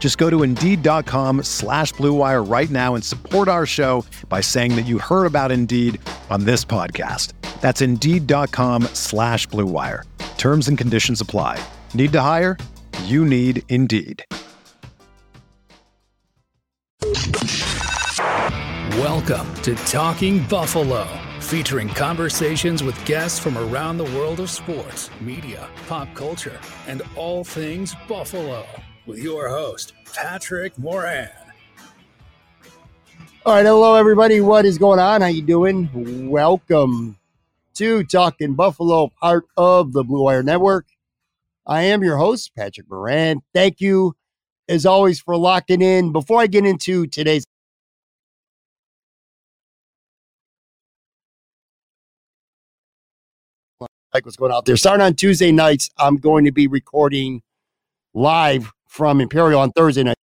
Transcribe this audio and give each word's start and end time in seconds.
Just 0.00 0.18
go 0.18 0.28
to 0.30 0.42
Indeed.com 0.42 1.44
slash 1.44 1.92
BlueWire 1.92 2.50
right 2.50 2.70
now 2.70 2.96
and 2.96 3.04
support 3.04 3.46
our 3.46 3.66
show 3.66 4.04
by 4.28 4.40
saying 4.40 4.74
that 4.74 4.86
you 4.86 4.98
heard 4.98 5.26
about 5.26 5.52
Indeed 5.52 6.00
on 6.30 6.44
this 6.44 6.64
podcast. 6.64 7.34
That's 7.60 7.82
Indeed.com 7.82 8.84
slash 8.94 9.46
BlueWire. 9.48 10.04
Terms 10.38 10.68
and 10.68 10.78
conditions 10.78 11.20
apply. 11.20 11.62
Need 11.92 12.12
to 12.12 12.20
hire? 12.22 12.56
You 13.04 13.26
need 13.26 13.62
Indeed. 13.68 14.24
Welcome 18.96 19.54
to 19.62 19.74
Talking 19.74 20.44
Buffalo, 20.46 21.06
featuring 21.40 21.88
conversations 21.90 22.82
with 22.82 23.04
guests 23.04 23.38
from 23.38 23.58
around 23.58 23.98
the 23.98 24.04
world 24.04 24.40
of 24.40 24.48
sports, 24.48 25.10
media, 25.20 25.68
pop 25.88 26.14
culture, 26.14 26.58
and 26.86 27.02
all 27.16 27.44
things 27.44 27.94
Buffalo. 28.08 28.66
With 29.06 29.18
your 29.18 29.48
host, 29.48 29.94
Patrick 30.14 30.78
Moran. 30.78 31.30
All 33.46 33.54
right, 33.54 33.64
hello 33.64 33.94
everybody. 33.94 34.40
What 34.40 34.64
is 34.64 34.78
going 34.78 34.98
on? 34.98 35.22
How 35.22 35.28
you 35.28 35.42
doing? 35.42 36.28
Welcome 36.28 37.16
to 37.74 38.04
Talking 38.04 38.54
Buffalo, 38.54 39.10
part 39.20 39.46
of 39.56 39.92
the 39.92 40.04
Blue 40.04 40.24
Wire 40.24 40.42
Network. 40.42 40.86
I 41.66 41.82
am 41.82 42.02
your 42.02 42.16
host, 42.16 42.54
Patrick 42.54 42.90
Moran. 42.90 43.40
Thank 43.54 43.80
you, 43.80 44.14
as 44.68 44.84
always, 44.84 45.20
for 45.20 45.36
locking 45.36 45.80
in. 45.80 46.12
Before 46.12 46.40
I 46.40 46.46
get 46.46 46.66
into 46.66 47.06
today's 47.06 47.44
like 54.12 54.24
what's 54.24 54.36
going 54.36 54.52
out 54.52 54.64
there. 54.64 54.76
Starting 54.76 55.04
on 55.04 55.14
Tuesday 55.14 55.52
nights, 55.52 55.88
I'm 55.96 56.16
going 56.16 56.44
to 56.44 56.52
be 56.52 56.66
recording 56.66 57.42
live 58.12 58.72
from 58.90 59.20
Imperial 59.20 59.60
on 59.60 59.70
Thursday 59.70 60.02
night. 60.02 60.16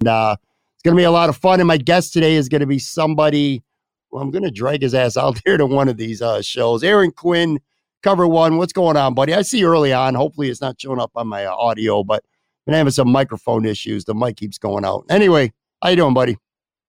And, 0.00 0.08
uh, 0.08 0.36
it's 0.74 0.82
going 0.82 0.96
to 0.96 1.00
be 1.00 1.04
a 1.04 1.10
lot 1.10 1.28
of 1.28 1.36
fun. 1.36 1.60
And 1.60 1.68
my 1.68 1.76
guest 1.76 2.14
today 2.14 2.34
is 2.34 2.48
going 2.48 2.62
to 2.62 2.66
be 2.66 2.78
somebody. 2.78 3.62
Well, 4.10 4.22
I'm 4.22 4.30
going 4.30 4.42
to 4.42 4.50
drag 4.50 4.80
his 4.82 4.94
ass 4.94 5.18
out 5.18 5.38
there 5.44 5.58
to 5.58 5.66
one 5.66 5.88
of 5.88 5.98
these 5.98 6.22
uh, 6.22 6.40
shows. 6.40 6.82
Aaron 6.82 7.12
Quinn, 7.12 7.60
cover 8.02 8.26
one. 8.26 8.56
What's 8.56 8.72
going 8.72 8.96
on, 8.96 9.12
buddy? 9.12 9.34
I 9.34 9.42
see 9.42 9.58
you 9.58 9.68
early 9.68 9.92
on. 9.92 10.14
Hopefully, 10.14 10.48
it's 10.48 10.62
not 10.62 10.80
showing 10.80 10.98
up 10.98 11.12
on 11.14 11.28
my 11.28 11.44
uh, 11.44 11.54
audio, 11.54 12.02
but 12.02 12.24
I'm 12.66 12.72
having 12.72 12.90
some 12.90 13.12
microphone 13.12 13.66
issues. 13.66 14.06
The 14.06 14.14
mic 14.14 14.38
keeps 14.38 14.56
going 14.56 14.86
out. 14.86 15.04
Anyway, 15.10 15.52
how 15.82 15.90
you 15.90 15.96
doing, 15.96 16.14
buddy? 16.14 16.38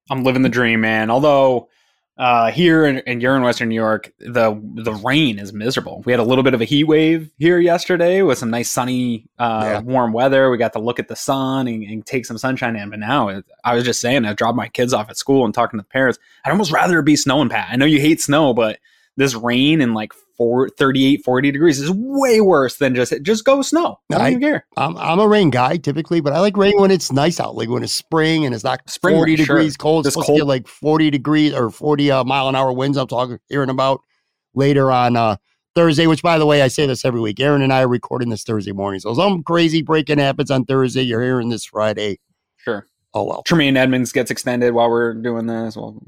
I'm 0.09 0.23
living 0.23 0.43
the 0.43 0.49
dream, 0.49 0.79
man. 0.79 1.11
Although 1.11 1.67
uh, 2.17 2.51
here 2.51 2.85
in, 2.85 2.99
and 3.07 3.21
you're 3.21 3.35
in 3.35 3.41
Western 3.41 3.69
New 3.69 3.75
York, 3.75 4.11
the 4.19 4.59
the 4.75 4.93
rain 4.93 5.39
is 5.39 5.51
miserable. 5.51 6.03
We 6.05 6.13
had 6.13 6.19
a 6.19 6.23
little 6.23 6.43
bit 6.43 6.53
of 6.53 6.61
a 6.61 6.65
heat 6.65 6.83
wave 6.83 7.31
here 7.39 7.59
yesterday 7.59 8.21
with 8.21 8.37
some 8.37 8.51
nice 8.51 8.69
sunny, 8.69 9.25
uh, 9.39 9.61
yeah. 9.63 9.79
warm 9.79 10.13
weather. 10.13 10.51
We 10.51 10.57
got 10.57 10.73
to 10.73 10.79
look 10.79 10.99
at 10.99 11.07
the 11.07 11.15
sun 11.15 11.67
and, 11.67 11.83
and 11.83 12.05
take 12.05 12.25
some 12.27 12.37
sunshine 12.37 12.75
in. 12.75 12.91
But 12.91 12.99
now, 12.99 13.41
I 13.63 13.73
was 13.73 13.83
just 13.83 13.99
saying, 13.99 14.25
I 14.25 14.33
dropped 14.33 14.55
my 14.55 14.67
kids 14.67 14.93
off 14.93 15.09
at 15.09 15.17
school 15.17 15.43
and 15.43 15.53
talking 15.53 15.79
to 15.79 15.83
the 15.83 15.89
parents. 15.89 16.19
I'd 16.45 16.51
almost 16.51 16.71
rather 16.71 16.99
it 16.99 17.05
be 17.05 17.15
snowing, 17.15 17.49
pat. 17.49 17.69
I 17.71 17.77
know 17.77 17.85
you 17.85 17.99
hate 17.99 18.21
snow, 18.21 18.53
but 18.53 18.79
this 19.17 19.33
rain 19.33 19.81
and 19.81 19.95
like 19.95 20.13
four, 20.37 20.69
38, 20.69 21.23
40 21.23 21.51
degrees 21.51 21.79
is 21.79 21.91
way 21.91 22.41
worse 22.41 22.77
than 22.77 22.95
just 22.95 23.13
just 23.21 23.45
go 23.45 23.61
snow. 23.61 23.99
I 24.11 24.17
don't 24.17 24.43
I, 24.43 24.47
care. 24.47 24.65
I'm, 24.77 24.97
I'm 24.97 25.19
a 25.19 25.27
rain 25.27 25.49
guy 25.49 25.77
typically, 25.77 26.21
but 26.21 26.33
I 26.33 26.39
like 26.39 26.57
rain 26.57 26.79
when 26.79 26.91
it's 26.91 27.11
nice 27.11 27.39
out, 27.39 27.55
like 27.55 27.69
when 27.69 27.83
it's 27.83 27.93
spring 27.93 28.45
and 28.45 28.53
it's 28.53 28.63
not 28.63 28.89
spring 28.89 29.15
40 29.15 29.31
rain, 29.31 29.37
degrees 29.37 29.77
cold. 29.77 30.05
It's 30.05 30.13
supposed 30.13 30.27
cold. 30.27 30.47
like 30.47 30.67
40 30.67 31.09
degrees 31.09 31.53
or 31.53 31.69
40 31.69 32.11
uh, 32.11 32.23
mile 32.23 32.49
an 32.49 32.55
hour 32.55 32.71
winds. 32.73 32.97
I'm 32.97 33.07
talking 33.07 33.39
hearing 33.49 33.69
about 33.69 34.01
later 34.53 34.91
on 34.91 35.15
uh, 35.15 35.37
Thursday, 35.75 36.07
which 36.07 36.21
by 36.21 36.37
the 36.37 36.45
way, 36.45 36.61
I 36.61 36.67
say 36.67 36.85
this 36.85 37.05
every 37.05 37.21
week. 37.21 37.39
Aaron 37.39 37.61
and 37.61 37.73
I 37.73 37.81
are 37.83 37.87
recording 37.87 38.29
this 38.29 38.43
Thursday 38.43 38.71
morning. 38.71 38.99
So 38.99 39.13
some 39.13 39.43
crazy 39.43 39.81
breaking 39.81 40.19
happens 40.19 40.51
on 40.51 40.65
Thursday. 40.65 41.01
You're 41.01 41.23
hearing 41.23 41.49
this 41.49 41.65
Friday. 41.65 42.19
Oh 43.15 43.23
well. 43.23 43.43
Tremaine 43.43 43.77
Edmunds 43.77 44.11
gets 44.11 44.31
extended 44.31 44.73
while 44.73 44.89
we're 44.89 45.13
doing 45.13 45.45
this. 45.45 45.75
Well, 45.75 46.01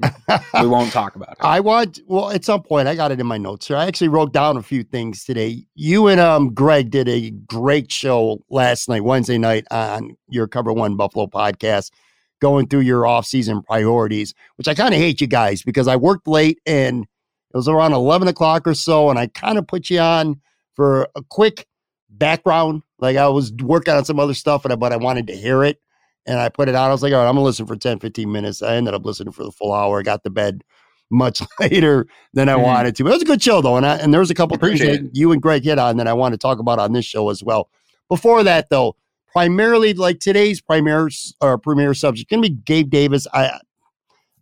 we 0.60 0.66
won't 0.66 0.92
talk 0.92 1.14
about 1.14 1.32
it. 1.32 1.38
I 1.40 1.60
want 1.60 2.00
well 2.06 2.30
at 2.30 2.44
some 2.44 2.62
point 2.62 2.88
I 2.88 2.96
got 2.96 3.12
it 3.12 3.20
in 3.20 3.26
my 3.26 3.38
notes 3.38 3.68
here. 3.68 3.76
I 3.76 3.86
actually 3.86 4.08
wrote 4.08 4.32
down 4.32 4.56
a 4.56 4.62
few 4.62 4.82
things 4.82 5.24
today. 5.24 5.64
You 5.76 6.08
and 6.08 6.20
um 6.20 6.52
Greg 6.52 6.90
did 6.90 7.08
a 7.08 7.30
great 7.30 7.92
show 7.92 8.42
last 8.50 8.88
night, 8.88 9.04
Wednesday 9.04 9.38
night 9.38 9.66
on 9.70 10.16
your 10.28 10.48
Cover 10.48 10.72
One 10.72 10.96
Buffalo 10.96 11.28
podcast, 11.28 11.92
going 12.40 12.66
through 12.66 12.80
your 12.80 13.06
off-season 13.06 13.62
priorities, 13.62 14.34
which 14.56 14.66
I 14.66 14.74
kind 14.74 14.92
of 14.92 14.98
hate 14.98 15.20
you 15.20 15.28
guys 15.28 15.62
because 15.62 15.86
I 15.86 15.94
worked 15.94 16.26
late 16.26 16.58
and 16.66 17.04
it 17.04 17.56
was 17.56 17.68
around 17.68 17.92
eleven 17.92 18.26
o'clock 18.26 18.66
or 18.66 18.74
so, 18.74 19.10
and 19.10 19.18
I 19.18 19.28
kind 19.28 19.58
of 19.58 19.66
put 19.68 19.90
you 19.90 20.00
on 20.00 20.40
for 20.74 21.08
a 21.14 21.22
quick 21.22 21.68
background. 22.10 22.82
Like 22.98 23.16
I 23.16 23.28
was 23.28 23.52
working 23.52 23.94
on 23.94 24.04
some 24.04 24.18
other 24.18 24.34
stuff, 24.34 24.64
and 24.64 24.72
I, 24.72 24.76
but 24.76 24.92
I 24.92 24.96
wanted 24.96 25.28
to 25.28 25.36
hear 25.36 25.62
it 25.62 25.80
and 26.26 26.38
I 26.38 26.48
put 26.48 26.68
it 26.68 26.74
on. 26.74 26.88
I 26.88 26.92
was 26.92 27.02
like, 27.02 27.12
all 27.12 27.20
right, 27.20 27.28
I'm 27.28 27.34
gonna 27.34 27.44
listen 27.44 27.66
for 27.66 27.76
10, 27.76 28.00
15 28.00 28.30
minutes. 28.30 28.62
I 28.62 28.76
ended 28.76 28.94
up 28.94 29.04
listening 29.04 29.32
for 29.32 29.44
the 29.44 29.52
full 29.52 29.72
hour. 29.72 30.00
I 30.00 30.02
got 30.02 30.24
to 30.24 30.30
bed 30.30 30.64
much 31.10 31.42
later 31.60 32.06
than 32.34 32.48
I 32.48 32.54
mm-hmm. 32.54 32.62
wanted 32.62 32.96
to. 32.96 33.04
But 33.04 33.10
it 33.10 33.14
was 33.14 33.22
a 33.22 33.26
good 33.26 33.42
show 33.42 33.60
though. 33.60 33.76
And 33.76 33.86
I, 33.86 33.96
and 33.96 34.12
there 34.12 34.20
was 34.20 34.30
a 34.30 34.34
couple 34.34 34.56
things 34.56 34.80
that 34.80 35.10
you 35.12 35.32
and 35.32 35.40
Greg 35.40 35.64
hit 35.64 35.78
on 35.78 35.96
that 35.98 36.08
I 36.08 36.12
want 36.12 36.32
to 36.32 36.38
talk 36.38 36.58
about 36.58 36.78
on 36.78 36.92
this 36.92 37.04
show 37.04 37.30
as 37.30 37.42
well. 37.42 37.70
Before 38.08 38.42
that 38.42 38.70
though, 38.70 38.96
primarily 39.28 39.94
like 39.94 40.20
today's 40.20 40.60
primary 40.60 41.12
or 41.40 41.58
premier 41.58 41.94
subject 41.94 42.30
gonna 42.30 42.42
be 42.42 42.50
Gabe 42.50 42.90
Davis. 42.90 43.26
I 43.32 43.58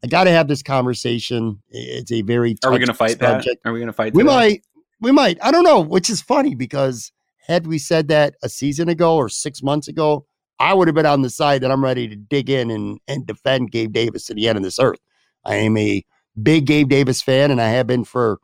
I 0.02 0.06
gotta 0.06 0.30
have 0.30 0.48
this 0.48 0.62
conversation. 0.62 1.62
It's 1.70 2.12
a 2.12 2.22
very 2.22 2.56
Are 2.64 2.72
we 2.72 2.78
gonna 2.78 2.94
fight 2.94 3.18
subject. 3.18 3.62
that? 3.62 3.68
Are 3.68 3.72
we 3.72 3.80
gonna 3.80 3.92
fight? 3.92 4.14
We 4.14 4.22
might 4.22 4.62
we 5.00 5.12
might. 5.12 5.38
I 5.42 5.50
don't 5.50 5.64
know, 5.64 5.80
which 5.80 6.08
is 6.10 6.22
funny 6.22 6.54
because 6.54 7.12
had 7.46 7.66
we 7.66 7.78
said 7.78 8.08
that 8.08 8.36
a 8.42 8.48
season 8.48 8.88
ago 8.88 9.16
or 9.16 9.28
six 9.28 9.62
months 9.62 9.88
ago, 9.88 10.26
I 10.64 10.72
would 10.72 10.88
have 10.88 10.94
been 10.94 11.04
on 11.04 11.20
the 11.20 11.28
side 11.28 11.60
that 11.60 11.70
I'm 11.70 11.84
ready 11.84 12.08
to 12.08 12.16
dig 12.16 12.48
in 12.48 12.70
and, 12.70 12.98
and 13.06 13.26
defend 13.26 13.70
Gabe 13.70 13.92
Davis 13.92 14.24
to 14.24 14.34
the 14.34 14.48
end 14.48 14.56
of 14.56 14.64
this 14.64 14.78
earth. 14.78 14.98
I 15.44 15.56
am 15.56 15.76
a 15.76 16.02
big 16.42 16.64
Gabe 16.64 16.88
Davis 16.88 17.20
fan, 17.20 17.50
and 17.50 17.60
I 17.60 17.68
have 17.68 17.86
been 17.86 18.02
for 18.02 18.38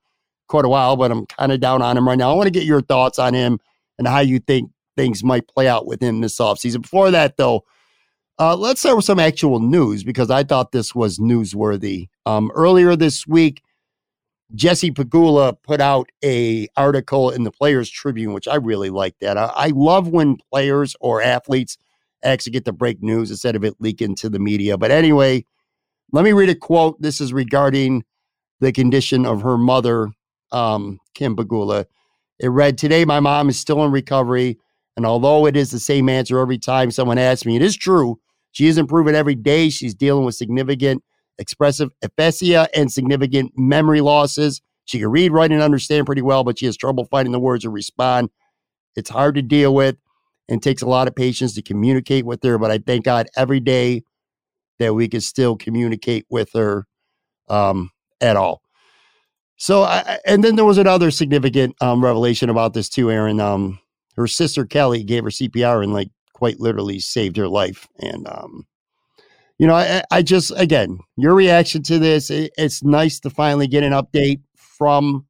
quite 0.46 0.66
a 0.66 0.68
while, 0.68 0.96
but 0.96 1.10
I'm 1.10 1.24
kind 1.24 1.50
of 1.50 1.60
down 1.60 1.80
on 1.80 1.96
him 1.96 2.06
right 2.06 2.18
now. 2.18 2.30
I 2.30 2.34
want 2.34 2.46
to 2.46 2.50
get 2.52 2.64
your 2.64 2.82
thoughts 2.82 3.18
on 3.18 3.32
him 3.32 3.58
and 3.98 4.06
how 4.06 4.20
you 4.20 4.38
think 4.38 4.70
things 4.98 5.24
might 5.24 5.48
play 5.48 5.66
out 5.66 5.86
with 5.86 6.02
him 6.02 6.20
this 6.20 6.36
offseason. 6.36 6.82
Before 6.82 7.10
that, 7.10 7.38
though, 7.38 7.64
uh, 8.38 8.54
let's 8.54 8.80
start 8.80 8.96
with 8.96 9.06
some 9.06 9.18
actual 9.18 9.58
news 9.58 10.04
because 10.04 10.30
I 10.30 10.44
thought 10.44 10.72
this 10.72 10.94
was 10.94 11.18
newsworthy. 11.18 12.10
Um, 12.26 12.50
earlier 12.54 12.96
this 12.96 13.26
week, 13.26 13.62
Jesse 14.54 14.90
Pegula 14.90 15.56
put 15.62 15.80
out 15.80 16.10
a 16.22 16.68
article 16.76 17.30
in 17.30 17.44
the 17.44 17.50
Players 17.50 17.88
Tribune, 17.88 18.34
which 18.34 18.46
I 18.46 18.56
really 18.56 18.90
like 18.90 19.18
that. 19.20 19.38
I, 19.38 19.50
I 19.54 19.66
love 19.68 20.08
when 20.08 20.36
players 20.52 20.94
or 21.00 21.22
athletes– 21.22 21.78
actually 22.22 22.52
get 22.52 22.64
the 22.64 22.72
break 22.72 23.02
news 23.02 23.30
instead 23.30 23.56
of 23.56 23.64
it 23.64 23.74
leaking 23.80 24.14
to 24.16 24.28
the 24.28 24.38
media. 24.38 24.76
But 24.76 24.90
anyway, 24.90 25.44
let 26.12 26.24
me 26.24 26.32
read 26.32 26.48
a 26.48 26.54
quote. 26.54 27.00
This 27.00 27.20
is 27.20 27.32
regarding 27.32 28.04
the 28.60 28.72
condition 28.72 29.24
of 29.26 29.42
her 29.42 29.56
mother, 29.56 30.08
um, 30.52 30.98
Kim 31.14 31.36
Pegula. 31.36 31.86
It 32.38 32.48
read, 32.48 32.78
Today, 32.78 33.04
my 33.04 33.20
mom 33.20 33.48
is 33.48 33.58
still 33.58 33.84
in 33.84 33.90
recovery. 33.90 34.58
And 34.96 35.06
although 35.06 35.46
it 35.46 35.56
is 35.56 35.70
the 35.70 35.78
same 35.78 36.08
answer 36.08 36.38
every 36.38 36.58
time 36.58 36.90
someone 36.90 37.18
asks 37.18 37.46
me, 37.46 37.56
it 37.56 37.62
is 37.62 37.76
true. 37.76 38.20
She 38.52 38.66
is 38.66 38.76
improving 38.76 39.14
every 39.14 39.34
day. 39.34 39.70
She's 39.70 39.94
dealing 39.94 40.24
with 40.24 40.34
significant 40.34 41.02
expressive 41.38 41.90
aphasia 42.02 42.68
and 42.74 42.92
significant 42.92 43.52
memory 43.56 44.00
losses. 44.00 44.60
She 44.84 44.98
can 44.98 45.08
read, 45.08 45.32
write, 45.32 45.52
and 45.52 45.62
understand 45.62 46.06
pretty 46.06 46.22
well, 46.22 46.44
but 46.44 46.58
she 46.58 46.66
has 46.66 46.76
trouble 46.76 47.06
finding 47.06 47.32
the 47.32 47.40
words 47.40 47.62
to 47.64 47.70
respond. 47.70 48.28
It's 48.96 49.10
hard 49.10 49.36
to 49.36 49.42
deal 49.42 49.74
with 49.74 49.96
and 50.50 50.62
takes 50.62 50.82
a 50.82 50.88
lot 50.88 51.08
of 51.08 51.14
patience 51.14 51.54
to 51.54 51.62
communicate 51.62 52.26
with 52.26 52.42
her. 52.42 52.58
But 52.58 52.70
I 52.70 52.78
thank 52.78 53.04
God 53.04 53.28
every 53.36 53.60
day 53.60 54.02
that 54.78 54.94
we 54.94 55.08
can 55.08 55.20
still 55.20 55.56
communicate 55.56 56.26
with 56.28 56.50
her 56.54 56.86
um, 57.48 57.90
at 58.20 58.36
all. 58.36 58.60
So, 59.56 59.82
I, 59.82 60.18
and 60.26 60.42
then 60.42 60.56
there 60.56 60.64
was 60.64 60.78
another 60.78 61.10
significant 61.10 61.76
um, 61.80 62.02
revelation 62.02 62.50
about 62.50 62.74
this 62.74 62.88
too, 62.88 63.10
Aaron. 63.10 63.40
Um, 63.40 63.78
her 64.16 64.26
sister 64.26 64.64
Kelly 64.64 65.04
gave 65.04 65.24
her 65.24 65.30
CPR 65.30 65.82
and 65.82 65.92
like 65.92 66.08
quite 66.32 66.58
literally 66.58 66.98
saved 66.98 67.36
her 67.36 67.48
life. 67.48 67.86
And 67.98 68.26
um, 68.26 68.66
you 69.58 69.66
know, 69.66 69.74
I, 69.74 70.02
I, 70.10 70.22
just 70.22 70.52
again, 70.56 70.98
your 71.18 71.34
reaction 71.34 71.82
to 71.84 71.98
this, 71.98 72.30
it, 72.30 72.52
it's 72.56 72.82
nice 72.82 73.20
to 73.20 73.30
finally 73.30 73.66
get 73.66 73.82
an 73.82 73.92
update 73.92 74.40
from 74.56 75.26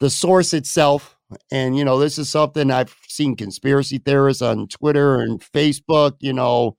the 0.00 0.08
source 0.08 0.54
itself. 0.54 1.18
And 1.50 1.76
you 1.76 1.84
know, 1.84 1.98
this 1.98 2.18
is 2.18 2.28
something 2.28 2.70
I've 2.70 2.94
seen 3.08 3.36
conspiracy 3.36 3.98
theorists 3.98 4.42
on 4.42 4.68
Twitter 4.68 5.20
and 5.20 5.40
Facebook. 5.40 6.16
You 6.20 6.32
know, 6.32 6.76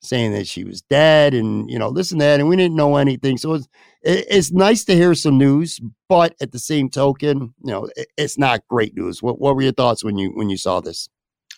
saying 0.00 0.32
that 0.32 0.46
she 0.46 0.64
was 0.64 0.82
dead 0.82 1.34
and 1.34 1.70
you 1.70 1.78
know 1.78 1.90
this 1.90 2.12
and 2.12 2.20
that 2.20 2.38
and 2.38 2.48
we 2.48 2.56
didn't 2.56 2.76
know 2.76 2.96
anything. 2.96 3.36
So 3.36 3.54
it's 3.54 3.68
it's 4.02 4.52
nice 4.52 4.84
to 4.84 4.94
hear 4.94 5.14
some 5.14 5.38
news 5.38 5.80
but 6.08 6.34
at 6.40 6.52
the 6.52 6.58
same 6.58 6.88
token 6.88 7.52
you 7.64 7.72
know 7.72 7.88
it's 8.16 8.38
not 8.38 8.66
great 8.68 8.96
news. 8.96 9.22
What, 9.22 9.40
what 9.40 9.56
were 9.56 9.62
your 9.62 9.72
thoughts 9.72 10.04
when 10.04 10.16
you 10.16 10.30
when 10.30 10.50
you 10.50 10.56
saw 10.56 10.80
this? 10.80 11.08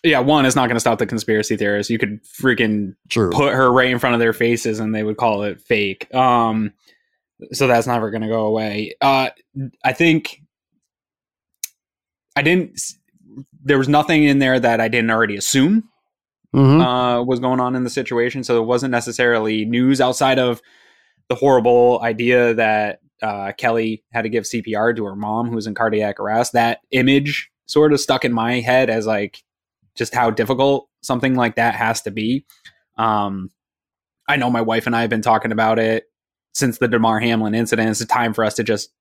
Yeah 0.03 0.19
one 0.19 0.45
is 0.45 0.55
not 0.55 0.67
going 0.67 0.75
to 0.75 0.81
stop 0.81 0.99
the 0.99 1.05
conspiracy 1.05 1.55
theorists. 1.55 1.91
You 1.91 1.99
could 1.99 2.23
freaking 2.23 2.95
True. 3.09 3.29
put 3.31 3.53
her 3.53 3.71
right 3.71 3.91
in 3.91 3.99
front 3.99 4.15
of 4.15 4.19
their 4.19 4.33
faces 4.33 4.79
and 4.79 4.93
they 4.93 5.03
would 5.03 5.17
call 5.17 5.43
it 5.43 5.61
fake. 5.61 6.13
Um 6.13 6.73
so 7.53 7.67
that's 7.67 7.87
never 7.87 8.11
going 8.11 8.21
to 8.21 8.27
go 8.27 8.45
away. 8.45 8.95
Uh 9.01 9.29
i 9.83 9.93
think 9.93 10.40
i 12.35 12.41
didn't 12.41 12.79
there 13.63 13.77
was 13.77 13.89
nothing 13.89 14.23
in 14.23 14.39
there 14.39 14.59
that 14.59 14.79
i 14.79 14.87
didn't 14.87 15.11
already 15.11 15.35
assume 15.35 15.89
mm-hmm. 16.55 16.81
uh, 16.81 17.23
was 17.23 17.39
going 17.39 17.59
on 17.59 17.75
in 17.75 17.83
the 17.83 17.89
situation. 17.89 18.43
So 18.43 18.61
it 18.61 18.65
wasn't 18.65 18.91
necessarily 18.91 19.65
news 19.65 20.01
outside 20.01 20.39
of 20.39 20.61
the 21.29 21.35
horrible 21.35 21.99
idea 22.03 22.53
that 22.53 22.99
uh, 23.21 23.51
Kelly 23.57 24.03
had 24.11 24.23
to 24.23 24.29
give 24.29 24.43
CPR 24.43 24.95
to 24.95 25.05
her 25.05 25.15
mom 25.15 25.49
who 25.49 25.55
was 25.55 25.67
in 25.67 25.75
cardiac 25.75 26.19
arrest. 26.19 26.53
That 26.53 26.79
image 26.91 27.49
sort 27.67 27.93
of 27.93 27.99
stuck 27.99 28.25
in 28.25 28.33
my 28.33 28.59
head 28.59 28.89
as 28.89 29.05
like 29.05 29.43
just 29.95 30.13
how 30.13 30.31
difficult 30.31 30.89
something 31.01 31.35
like 31.35 31.55
that 31.55 31.75
has 31.75 32.01
to 32.01 32.11
be. 32.11 32.45
Um, 32.97 33.49
I 34.27 34.35
know 34.37 34.49
my 34.49 34.61
wife 34.61 34.87
and 34.87 34.95
I 34.95 35.01
have 35.01 35.09
been 35.09 35.21
talking 35.21 35.51
about 35.51 35.79
it 35.79 36.05
since 36.53 36.77
the 36.77 36.87
Damar 36.87 37.19
Hamlin 37.19 37.55
incident. 37.55 37.89
It's 37.89 38.01
a 38.01 38.05
time 38.05 38.33
for 38.33 38.43
us 38.43 38.55
to 38.55 38.63
just 38.63 38.91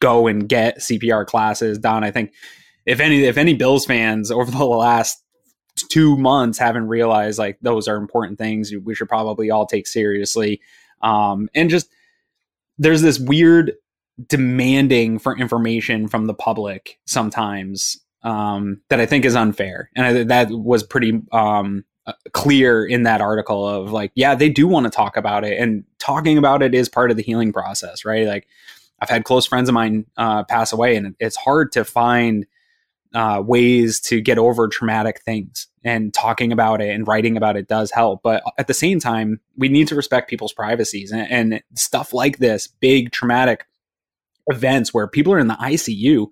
go 0.00 0.26
and 0.26 0.48
get 0.48 0.78
CPR 0.78 1.26
classes 1.26 1.78
done. 1.78 2.04
I 2.04 2.10
think 2.10 2.32
if 2.86 3.00
any 3.00 3.24
if 3.24 3.36
any 3.36 3.54
Bills 3.54 3.86
fans 3.86 4.30
over 4.30 4.50
the 4.50 4.64
last 4.64 5.22
two 5.90 6.16
months 6.16 6.58
haven't 6.58 6.88
realized 6.88 7.38
like 7.38 7.58
those 7.62 7.88
are 7.88 7.96
important 7.96 8.38
things 8.38 8.72
we 8.84 8.94
should 8.94 9.08
probably 9.08 9.50
all 9.50 9.66
take 9.66 9.86
seriously. 9.86 10.60
Um, 11.02 11.48
and 11.54 11.70
just 11.70 11.88
there's 12.78 13.02
this 13.02 13.18
weird 13.18 13.72
demanding 14.26 15.18
for 15.18 15.36
information 15.36 16.08
from 16.08 16.26
the 16.26 16.34
public 16.34 16.98
sometimes 17.06 17.98
um, 18.22 18.80
that 18.88 19.00
I 19.00 19.06
think 19.06 19.24
is 19.24 19.34
unfair, 19.34 19.90
and 19.96 20.06
I, 20.06 20.24
that 20.24 20.50
was 20.50 20.82
pretty 20.82 21.20
um, 21.32 21.84
uh, 22.06 22.12
clear 22.32 22.84
in 22.84 23.04
that 23.04 23.20
article 23.20 23.66
of 23.66 23.92
like, 23.92 24.12
yeah, 24.14 24.34
they 24.34 24.48
do 24.48 24.66
want 24.66 24.84
to 24.84 24.90
talk 24.90 25.16
about 25.16 25.44
it, 25.44 25.58
and 25.58 25.84
talking 25.98 26.36
about 26.36 26.62
it 26.62 26.74
is 26.74 26.88
part 26.88 27.10
of 27.10 27.16
the 27.16 27.22
healing 27.22 27.52
process, 27.52 28.04
right? 28.04 28.26
Like, 28.26 28.46
I've 29.00 29.08
had 29.08 29.24
close 29.24 29.46
friends 29.46 29.68
of 29.68 29.74
mine 29.74 30.04
uh, 30.16 30.44
pass 30.44 30.72
away, 30.72 30.96
and 30.96 31.14
it's 31.18 31.36
hard 31.36 31.72
to 31.72 31.84
find 31.84 32.46
uh, 33.14 33.42
ways 33.44 34.00
to 34.00 34.20
get 34.20 34.38
over 34.38 34.68
traumatic 34.68 35.22
things. 35.22 35.66
And 35.82 36.12
talking 36.12 36.52
about 36.52 36.82
it 36.82 36.90
and 36.90 37.08
writing 37.08 37.38
about 37.38 37.56
it 37.56 37.66
does 37.66 37.90
help. 37.90 38.22
But 38.22 38.42
at 38.58 38.66
the 38.66 38.74
same 38.74 39.00
time 39.00 39.40
we 39.56 39.68
need 39.68 39.88
to 39.88 39.94
respect 39.94 40.28
people's 40.28 40.52
privacies. 40.52 41.10
And, 41.10 41.30
and 41.30 41.62
stuff 41.74 42.12
like 42.12 42.38
this 42.38 42.66
big 42.66 43.12
traumatic 43.12 43.66
events 44.48 44.92
where 44.92 45.06
people 45.06 45.32
are 45.32 45.38
in 45.38 45.48
the 45.48 45.54
icu 45.54 46.26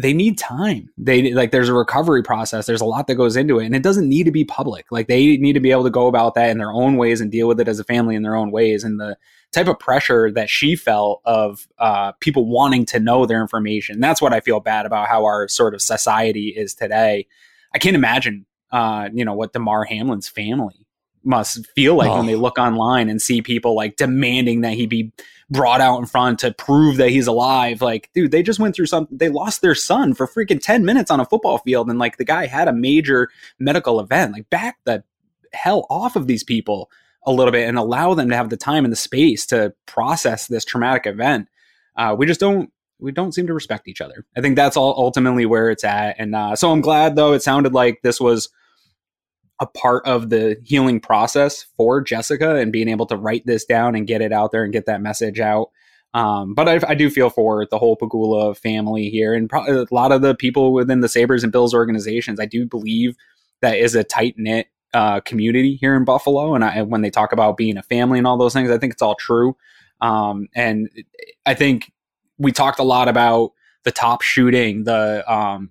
they 0.00 0.12
need 0.12 0.38
time 0.38 0.88
they 0.98 1.32
like 1.32 1.50
there's 1.50 1.68
a 1.68 1.74
recovery 1.74 2.22
process 2.22 2.66
there's 2.66 2.80
a 2.80 2.86
lot 2.86 3.06
that 3.06 3.14
goes 3.14 3.36
into 3.36 3.58
it 3.58 3.66
and 3.66 3.74
it 3.74 3.82
doesn't 3.82 4.08
need 4.08 4.24
to 4.24 4.30
be 4.30 4.44
public 4.44 4.86
like 4.90 5.08
they 5.08 5.36
need 5.38 5.54
to 5.54 5.60
be 5.60 5.70
able 5.70 5.84
to 5.84 5.90
go 5.90 6.06
about 6.06 6.34
that 6.34 6.50
in 6.50 6.58
their 6.58 6.72
own 6.72 6.96
ways 6.96 7.20
and 7.20 7.30
deal 7.30 7.48
with 7.48 7.58
it 7.58 7.68
as 7.68 7.78
a 7.78 7.84
family 7.84 8.14
in 8.14 8.22
their 8.22 8.36
own 8.36 8.50
ways 8.50 8.84
and 8.84 9.00
the 9.00 9.16
type 9.52 9.68
of 9.68 9.78
pressure 9.78 10.30
that 10.30 10.48
she 10.48 10.76
felt 10.76 11.20
of 11.24 11.66
uh, 11.78 12.12
people 12.20 12.46
wanting 12.46 12.86
to 12.86 13.00
know 13.00 13.26
their 13.26 13.40
information. 13.40 14.00
That's 14.00 14.22
what 14.22 14.32
I 14.32 14.40
feel 14.40 14.60
bad 14.60 14.86
about 14.86 15.08
how 15.08 15.24
our 15.24 15.48
sort 15.48 15.74
of 15.74 15.82
society 15.82 16.48
is 16.48 16.74
today. 16.74 17.26
I 17.74 17.78
can't 17.78 17.96
imagine, 17.96 18.46
uh, 18.70 19.08
you 19.12 19.24
know, 19.24 19.34
what 19.34 19.52
Damar 19.52 19.84
Hamlin's 19.84 20.28
family 20.28 20.86
must 21.22 21.66
feel 21.74 21.96
like 21.96 22.10
oh. 22.10 22.18
when 22.18 22.26
they 22.26 22.36
look 22.36 22.58
online 22.58 23.08
and 23.08 23.20
see 23.20 23.42
people 23.42 23.74
like 23.74 23.96
demanding 23.96 24.62
that 24.62 24.74
he 24.74 24.86
be 24.86 25.12
brought 25.50 25.80
out 25.80 25.98
in 25.98 26.06
front 26.06 26.38
to 26.40 26.52
prove 26.52 26.96
that 26.96 27.10
he's 27.10 27.26
alive. 27.26 27.82
Like, 27.82 28.10
dude, 28.14 28.30
they 28.30 28.42
just 28.42 28.60
went 28.60 28.74
through 28.74 28.86
something. 28.86 29.16
They 29.16 29.28
lost 29.28 29.62
their 29.62 29.74
son 29.74 30.14
for 30.14 30.26
freaking 30.26 30.62
10 30.62 30.84
minutes 30.84 31.10
on 31.10 31.20
a 31.20 31.24
football 31.24 31.58
field. 31.58 31.90
And 31.90 31.98
like 31.98 32.16
the 32.16 32.24
guy 32.24 32.46
had 32.46 32.68
a 32.68 32.72
major 32.72 33.28
medical 33.58 34.00
event. 34.00 34.32
Like, 34.32 34.48
back 34.50 34.78
the 34.84 35.02
hell 35.52 35.86
off 35.90 36.16
of 36.16 36.26
these 36.26 36.44
people 36.44 36.90
a 37.24 37.32
little 37.32 37.52
bit 37.52 37.68
and 37.68 37.76
allow 37.76 38.14
them 38.14 38.30
to 38.30 38.36
have 38.36 38.50
the 38.50 38.56
time 38.56 38.84
and 38.84 38.92
the 38.92 38.96
space 38.96 39.44
to 39.46 39.74
process 39.86 40.46
this 40.46 40.64
traumatic 40.64 41.06
event. 41.06 41.48
Uh, 41.96 42.14
we 42.16 42.26
just 42.26 42.40
don't 42.40 42.72
we 42.98 43.12
don't 43.12 43.32
seem 43.32 43.46
to 43.46 43.54
respect 43.54 43.88
each 43.88 44.02
other. 44.02 44.26
I 44.36 44.42
think 44.42 44.56
that's 44.56 44.76
all 44.76 44.94
ultimately 44.96 45.46
where 45.46 45.70
it's 45.70 45.84
at. 45.84 46.16
And 46.18 46.34
uh, 46.34 46.54
so 46.54 46.70
I'm 46.70 46.82
glad 46.82 47.16
though 47.16 47.32
it 47.32 47.42
sounded 47.42 47.72
like 47.72 48.00
this 48.02 48.20
was 48.20 48.50
a 49.60 49.66
part 49.66 50.06
of 50.06 50.30
the 50.30 50.56
healing 50.64 51.00
process 51.00 51.66
for 51.76 52.00
Jessica 52.00 52.56
and 52.56 52.72
being 52.72 52.88
able 52.88 53.06
to 53.06 53.16
write 53.16 53.44
this 53.46 53.64
down 53.64 53.94
and 53.94 54.06
get 54.06 54.22
it 54.22 54.32
out 54.32 54.52
there 54.52 54.64
and 54.64 54.72
get 54.72 54.86
that 54.86 55.02
message 55.02 55.38
out. 55.38 55.70
Um, 56.12 56.54
but 56.54 56.68
I, 56.68 56.80
I, 56.88 56.94
do 56.94 57.08
feel 57.08 57.30
for 57.30 57.66
the 57.70 57.78
whole 57.78 57.96
Pegula 57.96 58.56
family 58.56 59.10
here 59.10 59.32
and 59.32 59.48
pro- 59.48 59.84
a 59.84 59.86
lot 59.92 60.10
of 60.10 60.22
the 60.22 60.34
people 60.34 60.72
within 60.72 61.02
the 61.02 61.08
Sabres 61.08 61.44
and 61.44 61.52
Bills 61.52 61.72
organizations. 61.72 62.40
I 62.40 62.46
do 62.46 62.66
believe 62.66 63.14
that 63.60 63.76
is 63.78 63.94
a 63.94 64.02
tight 64.02 64.34
knit 64.36 64.66
uh, 64.92 65.20
community 65.20 65.76
here 65.76 65.94
in 65.94 66.04
Buffalo. 66.04 66.54
And 66.56 66.64
I, 66.64 66.82
when 66.82 67.02
they 67.02 67.10
talk 67.10 67.32
about 67.32 67.56
being 67.56 67.76
a 67.76 67.82
family 67.82 68.18
and 68.18 68.26
all 68.26 68.38
those 68.38 68.52
things, 68.52 68.70
I 68.70 68.78
think 68.78 68.92
it's 68.92 69.02
all 69.02 69.14
true. 69.14 69.56
Um, 70.00 70.48
and 70.54 70.88
I 71.46 71.54
think 71.54 71.92
we 72.38 72.50
talked 72.50 72.80
a 72.80 72.84
lot 72.84 73.06
about 73.08 73.52
the 73.84 73.92
top 73.92 74.22
shooting, 74.22 74.84
the 74.84 75.22
um, 75.32 75.70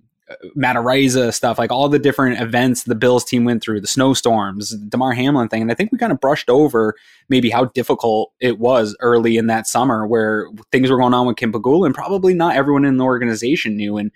Matt 0.54 0.76
Araiza 0.76 1.34
stuff, 1.34 1.58
like 1.58 1.72
all 1.72 1.88
the 1.88 1.98
different 1.98 2.40
events 2.40 2.84
the 2.84 2.94
Bills 2.94 3.24
team 3.24 3.44
went 3.44 3.62
through, 3.62 3.80
the 3.80 3.86
snowstorms, 3.86 4.70
the 4.70 4.86
Damar 4.86 5.12
Hamlin 5.12 5.48
thing. 5.48 5.62
And 5.62 5.70
I 5.70 5.74
think 5.74 5.90
we 5.90 5.98
kind 5.98 6.12
of 6.12 6.20
brushed 6.20 6.48
over 6.48 6.94
maybe 7.28 7.50
how 7.50 7.66
difficult 7.66 8.32
it 8.40 8.58
was 8.58 8.96
early 9.00 9.36
in 9.36 9.48
that 9.48 9.66
summer 9.66 10.06
where 10.06 10.48
things 10.70 10.90
were 10.90 10.98
going 10.98 11.14
on 11.14 11.26
with 11.26 11.36
Kim 11.36 11.52
Pegula 11.52 11.86
and 11.86 11.94
probably 11.94 12.34
not 12.34 12.56
everyone 12.56 12.84
in 12.84 12.96
the 12.96 13.04
organization 13.04 13.76
knew. 13.76 13.96
And 13.96 14.12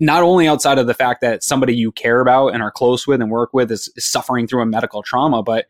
not 0.00 0.22
only 0.22 0.48
outside 0.48 0.78
of 0.78 0.86
the 0.86 0.94
fact 0.94 1.20
that 1.20 1.42
somebody 1.42 1.74
you 1.74 1.92
care 1.92 2.20
about 2.20 2.48
and 2.48 2.62
are 2.62 2.70
close 2.70 3.06
with 3.06 3.20
and 3.20 3.30
work 3.30 3.50
with 3.52 3.70
is, 3.70 3.92
is, 3.96 4.06
suffering 4.06 4.46
through 4.46 4.62
a 4.62 4.66
medical 4.66 5.02
trauma, 5.02 5.42
but 5.42 5.66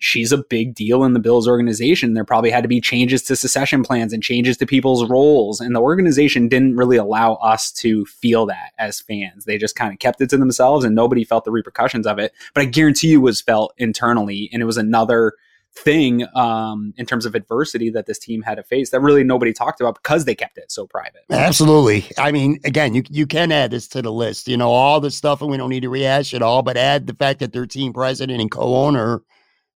she's 0.00 0.32
a 0.32 0.38
big 0.38 0.74
deal 0.74 1.04
in 1.04 1.12
the 1.12 1.20
Bills 1.20 1.46
organization. 1.46 2.14
There 2.14 2.24
probably 2.24 2.50
had 2.50 2.62
to 2.62 2.68
be 2.68 2.80
changes 2.80 3.22
to 3.24 3.36
secession 3.36 3.82
plans 3.82 4.12
and 4.12 4.22
changes 4.22 4.56
to 4.56 4.66
people's 4.66 5.08
roles. 5.08 5.60
And 5.60 5.74
the 5.74 5.80
organization 5.80 6.48
didn't 6.48 6.76
really 6.76 6.96
allow 6.96 7.34
us 7.34 7.70
to 7.72 8.04
feel 8.06 8.46
that 8.46 8.72
as 8.78 9.00
fans. 9.00 9.44
They 9.44 9.58
just 9.58 9.76
kind 9.76 9.92
of 9.92 9.98
kept 9.98 10.20
it 10.20 10.30
to 10.30 10.36
themselves 10.36 10.84
and 10.84 10.94
nobody 10.94 11.24
felt 11.24 11.44
the 11.44 11.52
repercussions 11.52 12.06
of 12.06 12.18
it. 12.18 12.32
But 12.54 12.62
I 12.62 12.64
guarantee 12.64 13.08
you 13.08 13.20
was 13.20 13.40
felt 13.40 13.74
internally. 13.78 14.48
And 14.52 14.62
it 14.62 14.66
was 14.66 14.78
another 14.78 15.34
thing 15.72 16.26
um, 16.34 16.92
in 16.96 17.06
terms 17.06 17.26
of 17.26 17.34
adversity 17.34 17.90
that 17.90 18.06
this 18.06 18.18
team 18.18 18.42
had 18.42 18.56
to 18.56 18.62
face 18.62 18.90
that 18.90 19.00
really 19.00 19.22
nobody 19.22 19.52
talked 19.52 19.80
about 19.80 19.94
because 20.02 20.24
they 20.24 20.34
kept 20.34 20.58
it 20.58 20.70
so 20.70 20.86
private. 20.86 21.22
Absolutely. 21.30 22.04
I 22.18 22.32
mean, 22.32 22.58
again, 22.64 22.94
you 22.94 23.04
you 23.08 23.26
can 23.26 23.52
add 23.52 23.70
this 23.70 23.86
to 23.88 24.02
the 24.02 24.12
list. 24.12 24.48
You 24.48 24.56
know, 24.56 24.70
all 24.70 25.00
the 25.00 25.10
stuff, 25.10 25.42
and 25.42 25.50
we 25.50 25.56
don't 25.56 25.70
need 25.70 25.80
to 25.80 25.88
rehash 25.88 26.34
it 26.34 26.42
all, 26.42 26.62
but 26.62 26.76
add 26.76 27.06
the 27.06 27.14
fact 27.14 27.38
that 27.40 27.52
their 27.52 27.66
team 27.66 27.92
president 27.92 28.40
and 28.40 28.50
co-owner 28.50 29.22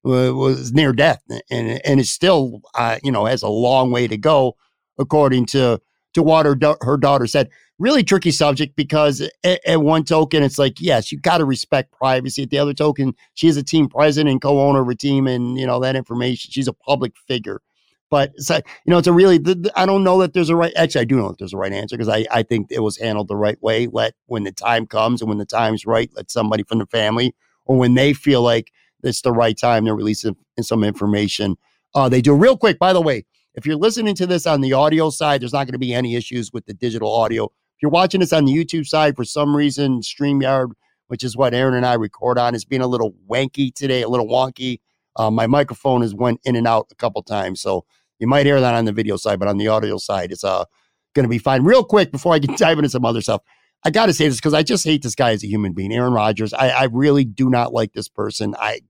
was 0.03 0.73
near 0.73 0.93
death, 0.93 1.21
and 1.49 1.81
and 1.85 1.99
it 1.99 2.07
still, 2.07 2.61
uh, 2.75 2.99
you 3.03 3.11
know, 3.11 3.25
has 3.25 3.41
a 3.43 3.47
long 3.47 3.91
way 3.91 4.07
to 4.07 4.17
go, 4.17 4.55
according 4.97 5.45
to 5.47 5.79
to 6.13 6.23
what 6.23 6.45
her, 6.45 6.57
her 6.81 6.97
daughter 6.97 7.25
said 7.27 7.49
really 7.79 8.03
tricky 8.03 8.31
subject 8.31 8.75
because 8.75 9.27
at, 9.43 9.59
at 9.65 9.81
one 9.81 10.03
token, 10.03 10.43
it's 10.43 10.59
like, 10.59 10.79
yes, 10.79 11.11
you 11.11 11.19
got 11.19 11.39
to 11.39 11.45
respect 11.45 11.91
privacy. 11.91 12.43
At 12.43 12.49
the 12.49 12.59
other 12.59 12.73
token, 12.73 13.13
she 13.33 13.47
is 13.47 13.57
a 13.57 13.63
team 13.63 13.89
president 13.89 14.31
and 14.31 14.41
co-owner 14.41 14.81
of 14.81 14.89
a 14.89 14.95
team, 14.95 15.27
and 15.27 15.57
you 15.57 15.67
know 15.67 15.79
that 15.79 15.95
information. 15.95 16.51
She's 16.51 16.67
a 16.67 16.73
public 16.73 17.13
figure. 17.27 17.61
But 18.09 18.31
it's 18.35 18.47
like, 18.47 18.67
you 18.85 18.91
know, 18.91 18.99
it's 18.99 19.07
a 19.07 19.11
really, 19.11 19.39
I 19.75 19.87
don't 19.87 20.03
know 20.03 20.19
that 20.19 20.33
there's 20.33 20.49
a 20.49 20.55
right, 20.55 20.71
actually, 20.75 21.01
I 21.01 21.05
do 21.05 21.15
know 21.15 21.29
that 21.29 21.39
there's 21.39 21.53
a 21.53 21.57
right 21.57 21.73
answer 21.73 21.97
because 21.97 22.09
I, 22.09 22.27
I 22.29 22.43
think 22.43 22.67
it 22.69 22.81
was 22.81 22.95
handled 22.95 23.27
the 23.27 23.35
right 23.35 23.59
way. 23.63 23.87
Let, 23.87 24.13
when 24.27 24.43
the 24.43 24.51
time 24.51 24.85
comes 24.85 25.19
and 25.19 25.29
when 25.29 25.39
the 25.39 25.47
time's 25.47 25.87
right, 25.87 26.11
let 26.15 26.29
somebody 26.29 26.61
from 26.61 26.77
the 26.77 26.85
family 26.85 27.33
or 27.65 27.75
when 27.75 27.95
they 27.95 28.13
feel 28.13 28.43
like 28.43 28.71
it's 29.03 29.21
the 29.21 29.31
right 29.31 29.57
time 29.57 29.85
to 29.85 29.93
release 29.93 30.25
some 30.61 30.83
information, 30.83 31.55
uh, 31.95 32.09
they 32.09 32.21
do. 32.21 32.35
Real 32.35 32.57
quick, 32.57 32.79
by 32.79 32.93
the 32.93 33.01
way, 33.01 33.25
if 33.55 33.65
you're 33.65 33.75
listening 33.75 34.15
to 34.15 34.25
this 34.25 34.47
on 34.47 34.61
the 34.61 34.73
audio 34.73 35.09
side, 35.09 35.41
there's 35.41 35.53
not 35.53 35.65
going 35.65 35.73
to 35.73 35.79
be 35.79 35.93
any 35.93 36.15
issues 36.15 36.51
with 36.51 36.65
the 36.65 36.73
digital 36.73 37.13
audio 37.13 37.45
If 37.45 37.81
you're 37.81 37.91
watching 37.91 38.19
this 38.19 38.33
on 38.33 38.45
the 38.45 38.53
YouTube 38.53 38.87
side, 38.87 39.15
for 39.15 39.23
some 39.23 39.55
reason, 39.55 40.01
StreamYard, 40.01 40.71
which 41.07 41.23
is 41.23 41.37
what 41.37 41.53
Aaron 41.53 41.75
and 41.75 41.85
I 41.85 41.93
record 41.93 42.39
on, 42.39 42.55
is 42.55 42.65
being 42.65 42.81
a 42.81 42.87
little 42.87 43.13
wanky 43.29 43.73
today, 43.73 44.01
a 44.01 44.09
little 44.09 44.27
wonky. 44.27 44.79
Uh, 45.15 45.29
my 45.29 45.45
microphone 45.45 46.01
has 46.01 46.15
went 46.15 46.39
in 46.43 46.55
and 46.55 46.67
out 46.67 46.87
a 46.91 46.95
couple 46.95 47.21
times, 47.21 47.61
so 47.61 47.85
you 48.17 48.25
might 48.25 48.47
hear 48.47 48.59
that 48.59 48.73
on 48.73 48.85
the 48.85 48.91
video 48.91 49.17
side, 49.17 49.37
but 49.37 49.47
on 49.47 49.57
the 49.57 49.67
audio 49.67 49.97
side, 49.97 50.31
it's 50.31 50.43
uh 50.43 50.65
going 51.13 51.23
to 51.23 51.29
be 51.29 51.37
fine. 51.37 51.63
Real 51.63 51.83
quick 51.83 52.11
before 52.11 52.33
I 52.33 52.39
get 52.39 52.57
dive 52.57 52.79
into 52.79 52.89
some 52.89 53.05
other 53.05 53.21
stuff, 53.21 53.41
I 53.85 53.91
got 53.91 54.07
to 54.07 54.13
say 54.13 54.27
this 54.27 54.37
because 54.37 54.53
I 54.53 54.63
just 54.63 54.85
hate 54.85 55.03
this 55.03 55.15
guy 55.15 55.31
as 55.31 55.43
a 55.43 55.47
human 55.47 55.73
being, 55.73 55.93
Aaron 55.93 56.13
Rodgers. 56.13 56.53
I, 56.53 56.69
I 56.69 56.83
really 56.85 57.25
do 57.25 57.49
not 57.49 57.73
like 57.73 57.93
this 57.93 58.07
person. 58.07 58.55
I, 58.57 58.81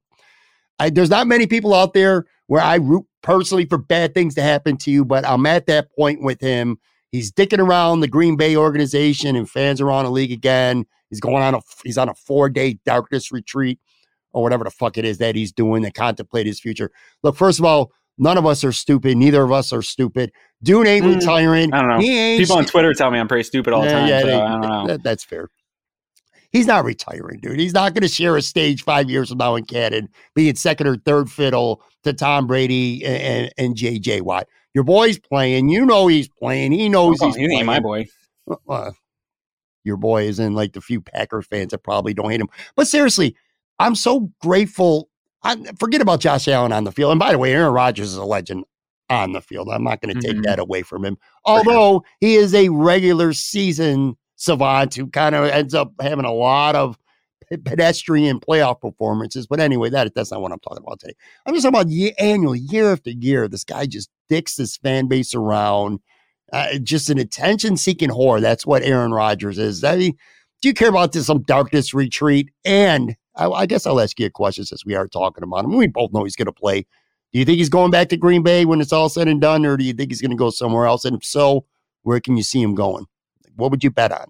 I 0.80 0.90
there's 0.90 1.10
not 1.10 1.28
many 1.28 1.48
people 1.48 1.74
out 1.74 1.94
there 1.94 2.26
where 2.48 2.62
I 2.62 2.76
root 2.76 3.06
personally 3.22 3.66
for 3.66 3.78
bad 3.78 4.14
things 4.14 4.36
to 4.36 4.42
happen 4.42 4.78
to 4.78 4.92
you, 4.92 5.06
but 5.06 5.28
I'm 5.28 5.46
at 5.46 5.68
that 5.68 5.88
point 5.96 6.22
with 6.22 6.42
him. 6.42 6.78
He's 7.12 7.32
dicking 7.32 7.60
around 7.60 8.00
the 8.00 8.08
Green 8.08 8.36
Bay 8.36 8.56
organization, 8.56 9.36
and 9.36 9.50
fans 9.50 9.80
are 9.80 9.92
on 9.92 10.06
a 10.06 10.10
league 10.10 10.32
again. 10.32 10.86
He's 11.10 11.20
going 11.20 11.44
on 11.44 11.54
a 11.54 11.62
he's 11.84 11.98
on 11.98 12.10
a 12.10 12.16
four 12.16 12.50
day 12.50 12.80
darkness 12.86 13.32
retreat 13.32 13.80
or 14.34 14.42
whatever 14.42 14.64
the 14.64 14.72
fuck 14.72 14.98
it 14.98 15.06
is 15.06 15.20
that 15.20 15.36
he's 15.36 15.52
doing 15.52 15.84
to 15.84 15.92
contemplate 15.92 16.48
his 16.48 16.60
future. 16.60 16.92
Look, 17.22 17.36
first 17.36 17.60
of 17.60 17.66
all, 17.66 17.92
none 18.18 18.38
of 18.38 18.46
us 18.46 18.64
are 18.64 18.72
stupid. 18.72 19.16
Neither 19.16 19.44
of 19.44 19.52
us 19.52 19.72
are 19.72 19.84
stupid. 19.84 20.32
Dune 20.64 20.88
ain't 20.88 21.06
mm, 21.06 21.16
retiring. 21.16 21.72
I 21.72 21.82
don't 21.82 21.90
know. 21.90 22.38
People 22.38 22.58
on 22.58 22.66
Twitter 22.66 22.94
tell 22.94 23.12
me 23.12 23.20
I'm 23.20 23.28
pretty 23.28 23.44
stupid 23.44 23.74
all 23.74 23.84
the 23.84 23.90
time. 23.90 24.10
Yeah, 24.10 24.22
so 24.22 24.28
they, 24.28 24.34
I 24.34 24.52
don't 24.52 24.62
know. 24.62 24.88
That, 24.88 25.04
that's 25.04 25.24
fair. 25.24 25.50
He's 26.54 26.68
not 26.68 26.86
retiring, 26.86 27.40
dude. 27.40 27.60
He's 27.60 27.74
not 27.74 27.96
going 27.96 28.04
to 28.04 28.08
share 28.08 28.38
a 28.38 28.42
stage 28.42 28.84
five 28.84 29.10
years 29.10 29.30
from 29.30 29.40
now 29.40 29.56
in 29.56 29.66
Canton, 29.66 30.08
being 30.36 30.56
second 30.56 30.86
or 30.86 30.98
third 30.98 31.30
fiddle 31.30 31.82
to 32.04 32.14
Tom 32.14 32.46
Brady 32.46 33.04
and, 33.04 33.22
and, 33.22 33.54
and 33.58 33.76
JJ 33.76 34.22
Watt. 34.22 34.48
Your 34.76 34.84
boy's 34.84 35.18
playing. 35.18 35.70
You 35.70 35.84
know 35.84 36.06
he's 36.08 36.30
playing. 36.30 36.72
He 36.72 36.90
knows 36.90 37.18
oh, 37.22 37.28
he's 37.28 37.36
he 37.36 37.48
playing. 37.48 37.66
my 37.66 37.80
boy. 37.80 38.06
Uh, 38.70 38.92
your 39.84 39.98
boy 39.98 40.26
is 40.26 40.40
in 40.40 40.54
like 40.54 40.74
the 40.74 40.82
few 40.82 41.02
Packer 41.02 41.42
fans 41.42 41.72
that 41.72 41.80
probably 41.80 42.14
don't 42.14 42.30
hate 42.30 42.42
him. 42.42 42.50
But 42.76 42.88
seriously, 42.88 43.36
I'm 43.80 43.96
so 43.96 44.32
grateful. 44.40 45.10
I, 45.44 45.58
forget 45.80 46.02
about 46.02 46.20
Josh 46.20 46.48
Allen 46.48 46.72
on 46.72 46.84
the 46.84 46.92
field. 46.92 47.12
And 47.12 47.20
by 47.20 47.32
the 47.32 47.38
way, 47.40 47.52
Aaron 47.54 47.74
Rodgers 47.74 48.12
is 48.12 48.18
a 48.18 48.24
legend 48.24 48.64
on 49.10 49.34
the 49.34 49.42
field. 49.42 49.70
I'm 49.70 49.84
not 49.84 50.02
going 50.02 50.14
to 50.14 50.22
take 50.22 50.34
mm-hmm. 50.34 50.44
that 50.44 50.60
away 50.60 50.84
from 50.84 51.04
him. 51.04 51.18
Although 51.46 51.92
sure. 51.92 52.02
he 52.20 52.36
is 52.36 52.54
a 52.54 52.70
regular 52.70 53.34
season 53.34 54.18
savant 54.44 54.94
who 54.94 55.08
kind 55.08 55.36
of 55.36 55.46
ends 55.46 55.74
up 55.74 55.94
having 56.02 56.26
a 56.26 56.34
lot 56.34 56.76
of 56.76 56.98
pedestrian 57.64 58.40
playoff 58.40 58.82
performances. 58.82 59.48
But 59.48 59.60
anyway, 59.60 59.90
that 59.90 60.14
that's 60.14 60.32
not 60.32 60.42
what 60.42 60.52
I'm 60.52 60.60
talking 60.60 60.84
about 60.86 61.00
today. 61.00 61.14
I'm 61.46 61.54
just 61.54 61.64
talking 61.64 61.80
about 61.80 61.92
year, 61.92 62.12
annually, 62.20 62.60
year 62.60 62.92
after 62.92 63.12
year. 63.12 63.48
This 63.48 63.64
guy 63.64 63.86
just 63.86 64.10
dicks 64.30 64.58
his 64.58 64.78
fan 64.78 65.08
base 65.08 65.34
around. 65.34 66.00
Uh, 66.52 66.78
just 66.84 67.10
an 67.10 67.18
attention 67.18 67.78
seeking 67.78 68.10
whore. 68.10 68.42
That's 68.42 68.66
what 68.66 68.84
Aaron 68.84 69.12
Rodgers 69.12 69.58
is. 69.58 69.84
I 69.84 69.96
mean, 69.96 70.18
do 70.62 70.68
you 70.68 70.74
care 70.74 70.90
about 70.90 71.12
this 71.12 71.26
some 71.26 71.42
darkness 71.44 71.94
retreat? 71.94 72.52
And 72.64 73.16
I, 73.36 73.48
I, 73.50 73.66
guess 73.66 73.88
I'll 73.88 74.00
ask 74.00 74.20
you 74.20 74.28
a 74.28 74.30
question 74.30 74.64
since 74.64 74.86
we 74.86 74.94
are 74.94 75.08
talking 75.08 75.44
about 75.44 75.66
him. 75.66 75.76
We 75.76 75.88
both 75.88 76.14
know 76.14 76.24
he's 76.24 76.36
going 76.36 76.46
to 76.46 76.52
play. 76.52 76.82
Do 77.32 77.40
you 77.40 77.46
think 77.46 77.58
he's 77.58 77.70
going 77.70 77.90
back 77.90 78.10
to 78.10 78.18
Green 78.18 78.44
Bay 78.44 78.66
when 78.66 78.82
it's 78.82 78.94
all 78.94 79.10
said 79.10 79.28
and 79.28 79.42
done, 79.42 79.66
or 79.66 79.78
do 79.78 79.84
you 79.84 79.94
think 79.94 80.12
he's 80.12 80.22
going 80.22 80.32
to 80.32 80.38
go 80.38 80.52
somewhere 80.52 80.86
else? 80.86 81.06
And 81.06 81.18
if 81.18 81.24
so, 81.24 81.66
where 82.04 82.20
can 82.20 82.38
you 82.38 82.44
see 82.44 82.62
him 82.62 82.76
going? 82.76 83.06
What 83.56 83.72
would 83.72 83.84
you 83.84 83.90
bet 83.90 84.12
on? 84.12 84.28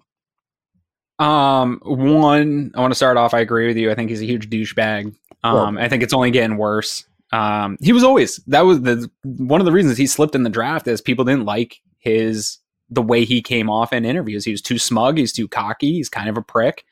Um, 1.18 1.80
one, 1.84 2.72
I 2.74 2.80
want 2.80 2.90
to 2.90 2.96
start 2.96 3.16
off. 3.16 3.34
I 3.34 3.40
agree 3.40 3.66
with 3.66 3.76
you. 3.76 3.90
I 3.90 3.94
think 3.94 4.10
he's 4.10 4.22
a 4.22 4.26
huge 4.26 4.50
douchebag. 4.50 5.14
Um, 5.44 5.78
I 5.78 5.88
think 5.88 6.02
it's 6.02 6.14
only 6.14 6.30
getting 6.30 6.56
worse. 6.56 7.04
Um, 7.32 7.76
he 7.80 7.92
was 7.92 8.04
always 8.04 8.36
that 8.46 8.62
was 8.62 8.80
the 8.82 9.10
one 9.24 9.60
of 9.60 9.64
the 9.64 9.72
reasons 9.72 9.98
he 9.98 10.06
slipped 10.06 10.34
in 10.34 10.42
the 10.42 10.50
draft 10.50 10.86
is 10.86 11.00
people 11.00 11.24
didn't 11.24 11.44
like 11.44 11.80
his 11.98 12.58
the 12.90 13.02
way 13.02 13.24
he 13.24 13.42
came 13.42 13.68
off 13.68 13.92
in 13.92 14.04
interviews. 14.04 14.44
He 14.44 14.52
was 14.52 14.62
too 14.62 14.78
smug. 14.78 15.18
He's 15.18 15.32
too 15.32 15.48
cocky. 15.48 15.92
He's 15.92 16.08
kind 16.08 16.28
of 16.28 16.36
a 16.36 16.42
prick. 16.42 16.84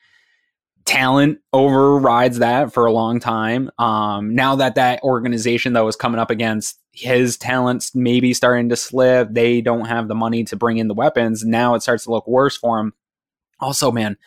Talent 0.85 1.39
overrides 1.53 2.39
that 2.39 2.73
for 2.73 2.85
a 2.85 2.91
long 2.91 3.19
time. 3.19 3.71
Um, 3.79 4.35
now 4.35 4.55
that 4.57 4.75
that 4.75 5.01
organization 5.01 5.73
that 5.73 5.85
was 5.85 5.95
coming 5.95 6.19
up 6.19 6.29
against 6.29 6.77
his 6.91 7.37
talents 7.37 7.95
maybe 7.95 8.33
starting 8.33 8.69
to 8.69 8.75
slip, 8.75 9.29
they 9.31 9.61
don't 9.61 9.85
have 9.85 10.07
the 10.09 10.15
money 10.15 10.43
to 10.45 10.55
bring 10.57 10.77
in 10.77 10.89
the 10.89 10.93
weapons. 10.93 11.43
Now 11.45 11.73
it 11.75 11.83
starts 11.83 12.03
to 12.03 12.11
look 12.11 12.27
worse 12.27 12.57
for 12.57 12.79
him 12.79 12.93
also, 13.63 13.91
man, 13.91 14.17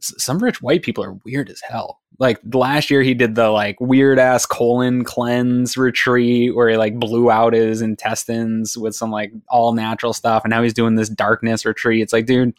some 0.00 0.38
rich 0.38 0.60
white 0.60 0.82
people 0.82 1.02
are 1.04 1.18
weird 1.24 1.48
as 1.50 1.60
hell. 1.60 2.00
Like 2.18 2.38
last 2.52 2.90
year, 2.90 3.02
he 3.02 3.14
did 3.14 3.34
the 3.34 3.50
like 3.50 3.80
weird 3.80 4.18
ass 4.18 4.46
colon 4.46 5.04
cleanse 5.04 5.76
retreat 5.76 6.54
where 6.54 6.68
he 6.68 6.76
like 6.76 6.98
blew 6.98 7.30
out 7.30 7.52
his 7.52 7.82
intestines 7.82 8.76
with 8.76 8.94
some 8.94 9.10
like 9.10 9.32
all 9.48 9.72
natural 9.72 10.12
stuff, 10.12 10.44
and 10.44 10.50
now 10.50 10.62
he's 10.62 10.74
doing 10.74 10.94
this 10.94 11.08
darkness 11.08 11.64
retreat. 11.64 12.02
It's 12.02 12.12
like, 12.12 12.26
dude, 12.26 12.54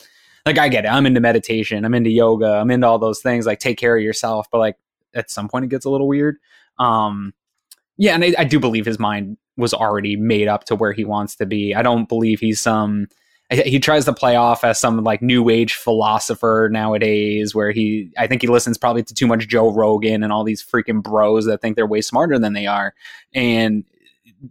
like 0.45 0.57
I 0.57 0.69
get 0.69 0.85
it. 0.85 0.89
I'm 0.89 1.05
into 1.05 1.19
meditation. 1.19 1.85
I'm 1.85 1.93
into 1.93 2.09
yoga. 2.09 2.53
I'm 2.53 2.71
into 2.71 2.87
all 2.87 2.99
those 2.99 3.21
things. 3.21 3.45
Like 3.45 3.59
take 3.59 3.77
care 3.77 3.97
of 3.97 4.03
yourself, 4.03 4.47
but 4.51 4.59
like 4.59 4.77
at 5.13 5.29
some 5.29 5.47
point 5.47 5.65
it 5.65 5.69
gets 5.69 5.85
a 5.85 5.89
little 5.89 6.07
weird. 6.07 6.37
Um, 6.79 7.33
yeah, 7.97 8.13
and 8.13 8.23
I, 8.23 8.33
I 8.39 8.43
do 8.43 8.59
believe 8.59 8.85
his 8.85 8.99
mind 8.99 9.37
was 9.57 9.73
already 9.73 10.15
made 10.15 10.47
up 10.47 10.65
to 10.65 10.75
where 10.75 10.93
he 10.93 11.03
wants 11.03 11.35
to 11.35 11.45
be. 11.45 11.73
I 11.73 11.81
don't 11.81 12.07
believe 12.07 12.39
he's 12.39 12.61
some 12.61 13.07
he 13.49 13.79
tries 13.79 14.03
to 14.05 14.11
play 14.11 14.35
off 14.35 14.63
as 14.63 14.77
some 14.77 15.01
like 15.03 15.21
new 15.21 15.49
age 15.49 15.73
philosopher 15.73 16.69
nowadays 16.71 17.55
where 17.55 17.71
he 17.71 18.11
i 18.17 18.27
think 18.27 18.41
he 18.41 18.47
listens 18.47 18.77
probably 18.77 19.01
to 19.01 19.13
too 19.13 19.25
much 19.25 19.47
joe 19.47 19.71
rogan 19.71 20.21
and 20.21 20.33
all 20.33 20.43
these 20.43 20.61
freaking 20.61 21.01
bros 21.01 21.45
that 21.45 21.61
think 21.61 21.75
they're 21.75 21.87
way 21.87 22.01
smarter 22.01 22.37
than 22.37 22.53
they 22.53 22.67
are 22.67 22.93
and 23.33 23.85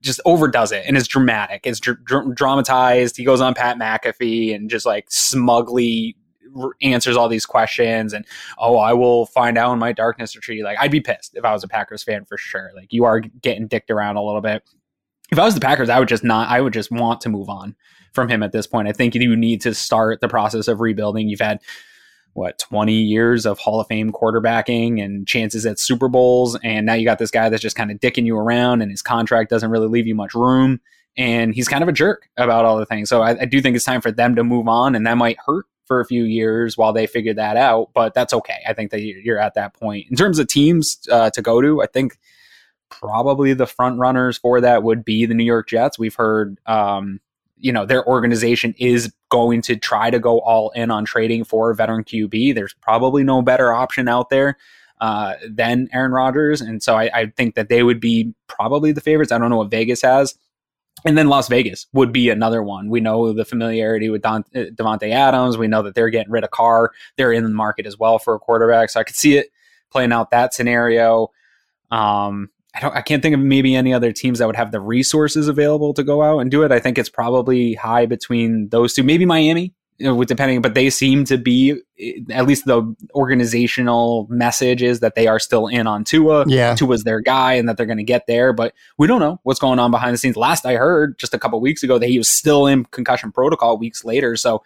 just 0.00 0.20
overdoes 0.24 0.72
it 0.72 0.84
and 0.86 0.96
it's 0.96 1.06
dramatic. 1.06 1.62
It's 1.64 1.78
dr- 1.78 2.04
dr- 2.04 2.34
dramatized. 2.34 3.16
He 3.16 3.24
goes 3.24 3.40
on 3.40 3.54
pat 3.54 3.78
mcafee 3.78 4.54
and 4.54 4.68
just 4.68 4.86
like 4.86 5.10
smugly 5.10 6.16
answers 6.82 7.16
all 7.16 7.28
these 7.28 7.44
questions 7.44 8.14
and 8.14 8.24
oh 8.56 8.78
i 8.78 8.90
will 8.90 9.26
find 9.26 9.58
out 9.58 9.74
in 9.74 9.78
my 9.78 9.92
darkness 9.92 10.34
retreat 10.34 10.64
like 10.64 10.78
i'd 10.80 10.90
be 10.90 11.02
pissed 11.02 11.36
if 11.36 11.44
i 11.44 11.52
was 11.52 11.62
a 11.62 11.68
packers 11.68 12.02
fan 12.02 12.24
for 12.24 12.38
sure. 12.38 12.70
Like 12.74 12.94
you 12.94 13.04
are 13.04 13.20
getting 13.20 13.66
dicked 13.66 13.90
around 13.90 14.16
a 14.16 14.22
little 14.22 14.40
bit. 14.40 14.62
If 15.30 15.38
i 15.38 15.44
was 15.44 15.54
the 15.54 15.60
packers 15.60 15.90
i 15.90 15.98
would 15.98 16.08
just 16.08 16.24
not 16.24 16.48
i 16.48 16.60
would 16.60 16.72
just 16.72 16.90
want 16.90 17.20
to 17.22 17.28
move 17.28 17.50
on 17.50 17.76
from 18.12 18.28
him 18.28 18.42
at 18.42 18.52
this 18.52 18.66
point. 18.66 18.88
I 18.88 18.92
think 18.92 19.14
you 19.14 19.36
need 19.36 19.60
to 19.62 19.74
start 19.74 20.20
the 20.20 20.28
process 20.28 20.68
of 20.68 20.80
rebuilding. 20.80 21.28
You've 21.28 21.40
had 21.40 21.60
what 22.32 22.58
20 22.58 22.92
years 22.92 23.46
of 23.46 23.58
Hall 23.58 23.80
of 23.80 23.86
Fame 23.86 24.12
quarterbacking 24.12 25.02
and 25.02 25.26
chances 25.26 25.64
at 25.64 25.78
Super 25.78 26.08
Bowls, 26.08 26.58
and 26.62 26.86
now 26.86 26.94
you 26.94 27.04
got 27.04 27.18
this 27.18 27.30
guy 27.30 27.48
that's 27.48 27.62
just 27.62 27.76
kind 27.76 27.90
of 27.90 27.98
dicking 27.98 28.26
you 28.26 28.36
around, 28.36 28.82
and 28.82 28.90
his 28.90 29.02
contract 29.02 29.50
doesn't 29.50 29.70
really 29.70 29.88
leave 29.88 30.06
you 30.06 30.14
much 30.14 30.34
room, 30.34 30.80
and 31.16 31.54
he's 31.54 31.68
kind 31.68 31.82
of 31.82 31.88
a 31.88 31.92
jerk 31.92 32.28
about 32.36 32.64
all 32.64 32.76
the 32.76 32.86
things. 32.86 33.08
So 33.08 33.22
I, 33.22 33.40
I 33.40 33.44
do 33.46 33.60
think 33.62 33.74
it's 33.74 33.84
time 33.84 34.02
for 34.02 34.12
them 34.12 34.36
to 34.36 34.44
move 34.44 34.68
on, 34.68 34.94
and 34.94 35.06
that 35.06 35.16
might 35.16 35.38
hurt 35.44 35.64
for 35.86 36.00
a 36.00 36.04
few 36.04 36.24
years 36.24 36.76
while 36.76 36.92
they 36.92 37.06
figure 37.06 37.34
that 37.34 37.56
out, 37.56 37.90
but 37.94 38.12
that's 38.12 38.34
okay. 38.34 38.58
I 38.68 38.74
think 38.74 38.90
that 38.90 39.00
you're 39.00 39.38
at 39.38 39.54
that 39.54 39.74
point 39.74 40.06
in 40.10 40.16
terms 40.16 40.38
of 40.38 40.48
teams 40.48 40.98
uh, 41.10 41.30
to 41.30 41.40
go 41.40 41.62
to. 41.62 41.82
I 41.82 41.86
think 41.86 42.18
probably 42.90 43.54
the 43.54 43.66
front 43.66 43.98
runners 43.98 44.36
for 44.36 44.60
that 44.60 44.82
would 44.82 45.04
be 45.04 45.26
the 45.26 45.34
New 45.34 45.44
York 45.44 45.68
Jets. 45.68 45.98
We've 45.98 46.14
heard 46.14 46.58
um, 46.66 47.20
you 47.58 47.72
know 47.72 47.86
their 47.86 48.06
organization 48.06 48.74
is 48.78 49.12
going 49.30 49.62
to 49.62 49.76
try 49.76 50.10
to 50.10 50.18
go 50.18 50.40
all 50.40 50.70
in 50.70 50.90
on 50.90 51.04
trading 51.04 51.44
for 51.44 51.70
a 51.70 51.74
veteran 51.74 52.04
QB. 52.04 52.54
There's 52.54 52.74
probably 52.74 53.24
no 53.24 53.42
better 53.42 53.72
option 53.72 54.08
out 54.08 54.30
there 54.30 54.56
uh, 55.00 55.34
than 55.48 55.88
Aaron 55.92 56.12
Rodgers, 56.12 56.60
and 56.60 56.82
so 56.82 56.96
I, 56.96 57.10
I, 57.12 57.26
think 57.36 57.54
that 57.54 57.68
they 57.68 57.82
would 57.82 58.00
be 58.00 58.32
probably 58.46 58.92
the 58.92 59.00
favorites. 59.00 59.30
I 59.30 59.38
don't 59.38 59.50
know 59.50 59.58
what 59.58 59.70
Vegas 59.70 60.00
has, 60.02 60.34
and 61.04 61.18
then 61.18 61.28
Las 61.28 61.48
Vegas 61.48 61.86
would 61.92 62.12
be 62.12 62.30
another 62.30 62.62
one. 62.62 62.88
We 62.88 63.00
know 63.00 63.32
the 63.32 63.44
familiarity 63.44 64.08
with 64.08 64.22
Don, 64.22 64.44
uh, 64.54 64.70
Davante 64.74 65.10
Adams. 65.10 65.58
We 65.58 65.68
know 65.68 65.82
that 65.82 65.94
they're 65.94 66.08
getting 66.08 66.32
rid 66.32 66.44
of 66.44 66.50
Carr. 66.50 66.92
They're 67.16 67.32
in 67.32 67.44
the 67.44 67.50
market 67.50 67.84
as 67.84 67.98
well 67.98 68.18
for 68.18 68.34
a 68.34 68.38
quarterback, 68.38 68.88
so 68.90 69.00
I 69.00 69.04
could 69.04 69.16
see 69.16 69.36
it 69.36 69.48
playing 69.90 70.12
out 70.12 70.30
that 70.30 70.54
scenario. 70.54 71.28
Um, 71.90 72.50
I 72.76 72.80
don't 72.80 72.94
I 72.94 73.00
can't 73.00 73.22
think 73.22 73.34
of 73.34 73.40
maybe 73.40 73.74
any 73.74 73.94
other 73.94 74.12
teams 74.12 74.38
that 74.38 74.46
would 74.46 74.56
have 74.56 74.70
the 74.70 74.80
resources 74.80 75.48
available 75.48 75.94
to 75.94 76.04
go 76.04 76.22
out 76.22 76.40
and 76.40 76.50
do 76.50 76.62
it. 76.62 76.72
I 76.72 76.78
think 76.78 76.98
it's 76.98 77.08
probably 77.08 77.74
high 77.74 78.06
between 78.06 78.68
those 78.68 78.92
two. 78.92 79.02
Maybe 79.02 79.24
Miami, 79.24 79.72
you 79.98 80.06
know, 80.06 80.24
depending, 80.24 80.60
but 80.60 80.74
they 80.74 80.90
seem 80.90 81.24
to 81.24 81.38
be 81.38 81.80
eh, 81.98 82.12
at 82.30 82.46
least 82.46 82.66
the 82.66 82.94
organizational 83.14 84.26
message 84.28 84.82
is 84.82 85.00
that 85.00 85.14
they 85.14 85.26
are 85.26 85.38
still 85.38 85.68
in 85.68 85.86
on 85.86 86.04
Tua. 86.04 86.44
Yeah. 86.46 86.74
Tua's 86.74 87.04
their 87.04 87.20
guy 87.20 87.54
and 87.54 87.66
that 87.68 87.78
they're 87.78 87.86
going 87.86 87.96
to 87.96 88.04
get 88.04 88.26
there, 88.26 88.52
but 88.52 88.74
we 88.98 89.06
don't 89.06 89.20
know 89.20 89.40
what's 89.42 89.60
going 89.60 89.78
on 89.78 89.90
behind 89.90 90.12
the 90.12 90.18
scenes. 90.18 90.36
Last 90.36 90.66
I 90.66 90.74
heard 90.74 91.18
just 91.18 91.32
a 91.32 91.38
couple 91.38 91.58
weeks 91.60 91.82
ago 91.82 91.98
that 91.98 92.08
he 92.08 92.18
was 92.18 92.28
still 92.28 92.66
in 92.66 92.84
concussion 92.84 93.32
protocol 93.32 93.78
weeks 93.78 94.04
later. 94.04 94.36
So 94.36 94.62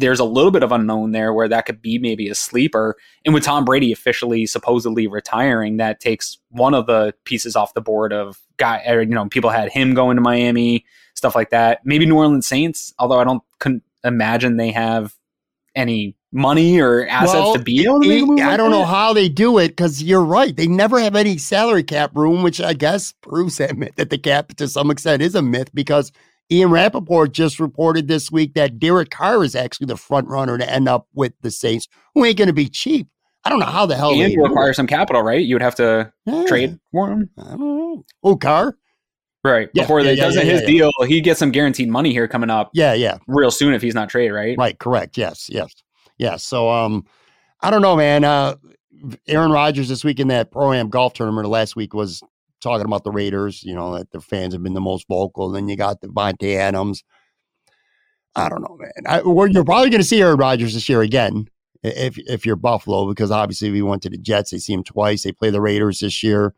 there's 0.00 0.20
a 0.20 0.24
little 0.24 0.50
bit 0.50 0.62
of 0.62 0.72
unknown 0.72 1.12
there 1.12 1.32
where 1.32 1.48
that 1.48 1.66
could 1.66 1.80
be 1.80 1.98
maybe 1.98 2.28
a 2.28 2.34
sleeper. 2.34 2.96
And 3.24 3.34
with 3.34 3.44
Tom 3.44 3.64
Brady 3.64 3.92
officially 3.92 4.46
supposedly 4.46 5.06
retiring, 5.06 5.76
that 5.76 6.00
takes 6.00 6.38
one 6.50 6.74
of 6.74 6.86
the 6.86 7.14
pieces 7.24 7.54
off 7.54 7.74
the 7.74 7.80
board 7.80 8.12
of 8.12 8.40
guy. 8.56 8.82
Er, 8.88 9.02
you 9.02 9.14
know, 9.14 9.28
people 9.28 9.50
had 9.50 9.70
him 9.70 9.94
going 9.94 10.16
to 10.16 10.22
Miami, 10.22 10.84
stuff 11.14 11.34
like 11.34 11.50
that. 11.50 11.84
Maybe 11.84 12.06
New 12.06 12.16
Orleans 12.16 12.46
Saints, 12.46 12.94
although 12.98 13.20
I 13.20 13.24
don't 13.24 13.42
couldn't 13.58 13.82
imagine 14.02 14.56
they 14.56 14.72
have 14.72 15.14
any 15.74 16.16
money 16.32 16.80
or 16.80 17.06
assets 17.06 17.34
well, 17.34 17.54
to 17.54 17.58
be 17.58 17.84
able 17.84 18.00
to 18.00 18.08
make 18.08 18.40
it, 18.40 18.44
I 18.44 18.56
don't 18.56 18.70
know 18.70 18.84
how 18.84 19.12
they 19.12 19.28
do 19.28 19.58
it 19.58 19.68
because 19.68 20.02
you're 20.02 20.24
right. 20.24 20.56
They 20.56 20.66
never 20.66 21.00
have 21.00 21.16
any 21.16 21.38
salary 21.38 21.82
cap 21.82 22.16
room, 22.16 22.42
which 22.42 22.60
I 22.60 22.72
guess 22.72 23.12
proves 23.20 23.58
that 23.58 23.76
myth 23.76 23.96
that 23.96 24.10
the 24.10 24.18
cap 24.18 24.54
to 24.56 24.68
some 24.68 24.90
extent 24.90 25.22
is 25.22 25.34
a 25.34 25.42
myth 25.42 25.70
because 25.74 26.12
Ian 26.50 26.70
Rapoport 26.70 27.32
just 27.32 27.60
reported 27.60 28.08
this 28.08 28.30
week 28.30 28.54
that 28.54 28.78
Derek 28.78 29.10
Carr 29.10 29.44
is 29.44 29.54
actually 29.54 29.86
the 29.86 29.96
front 29.96 30.28
runner 30.28 30.58
to 30.58 30.68
end 30.68 30.88
up 30.88 31.06
with 31.14 31.32
the 31.42 31.50
Saints, 31.50 31.86
who 32.14 32.24
ain't 32.24 32.38
going 32.38 32.48
to 32.48 32.54
be 32.54 32.68
cheap. 32.68 33.08
I 33.44 33.50
don't 33.50 33.60
know 33.60 33.66
how 33.66 33.86
the 33.86 33.96
hell 33.96 34.12
and 34.12 34.36
require 34.36 34.72
some 34.74 34.86
capital, 34.86 35.22
right? 35.22 35.40
You 35.40 35.54
would 35.54 35.62
have 35.62 35.76
to 35.76 36.12
yeah. 36.26 36.44
trade 36.46 36.78
for 36.92 37.10
him. 37.10 37.30
I 37.38 37.50
don't 37.50 37.60
know. 37.60 38.04
Oh, 38.22 38.36
Carr. 38.36 38.76
Right. 39.42 39.70
Yeah, 39.72 39.84
Before 39.84 40.00
yeah, 40.00 40.04
they 40.04 40.14
yeah, 40.14 40.24
doesn't 40.24 40.46
his 40.46 40.62
deal, 40.62 40.90
he 41.06 41.22
gets 41.22 41.38
some 41.38 41.50
guaranteed 41.50 41.88
money 41.88 42.12
here 42.12 42.28
coming 42.28 42.50
up. 42.50 42.70
Yeah, 42.74 42.92
yeah. 42.92 43.18
Real 43.26 43.50
soon 43.50 43.72
if 43.72 43.80
he's 43.80 43.94
not 43.94 44.10
traded, 44.10 44.34
right? 44.34 44.58
Right, 44.58 44.78
correct. 44.78 45.16
Yes, 45.16 45.48
yes. 45.50 45.72
Yes. 46.18 46.42
So 46.42 46.68
um 46.68 47.06
I 47.62 47.70
don't 47.70 47.80
know, 47.80 47.96
man. 47.96 48.24
Uh 48.24 48.56
Aaron 49.26 49.50
Rodgers 49.50 49.88
this 49.88 50.04
week 50.04 50.20
in 50.20 50.28
that 50.28 50.50
pro 50.50 50.74
am 50.74 50.90
golf 50.90 51.14
tournament 51.14 51.48
last 51.48 51.74
week 51.74 51.94
was 51.94 52.22
talking 52.60 52.86
about 52.86 53.04
the 53.04 53.10
Raiders, 53.10 53.62
you 53.62 53.74
know, 53.74 53.94
that 53.94 54.10
their 54.10 54.20
fans 54.20 54.54
have 54.54 54.62
been 54.62 54.74
the 54.74 54.80
most 54.80 55.06
vocal. 55.08 55.46
And 55.46 55.56
then 55.56 55.68
you 55.68 55.76
got 55.76 56.00
Davante 56.00 56.56
Adams. 56.56 57.02
I 58.34 58.48
don't 58.48 58.62
know, 58.62 58.78
man. 58.78 58.90
I, 59.06 59.20
you're 59.22 59.64
probably 59.64 59.90
going 59.90 60.00
to 60.00 60.06
see 60.06 60.20
Aaron 60.20 60.38
Rodgers 60.38 60.74
this 60.74 60.88
year 60.88 61.00
again 61.02 61.48
if 61.82 62.18
if 62.18 62.44
you're 62.46 62.56
Buffalo, 62.56 63.08
because 63.08 63.30
obviously 63.30 63.70
we 63.70 63.82
went 63.82 64.02
to 64.02 64.10
the 64.10 64.18
Jets. 64.18 64.50
They 64.50 64.58
see 64.58 64.72
him 64.72 64.84
twice. 64.84 65.22
They 65.22 65.32
play 65.32 65.50
the 65.50 65.60
Raiders 65.60 66.00
this 66.00 66.22
year. 66.22 66.54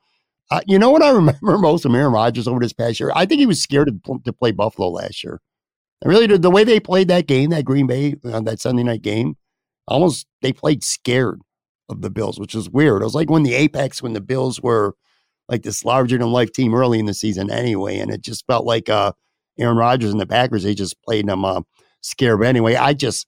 Uh, 0.51 0.61
you 0.67 0.79
know 0.79 0.91
what 0.91 1.03
I 1.03 1.11
remember 1.13 1.59
most 1.59 1.85
of 1.85 1.95
Aaron 1.95 2.13
Rodgers 2.13 2.49
over 2.49 2.61
this 2.61 2.73
past 2.73 3.01
year? 3.01 3.13
I 3.15 3.27
think 3.27 3.39
he 3.39 3.47
was 3.47 3.63
scared 3.63 3.89
to, 4.05 4.21
to 4.25 4.33
play 4.33 4.51
Buffalo 4.51 4.89
last 4.89 5.23
year. 5.23 5.41
I 6.05 6.09
really 6.09 6.27
did. 6.27 6.43
The 6.43 6.51
way 6.51 6.65
they 6.65 6.81
played 6.81 7.09
that 7.09 7.27
game, 7.27 7.51
that 7.51 7.65
Green 7.65 7.87
Bay, 7.87 8.17
uh, 8.25 8.41
that 8.41 8.61
Sunday 8.61 8.83
night 8.83 9.03
game, 9.03 9.37
almost 9.87 10.27
they 10.43 10.53
played 10.53 10.83
scared 10.83 11.41
of 11.89 12.03
the 12.03 12.11
Bills, 12.11 12.41
which 12.41 12.55
was 12.55 12.69
weird. 12.69 13.03
It 13.03 13.05
was 13.05 13.15
like 13.15 13.31
when 13.31 13.45
the 13.45 13.55
Apex, 13.55 14.03
when 14.03 14.13
the 14.13 14.21
Bills 14.21 14.61
were 14.61 14.97
like 15.49 15.63
this 15.63 15.85
larger 15.85 16.19
than 16.19 16.33
life 16.33 16.53
team 16.53 16.75
early 16.75 16.99
in 16.99 17.07
the 17.07 17.15
season 17.15 17.51
anyway. 17.51 17.99
And 17.99 18.11
it 18.11 18.23
just 18.23 18.47
felt 18.47 18.65
like 18.65 18.89
uh, 18.89 19.13
Aaron 19.59 19.77
Rodgers 19.77 20.13
and 20.13 20.21
the 20.21 20.27
Packers, 20.27 20.63
they 20.63 20.75
just 20.75 21.01
played 21.03 21.27
them 21.27 21.45
uh, 21.45 21.63
scared. 22.01 22.41
But 22.41 22.49
anyway, 22.49 22.77
I 22.77 22.95
just, 22.95 23.27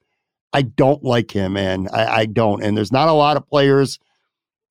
I 0.53 0.63
don't 0.63 1.03
like 1.03 1.31
him, 1.31 1.55
man. 1.55 1.89
I, 1.93 2.07
I 2.07 2.27
don't. 2.27 2.63
And 2.63 2.77
there's 2.77 2.93
not 2.93 3.09
a 3.09 3.13
lot 3.13 3.37
of 3.37 3.47
players– 3.47 3.99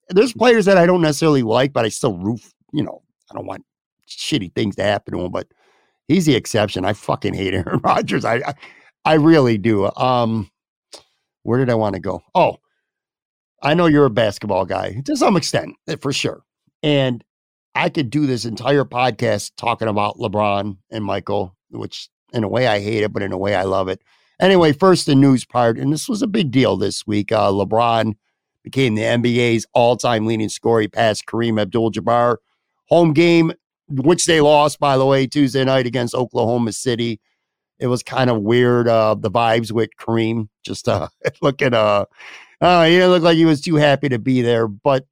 there's 0.10 0.34
players 0.34 0.66
that 0.66 0.78
I 0.78 0.86
don't 0.86 1.02
necessarily 1.02 1.44
like, 1.44 1.74
but 1.74 1.86
I 1.86 1.90
still 1.90 2.18
root. 2.18 2.42
You 2.72 2.84
know, 2.84 3.02
I 3.32 3.36
don't 3.36 3.46
want 3.46 3.66
shitty 4.08 4.54
things 4.54 4.76
to 4.76 4.84
happen 4.84 5.14
to 5.14 5.22
him, 5.22 5.32
but 5.32 5.48
he's 6.08 6.26
the 6.26 6.36
exception. 6.36 6.86
I 6.86 6.94
fucking 6.94 7.34
hate 7.34 7.54
Aaron 7.54 7.80
Rodgers. 7.84 8.26
I, 8.26 8.36
I, 8.36 8.54
I 9.06 9.14
really 9.16 9.58
do. 9.58 9.92
Um, 9.96 10.50
where 11.44 11.60
did 11.60 11.70
I 11.70 11.76
want 11.76 11.96
to 11.96 12.02
go? 12.02 12.22
Oh, 12.34 12.58
I 13.62 13.74
know 13.74 13.86
you're 13.86 14.06
a 14.06 14.10
basketball 14.10 14.66
guy 14.66 15.02
to 15.06 15.16
some 15.16 15.38
extent, 15.38 15.76
eh, 15.88 15.96
for 16.02 16.12
sure. 16.14 16.44
And 16.82 17.24
I 17.75 17.89
could 17.89 18.10
do 18.10 18.25
this 18.25 18.46
entire 18.46 18.86
podcast 18.86 19.51
talking 19.58 19.88
about 19.88 20.18
LeBron 20.18 20.77
and 20.92 21.03
Michael, 21.03 21.56
which 21.72 22.10
in 22.32 22.44
a 22.44 22.50
way 22.50 22.68
I 22.68 22.80
hate 22.80 23.03
it, 23.03 23.13
but 23.13 23.24
in 23.24 23.32
a 23.32 23.38
way 23.38 23.56
I 23.56 23.63
love 23.63 23.88
it. 23.88 24.01
Anyway, 24.39 24.74
first 24.74 25.06
the 25.06 25.15
news 25.15 25.46
part, 25.46 25.77
and 25.77 25.92
this 25.92 26.10
was 26.10 26.22
a 26.22 26.27
big 26.27 26.51
deal 26.51 26.75
this 26.75 27.08
week. 27.08 27.32
Uh, 27.32 27.50
LeBron 27.50 28.15
became 28.63 28.96
the 28.96 29.01
NBA's 29.01 29.65
all 29.74 29.96
time 29.96 30.25
leading 30.25 30.50
scorer. 30.50 30.82
He 30.82 30.88
passed 30.88 31.25
Kareem 31.25 31.62
Abdul 31.62 31.92
Jabbar. 31.92 32.38
Home 32.88 33.13
game, 33.13 33.53
which 33.88 34.25
they 34.25 34.42
lost, 34.42 34.80
by 34.80 34.98
the 34.98 35.06
way, 35.06 35.27
Tuesday 35.27 35.63
night 35.63 35.86
against 35.86 36.15
Oklahoma 36.15 36.74
City. 36.74 37.20
It 37.80 37.88
was 37.88 38.03
kind 38.03 38.30
of 38.30 38.42
weird, 38.42 38.88
uh, 38.88 39.15
the 39.15 39.32
vibes 39.32 39.72
with 39.72 39.89
Kareem. 40.00 40.48
Just 40.65 40.88
uh, 40.88 41.08
looking, 41.42 41.74
uh, 41.74 42.06
uh, 42.62 42.86
he 42.86 42.92
didn't 42.92 43.10
look 43.10 43.24
like 43.24 43.38
he 43.38 43.46
was 43.46 43.62
too 43.62 43.75
happy 43.75 44.10
to 44.10 44.20
be 44.20 44.42
there. 44.42 44.68
But 44.68 45.06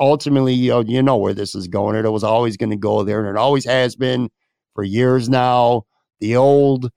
ultimately, 0.00 0.54
you 0.54 0.70
know, 0.70 0.80
you 0.80 1.02
know 1.02 1.16
where 1.16 1.34
this 1.34 1.54
is 1.54 1.68
going. 1.68 1.96
It 1.96 2.08
was 2.10 2.24
always 2.24 2.56
going 2.56 2.70
to 2.70 2.76
go 2.76 3.02
there, 3.02 3.20
and 3.20 3.28
it 3.28 3.38
always 3.38 3.64
has 3.64 3.96
been 3.96 4.30
for 4.74 4.84
years 4.84 5.28
now. 5.28 5.84
The 6.20 6.36
old 6.36 6.90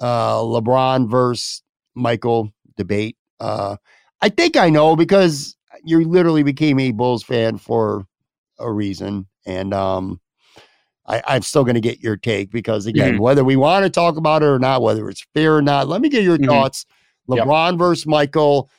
uh, 0.00 0.38
LeBron 0.38 1.10
versus 1.10 1.62
Michael 1.94 2.52
debate. 2.76 3.16
Uh, 3.40 3.76
I 4.20 4.28
think 4.28 4.56
I 4.56 4.70
know 4.70 4.96
because 4.96 5.56
you 5.84 6.06
literally 6.08 6.42
became 6.42 6.78
a 6.78 6.92
Bulls 6.92 7.22
fan 7.22 7.58
for 7.58 8.06
a 8.58 8.70
reason. 8.70 9.26
And 9.46 9.74
um, 9.74 10.20
I, 11.06 11.36
am 11.36 11.42
still 11.42 11.64
going 11.64 11.74
to 11.74 11.80
get 11.80 12.00
your 12.00 12.16
take 12.16 12.50
because, 12.50 12.86
again, 12.86 13.14
mm-hmm. 13.14 13.22
whether 13.22 13.44
we 13.44 13.56
want 13.56 13.84
to 13.84 13.90
talk 13.90 14.16
about 14.16 14.42
it 14.42 14.46
or 14.46 14.58
not, 14.58 14.82
whether 14.82 15.08
it's 15.08 15.26
fair 15.34 15.56
or 15.56 15.62
not, 15.62 15.88
let 15.88 16.00
me 16.00 16.08
get 16.08 16.22
your 16.22 16.36
mm-hmm. 16.36 16.46
thoughts. 16.46 16.86
LeBron 17.28 17.72
yep. 17.72 17.78
versus 17.78 18.06
Michael. 18.06 18.70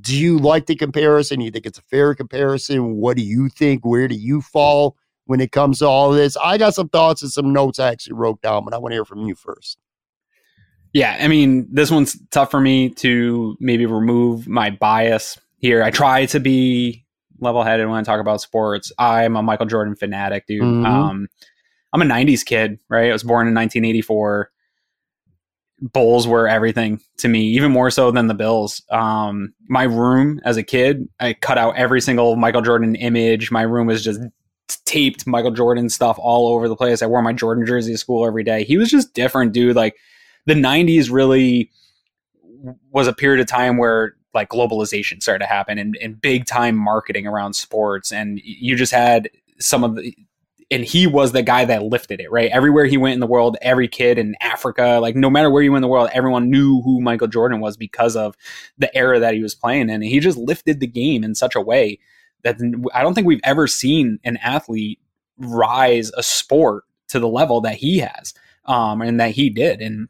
Do 0.00 0.16
you 0.16 0.38
like 0.38 0.66
the 0.66 0.76
comparison? 0.76 1.40
You 1.40 1.50
think 1.50 1.66
it's 1.66 1.78
a 1.78 1.82
fair 1.82 2.14
comparison? 2.14 2.96
What 2.96 3.16
do 3.16 3.22
you 3.22 3.48
think? 3.48 3.84
Where 3.84 4.08
do 4.08 4.14
you 4.14 4.40
fall 4.40 4.96
when 5.24 5.40
it 5.40 5.52
comes 5.52 5.78
to 5.78 5.86
all 5.86 6.10
of 6.10 6.16
this? 6.16 6.36
I 6.36 6.58
got 6.58 6.74
some 6.74 6.88
thoughts 6.88 7.22
and 7.22 7.30
some 7.30 7.52
notes 7.52 7.78
I 7.78 7.88
actually 7.88 8.14
wrote 8.14 8.42
down, 8.42 8.64
but 8.64 8.74
I 8.74 8.78
want 8.78 8.92
to 8.92 8.96
hear 8.96 9.04
from 9.04 9.26
you 9.26 9.34
first. 9.34 9.78
Yeah, 10.92 11.16
I 11.20 11.28
mean, 11.28 11.68
this 11.70 11.90
one's 11.90 12.18
tough 12.30 12.50
for 12.50 12.60
me 12.60 12.90
to 12.90 13.56
maybe 13.60 13.86
remove 13.86 14.48
my 14.48 14.70
bias 14.70 15.38
here. 15.58 15.82
I 15.82 15.90
try 15.90 16.26
to 16.26 16.40
be 16.40 17.04
level 17.40 17.62
headed 17.62 17.88
when 17.88 17.98
I 17.98 18.02
talk 18.02 18.20
about 18.20 18.40
sports. 18.40 18.90
I'm 18.98 19.36
a 19.36 19.42
Michael 19.42 19.66
Jordan 19.66 19.96
fanatic, 19.96 20.46
dude. 20.46 20.62
Mm-hmm. 20.62 20.86
Um, 20.86 21.28
I'm 21.92 22.02
a 22.02 22.04
90s 22.04 22.44
kid, 22.44 22.78
right? 22.88 23.10
I 23.10 23.12
was 23.12 23.22
born 23.22 23.48
in 23.48 23.54
1984. 23.54 24.50
Bulls 25.80 26.26
were 26.26 26.48
everything 26.48 27.00
to 27.18 27.28
me, 27.28 27.42
even 27.42 27.70
more 27.70 27.90
so 27.90 28.10
than 28.10 28.26
the 28.26 28.34
Bills. 28.34 28.82
Um, 28.90 29.54
my 29.68 29.84
room 29.84 30.40
as 30.44 30.56
a 30.56 30.62
kid, 30.62 31.08
I 31.20 31.34
cut 31.34 31.58
out 31.58 31.76
every 31.76 32.00
single 32.00 32.36
Michael 32.36 32.62
Jordan 32.62 32.96
image. 32.96 33.50
My 33.50 33.62
room 33.62 33.86
was 33.86 34.02
just 34.02 34.20
taped 34.84 35.26
Michael 35.26 35.50
Jordan 35.50 35.88
stuff 35.88 36.18
all 36.18 36.48
over 36.48 36.68
the 36.68 36.76
place. 36.76 37.02
I 37.02 37.06
wore 37.06 37.22
my 37.22 37.32
Jordan 37.32 37.64
jersey 37.64 37.92
to 37.92 37.98
school 37.98 38.26
every 38.26 38.44
day. 38.44 38.64
He 38.64 38.76
was 38.76 38.90
just 38.90 39.14
different, 39.14 39.52
dude. 39.52 39.76
Like 39.76 39.96
the 40.46 40.54
90s 40.54 41.10
really 41.10 41.70
was 42.90 43.06
a 43.06 43.12
period 43.12 43.40
of 43.40 43.46
time 43.46 43.76
where 43.76 44.14
like 44.34 44.48
globalization 44.50 45.22
started 45.22 45.40
to 45.40 45.46
happen 45.46 45.78
and, 45.78 45.96
and 46.02 46.20
big 46.20 46.44
time 46.44 46.76
marketing 46.76 47.26
around 47.26 47.54
sports 47.54 48.12
and 48.12 48.40
you 48.42 48.76
just 48.76 48.92
had 48.92 49.30
some 49.58 49.84
of 49.84 49.96
the 49.96 50.14
and 50.70 50.84
he 50.84 51.06
was 51.06 51.32
the 51.32 51.42
guy 51.42 51.64
that 51.64 51.82
lifted 51.82 52.20
it 52.20 52.30
right 52.30 52.50
everywhere 52.50 52.84
he 52.84 52.96
went 52.96 53.14
in 53.14 53.20
the 53.20 53.26
world 53.26 53.56
every 53.62 53.88
kid 53.88 54.18
in 54.18 54.34
africa 54.40 54.98
like 55.00 55.16
no 55.16 55.30
matter 55.30 55.50
where 55.50 55.62
you 55.62 55.72
went 55.72 55.78
in 55.78 55.88
the 55.88 55.92
world 55.92 56.10
everyone 56.12 56.50
knew 56.50 56.80
who 56.82 57.00
michael 57.00 57.26
jordan 57.26 57.60
was 57.60 57.76
because 57.76 58.16
of 58.16 58.36
the 58.78 58.94
era 58.96 59.18
that 59.18 59.34
he 59.34 59.42
was 59.42 59.54
playing 59.54 59.82
in 59.82 59.90
and 59.90 60.04
he 60.04 60.20
just 60.20 60.38
lifted 60.38 60.80
the 60.80 60.86
game 60.86 61.24
in 61.24 61.34
such 61.34 61.54
a 61.54 61.60
way 61.60 61.98
that 62.42 62.56
i 62.94 63.02
don't 63.02 63.14
think 63.14 63.26
we've 63.26 63.40
ever 63.44 63.66
seen 63.66 64.18
an 64.24 64.36
athlete 64.38 65.00
rise 65.38 66.10
a 66.16 66.22
sport 66.22 66.84
to 67.08 67.18
the 67.18 67.28
level 67.28 67.60
that 67.60 67.76
he 67.76 67.98
has 67.98 68.34
um, 68.66 69.00
and 69.00 69.18
that 69.18 69.30
he 69.30 69.48
did 69.48 69.80
and 69.80 70.08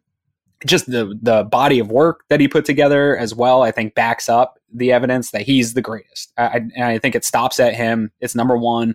just 0.66 0.90
the 0.90 1.16
the 1.22 1.44
body 1.44 1.78
of 1.78 1.90
work 1.90 2.24
that 2.28 2.40
he 2.40 2.48
put 2.48 2.64
together 2.64 3.16
as 3.16 3.34
well, 3.34 3.62
I 3.62 3.70
think 3.70 3.94
backs 3.94 4.28
up 4.28 4.58
the 4.72 4.92
evidence 4.92 5.30
that 5.30 5.42
he's 5.42 5.74
the 5.74 5.82
greatest. 5.82 6.32
I, 6.36 6.62
I 6.80 6.98
think 6.98 7.14
it 7.14 7.24
stops 7.24 7.60
at 7.60 7.74
him. 7.74 8.10
It's 8.20 8.34
number 8.34 8.56
one. 8.56 8.94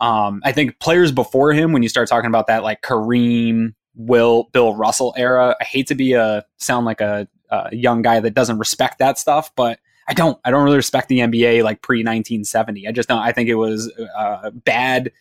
Um, 0.00 0.40
I 0.44 0.52
think 0.52 0.78
players 0.80 1.12
before 1.12 1.52
him, 1.52 1.72
when 1.72 1.82
you 1.82 1.88
start 1.88 2.08
talking 2.08 2.28
about 2.28 2.46
that, 2.46 2.62
like 2.62 2.82
Kareem, 2.82 3.74
Wilt, 3.94 4.52
Bill 4.52 4.74
Russell 4.74 5.14
era, 5.16 5.56
I 5.60 5.64
hate 5.64 5.86
to 5.88 5.94
be 5.94 6.14
a 6.14 6.44
sound 6.56 6.86
like 6.86 7.00
a, 7.00 7.28
a 7.50 7.74
young 7.74 8.02
guy 8.02 8.20
that 8.20 8.34
doesn't 8.34 8.58
respect 8.58 8.98
that 8.98 9.18
stuff, 9.18 9.54
but 9.54 9.78
I 10.08 10.12
don't. 10.12 10.38
I 10.44 10.50
don't 10.50 10.64
really 10.64 10.76
respect 10.76 11.08
the 11.08 11.20
NBA 11.20 11.62
like 11.62 11.82
pre 11.82 11.98
1970. 11.98 12.88
I 12.88 12.92
just 12.92 13.08
don't. 13.08 13.20
I 13.20 13.30
think 13.30 13.48
it 13.48 13.54
was 13.54 13.92
a 14.16 14.50
bad 14.50 15.12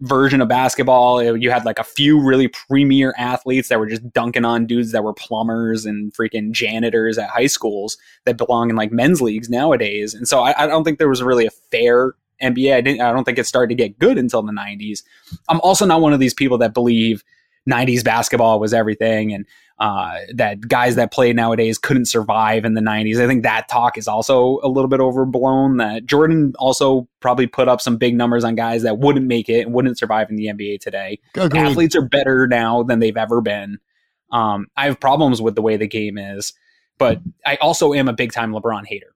version 0.00 0.40
of 0.40 0.48
basketball. 0.48 1.36
You 1.36 1.50
had 1.50 1.64
like 1.64 1.78
a 1.78 1.84
few 1.84 2.20
really 2.20 2.48
premier 2.48 3.14
athletes 3.18 3.68
that 3.68 3.78
were 3.78 3.88
just 3.88 4.08
dunking 4.12 4.44
on 4.44 4.66
dudes 4.66 4.92
that 4.92 5.04
were 5.04 5.12
plumbers 5.12 5.84
and 5.84 6.12
freaking 6.14 6.52
janitors 6.52 7.18
at 7.18 7.28
high 7.28 7.48
schools 7.48 7.98
that 8.24 8.36
belong 8.36 8.70
in 8.70 8.76
like 8.76 8.92
men's 8.92 9.20
leagues 9.20 9.50
nowadays. 9.50 10.14
And 10.14 10.26
so 10.26 10.40
I, 10.40 10.64
I 10.64 10.66
don't 10.66 10.84
think 10.84 10.98
there 10.98 11.08
was 11.08 11.22
really 11.22 11.46
a 11.46 11.50
fair 11.70 12.14
NBA. 12.42 12.74
I 12.74 12.80
didn't. 12.80 13.00
I 13.00 13.12
don't 13.12 13.24
think 13.24 13.38
it 13.38 13.46
started 13.46 13.68
to 13.68 13.74
get 13.74 13.98
good 13.98 14.18
until 14.18 14.42
the 14.42 14.52
'90s. 14.52 15.02
I'm 15.48 15.60
also 15.60 15.86
not 15.86 16.00
one 16.00 16.12
of 16.12 16.20
these 16.20 16.34
people 16.34 16.58
that 16.58 16.74
believe 16.74 17.24
90s 17.68 18.02
basketball 18.02 18.58
was 18.58 18.72
everything 18.72 19.32
and 19.32 19.46
uh, 19.78 20.18
that 20.34 20.60
guys 20.68 20.96
that 20.96 21.10
play 21.10 21.32
nowadays 21.32 21.78
couldn't 21.78 22.04
survive 22.04 22.66
in 22.66 22.74
the 22.74 22.82
90s. 22.82 23.18
I 23.18 23.26
think 23.26 23.42
that 23.44 23.66
talk 23.68 23.96
is 23.96 24.06
also 24.06 24.60
a 24.62 24.68
little 24.68 24.88
bit 24.88 25.00
overblown. 25.00 25.78
That 25.78 26.04
Jordan 26.04 26.52
also 26.58 27.08
probably 27.20 27.46
put 27.46 27.66
up 27.66 27.80
some 27.80 27.96
big 27.96 28.14
numbers 28.14 28.44
on 28.44 28.54
guys 28.54 28.82
that 28.82 28.98
wouldn't 28.98 29.26
make 29.26 29.48
it 29.48 29.62
and 29.62 29.72
wouldn't 29.72 29.98
survive 29.98 30.28
in 30.28 30.36
the 30.36 30.46
NBA 30.46 30.80
today. 30.80 31.18
Agreed. 31.34 31.60
Athletes 31.60 31.96
are 31.96 32.06
better 32.06 32.46
now 32.46 32.82
than 32.82 32.98
they've 32.98 33.16
ever 33.16 33.40
been. 33.40 33.78
Um, 34.30 34.66
I 34.76 34.84
have 34.84 35.00
problems 35.00 35.40
with 35.40 35.54
the 35.54 35.62
way 35.62 35.78
the 35.78 35.88
game 35.88 36.18
is, 36.18 36.52
but 36.98 37.20
I 37.46 37.56
also 37.56 37.94
am 37.94 38.06
a 38.06 38.12
big 38.12 38.32
time 38.32 38.52
LeBron 38.52 38.86
hater. 38.86 39.14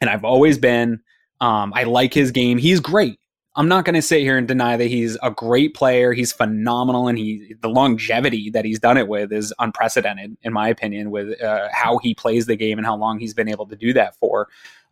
And 0.00 0.08
I've 0.08 0.24
always 0.24 0.58
been. 0.58 1.00
Um, 1.42 1.72
I 1.74 1.82
like 1.82 2.14
his 2.14 2.30
game. 2.30 2.56
He's 2.56 2.78
great. 2.80 3.18
I'm 3.54 3.68
not 3.68 3.84
going 3.84 3.96
to 3.96 4.00
sit 4.00 4.20
here 4.20 4.38
and 4.38 4.48
deny 4.48 4.76
that 4.78 4.86
he's 4.86 5.18
a 5.22 5.30
great 5.30 5.74
player. 5.74 6.12
He's 6.12 6.32
phenomenal, 6.32 7.08
and 7.08 7.18
he 7.18 7.54
the 7.60 7.68
longevity 7.68 8.48
that 8.50 8.64
he's 8.64 8.78
done 8.78 8.96
it 8.96 9.08
with 9.08 9.32
is 9.32 9.52
unprecedented, 9.58 10.38
in 10.42 10.52
my 10.52 10.68
opinion, 10.68 11.10
with 11.10 11.38
uh, 11.42 11.68
how 11.70 11.98
he 11.98 12.14
plays 12.14 12.46
the 12.46 12.56
game 12.56 12.78
and 12.78 12.86
how 12.86 12.96
long 12.96 13.18
he's 13.18 13.34
been 13.34 13.48
able 13.48 13.66
to 13.66 13.76
do 13.76 13.92
that 13.92 14.16
for. 14.16 14.48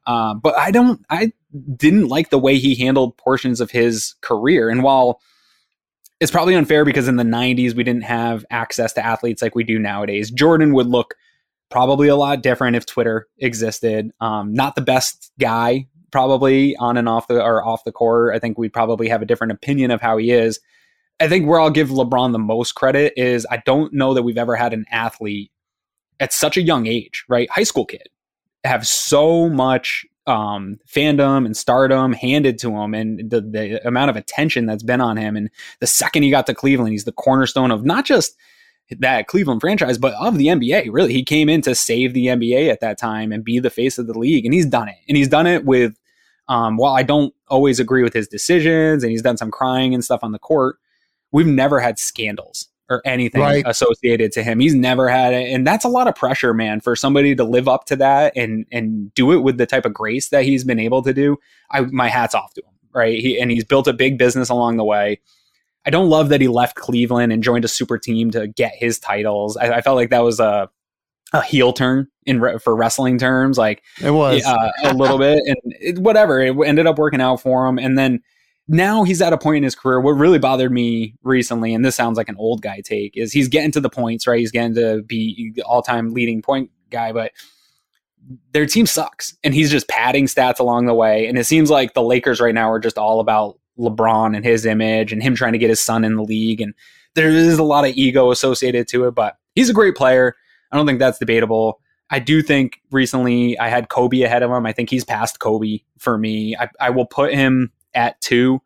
Uh, 0.06 0.34
but 0.34 0.58
I 0.58 0.72
don't, 0.72 1.04
I 1.08 1.32
didn't 1.76 2.08
like 2.08 2.30
the 2.30 2.38
way 2.38 2.58
he 2.58 2.74
handled 2.74 3.16
portions 3.16 3.60
of 3.60 3.70
his 3.70 4.14
career. 4.20 4.68
And 4.68 4.82
while 4.82 5.20
it's 6.18 6.32
probably 6.32 6.54
unfair 6.54 6.84
because 6.84 7.06
in 7.06 7.16
the 7.16 7.24
90s 7.24 7.74
we 7.74 7.84
didn't 7.84 8.04
have 8.04 8.44
access 8.50 8.92
to 8.94 9.04
athletes 9.04 9.40
like 9.40 9.54
we 9.54 9.64
do 9.64 9.78
nowadays, 9.78 10.30
Jordan 10.30 10.74
would 10.74 10.86
look 10.86 11.14
probably 11.70 12.08
a 12.08 12.16
lot 12.16 12.42
different 12.42 12.76
if 12.76 12.86
Twitter 12.86 13.28
existed. 13.38 14.10
Um, 14.20 14.52
not 14.52 14.74
the 14.74 14.82
best 14.82 15.32
guy, 15.38 15.86
probably 16.10 16.76
on 16.76 16.96
and 16.96 17.08
off 17.08 17.28
the 17.28 17.42
or 17.42 17.64
off 17.64 17.84
the 17.84 17.92
court. 17.92 18.34
I 18.34 18.38
think 18.38 18.58
we'd 18.58 18.72
probably 18.72 19.08
have 19.08 19.22
a 19.22 19.26
different 19.26 19.52
opinion 19.52 19.90
of 19.90 20.00
how 20.00 20.16
he 20.16 20.30
is. 20.30 20.60
I 21.20 21.28
think 21.28 21.46
where 21.46 21.60
I'll 21.60 21.70
give 21.70 21.88
LeBron 21.88 22.32
the 22.32 22.38
most 22.38 22.72
credit 22.72 23.12
is 23.16 23.46
I 23.50 23.62
don't 23.66 23.92
know 23.92 24.14
that 24.14 24.22
we've 24.22 24.38
ever 24.38 24.56
had 24.56 24.72
an 24.72 24.86
athlete 24.90 25.50
at 26.18 26.32
such 26.32 26.56
a 26.56 26.62
young 26.62 26.86
age, 26.86 27.24
right? 27.28 27.50
High 27.50 27.64
school 27.64 27.84
kid 27.84 28.08
have 28.64 28.86
so 28.86 29.48
much 29.48 30.06
um, 30.26 30.78
fandom 30.86 31.44
and 31.44 31.56
stardom 31.56 32.12
handed 32.12 32.58
to 32.58 32.76
him 32.76 32.94
and 32.94 33.30
the, 33.30 33.40
the 33.40 33.86
amount 33.86 34.10
of 34.10 34.16
attention 34.16 34.66
that's 34.66 34.82
been 34.82 35.00
on 35.00 35.16
him. 35.16 35.36
And 35.36 35.50
the 35.80 35.86
second 35.86 36.22
he 36.22 36.30
got 36.30 36.46
to 36.46 36.54
Cleveland, 36.54 36.92
he's 36.92 37.04
the 37.04 37.12
cornerstone 37.12 37.70
of 37.70 37.84
not 37.84 38.04
just 38.04 38.36
that 38.98 39.28
Cleveland 39.28 39.60
franchise, 39.60 39.98
but 39.98 40.14
of 40.14 40.36
the 40.36 40.46
NBA. 40.46 40.88
Really, 40.90 41.12
he 41.12 41.24
came 41.24 41.48
in 41.48 41.62
to 41.62 41.74
save 41.74 42.12
the 42.12 42.26
NBA 42.26 42.70
at 42.70 42.80
that 42.80 42.98
time 42.98 43.32
and 43.32 43.44
be 43.44 43.58
the 43.58 43.70
face 43.70 43.98
of 43.98 44.06
the 44.06 44.18
league, 44.18 44.44
and 44.44 44.52
he's 44.52 44.66
done 44.66 44.88
it. 44.88 44.96
And 45.08 45.16
he's 45.16 45.28
done 45.28 45.46
it 45.46 45.64
with, 45.64 45.94
um, 46.50 46.76
while 46.76 46.94
I 46.94 47.04
don't 47.04 47.32
always 47.48 47.78
agree 47.78 48.02
with 48.02 48.12
his 48.12 48.26
decisions, 48.26 49.04
and 49.04 49.12
he's 49.12 49.22
done 49.22 49.36
some 49.36 49.52
crying 49.52 49.94
and 49.94 50.04
stuff 50.04 50.20
on 50.24 50.32
the 50.32 50.38
court. 50.38 50.76
We've 51.30 51.46
never 51.46 51.78
had 51.78 51.96
scandals 51.96 52.68
or 52.88 53.00
anything 53.04 53.40
right. 53.40 53.62
associated 53.64 54.32
to 54.32 54.42
him. 54.42 54.58
He's 54.58 54.74
never 54.74 55.08
had 55.08 55.32
it, 55.32 55.48
and 55.52 55.64
that's 55.64 55.84
a 55.84 55.88
lot 55.88 56.08
of 56.08 56.16
pressure, 56.16 56.52
man, 56.52 56.80
for 56.80 56.96
somebody 56.96 57.36
to 57.36 57.44
live 57.44 57.68
up 57.68 57.84
to 57.86 57.96
that 57.96 58.36
and 58.36 58.66
and 58.72 59.14
do 59.14 59.30
it 59.30 59.44
with 59.44 59.58
the 59.58 59.66
type 59.66 59.86
of 59.86 59.94
grace 59.94 60.30
that 60.30 60.42
he's 60.42 60.64
been 60.64 60.80
able 60.80 61.02
to 61.02 61.14
do. 61.14 61.36
I 61.70 61.82
my 61.82 62.08
hats 62.08 62.34
off 62.34 62.52
to 62.54 62.62
him, 62.62 62.74
right? 62.92 63.20
He, 63.20 63.40
and 63.40 63.52
he's 63.52 63.64
built 63.64 63.86
a 63.86 63.92
big 63.92 64.18
business 64.18 64.48
along 64.48 64.76
the 64.76 64.84
way. 64.84 65.20
I 65.86 65.90
don't 65.90 66.10
love 66.10 66.30
that 66.30 66.40
he 66.40 66.48
left 66.48 66.74
Cleveland 66.74 67.32
and 67.32 67.44
joined 67.44 67.64
a 67.64 67.68
super 67.68 67.96
team 67.96 68.32
to 68.32 68.48
get 68.48 68.74
his 68.74 68.98
titles. 68.98 69.56
I, 69.56 69.74
I 69.74 69.80
felt 69.82 69.94
like 69.94 70.10
that 70.10 70.24
was 70.24 70.40
a 70.40 70.68
a 71.32 71.42
heel 71.42 71.72
turn 71.72 72.08
in 72.26 72.40
re- 72.40 72.58
for 72.58 72.74
wrestling 72.74 73.18
terms, 73.18 73.58
like 73.58 73.82
it 74.02 74.10
was 74.10 74.44
uh, 74.44 74.70
a 74.84 74.94
little 74.94 75.18
bit, 75.18 75.40
and 75.46 75.56
it, 75.80 75.98
whatever. 75.98 76.40
It 76.40 76.56
ended 76.66 76.86
up 76.86 76.98
working 76.98 77.20
out 77.20 77.40
for 77.40 77.66
him, 77.66 77.78
and 77.78 77.96
then 77.98 78.20
now 78.68 79.02
he's 79.02 79.20
at 79.20 79.32
a 79.32 79.38
point 79.38 79.58
in 79.58 79.62
his 79.64 79.74
career. 79.74 80.00
What 80.00 80.12
really 80.12 80.38
bothered 80.38 80.70
me 80.70 81.14
recently, 81.22 81.74
and 81.74 81.84
this 81.84 81.96
sounds 81.96 82.16
like 82.16 82.28
an 82.28 82.36
old 82.38 82.62
guy 82.62 82.80
take, 82.80 83.16
is 83.16 83.32
he's 83.32 83.48
getting 83.48 83.72
to 83.72 83.80
the 83.80 83.90
points, 83.90 84.26
right? 84.26 84.38
He's 84.38 84.52
getting 84.52 84.74
to 84.76 85.02
be 85.02 85.54
all 85.64 85.82
time 85.82 86.12
leading 86.12 86.40
point 86.40 86.70
guy, 86.90 87.12
but 87.12 87.32
their 88.52 88.66
team 88.66 88.86
sucks. 88.86 89.34
And 89.42 89.54
he's 89.54 89.70
just 89.70 89.88
padding 89.88 90.26
stats 90.26 90.60
along 90.60 90.86
the 90.86 90.94
way. 90.94 91.26
And 91.26 91.38
it 91.38 91.44
seems 91.44 91.70
like 91.70 91.94
the 91.94 92.02
Lakers 92.02 92.40
right 92.40 92.54
now 92.54 92.70
are 92.70 92.78
just 92.78 92.98
all 92.98 93.20
about 93.20 93.58
LeBron 93.78 94.36
and 94.36 94.44
his 94.44 94.66
image 94.66 95.12
and 95.12 95.22
him 95.22 95.34
trying 95.34 95.52
to 95.52 95.58
get 95.58 95.70
his 95.70 95.80
son 95.80 96.04
in 96.04 96.16
the 96.16 96.22
league. 96.22 96.60
And 96.60 96.74
there 97.14 97.28
is 97.28 97.58
a 97.58 97.64
lot 97.64 97.84
of 97.84 97.96
ego 97.96 98.30
associated 98.30 98.88
to 98.88 99.06
it, 99.06 99.14
but 99.14 99.36
he's 99.54 99.70
a 99.70 99.74
great 99.74 99.96
player. 99.96 100.36
I 100.72 100.76
don't 100.76 100.86
think 100.86 100.98
that's 100.98 101.18
debatable. 101.18 101.80
I 102.10 102.18
do 102.18 102.42
think 102.42 102.80
recently 102.90 103.58
I 103.58 103.68
had 103.68 103.88
Kobe 103.88 104.22
ahead 104.22 104.42
of 104.42 104.50
him. 104.50 104.66
I 104.66 104.72
think 104.72 104.90
he's 104.90 105.04
past 105.04 105.38
Kobe 105.38 105.78
for 105.98 106.18
me. 106.18 106.56
I, 106.56 106.68
I 106.80 106.90
will 106.90 107.06
put 107.06 107.32
him 107.32 107.70
at 107.94 108.20
two, 108.20 108.60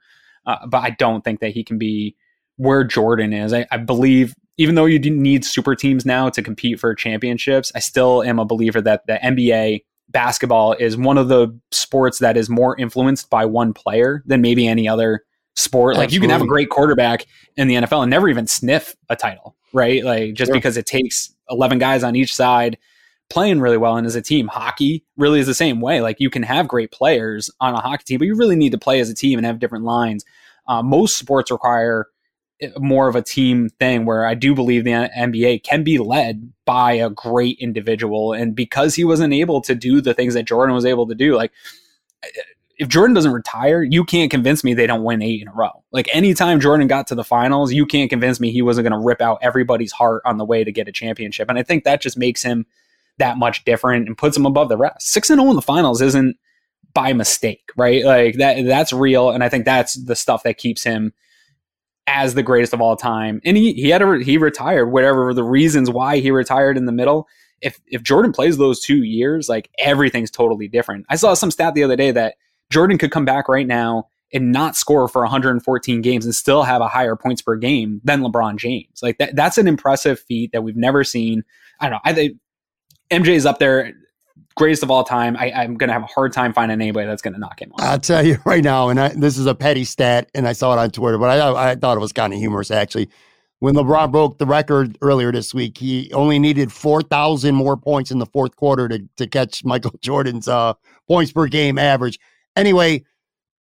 uh, 0.47 0.67
but 0.67 0.83
I 0.83 0.91
don't 0.91 1.23
think 1.23 1.41
that 1.41 1.51
he 1.51 1.63
can 1.63 1.79
be 1.79 2.17
where 2.57 2.85
Jordan 2.85 3.33
is. 3.33 3.53
I, 3.53 3.67
I 3.71 3.77
believe, 3.77 4.35
even 4.57 4.77
though 4.77 4.87
you 4.87 4.99
need 4.99 5.45
super 5.45 5.75
teams 5.75 6.07
now 6.07 6.31
to 6.31 6.43
compete 6.43 6.81
for 6.81 6.95
championships, 6.95 7.71
I 7.75 7.81
still 7.81 8.23
am 8.23 8.39
a 8.39 8.45
believer 8.45 8.81
that 8.81 9.07
the 9.07 9.19
NBA 9.23 9.85
basketball 10.11 10.73
is 10.75 10.97
one 10.97 11.19
of 11.19 11.29
the 11.29 11.49
sports 11.71 12.21
that 12.21 12.37
is 12.37 12.49
more 12.49 12.79
influenced 12.79 13.29
by 13.29 13.45
one 13.45 13.75
player 13.75 14.23
than 14.27 14.41
maybe 14.41 14.67
any 14.67 14.89
other 14.89 15.25
sport. 15.57 15.97
Like 15.97 16.13
you 16.13 16.21
can 16.21 16.31
have 16.31 16.43
a 16.43 16.47
great 16.47 16.71
quarterback 16.71 17.27
in 17.57 17.69
the 17.69 17.75
NFL 17.75 18.03
and 18.03 18.11
never 18.11 18.29
even 18.29 18.47
sniff 18.47 18.95
a 19.09 19.17
title, 19.17 19.57
right? 19.73 20.05
Like 20.05 20.35
just 20.35 20.53
because 20.53 20.77
it 20.77 20.87
takes 20.87 21.34
11 21.51 21.79
guys 21.79 22.03
on 22.03 22.17
each 22.17 22.35
side 22.35 22.79
playing 23.31 23.61
really 23.61 23.77
well 23.77 23.97
and 23.97 24.07
as 24.07 24.15
a 24.15 24.23
team. 24.23 24.49
Hockey 24.49 25.05
really 25.17 25.41
is 25.41 25.47
the 25.47 25.55
same 25.55 25.81
way. 25.81 26.01
Like 26.01 26.21
you 26.21 26.31
can 26.31 26.43
have 26.43 26.69
great 26.69 26.91
players 26.91 27.51
on 27.61 27.75
a 27.75 27.81
hockey 27.81 28.05
team, 28.05 28.19
but 28.19 28.27
you 28.27 28.37
really 28.37 28.57
need 28.57 28.73
to 28.73 28.79
play 28.79 29.01
as 29.01 29.11
a 29.11 29.15
team 29.15 29.39
and 29.39 29.47
have 29.47 29.59
different 29.59 29.85
lines. 29.85 30.25
Uh, 30.69 30.83
most 30.83 31.17
sports 31.17 31.51
require 31.51 32.07
eh, 32.61 32.71
more 32.79 33.09
of 33.09 33.17
a 33.17 33.23
team 33.23 33.69
thing 33.81 34.05
where 34.05 34.27
I 34.27 34.35
do 34.35 34.55
believe 34.55 34.85
the 34.85 34.91
NBA 34.91 35.63
can 35.63 35.83
be 35.83 35.99
led 35.99 36.53
by 36.65 36.93
a 36.93 37.11
great 37.11 37.59
individual. 37.59 38.33
And 38.33 38.55
because 38.55 38.95
he 38.95 39.05
wasn't 39.05 39.35
able 39.35 39.61
to 39.63 39.75
do 39.75 40.01
the 40.01 40.15
things 40.15 40.35
that 40.35 40.45
Jordan 40.45 40.75
was 40.75 40.87
able 40.87 41.07
to 41.09 41.15
do, 41.15 41.35
like 41.35 41.53
eh, 42.23 42.29
if 42.85 42.91
Jordan 42.91 43.15
doesn't 43.15 43.33
retire, 43.33 43.83
you 43.83 44.05
can't 44.05 44.31
convince 44.31 44.63
me 44.63 44.75
they 44.75 44.87
don't 44.87 45.05
win 45.05 45.23
eight 45.23 45.41
in 45.41 45.49
a 45.49 45.53
row. 45.53 45.83
Like 45.91 46.09
anytime 46.15 46.61
Jordan 46.61 46.87
got 46.87 47.07
to 47.07 47.15
the 47.15 47.25
finals, 47.25 47.73
you 47.73 47.87
can't 47.87 48.11
convince 48.11 48.41
me 48.41 48.53
he 48.53 48.63
wasn't 48.63 48.87
going 48.87 49.01
to 49.01 49.05
rip 49.05 49.23
out 49.23 49.39
everybody's 49.41 49.93
heart 49.93 50.23
on 50.27 50.37
the 50.37 50.45
way 50.45 50.63
to 50.65 50.71
get 50.71 50.87
a 50.87 50.93
championship. 50.93 51.49
And 51.49 51.59
I 51.59 51.63
think 51.63 51.85
that 51.85 52.03
just 52.03 52.19
makes 52.19 52.43
him 52.43 52.67
that 53.19 53.39
much 53.39 53.65
different 53.65 54.07
and 54.07 54.19
puts 54.19 54.37
him 54.37 54.45
above 54.45 54.69
the 54.69 54.77
rest. 54.77 55.09
Six 55.09 55.31
and 55.31 55.39
zero 55.39 55.49
oh 55.49 55.51
in 55.51 55.57
the 55.57 55.63
finals 55.63 56.03
isn't 56.03 56.37
by 56.93 57.15
mistake, 57.15 57.71
right? 57.77 58.05
Like 58.05 58.37
that 58.37 58.65
that's 58.67 58.93
real, 58.93 59.31
and 59.31 59.43
I 59.43 59.49
think 59.49 59.65
that's 59.65 59.95
the 59.95 60.17
stuff 60.17 60.43
that 60.43 60.59
keeps 60.59 60.85
him 60.85 61.13
as 62.07 62.35
the 62.35 62.43
greatest 62.43 62.75
of 62.75 62.83
all 62.83 62.97
time. 62.97 63.41
And 63.45 63.57
he 63.57 63.73
he 63.73 63.89
had 63.89 64.03
a, 64.03 64.23
he 64.23 64.37
retired. 64.37 64.89
Whatever 64.89 65.33
the 65.33 65.43
reasons 65.43 65.91
why 65.91 66.19
he 66.19 66.31
retired 66.31 66.77
in 66.77 66.85
the 66.85 66.93
middle, 66.93 67.29
if 67.63 67.81
if 67.87 68.03
Jordan 68.03 68.33
plays 68.33 68.59
those 68.59 68.81
two 68.81 69.05
years, 69.05 69.49
like 69.49 69.71
everything's 69.79 70.31
totally 70.31 70.69
different. 70.69 71.07
I 71.09 71.17
saw 71.17 71.35
some 71.35 71.51
stat 71.51 71.75
the 71.75 71.85
other 71.85 71.97
day 71.97 72.11
that 72.11 72.35
Jordan 72.71 72.99
could 72.99 73.11
come 73.11 73.25
back 73.25 73.49
right 73.49 73.67
now 73.67 74.09
and 74.33 74.51
not 74.51 74.75
score 74.77 75.07
for 75.09 75.23
114 75.23 76.01
games 76.03 76.25
and 76.25 76.35
still 76.35 76.65
have 76.65 76.81
a 76.81 76.89
higher 76.89 77.15
points 77.15 77.41
per 77.41 77.57
game 77.57 78.01
than 78.05 78.21
LeBron 78.21 78.57
James. 78.57 79.01
Like 79.03 79.19
that 79.19 79.37
that's 79.37 79.59
an 79.59 79.69
impressive 79.69 80.19
feat 80.21 80.51
that 80.53 80.63
we've 80.63 80.77
never 80.77 81.05
seen. 81.05 81.45
I 81.81 81.89
don't 81.89 81.93
know. 81.93 82.01
I 82.05 82.13
think 82.13 82.37
MJ 83.11 83.29
is 83.29 83.47
up 83.47 83.59
there, 83.61 83.93
greatest 84.57 84.83
of 84.83 84.91
all 84.91 85.05
time. 85.05 85.37
I, 85.37 85.65
am 85.65 85.77
going 85.77 85.89
to 85.89 85.95
have 85.95 86.03
a 86.03 86.07
hard 86.07 86.33
time 86.33 86.53
finding 86.53 86.81
anybody 86.81 87.07
that's 87.07 87.23
going 87.23 87.35
to 87.35 87.41
knock 87.41 87.61
him 87.61 87.73
off. 87.73 87.81
I'll 87.81 87.99
tell 87.99 88.25
you 88.27 88.39
right 88.45 88.65
now, 88.65 88.89
and 88.89 88.99
I, 88.99 89.09
this 89.09 89.39
is 89.39 89.47
a 89.47 89.55
petty 89.55 89.85
stat, 89.85 90.31
and 90.35 90.49
I 90.49 90.53
saw 90.53 90.73
it 90.73 90.79
on 90.79 90.91
Twitter, 90.91 91.19
but 91.19 91.31
I, 91.31 91.71
I 91.71 91.75
thought 91.77 91.97
it 91.97 92.01
was 92.01 92.13
kind 92.13 92.33
of 92.33 92.39
humorous 92.39 92.71
actually. 92.71 93.09
When 93.61 93.77
LeBron 93.77 94.11
broke 94.11 94.39
the 94.39 94.47
record 94.47 94.99
earlier 95.01 95.33
this 95.33 95.55
week, 95.55 95.79
he 95.79 96.13
only 96.13 96.39
needed 96.39 96.71
4,000 96.71 97.55
more 97.55 97.77
points 97.77 98.11
in 98.11 98.19
the 98.19 98.27
fourth 98.27 98.57
quarter 98.57 98.89
to, 98.89 99.03
to 99.17 99.27
catch 99.27 99.65
Michael 99.65 99.95
Jordan's 100.03 100.49
uh, 100.49 100.75
points 101.09 101.33
per 101.33 101.47
game 101.47 101.79
average. 101.79 102.19
Anyway, 102.57 103.05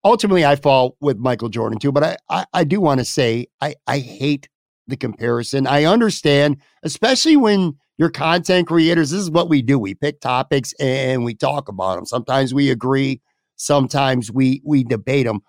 ultimately, 0.05 0.45
I 0.45 0.57
fall 0.57 0.97
with 1.01 1.19
Michael 1.19 1.49
Jordan 1.49 1.79
too, 1.79 1.93
but 1.93 2.05
I, 2.05 2.17
I, 2.31 2.45
I 2.53 2.65
do 2.65 2.81
want 2.81 3.01
to 3.01 3.05
say 3.05 3.47
I, 3.61 3.75
I 3.87 3.99
hate 3.99 4.49
the 4.87 4.97
comparison. 4.97 5.67
I 5.67 5.85
understand, 5.85 6.57
especially 6.83 7.37
when 7.37 7.77
you're 7.99 8.11
content 8.11 8.69
creators. 8.69 9.11
This 9.11 9.21
is 9.21 9.31
what 9.31 9.49
we 9.49 9.61
do. 9.61 9.79
We 9.79 9.95
pick 9.95 10.21
topics 10.21 10.73
and 10.81 11.25
we 11.25 11.35
talk 11.35 11.69
about 11.69 11.97
them. 11.97 12.07
Sometimes 12.07 12.55
we 12.55 12.71
agree, 12.71 13.21
sometimes 13.57 14.33
we 14.33 14.63
we 14.65 14.85
debate 14.85 15.27
them. 15.27 15.41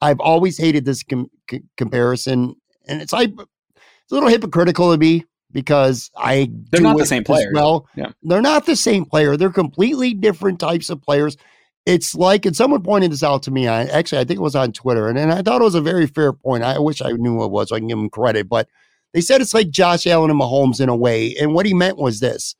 I've 0.00 0.20
always 0.20 0.58
hated 0.58 0.84
this 0.84 1.02
com- 1.02 1.30
c- 1.50 1.62
comparison, 1.76 2.54
and 2.86 3.02
it's 3.02 3.12
like 3.12 3.30
it's 3.38 4.12
a 4.12 4.14
little 4.14 4.28
hypocritical 4.28 4.92
to 4.92 4.98
me 4.98 5.24
because 5.52 6.10
I 6.16 6.50
they're 6.70 6.80
not 6.80 6.96
the 6.96 7.06
same 7.06 7.24
player. 7.24 7.50
Well, 7.52 7.86
yeah. 7.96 8.12
they're 8.22 8.42
not 8.42 8.66
the 8.66 8.76
same 8.76 9.04
player. 9.04 9.36
They're 9.36 9.50
completely 9.50 10.14
different 10.14 10.60
types 10.60 10.90
of 10.90 11.02
players. 11.02 11.36
It's 11.86 12.16
like, 12.16 12.44
and 12.44 12.56
someone 12.56 12.82
pointed 12.82 13.12
this 13.12 13.22
out 13.22 13.44
to 13.44 13.52
me. 13.52 13.68
I 13.68 13.84
actually, 13.84 14.18
I 14.18 14.24
think 14.24 14.38
it 14.38 14.42
was 14.42 14.56
on 14.56 14.72
Twitter, 14.72 15.08
and, 15.08 15.16
and 15.16 15.32
I 15.32 15.40
thought 15.40 15.60
it 15.60 15.64
was 15.64 15.76
a 15.76 15.80
very 15.80 16.06
fair 16.06 16.32
point. 16.32 16.64
I 16.64 16.78
wish 16.80 17.00
I 17.00 17.12
knew 17.12 17.34
what 17.34 17.46
it 17.46 17.50
was, 17.52 17.68
so 17.68 17.76
I 17.76 17.78
can 17.78 17.88
give 17.88 17.98
him 17.98 18.10
credit. 18.10 18.48
But 18.48 18.68
they 19.14 19.20
said 19.20 19.40
it's 19.40 19.54
like 19.54 19.70
Josh 19.70 20.06
Allen 20.06 20.30
and 20.30 20.40
Mahomes 20.40 20.80
in 20.80 20.88
a 20.88 20.96
way. 20.96 21.34
And 21.40 21.54
what 21.54 21.64
he 21.64 21.74
meant 21.74 21.96
was 21.96 22.20
this 22.20 22.56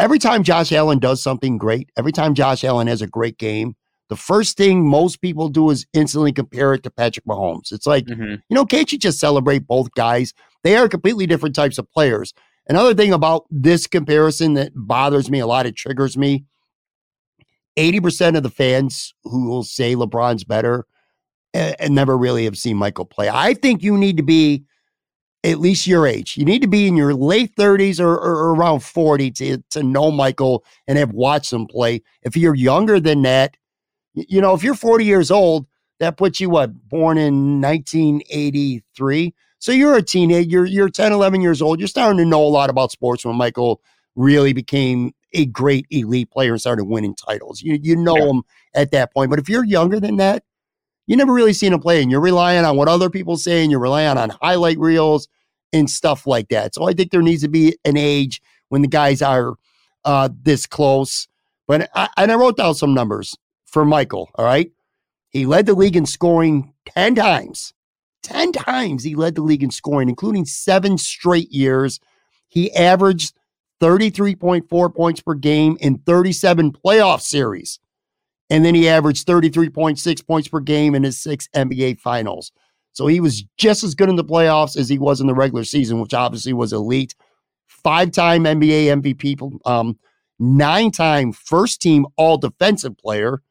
every 0.00 0.18
time 0.18 0.42
Josh 0.42 0.72
Allen 0.72 0.98
does 0.98 1.22
something 1.22 1.58
great, 1.58 1.90
every 1.96 2.12
time 2.12 2.34
Josh 2.34 2.64
Allen 2.64 2.86
has 2.86 3.02
a 3.02 3.06
great 3.06 3.38
game, 3.38 3.76
the 4.08 4.16
first 4.16 4.56
thing 4.56 4.88
most 4.88 5.20
people 5.20 5.48
do 5.48 5.70
is 5.70 5.86
instantly 5.92 6.32
compare 6.32 6.74
it 6.74 6.82
to 6.82 6.90
Patrick 6.90 7.26
Mahomes. 7.26 7.72
It's 7.72 7.86
like, 7.86 8.06
mm-hmm. 8.06 8.34
you 8.48 8.54
know, 8.54 8.64
can't 8.64 8.90
you 8.90 8.98
just 8.98 9.20
celebrate 9.20 9.68
both 9.68 9.94
guys? 9.94 10.34
They 10.64 10.76
are 10.76 10.88
completely 10.88 11.26
different 11.26 11.54
types 11.54 11.78
of 11.78 11.90
players. 11.92 12.34
Another 12.68 12.94
thing 12.94 13.12
about 13.12 13.46
this 13.50 13.86
comparison 13.86 14.54
that 14.54 14.72
bothers 14.74 15.30
me 15.30 15.38
a 15.38 15.46
lot, 15.46 15.66
it 15.66 15.76
triggers 15.76 16.16
me. 16.16 16.44
80% 17.76 18.36
of 18.36 18.42
the 18.42 18.50
fans 18.50 19.14
who 19.24 19.48
will 19.48 19.62
say 19.62 19.94
LeBron's 19.94 20.44
better 20.44 20.86
and, 21.54 21.76
and 21.78 21.94
never 21.94 22.16
really 22.16 22.44
have 22.44 22.58
seen 22.58 22.76
Michael 22.76 23.04
play. 23.04 23.28
I 23.28 23.54
think 23.54 23.82
you 23.82 23.96
need 23.96 24.16
to 24.16 24.22
be 24.22 24.64
at 25.42 25.58
least 25.58 25.86
your 25.86 26.06
age. 26.06 26.36
You 26.36 26.44
need 26.44 26.62
to 26.62 26.68
be 26.68 26.86
in 26.86 26.96
your 26.96 27.14
late 27.14 27.56
30s 27.56 27.98
or, 27.98 28.12
or, 28.12 28.54
around 28.54 28.80
40 28.80 29.30
to, 29.30 29.58
to 29.70 29.82
know 29.82 30.10
Michael 30.10 30.64
and 30.86 30.98
have 30.98 31.12
watched 31.12 31.52
him 31.52 31.66
play. 31.66 32.02
If 32.22 32.36
you're 32.36 32.54
younger 32.54 33.00
than 33.00 33.22
that, 33.22 33.56
you 34.14 34.40
know, 34.40 34.54
if 34.54 34.62
you're 34.62 34.74
40 34.74 35.04
years 35.04 35.30
old, 35.30 35.66
that 35.98 36.16
puts 36.16 36.40
you 36.40 36.50
what, 36.50 36.88
born 36.88 37.16
in 37.16 37.60
1983. 37.60 39.34
So 39.58 39.72
you're 39.72 39.96
a 39.96 40.02
teenager, 40.02 40.48
you're, 40.48 40.66
you're 40.66 40.88
10, 40.88 41.12
11 41.12 41.40
years 41.40 41.62
old. 41.62 41.78
You're 41.78 41.88
starting 41.88 42.18
to 42.18 42.24
know 42.24 42.42
a 42.42 42.48
lot 42.48 42.70
about 42.70 42.90
sports 42.90 43.24
when 43.24 43.36
Michael 43.36 43.80
really 44.16 44.52
became 44.52 45.12
a 45.32 45.46
great 45.46 45.86
elite 45.90 46.30
player 46.30 46.52
and 46.52 46.60
started 46.60 46.84
winning 46.84 47.14
titles. 47.14 47.62
You, 47.62 47.78
you 47.80 47.96
know 47.96 48.16
yeah. 48.16 48.26
him 48.26 48.42
at 48.74 48.90
that 48.92 49.12
point. 49.12 49.30
But 49.30 49.38
if 49.38 49.48
you're 49.48 49.64
younger 49.64 50.00
than 50.00 50.16
that, 50.16 50.44
you 51.06 51.16
never 51.16 51.32
really 51.32 51.52
seen 51.52 51.72
him 51.72 51.80
play, 51.80 52.02
and 52.02 52.10
you're 52.10 52.20
relying 52.20 52.64
on 52.64 52.76
what 52.76 52.88
other 52.88 53.10
people 53.10 53.36
say, 53.36 53.62
and 53.62 53.70
you're 53.70 53.80
relying 53.80 54.16
on 54.16 54.30
highlight 54.42 54.78
reels 54.78 55.28
and 55.72 55.90
stuff 55.90 56.26
like 56.26 56.48
that. 56.48 56.74
So 56.74 56.88
I 56.88 56.92
think 56.92 57.10
there 57.10 57.22
needs 57.22 57.42
to 57.42 57.48
be 57.48 57.76
an 57.84 57.96
age 57.96 58.40
when 58.68 58.82
the 58.82 58.88
guys 58.88 59.22
are 59.22 59.54
uh, 60.04 60.28
this 60.42 60.66
close. 60.66 61.28
But 61.66 61.90
I, 61.94 62.08
and 62.16 62.32
I 62.32 62.34
wrote 62.34 62.56
down 62.56 62.74
some 62.74 62.94
numbers 62.94 63.36
for 63.66 63.84
Michael. 63.84 64.30
All 64.34 64.44
right. 64.44 64.70
He 65.28 65.46
led 65.46 65.66
the 65.66 65.74
league 65.74 65.96
in 65.96 66.06
scoring 66.06 66.74
10 66.86 67.14
times. 67.14 67.72
10 68.22 68.52
times 68.52 69.04
he 69.04 69.14
led 69.14 69.34
the 69.34 69.42
league 69.42 69.62
in 69.62 69.70
scoring, 69.70 70.08
including 70.08 70.44
seven 70.44 70.98
straight 70.98 71.50
years. 71.50 72.00
He 72.48 72.74
averaged 72.74 73.34
33.4 73.80 74.94
points 74.94 75.20
per 75.20 75.34
game 75.34 75.76
in 75.80 75.98
37 75.98 76.72
playoff 76.72 77.20
series. 77.20 77.78
And 78.50 78.64
then 78.64 78.74
he 78.74 78.88
averaged 78.88 79.26
33.6 79.26 80.26
points 80.26 80.48
per 80.48 80.60
game 80.60 80.94
in 80.94 81.04
his 81.04 81.20
six 81.20 81.48
NBA 81.54 82.00
finals. 82.00 82.52
So 82.92 83.06
he 83.06 83.20
was 83.20 83.44
just 83.56 83.84
as 83.84 83.94
good 83.94 84.08
in 84.08 84.16
the 84.16 84.24
playoffs 84.24 84.76
as 84.76 84.88
he 84.88 84.98
was 84.98 85.20
in 85.20 85.28
the 85.28 85.34
regular 85.34 85.64
season, 85.64 86.00
which 86.00 86.14
obviously 86.14 86.52
was 86.52 86.72
elite. 86.72 87.14
Five 87.68 88.10
time 88.10 88.44
NBA 88.44 89.00
MVP, 89.00 89.60
um, 89.64 89.98
nine 90.38 90.90
time 90.90 91.32
first 91.32 91.80
team 91.80 92.06
all 92.16 92.36
defensive 92.36 92.98
player. 92.98 93.42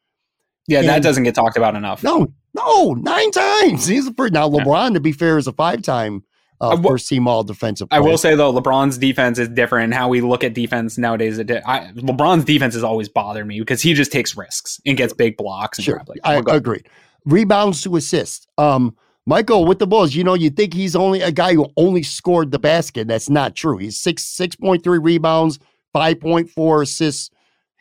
Yeah, 0.68 0.80
and 0.80 0.88
that 0.88 1.02
doesn't 1.02 1.24
get 1.24 1.34
talked 1.34 1.56
about 1.56 1.74
enough. 1.74 2.04
No, 2.04 2.32
no, 2.54 2.92
nine 2.92 3.30
times. 3.32 3.86
He's 3.86 4.06
a 4.06 4.14
first. 4.14 4.32
Now, 4.32 4.48
LeBron, 4.48 4.92
to 4.94 5.00
be 5.00 5.10
fair, 5.10 5.38
is 5.38 5.46
a 5.46 5.52
five 5.52 5.82
time 5.82 6.22
uh, 6.60 6.70
w- 6.70 6.88
first 6.88 7.08
team 7.08 7.26
all 7.26 7.42
defensive. 7.42 7.88
Player. 7.88 8.02
I 8.02 8.04
will 8.04 8.18
say 8.18 8.34
though, 8.34 8.52
LeBron's 8.52 8.98
defense 8.98 9.38
is 9.38 9.48
different. 9.48 9.94
How 9.94 10.08
we 10.08 10.20
look 10.20 10.44
at 10.44 10.54
defense 10.54 10.98
nowadays, 10.98 11.38
I, 11.38 11.92
LeBron's 11.94 12.44
defense 12.44 12.74
has 12.74 12.84
always 12.84 13.08
bothered 13.08 13.46
me 13.46 13.60
because 13.60 13.80
he 13.80 13.94
just 13.94 14.12
takes 14.12 14.36
risks 14.36 14.80
and 14.84 14.96
gets 14.96 15.12
big 15.12 15.36
blocks. 15.36 15.78
And 15.78 15.84
sure, 15.84 16.02
I 16.22 16.42
agree. 16.48 16.82
Rebounds 17.24 17.82
to 17.82 17.96
assists. 17.96 18.46
Um, 18.58 18.96
Michael 19.26 19.64
with 19.64 19.78
the 19.78 19.86
Bulls, 19.86 20.14
you 20.14 20.24
know, 20.24 20.34
you 20.34 20.50
think 20.50 20.74
he's 20.74 20.96
only 20.96 21.20
a 21.20 21.30
guy 21.30 21.54
who 21.54 21.66
only 21.76 22.02
scored 22.02 22.50
the 22.50 22.58
basket. 22.58 23.06
That's 23.08 23.30
not 23.30 23.54
true. 23.54 23.78
He's 23.78 24.00
six 24.00 24.24
six 24.24 24.56
point 24.56 24.82
three 24.82 24.98
rebounds, 24.98 25.58
five 25.92 26.20
point 26.20 26.50
four 26.50 26.82
assists. 26.82 27.30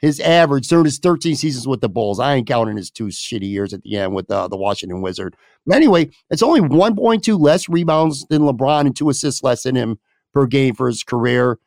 His 0.01 0.21
average 0.21 0.69
during 0.69 0.85
his 0.85 0.97
13 0.97 1.35
seasons 1.35 1.67
with 1.67 1.81
the 1.81 1.89
Bulls. 1.89 2.21
I 2.21 2.35
ain't 2.35 2.47
counting 2.47 2.77
his 2.77 2.89
two 2.89 3.07
shitty 3.07 3.49
years 3.49 3.73
at 3.73 3.81
the 3.81 3.97
end 3.97 4.15
with 4.15 4.31
uh, 4.31 4.47
the 4.47 4.55
Washington 4.55 5.01
Wizard. 5.01 5.35
Anyway, 5.71 6.09
it's 6.29 6.43
only 6.43 6.61
1.2 6.61 7.39
less 7.39 7.69
rebounds 7.69 8.25
than 8.29 8.41
LeBron 8.41 8.81
and 8.81 8.95
two 8.95 9.09
assists 9.09 9.43
less 9.43 9.63
than 9.63 9.75
him 9.75 9.99
per 10.33 10.45
game 10.45 10.75
for 10.75 10.87
his 10.87 11.03
career. 11.03 11.59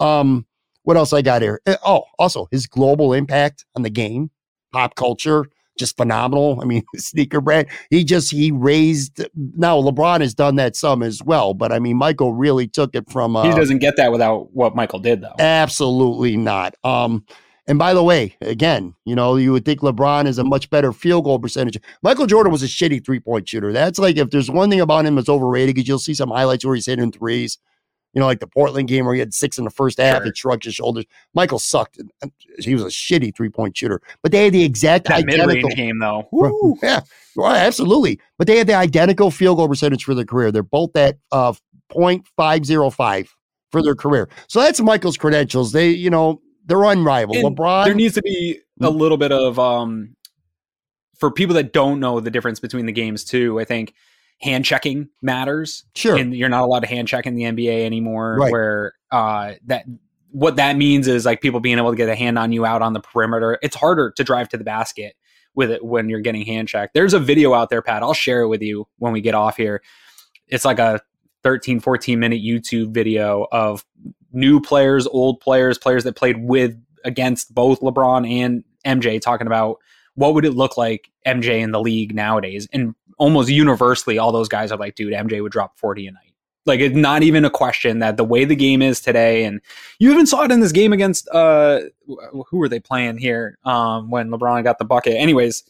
Um, 0.00 0.46
what 0.82 0.96
else 0.96 1.12
I 1.12 1.22
got 1.22 1.42
here? 1.42 1.60
Eh, 1.66 1.76
oh, 1.84 2.04
also 2.18 2.48
his 2.50 2.66
global 2.66 3.12
impact 3.12 3.64
on 3.74 3.82
the 3.82 3.90
game, 3.90 4.30
pop 4.72 4.96
culture 4.96 5.46
just 5.78 5.96
phenomenal. 5.96 6.58
I 6.60 6.64
mean, 6.64 6.82
sneaker 6.96 7.40
brand. 7.40 7.68
He 7.90 8.04
just 8.04 8.30
he 8.30 8.50
raised. 8.50 9.24
Now 9.34 9.80
LeBron 9.80 10.20
has 10.20 10.34
done 10.34 10.56
that 10.56 10.76
some 10.76 11.02
as 11.02 11.22
well, 11.22 11.54
but 11.54 11.72
I 11.72 11.78
mean, 11.78 11.96
Michael 11.96 12.32
really 12.32 12.66
took 12.68 12.94
it 12.94 13.10
from. 13.10 13.36
Uh, 13.36 13.44
he 13.44 13.50
doesn't 13.50 13.78
get 13.78 13.96
that 13.96 14.12
without 14.12 14.52
what 14.54 14.74
Michael 14.74 14.98
did, 14.98 15.22
though. 15.22 15.34
Absolutely 15.38 16.36
not. 16.36 16.74
Um, 16.84 17.24
and 17.66 17.78
by 17.78 17.94
the 17.94 18.02
way, 18.02 18.36
again, 18.40 18.94
you 19.04 19.14
know, 19.14 19.36
you 19.36 19.52
would 19.52 19.64
think 19.64 19.80
LeBron 19.80 20.26
is 20.26 20.38
a 20.38 20.44
much 20.44 20.68
better 20.70 20.92
field 20.92 21.24
goal 21.24 21.38
percentage. 21.38 21.78
Michael 22.02 22.26
Jordan 22.26 22.52
was 22.52 22.62
a 22.62 22.66
shitty 22.66 23.04
three 23.04 23.20
point 23.20 23.48
shooter. 23.48 23.72
That's 23.72 23.98
like 23.98 24.16
if 24.16 24.30
there's 24.30 24.50
one 24.50 24.70
thing 24.70 24.80
about 24.80 25.06
him 25.06 25.14
that's 25.14 25.28
overrated, 25.28 25.74
because 25.74 25.88
you'll 25.88 25.98
see 25.98 26.14
some 26.14 26.30
highlights 26.30 26.64
where 26.64 26.74
he's 26.74 26.86
hitting 26.86 27.12
threes 27.12 27.58
you 28.14 28.20
know, 28.20 28.26
like 28.26 28.38
the 28.38 28.46
Portland 28.46 28.88
game 28.88 29.04
where 29.04 29.14
he 29.14 29.20
had 29.20 29.34
six 29.34 29.58
in 29.58 29.64
the 29.64 29.70
first 29.70 29.98
half, 29.98 30.18
sure. 30.18 30.24
he 30.26 30.32
shrugged 30.34 30.64
his 30.64 30.74
shoulders. 30.74 31.04
Michael 31.34 31.58
sucked. 31.58 32.00
He 32.60 32.74
was 32.74 32.84
a 32.84 32.86
shitty 32.86 33.34
three 33.36 33.48
point 33.48 33.76
shooter, 33.76 34.00
but 34.22 34.30
they 34.30 34.44
had 34.44 34.54
the 34.54 34.62
exact 34.62 35.08
that 35.08 35.18
identical 35.18 35.70
game 35.70 35.98
though. 35.98 36.28
Woo. 36.30 36.78
Yeah, 36.82 37.00
well, 37.34 37.50
absolutely. 37.50 38.20
But 38.38 38.46
they 38.46 38.56
had 38.56 38.68
the 38.68 38.74
identical 38.74 39.30
field 39.32 39.58
goal 39.58 39.68
percentage 39.68 40.04
for 40.04 40.14
their 40.14 40.24
career. 40.24 40.52
They're 40.52 40.62
both 40.62 40.94
at 40.96 41.18
uh, 41.32 41.54
0.505 41.92 43.28
for 43.72 43.82
their 43.82 43.96
career. 43.96 44.28
So 44.48 44.60
that's 44.60 44.80
Michael's 44.80 45.16
credentials. 45.16 45.72
They, 45.72 45.90
you 45.90 46.10
know, 46.10 46.40
they're 46.66 46.84
unrivaled. 46.84 47.36
And 47.36 47.56
LeBron. 47.56 47.84
There 47.84 47.94
needs 47.94 48.14
to 48.14 48.22
be 48.22 48.60
a 48.80 48.84
mm. 48.84 48.96
little 48.96 49.18
bit 49.18 49.32
of 49.32 49.58
um 49.58 50.16
for 51.18 51.30
people 51.30 51.54
that 51.54 51.72
don't 51.72 52.00
know 52.00 52.20
the 52.20 52.30
difference 52.30 52.60
between 52.60 52.86
the 52.86 52.92
games 52.92 53.24
too. 53.24 53.60
I 53.60 53.64
think 53.64 53.94
hand 54.40 54.64
checking 54.64 55.08
matters. 55.22 55.84
Sure. 55.94 56.16
And 56.16 56.34
you're 56.34 56.48
not 56.48 56.62
allowed 56.62 56.80
to 56.80 56.88
hand 56.88 57.08
check 57.08 57.26
in 57.26 57.34
the 57.34 57.42
NBA 57.44 57.84
anymore. 57.84 58.36
Right. 58.38 58.52
Where 58.52 58.94
uh, 59.10 59.54
that 59.66 59.84
what 60.30 60.56
that 60.56 60.76
means 60.76 61.06
is 61.06 61.24
like 61.24 61.40
people 61.40 61.60
being 61.60 61.78
able 61.78 61.90
to 61.90 61.96
get 61.96 62.08
a 62.08 62.16
hand 62.16 62.38
on 62.38 62.52
you 62.52 62.66
out 62.66 62.82
on 62.82 62.92
the 62.92 63.00
perimeter. 63.00 63.58
It's 63.62 63.76
harder 63.76 64.10
to 64.16 64.24
drive 64.24 64.48
to 64.50 64.56
the 64.56 64.64
basket 64.64 65.14
with 65.54 65.70
it 65.70 65.84
when 65.84 66.08
you're 66.08 66.20
getting 66.20 66.44
hand 66.44 66.68
checked. 66.68 66.94
There's 66.94 67.14
a 67.14 67.20
video 67.20 67.54
out 67.54 67.70
there, 67.70 67.82
Pat. 67.82 68.02
I'll 68.02 68.14
share 68.14 68.42
it 68.42 68.48
with 68.48 68.60
you 68.60 68.88
when 68.98 69.12
we 69.12 69.20
get 69.20 69.34
off 69.34 69.56
here. 69.56 69.80
It's 70.48 70.64
like 70.64 70.80
a 70.80 71.00
13, 71.44 71.78
14 71.78 72.18
minute 72.18 72.42
YouTube 72.42 72.92
video 72.92 73.46
of 73.52 73.84
new 74.34 74.60
players, 74.60 75.06
old 75.06 75.40
players, 75.40 75.78
players 75.78 76.04
that 76.04 76.16
played 76.16 76.42
with 76.42 76.76
against 77.04 77.54
both 77.54 77.80
LeBron 77.80 78.28
and 78.28 78.64
MJ 78.84 79.20
talking 79.20 79.46
about 79.46 79.78
what 80.14 80.34
would 80.34 80.44
it 80.44 80.52
look 80.52 80.76
like 80.76 81.10
MJ 81.26 81.60
in 81.60 81.72
the 81.72 81.80
league 81.80 82.14
nowadays? 82.14 82.68
And 82.72 82.94
almost 83.18 83.48
universally, 83.48 84.18
all 84.18 84.32
those 84.32 84.48
guys 84.48 84.72
are 84.72 84.78
like, 84.78 84.94
dude, 84.94 85.12
MJ 85.12 85.42
would 85.42 85.52
drop 85.52 85.78
40 85.78 86.06
a 86.06 86.12
night. 86.12 86.34
Like 86.66 86.80
it's 86.80 86.96
not 86.96 87.22
even 87.22 87.44
a 87.44 87.50
question 87.50 87.98
that 87.98 88.16
the 88.16 88.24
way 88.24 88.44
the 88.44 88.56
game 88.56 88.80
is 88.80 89.00
today, 89.00 89.44
and 89.44 89.60
you 89.98 90.12
even 90.12 90.26
saw 90.26 90.44
it 90.44 90.50
in 90.50 90.60
this 90.60 90.72
game 90.72 90.94
against 90.94 91.28
uh 91.28 91.80
who 92.06 92.56
were 92.56 92.70
they 92.70 92.80
playing 92.80 93.18
here 93.18 93.58
um 93.64 94.10
when 94.10 94.30
LeBron 94.30 94.64
got 94.64 94.78
the 94.78 94.84
bucket. 94.86 95.14
Anyways, 95.14 95.62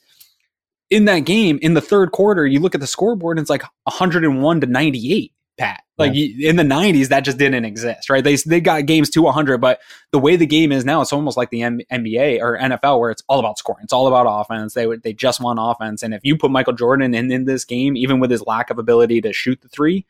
in 0.91 1.07
that 1.07 1.21
game, 1.21 1.59
in 1.63 1.75
the 1.75 1.81
third 1.81 2.13
quarter, 2.13 2.47
you 2.47 2.61
look 2.61 2.77
at 2.77 2.81
the 2.81 2.87
scoreboard 2.87 3.39
and 3.39 3.43
it's 3.43 3.51
like 3.51 3.65
101 3.85 4.61
to 4.61 4.67
98. 4.69 5.33
Pat. 5.57 5.85
Like 5.97 6.13
yeah. 6.15 6.51
in 6.51 6.57
the 6.57 6.65
90s, 6.65 7.09
that 7.09 7.21
just 7.21 7.39
didn't 7.39 7.65
exist, 7.65 8.11
right? 8.11 8.25
They 8.25 8.35
they 8.37 8.61
got 8.61 8.87
games 8.87 9.11
to 9.11 9.23
100, 9.23 9.61
but 9.61 9.81
the 10.11 10.19
way 10.19 10.35
the 10.35 10.47
game 10.47 10.73
is 10.73 10.85
now, 10.85 11.01
it's 11.01 11.13
almost 11.13 11.37
like 11.37 11.51
the 11.51 11.63
M- 11.63 11.81
NBA 11.93 12.41
or 12.41 12.59
NFL, 12.59 12.99
where 12.99 13.13
it's 13.13 13.23
all 13.29 13.39
about 13.39 13.59
scoring. 13.59 13.85
It's 13.85 13.93
all 13.93 14.09
about 14.09 14.27
offense. 14.29 14.75
They 14.75 14.87
they 14.97 15.13
just 15.13 15.41
want 15.41 15.61
offense, 15.63 16.03
and 16.03 16.13
if 16.13 16.25
you 16.25 16.37
put 16.37 16.51
Michael 16.51 16.73
Jordan 16.73 17.15
in 17.15 17.31
in 17.31 17.45
this 17.45 17.65
game, 17.65 17.97
even 17.97 18.19
with 18.19 18.31
his 18.31 18.43
lack 18.43 18.71
of 18.71 18.79
ability 18.79 19.21
to 19.21 19.33
shoot 19.33 19.61
the 19.61 19.69
three, 19.69 20.05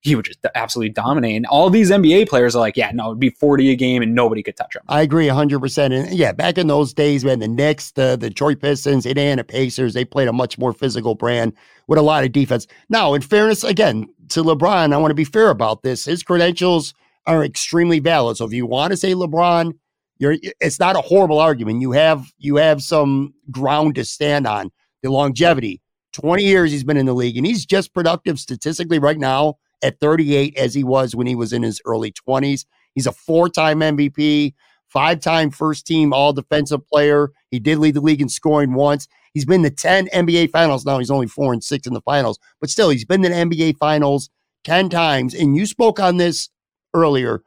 he 0.00 0.14
would 0.14 0.24
just 0.24 0.38
absolutely 0.54 0.90
dominate. 0.90 1.36
And 1.36 1.46
all 1.46 1.70
these 1.70 1.90
NBA 1.90 2.28
players 2.28 2.54
are 2.54 2.60
like, 2.60 2.76
yeah, 2.76 2.90
no, 2.92 3.06
it'd 3.06 3.18
be 3.18 3.30
40 3.30 3.70
a 3.70 3.76
game 3.76 4.02
and 4.02 4.14
nobody 4.14 4.42
could 4.42 4.56
touch 4.56 4.76
him. 4.76 4.82
I 4.88 5.02
agree 5.02 5.26
100%. 5.26 5.92
And 5.92 6.16
yeah, 6.16 6.32
back 6.32 6.56
in 6.56 6.68
those 6.68 6.94
days, 6.94 7.24
man, 7.24 7.40
the 7.40 7.48
Knicks, 7.48 7.90
the, 7.92 8.16
the 8.16 8.28
Detroit 8.28 8.60
Pistons, 8.60 9.06
Indiana 9.06 9.42
Pacers, 9.42 9.94
they 9.94 10.04
played 10.04 10.28
a 10.28 10.32
much 10.32 10.56
more 10.56 10.72
physical 10.72 11.14
brand 11.14 11.52
with 11.88 11.98
a 11.98 12.02
lot 12.02 12.24
of 12.24 12.32
defense. 12.32 12.66
Now, 12.88 13.14
in 13.14 13.22
fairness, 13.22 13.64
again, 13.64 14.06
to 14.28 14.44
LeBron, 14.44 14.92
I 14.92 14.96
want 14.98 15.10
to 15.10 15.16
be 15.16 15.24
fair 15.24 15.50
about 15.50 15.82
this. 15.82 16.04
His 16.04 16.22
credentials 16.22 16.94
are 17.26 17.44
extremely 17.44 17.98
valid. 17.98 18.36
So 18.36 18.44
if 18.44 18.52
you 18.52 18.66
want 18.66 18.92
to 18.92 18.96
say 18.96 19.14
LeBron, 19.14 19.72
you're 20.18 20.36
it's 20.60 20.80
not 20.80 20.96
a 20.96 21.00
horrible 21.00 21.38
argument. 21.38 21.80
You 21.80 21.92
have 21.92 22.26
you 22.38 22.56
have 22.56 22.82
some 22.82 23.34
ground 23.50 23.94
to 23.96 24.04
stand 24.04 24.46
on. 24.46 24.70
The 25.02 25.10
longevity. 25.12 25.80
20 26.12 26.42
years 26.42 26.72
he's 26.72 26.82
been 26.82 26.96
in 26.96 27.06
the 27.06 27.14
league 27.14 27.36
and 27.36 27.46
he's 27.46 27.64
just 27.64 27.94
productive 27.94 28.40
statistically 28.40 28.98
right 28.98 29.18
now 29.18 29.54
at 29.82 30.00
38 30.00 30.56
as 30.56 30.74
he 30.74 30.84
was 30.84 31.14
when 31.14 31.26
he 31.26 31.34
was 31.34 31.52
in 31.52 31.62
his 31.62 31.80
early 31.84 32.12
20s. 32.12 32.64
He's 32.94 33.06
a 33.06 33.12
four 33.12 33.48
time 33.48 33.80
MVP, 33.80 34.54
five 34.88 35.20
time 35.20 35.50
first 35.50 35.86
team 35.86 36.12
all 36.12 36.32
defensive 36.32 36.86
player. 36.86 37.30
He 37.50 37.60
did 37.60 37.78
lead 37.78 37.94
the 37.94 38.00
league 38.00 38.20
in 38.20 38.28
scoring 38.28 38.74
once. 38.74 39.08
He's 39.32 39.44
been 39.44 39.62
to 39.62 39.70
10 39.70 40.08
NBA 40.08 40.50
finals. 40.50 40.84
Now 40.84 40.98
he's 40.98 41.10
only 41.10 41.26
four 41.26 41.52
and 41.52 41.62
six 41.62 41.86
in 41.86 41.94
the 41.94 42.00
finals, 42.00 42.38
but 42.60 42.70
still, 42.70 42.90
he's 42.90 43.04
been 43.04 43.22
to 43.22 43.28
the 43.28 43.34
NBA 43.34 43.76
finals 43.78 44.30
10 44.64 44.88
times. 44.88 45.34
And 45.34 45.56
you 45.56 45.66
spoke 45.66 46.00
on 46.00 46.16
this 46.16 46.48
earlier. 46.94 47.42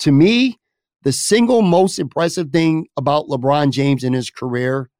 To 0.00 0.12
me, 0.12 0.58
the 1.02 1.12
single 1.12 1.62
most 1.62 1.98
impressive 1.98 2.50
thing 2.50 2.88
about 2.96 3.28
LeBron 3.28 3.70
James 3.70 4.04
in 4.04 4.12
his 4.12 4.30
career 4.30 4.90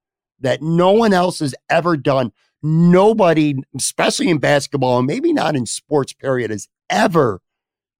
that 0.40 0.62
no 0.62 0.92
one 0.92 1.12
else 1.12 1.40
has 1.40 1.54
ever 1.70 1.96
done 1.96 2.32
nobody, 2.64 3.54
especially 3.76 4.30
in 4.30 4.38
basketball, 4.38 4.98
and 4.98 5.06
maybe 5.06 5.32
not 5.32 5.54
in 5.54 5.66
sports, 5.66 6.12
period, 6.12 6.50
has 6.50 6.66
ever 6.90 7.40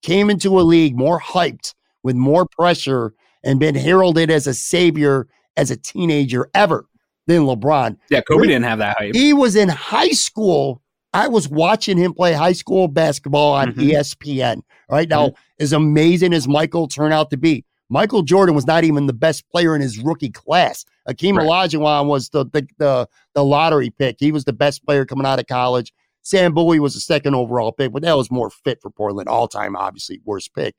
came 0.03 0.31
into 0.31 0.59
a 0.59 0.63
league 0.63 0.97
more 0.97 1.21
hyped 1.21 1.75
with 2.03 2.17
more 2.17 2.47
pressure 2.47 3.15
and 3.45 3.61
been 3.61 3.75
heralded 3.75 4.31
as 4.31 4.47
a 4.47 4.55
savior 4.55 5.29
as 5.57 5.71
a 5.71 5.77
teenager 5.77 6.49
ever 6.55 6.87
than 7.27 7.43
LeBron. 7.43 7.97
Yeah, 8.11 8.23
Kobe 8.23 8.47
didn't 8.47 8.65
have 8.65 8.79
that 8.79 8.97
hype. 8.99 9.15
He 9.15 9.33
was 9.33 9.55
in 9.57 9.69
high 9.69 10.11
school. 10.11 10.83
I 11.13 11.29
was 11.29 11.49
watching 11.49 11.97
him 11.97 12.13
play 12.13 12.33
high 12.33 12.53
school 12.53 12.89
basketball 12.89 13.55
on 13.55 13.73
mm-hmm. 13.73 13.81
ESPN. 13.81 14.63
Right 14.91 15.09
now, 15.09 15.29
mm-hmm. 15.29 15.63
as 15.63 15.73
amazing 15.73 16.35
as 16.35 16.47
Michael 16.47 16.89
turned 16.89 17.15
out 17.15 17.31
to 17.31 17.37
be, 17.37 17.65
Michael 17.95 18.23
Jordan 18.23 18.57
was 18.57 18.67
not 18.67 18.83
even 18.83 19.07
the 19.07 19.13
best 19.13 19.49
player 19.51 19.77
in 19.77 19.81
his 19.81 20.01
rookie 20.01 20.29
class. 20.29 20.85
Akeem 21.09 21.37
right. 21.37 21.47
Olajuwon 21.47 22.07
was 22.07 22.31
the, 22.31 22.45
the, 22.47 22.67
the 22.77 23.09
the 23.35 23.45
lottery 23.45 23.91
pick. 23.91 24.17
He 24.19 24.33
was 24.33 24.45
the 24.45 24.53
best 24.53 24.85
player 24.85 25.05
coming 25.05 25.25
out 25.25 25.39
of 25.39 25.47
college. 25.47 25.93
Sam 26.23 26.53
Bowie 26.55 26.81
was 26.81 26.95
the 26.95 27.01
second 27.01 27.37
overall 27.37 27.71
pick, 27.71 27.93
but 27.93 28.03
that 28.03 28.17
was 28.17 28.33
more 28.33 28.51
fit 28.51 28.83
for 28.83 28.91
Portland. 28.91 29.29
All 29.29 29.47
time, 29.47 29.77
obviously, 29.77 30.21
worst 30.25 30.53
pick. 30.57 30.75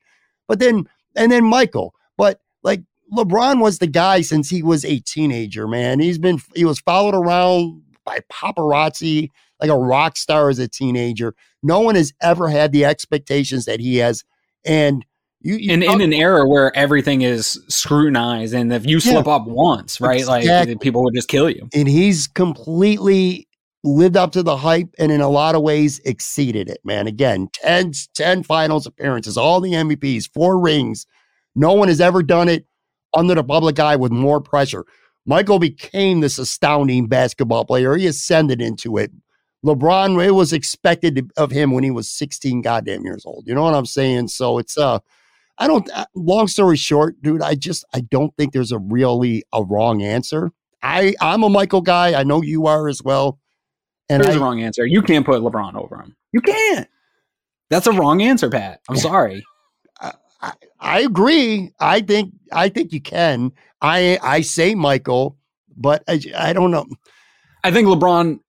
But 0.49 0.59
then 0.59 0.89
and 1.15 1.31
then 1.31 1.45
Michael. 1.45 1.95
But 2.17 2.41
like 2.63 2.81
LeBron 3.13 3.61
was 3.61 3.79
the 3.79 3.87
guy 3.87 4.19
since 4.19 4.49
he 4.49 4.61
was 4.61 4.83
a 4.83 4.99
teenager. 4.99 5.69
Man, 5.69 6.01
he's 6.01 6.17
been 6.17 6.41
he 6.53 6.65
was 6.65 6.81
followed 6.81 7.15
around 7.15 7.81
by 8.03 8.19
paparazzi 8.29 9.29
like 9.61 9.69
a 9.69 9.77
rock 9.77 10.17
star 10.17 10.49
as 10.49 10.59
a 10.59 10.67
teenager. 10.67 11.33
No 11.63 11.79
one 11.79 11.95
has 11.95 12.11
ever 12.21 12.49
had 12.49 12.73
the 12.73 12.83
expectations 12.83 13.63
that 13.63 13.79
he 13.79 13.95
has, 13.99 14.25
and 14.65 15.05
You, 15.45 15.57
you 15.57 15.73
in, 15.73 15.83
in 15.83 16.01
an 16.01 16.11
era 16.11 16.47
where 16.47 16.75
everything 16.75 17.21
is 17.21 17.63
scrutinized, 17.67 18.55
and 18.55 18.73
if 18.73 18.87
you 18.87 18.99
slip 18.99 19.27
yeah, 19.27 19.33
up 19.33 19.45
once, 19.45 20.01
right, 20.01 20.19
exactly. 20.19 20.73
like 20.73 20.81
people 20.81 21.03
would 21.03 21.13
just 21.13 21.27
kill 21.27 21.51
you. 21.51 21.69
And 21.71 21.87
he's 21.87 22.25
completely 22.25 23.47
lived 23.83 24.17
up 24.17 24.31
to 24.31 24.41
the 24.41 24.57
hype 24.57 24.89
and 24.97 25.11
in 25.11 25.21
a 25.21 25.29
lot 25.29 25.53
of 25.53 25.61
ways 25.61 25.99
exceeded 25.99 26.67
it, 26.67 26.79
man. 26.83 27.05
Again, 27.05 27.49
10, 27.53 27.91
10 28.15 28.41
finals 28.41 28.87
appearances, 28.87 29.37
all 29.37 29.61
the 29.61 29.73
MVPs, 29.73 30.27
four 30.33 30.59
rings. 30.59 31.05
No 31.55 31.73
one 31.73 31.89
has 31.89 32.01
ever 32.01 32.23
done 32.23 32.49
it 32.49 32.65
under 33.13 33.35
the 33.35 33.43
public 33.43 33.79
eye 33.79 33.97
with 33.97 34.11
more 34.11 34.41
pressure. 34.41 34.83
Michael 35.27 35.59
became 35.59 36.21
this 36.21 36.39
astounding 36.39 37.05
basketball 37.05 37.65
player. 37.65 37.95
He 37.95 38.07
ascended 38.07 38.61
into 38.61 38.97
it. 38.97 39.11
LeBron, 39.63 40.25
it 40.25 40.31
was 40.31 40.53
expected 40.53 41.29
of 41.37 41.51
him 41.51 41.69
when 41.69 41.83
he 41.83 41.91
was 41.91 42.09
16 42.09 42.63
goddamn 42.63 43.03
years 43.03 43.23
old. 43.27 43.45
You 43.45 43.53
know 43.53 43.63
what 43.63 43.75
I'm 43.75 43.85
saying? 43.85 44.29
So 44.29 44.57
it's 44.57 44.75
uh 44.75 44.99
I 45.57 45.67
don't 45.67 45.89
uh, 45.93 46.05
long 46.15 46.47
story 46.47 46.77
short, 46.77 47.21
dude, 47.21 47.41
I 47.41 47.55
just 47.55 47.85
I 47.93 48.01
don't 48.01 48.35
think 48.37 48.53
there's 48.53 48.71
a 48.71 48.79
really 48.79 49.43
a 49.53 49.63
wrong 49.63 50.01
answer. 50.01 50.51
I 50.81 51.15
I'm 51.21 51.43
a 51.43 51.49
Michael 51.49 51.81
guy. 51.81 52.19
I 52.19 52.23
know 52.23 52.41
you 52.41 52.67
are 52.67 52.87
as 52.87 53.01
well. 53.03 53.39
And 54.09 54.23
there's 54.23 54.35
I, 54.35 54.39
a 54.39 54.41
wrong 54.41 54.61
answer. 54.61 54.85
You 54.85 55.01
can't 55.01 55.25
put 55.25 55.41
LeBron 55.41 55.75
over 55.75 55.97
him. 55.97 56.15
You 56.31 56.41
can't. 56.41 56.87
That's 57.69 57.87
a 57.87 57.91
wrong 57.91 58.21
answer, 58.21 58.49
Pat. 58.49 58.81
I'm 58.87 58.97
sorry. 58.97 59.43
I, 60.45 60.53
I 60.79 60.99
agree. 60.99 61.71
I 61.79 62.01
think 62.01 62.33
I 62.51 62.69
think 62.69 62.93
you 62.93 63.01
can. 63.01 63.51
I 63.81 64.19
I 64.21 64.41
say 64.41 64.75
Michael, 64.75 65.37
but 65.75 66.03
I, 66.07 66.21
I 66.37 66.53
don't 66.53 66.71
know. 66.71 66.85
I 67.63 67.71
think 67.71 67.87
LeBron 67.87 68.39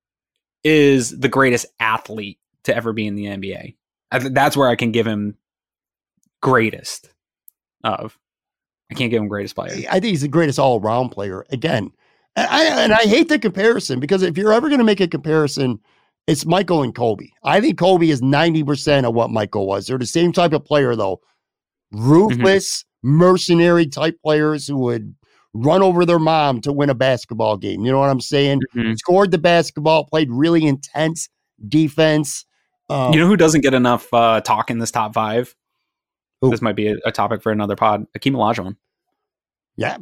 is 0.62 1.18
the 1.18 1.28
greatest 1.28 1.66
athlete 1.80 2.38
to 2.64 2.76
ever 2.76 2.92
be 2.92 3.06
in 3.06 3.14
the 3.14 3.26
NBA. 3.26 3.76
I 4.10 4.18
th- 4.18 4.32
that's 4.34 4.56
where 4.56 4.68
I 4.68 4.76
can 4.76 4.92
give 4.92 5.06
him 5.06 5.36
greatest 6.42 7.10
of. 7.84 8.18
I 8.90 8.94
can't 8.94 9.10
give 9.10 9.20
him 9.20 9.28
greatest 9.28 9.56
player. 9.56 9.72
I 9.90 9.94
think 9.94 10.04
he's 10.04 10.22
the 10.22 10.28
greatest 10.28 10.58
all 10.58 10.80
around 10.80 11.10
player. 11.10 11.44
Again, 11.50 11.90
and 12.36 12.48
I, 12.48 12.82
and 12.82 12.92
I 12.92 13.02
hate 13.02 13.28
the 13.28 13.38
comparison 13.38 13.98
because 13.98 14.22
if 14.22 14.36
you're 14.38 14.52
ever 14.52 14.68
going 14.68 14.78
to 14.78 14.84
make 14.84 15.00
a 15.00 15.08
comparison, 15.08 15.80
it's 16.26 16.46
Michael 16.46 16.82
and 16.82 16.94
Kobe. 16.94 17.28
I 17.42 17.60
think 17.60 17.78
Kobe 17.78 18.08
is 18.08 18.20
90% 18.20 19.04
of 19.04 19.14
what 19.14 19.30
Michael 19.30 19.66
was. 19.66 19.86
They're 19.86 19.98
the 19.98 20.06
same 20.06 20.32
type 20.32 20.52
of 20.52 20.64
player, 20.64 20.94
though. 20.94 21.20
Mm-hmm. 21.94 22.10
Ruthless, 22.10 22.82
mm-hmm. 22.82 23.16
mercenary 23.16 23.86
type 23.86 24.18
players 24.22 24.66
who 24.66 24.76
would 24.78 25.14
run 25.54 25.82
over 25.82 26.04
their 26.04 26.18
mom 26.18 26.60
to 26.62 26.72
win 26.72 26.90
a 26.90 26.94
basketball 26.94 27.56
game. 27.56 27.84
You 27.84 27.92
know 27.92 27.98
what 27.98 28.10
I'm 28.10 28.20
saying? 28.20 28.60
Mm-hmm. 28.76 28.94
Scored 28.94 29.30
the 29.30 29.38
basketball, 29.38 30.04
played 30.04 30.30
really 30.30 30.64
intense 30.64 31.28
defense. 31.68 32.44
Um, 32.88 33.12
you 33.12 33.18
know 33.18 33.26
who 33.26 33.36
doesn't 33.36 33.62
get 33.62 33.74
enough 33.74 34.12
uh, 34.12 34.40
talk 34.42 34.70
in 34.70 34.78
this 34.78 34.90
top 34.90 35.14
five? 35.14 35.54
Who? 36.46 36.50
This 36.50 36.62
might 36.62 36.76
be 36.76 36.88
a, 36.88 36.96
a, 37.04 37.12
topic 37.12 37.42
for 37.42 37.52
another 37.52 37.76
pod. 37.76 38.06
Akeem 38.16 38.32
Olajuwon. 38.32 38.76
Yeah, 39.76 39.98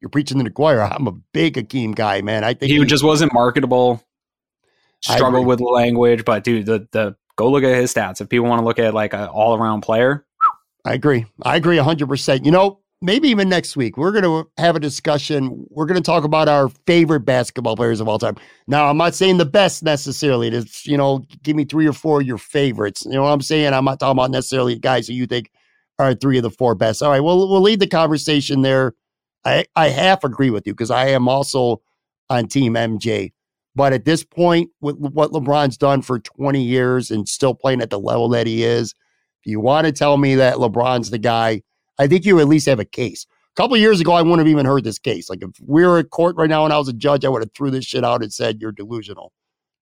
you're 0.00 0.08
preaching 0.08 0.38
to 0.38 0.44
the 0.44 0.50
choir. 0.50 0.80
I'm 0.80 1.06
a 1.06 1.12
big 1.12 1.54
Akeem 1.54 1.94
guy, 1.94 2.22
man. 2.22 2.44
I 2.44 2.54
think 2.54 2.72
he, 2.72 2.78
he 2.78 2.84
just 2.84 3.04
wasn't 3.04 3.32
marketable. 3.32 4.02
Struggled 5.02 5.46
with 5.46 5.60
language, 5.60 6.24
but 6.24 6.44
dude, 6.44 6.66
the 6.66 6.86
the 6.92 7.16
go 7.36 7.50
look 7.50 7.64
at 7.64 7.74
his 7.74 7.92
stats. 7.92 8.20
If 8.20 8.28
people 8.28 8.46
want 8.46 8.60
to 8.60 8.64
look 8.66 8.78
at 8.78 8.92
like 8.92 9.14
an 9.14 9.28
all 9.28 9.56
around 9.56 9.80
player, 9.80 10.26
I 10.84 10.94
agree. 10.94 11.26
I 11.42 11.56
agree 11.56 11.76
100%. 11.78 12.44
You 12.44 12.50
know, 12.50 12.80
maybe 13.02 13.28
even 13.28 13.48
next 13.48 13.76
week, 13.76 13.96
we're 13.96 14.12
going 14.12 14.24
to 14.24 14.50
have 14.60 14.76
a 14.76 14.80
discussion. 14.80 15.66
We're 15.70 15.86
going 15.86 16.00
to 16.00 16.06
talk 16.06 16.24
about 16.24 16.48
our 16.48 16.68
favorite 16.86 17.20
basketball 17.20 17.76
players 17.76 18.00
of 18.00 18.08
all 18.08 18.18
time. 18.18 18.36
Now, 18.66 18.86
I'm 18.86 18.96
not 18.96 19.14
saying 19.14 19.38
the 19.38 19.46
best 19.46 19.82
necessarily. 19.82 20.48
It's, 20.48 20.86
you 20.86 20.96
know, 20.96 21.24
give 21.42 21.56
me 21.56 21.64
three 21.64 21.86
or 21.86 21.92
four 21.92 22.20
of 22.20 22.26
your 22.26 22.38
favorites. 22.38 23.04
You 23.04 23.12
know 23.12 23.22
what 23.22 23.30
I'm 23.30 23.40
saying? 23.40 23.72
I'm 23.72 23.84
not 23.84 24.00
talking 24.00 24.18
about 24.18 24.30
necessarily 24.30 24.78
guys 24.78 25.08
who 25.08 25.14
you 25.14 25.26
think 25.26 25.50
are 25.98 26.14
three 26.14 26.36
of 26.36 26.42
the 26.42 26.50
four 26.50 26.74
best. 26.74 27.02
All 27.02 27.10
right, 27.10 27.20
well, 27.20 27.38
we'll 27.48 27.60
lead 27.60 27.80
the 27.80 27.86
conversation 27.86 28.62
there. 28.62 28.94
I, 29.44 29.64
I 29.76 29.88
half 29.88 30.24
agree 30.24 30.50
with 30.50 30.66
you 30.66 30.74
because 30.74 30.90
I 30.90 31.08
am 31.08 31.28
also 31.28 31.82
on 32.28 32.46
team 32.48 32.74
MJ. 32.74 33.32
But 33.74 33.92
at 33.92 34.04
this 34.04 34.24
point, 34.24 34.70
with 34.80 34.96
what 34.96 35.30
LeBron's 35.30 35.76
done 35.76 36.02
for 36.02 36.18
20 36.18 36.60
years 36.60 37.10
and 37.10 37.28
still 37.28 37.54
playing 37.54 37.80
at 37.80 37.90
the 37.90 38.00
level 38.00 38.28
that 38.30 38.46
he 38.46 38.64
is, 38.64 38.94
if 39.42 39.50
you 39.50 39.60
want 39.60 39.86
to 39.86 39.92
tell 39.92 40.16
me 40.16 40.34
that 40.34 40.56
LeBron's 40.56 41.10
the 41.10 41.18
guy, 41.18 41.62
I 42.00 42.06
think 42.06 42.24
you 42.24 42.40
at 42.40 42.48
least 42.48 42.66
have 42.66 42.80
a 42.80 42.84
case. 42.86 43.26
A 43.52 43.56
couple 43.56 43.76
years 43.76 44.00
ago, 44.00 44.12
I 44.12 44.22
wouldn't 44.22 44.38
have 44.38 44.48
even 44.48 44.64
heard 44.64 44.84
this 44.84 44.98
case. 44.98 45.28
Like 45.28 45.42
if 45.42 45.50
we 45.60 45.84
were 45.84 45.98
at 45.98 46.08
court 46.08 46.34
right 46.36 46.48
now 46.48 46.64
and 46.64 46.72
I 46.72 46.78
was 46.78 46.88
a 46.88 46.94
judge, 46.94 47.26
I 47.26 47.28
would 47.28 47.42
have 47.42 47.52
threw 47.52 47.70
this 47.70 47.84
shit 47.84 48.04
out 48.04 48.22
and 48.22 48.32
said 48.32 48.58
you're 48.58 48.72
delusional. 48.72 49.32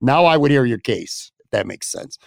Now 0.00 0.24
I 0.24 0.36
would 0.36 0.50
hear 0.50 0.64
your 0.64 0.78
case, 0.78 1.30
if 1.38 1.48
that 1.52 1.68
makes 1.68 1.86
sense. 1.86 2.18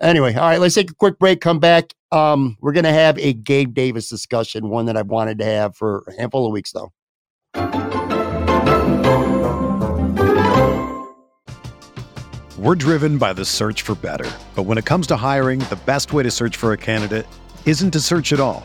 Anyway, 0.00 0.34
all 0.34 0.48
right, 0.48 0.60
let's 0.60 0.76
take 0.76 0.92
a 0.92 0.94
quick 0.94 1.18
break. 1.18 1.40
Come 1.40 1.58
back. 1.58 1.94
Um, 2.12 2.56
we're 2.60 2.72
gonna 2.72 2.92
have 2.92 3.18
a 3.18 3.32
Gabe 3.32 3.74
Davis 3.74 4.08
discussion, 4.08 4.68
one 4.68 4.86
that 4.86 4.96
I've 4.96 5.08
wanted 5.08 5.38
to 5.38 5.44
have 5.44 5.74
for 5.74 6.04
a 6.06 6.12
handful 6.16 6.46
of 6.46 6.52
weeks 6.52 6.70
though. 6.70 6.92
We're 12.56 12.76
driven 12.76 13.18
by 13.18 13.32
the 13.32 13.44
search 13.44 13.82
for 13.82 13.96
better. 13.96 14.30
But 14.54 14.62
when 14.62 14.78
it 14.78 14.84
comes 14.84 15.08
to 15.08 15.16
hiring, 15.16 15.58
the 15.60 15.80
best 15.86 16.12
way 16.12 16.22
to 16.22 16.30
search 16.30 16.56
for 16.56 16.72
a 16.72 16.76
candidate 16.76 17.26
isn't 17.66 17.90
to 17.90 18.00
search 18.00 18.32
at 18.32 18.38
all. 18.38 18.64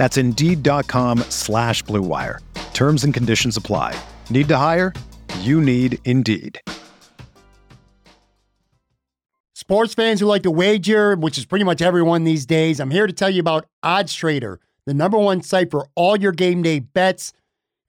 That's 0.00 0.16
Indeed.com 0.16 1.18
slash 1.28 1.84
BlueWire. 1.84 2.38
Terms 2.72 3.04
and 3.04 3.12
conditions 3.12 3.58
apply. 3.58 4.00
Need 4.30 4.48
to 4.48 4.56
hire? 4.56 4.94
You 5.40 5.60
need 5.60 5.98
Indeed. 6.06 6.58
Sports 9.52 9.92
fans 9.92 10.20
who 10.20 10.26
like 10.26 10.44
to 10.44 10.50
wager, 10.50 11.16
which 11.16 11.36
is 11.36 11.44
pretty 11.44 11.66
much 11.66 11.82
everyone 11.82 12.24
these 12.24 12.46
days, 12.46 12.80
I'm 12.80 12.90
here 12.90 13.06
to 13.06 13.12
tell 13.12 13.28
you 13.28 13.40
about 13.40 13.66
Odds 13.82 14.14
Trader, 14.14 14.58
the 14.86 14.94
number 14.94 15.18
one 15.18 15.42
site 15.42 15.70
for 15.70 15.86
all 15.96 16.16
your 16.16 16.32
game 16.32 16.62
day 16.62 16.78
bets. 16.78 17.34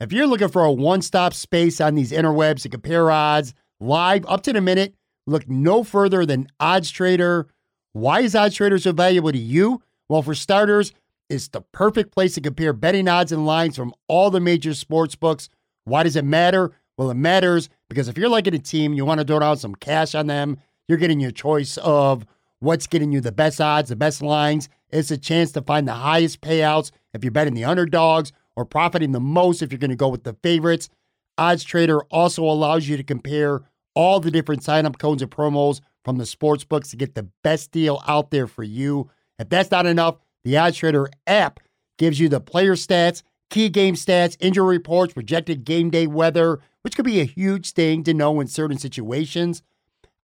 If 0.01 0.11
you're 0.11 0.27
looking 0.27 0.49
for 0.49 0.65
a 0.65 0.71
one 0.71 1.01
stop 1.01 1.33
space 1.33 1.79
on 1.79 1.95
these 1.95 2.11
interwebs 2.11 2.63
to 2.63 2.69
compare 2.69 3.09
odds, 3.09 3.53
live 3.79 4.25
up 4.27 4.43
to 4.43 4.51
the 4.51 4.59
minute. 4.59 4.95
Look 5.27 5.47
no 5.47 5.85
further 5.85 6.25
than 6.25 6.49
Odds 6.59 6.91
Trader. 6.91 7.47
Why 7.93 8.19
is 8.19 8.35
Odds 8.35 8.55
Trader 8.55 8.79
so 8.79 8.91
valuable 8.91 9.31
to 9.31 9.37
you? 9.37 9.81
Well, 10.09 10.23
for 10.23 10.35
starters, 10.35 10.91
it's 11.31 11.47
the 11.47 11.61
perfect 11.61 12.13
place 12.13 12.33
to 12.35 12.41
compare 12.41 12.73
betting 12.73 13.07
odds 13.07 13.31
and 13.31 13.45
lines 13.45 13.77
from 13.77 13.93
all 14.07 14.29
the 14.29 14.41
major 14.41 14.73
sports 14.73 15.15
books. 15.15 15.49
Why 15.85 16.03
does 16.03 16.17
it 16.17 16.25
matter? 16.25 16.71
Well, 16.97 17.09
it 17.09 17.15
matters 17.15 17.69
because 17.89 18.09
if 18.09 18.17
you're 18.17 18.29
liking 18.29 18.53
a 18.53 18.59
team, 18.59 18.93
you 18.93 19.05
want 19.05 19.21
to 19.21 19.25
throw 19.25 19.39
down 19.39 19.57
some 19.57 19.73
cash 19.73 20.13
on 20.13 20.27
them, 20.27 20.57
you're 20.87 20.97
getting 20.97 21.21
your 21.21 21.31
choice 21.31 21.77
of 21.77 22.25
what's 22.59 22.85
getting 22.85 23.13
you 23.13 23.21
the 23.21 23.31
best 23.31 23.61
odds, 23.61 23.89
the 23.89 23.95
best 23.95 24.21
lines. 24.21 24.67
It's 24.89 25.09
a 25.09 25.17
chance 25.17 25.53
to 25.53 25.61
find 25.61 25.87
the 25.87 25.93
highest 25.93 26.41
payouts 26.41 26.91
if 27.13 27.23
you're 27.23 27.31
betting 27.31 27.53
the 27.53 27.63
underdogs 27.63 28.33
or 28.57 28.65
profiting 28.65 29.13
the 29.13 29.21
most 29.21 29.61
if 29.61 29.71
you're 29.71 29.79
going 29.79 29.89
to 29.89 29.95
go 29.95 30.09
with 30.09 30.25
the 30.25 30.35
favorites. 30.43 30.89
Odds 31.37 31.63
Trader 31.63 32.01
also 32.11 32.43
allows 32.43 32.89
you 32.89 32.97
to 32.97 33.03
compare 33.03 33.61
all 33.95 34.19
the 34.19 34.31
different 34.31 34.63
sign 34.63 34.85
up 34.85 34.97
codes 34.97 35.21
and 35.21 35.31
promos 35.31 35.79
from 36.03 36.17
the 36.17 36.25
sports 36.25 36.65
books 36.65 36.89
to 36.89 36.97
get 36.97 37.15
the 37.15 37.29
best 37.41 37.71
deal 37.71 38.03
out 38.05 38.31
there 38.31 38.47
for 38.47 38.63
you. 38.63 39.09
If 39.39 39.49
that's 39.49 39.71
not 39.71 39.85
enough, 39.85 40.17
the 40.43 40.57
Odds 40.57 40.77
Trader 40.77 41.09
app 41.27 41.59
gives 41.97 42.19
you 42.19 42.29
the 42.29 42.39
player 42.39 42.75
stats, 42.75 43.23
key 43.49 43.69
game 43.69 43.95
stats, 43.95 44.37
injury 44.39 44.77
reports, 44.77 45.13
projected 45.13 45.63
game 45.63 45.89
day 45.89 46.07
weather, 46.07 46.59
which 46.81 46.95
could 46.95 47.05
be 47.05 47.19
a 47.19 47.25
huge 47.25 47.71
thing 47.71 48.03
to 48.03 48.13
know 48.13 48.39
in 48.39 48.47
certain 48.47 48.77
situations. 48.77 49.61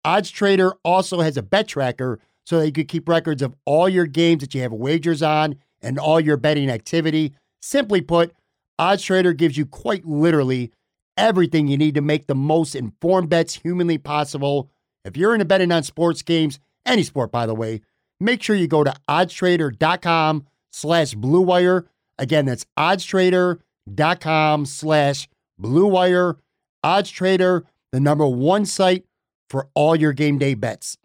Odds 0.05 0.31
Trader 0.31 0.75
also 0.85 1.21
has 1.21 1.37
a 1.37 1.43
bet 1.43 1.69
tracker 1.69 2.21
so 2.45 2.59
that 2.59 2.67
you 2.67 2.73
can 2.73 2.87
keep 2.87 3.09
records 3.09 3.43
of 3.43 3.55
all 3.65 3.89
your 3.89 4.07
games 4.07 4.41
that 4.41 4.55
you 4.55 4.63
have 4.63 4.73
wagers 4.73 5.23
on 5.23 5.57
and 5.83 5.99
all 5.99 6.21
your 6.21 6.37
betting 6.37 6.71
activity. 6.71 7.35
Simply 7.61 8.01
put, 8.01 8.33
Odds 8.79 9.03
Trader 9.03 9.33
gives 9.33 9.57
you 9.57 9.67
quite 9.67 10.07
literally 10.07 10.73
everything 11.17 11.67
you 11.67 11.77
need 11.77 11.95
to 11.95 12.01
make 12.01 12.27
the 12.27 12.35
most 12.35 12.75
informed 12.75 13.29
bets 13.29 13.55
humanly 13.55 13.99
possible. 13.99 14.71
If 15.05 15.17
you're 15.17 15.35
into 15.35 15.45
betting 15.45 15.73
on 15.73 15.83
sports 15.83 16.23
games, 16.23 16.61
any 16.85 17.03
sport, 17.03 17.33
by 17.33 17.47
the 17.47 17.55
way, 17.55 17.81
make 18.21 18.43
sure 18.43 18.57
you 18.57 18.67
go 18.67 18.85
to 18.85 18.95
oddstrader.com 19.09 20.47
slash 20.71 21.15
blue 21.15 21.41
wire. 21.41 21.87
Again, 22.19 22.47
that's 22.47 22.67
oddstrader.com 22.79 24.67
slash 24.67 25.29
blue 25.59 25.87
wire. 25.87 26.37
Oddstrader, 26.85 27.63
the 27.93 28.01
number 28.01 28.27
one 28.27 28.65
site 28.67 29.05
for 29.49 29.69
all 29.75 29.97
your 29.97 30.13
game 30.13 30.39
day 30.39 30.55
bets. 30.55 30.97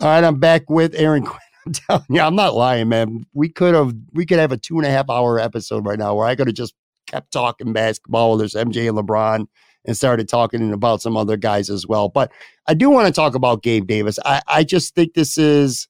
All 0.00 0.06
right, 0.06 0.22
I'm 0.22 0.38
back 0.38 0.70
with 0.70 0.94
Aaron 0.94 1.24
Quinn. 1.24 1.40
I'm 1.66 1.72
telling 1.72 2.04
you, 2.08 2.20
I'm 2.20 2.36
not 2.36 2.54
lying, 2.54 2.88
man. 2.88 3.26
We 3.34 3.48
could 3.48 3.74
have 3.74 3.92
we 4.12 4.24
could 4.24 4.38
have 4.38 4.52
a 4.52 4.56
two 4.56 4.78
and 4.78 4.86
a 4.86 4.90
half 4.90 5.10
hour 5.10 5.38
episode 5.38 5.84
right 5.84 5.98
now 5.98 6.14
where 6.14 6.26
I 6.26 6.34
could 6.34 6.46
have 6.46 6.56
just 6.56 6.74
kept 7.06 7.32
talking 7.32 7.72
basketball. 7.72 8.36
There's 8.36 8.54
MJ 8.54 8.88
and 8.88 8.96
LeBron 8.96 9.46
and 9.84 9.96
started 9.96 10.28
talking 10.28 10.72
about 10.72 11.00
some 11.00 11.16
other 11.16 11.36
guys 11.36 11.70
as 11.70 11.86
well. 11.86 12.08
But 12.08 12.30
I 12.66 12.74
do 12.74 12.90
want 12.90 13.06
to 13.06 13.12
talk 13.12 13.34
about 13.34 13.62
Gabe 13.62 13.86
Davis. 13.86 14.18
I, 14.24 14.42
I 14.46 14.64
just 14.64 14.94
think 14.94 15.14
this 15.14 15.38
is 15.38 15.88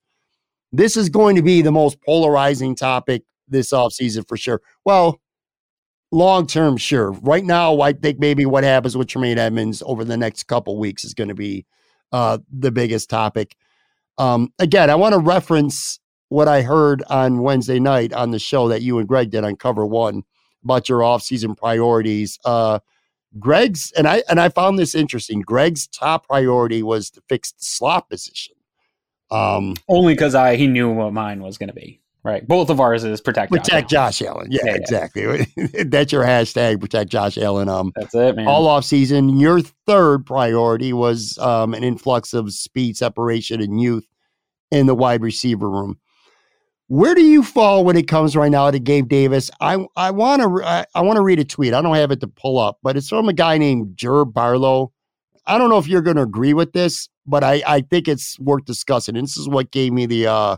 this 0.73 0.97
is 0.97 1.09
going 1.09 1.37
to 1.37 1.43
be 1.43 1.63
the 1.63 1.73
most 1.73 2.01
polarizing 2.03 2.75
topic 2.75 3.23
this 3.49 3.73
offseason 3.73 4.29
for 4.29 4.37
sure. 4.37 4.61
Well, 4.85 5.21
long 6.13 6.47
term, 6.47 6.77
sure. 6.77 7.13
Right 7.13 7.45
now, 7.45 7.81
I 7.81 7.93
think 7.93 8.19
maybe 8.19 8.47
what 8.47 8.65
happens 8.65 8.97
with 8.97 9.09
Tremaine 9.09 9.39
Edmunds 9.39 9.83
over 9.85 10.05
the 10.05 10.17
next 10.17 10.45
couple 10.45 10.79
weeks 10.79 11.05
is 11.05 11.15
going 11.15 11.29
to 11.29 11.35
be 11.35 11.65
uh, 12.13 12.39
the 12.53 12.71
biggest 12.71 13.11
topic. 13.11 13.57
Um, 14.19 14.53
again, 14.59 14.91
I 14.91 14.95
want 14.97 15.15
to 15.15 15.19
reference 15.19 16.01
what 16.29 16.49
I 16.49 16.63
heard 16.63 17.03
on 17.09 17.43
Wednesday 17.43 17.79
night 17.79 18.13
on 18.13 18.31
the 18.31 18.39
show 18.39 18.69
that 18.69 18.83
you 18.83 18.99
and 18.99 19.09
Greg 19.09 19.31
did 19.31 19.45
on 19.45 19.57
Cover 19.57 19.87
One 19.87 20.25
about 20.65 20.89
your 20.89 21.01
offseason 21.01 21.57
priorities. 21.57 22.39
Uh, 22.45 22.81
Greg's 23.39 23.93
and 23.93 24.09
I 24.09 24.23
and 24.29 24.41
I 24.41 24.49
found 24.49 24.79
this 24.79 24.95
interesting. 24.95 25.41
Greg's 25.41 25.87
top 25.87 26.27
priority 26.27 26.83
was 26.83 27.11
to 27.11 27.23
fix 27.29 27.53
the 27.53 27.65
slot 27.65 28.09
position. 28.09 28.55
Um, 29.31 29.75
Only 29.89 30.15
because 30.15 30.35
I 30.35 30.57
he 30.57 30.67
knew 30.67 30.91
what 30.91 31.13
mine 31.13 31.43
was 31.43 31.59
going 31.59 31.69
to 31.69 31.75
be. 31.75 32.01
Right. 32.25 32.47
Both 32.47 32.69
of 32.69 32.81
ours 32.81 33.05
is 33.05 33.21
protect 33.21 33.53
protect 33.53 33.89
Josh, 33.89 34.19
Josh 34.19 34.29
Allen. 34.29 34.49
Yeah, 34.51 34.63
yeah 34.65 34.75
exactly. 34.75 35.47
Yeah. 35.57 35.83
That's 35.87 36.13
your 36.13 36.25
hashtag. 36.25 36.81
Protect 36.81 37.11
Josh 37.11 37.39
Allen. 37.39 37.69
Um, 37.69 37.93
that's 37.95 38.15
it, 38.15 38.37
man. 38.37 38.47
All 38.47 38.67
off 38.67 38.85
season. 38.85 39.39
Your 39.39 39.61
third 39.87 40.27
priority 40.27 40.93
was 40.93 41.39
um 41.39 41.75
an 41.75 41.85
influx 41.85 42.35
of 42.35 42.53
speed, 42.53 42.97
separation, 42.97 43.61
and 43.63 43.81
youth 43.81 44.07
in 44.71 44.87
the 44.87 44.95
wide 44.95 45.23
receiver 45.23 45.71
room. 45.71 45.99
Where 46.89 47.15
do 47.15 47.23
you 47.23 47.43
fall 47.43 47.85
when 47.85 47.99
it 47.99 48.09
comes 48.09 48.35
right 48.35 48.51
now 48.51 48.71
to 48.71 48.79
Gabe 48.79 49.09
Davis? 49.09 49.51
I 49.61 49.87
I 49.95 50.11
want 50.11 50.43
to 50.43 50.65
I, 50.65 50.87
I 50.95 51.03
want 51.03 51.19
to 51.19 51.23
read 51.23 51.39
a 51.39 51.45
tweet. 51.45 51.75
I 51.75 51.83
don't 51.83 51.95
have 51.95 52.11
it 52.11 52.21
to 52.21 52.27
pull 52.29 52.59
up, 52.59 52.79
but 52.83 52.97
it's 52.97 53.11
from 53.11 53.29
a 53.29 53.35
guy 53.35 53.59
named 53.59 53.97
Jer 53.97 54.25
Barlow. 54.25 54.93
I 55.47 55.59
don't 55.59 55.69
know 55.69 55.79
if 55.79 55.87
you're 55.87 56.03
going 56.03 56.17
to 56.17 56.23
agree 56.23 56.55
with 56.55 56.73
this, 56.73 57.09
but 57.27 57.45
I 57.45 57.63
I 57.67 57.81
think 57.83 58.09
it's 58.09 58.39
worth 58.39 58.65
discussing. 58.65 59.17
And 59.17 59.27
this 59.27 59.37
is 59.37 59.49
what 59.49 59.71
gave 59.71 59.93
me 59.93 60.07
the 60.07 60.29
uh, 60.29 60.57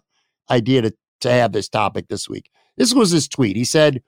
idea 0.48 0.82
to 0.82 0.92
to 1.22 1.30
have 1.30 1.50
this 1.52 1.68
topic 1.68 2.08
this 2.08 2.28
week. 2.28 2.48
This 2.76 2.94
was 2.94 3.10
his 3.10 3.28
tweet. 3.28 3.56
He 3.56 3.64
said, 3.64 4.02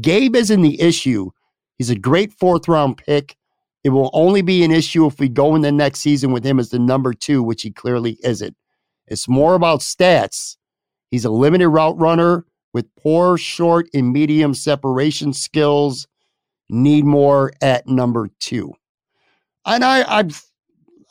Gabe 0.00 0.34
isn't 0.34 0.62
the 0.62 0.80
issue. 0.80 1.30
He's 1.76 1.90
a 1.90 1.98
great 1.98 2.32
fourth 2.32 2.66
round 2.66 2.96
pick. 2.96 3.36
It 3.84 3.90
will 3.90 4.10
only 4.12 4.42
be 4.42 4.64
an 4.64 4.70
issue 4.70 5.06
if 5.06 5.18
we 5.18 5.28
go 5.28 5.54
in 5.54 5.62
the 5.62 5.72
next 5.72 6.00
season 6.00 6.32
with 6.32 6.44
him 6.44 6.58
as 6.58 6.70
the 6.70 6.78
number 6.78 7.12
two, 7.12 7.42
which 7.42 7.62
he 7.62 7.70
clearly 7.70 8.18
isn't. 8.22 8.56
It's 9.06 9.28
more 9.28 9.54
about 9.54 9.80
stats. 9.80 10.56
He's 11.12 11.26
a 11.26 11.30
limited 11.30 11.68
route 11.68 11.98
runner 11.98 12.46
with 12.72 12.86
poor 12.96 13.36
short 13.36 13.86
and 13.92 14.14
medium 14.14 14.54
separation 14.54 15.34
skills. 15.34 16.08
Need 16.70 17.04
more 17.04 17.52
at 17.60 17.86
number 17.86 18.30
two. 18.40 18.72
And 19.66 19.84
I, 19.84 20.20
I 20.20 20.24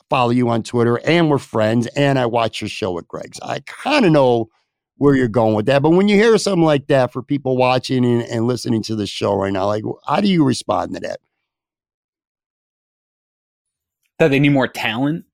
follow 0.09 0.31
you 0.31 0.49
on 0.49 0.63
Twitter 0.63 0.99
and 1.05 1.29
we're 1.29 1.37
friends 1.37 1.85
and 1.95 2.17
I 2.17 2.25
watch 2.25 2.61
your 2.61 2.67
show 2.67 2.91
with 2.91 3.07
Greg's. 3.07 3.39
I 3.41 3.59
kind 3.67 4.03
of 4.03 4.11
know 4.11 4.49
where 4.97 5.13
you're 5.13 5.27
going 5.27 5.53
with 5.53 5.67
that. 5.67 5.83
But 5.83 5.91
when 5.91 6.07
you 6.07 6.15
hear 6.15 6.35
something 6.39 6.65
like 6.65 6.87
that 6.87 7.13
for 7.13 7.21
people 7.21 7.55
watching 7.55 8.03
and, 8.03 8.23
and 8.23 8.47
listening 8.47 8.81
to 8.83 8.95
the 8.95 9.05
show 9.05 9.35
right 9.35 9.53
now, 9.53 9.67
like 9.67 9.83
how 10.07 10.19
do 10.19 10.27
you 10.27 10.43
respond 10.43 10.95
to 10.95 10.99
that? 11.01 11.19
That 14.17 14.29
they 14.29 14.39
need 14.39 14.49
more 14.49 14.67
talent. 14.67 15.25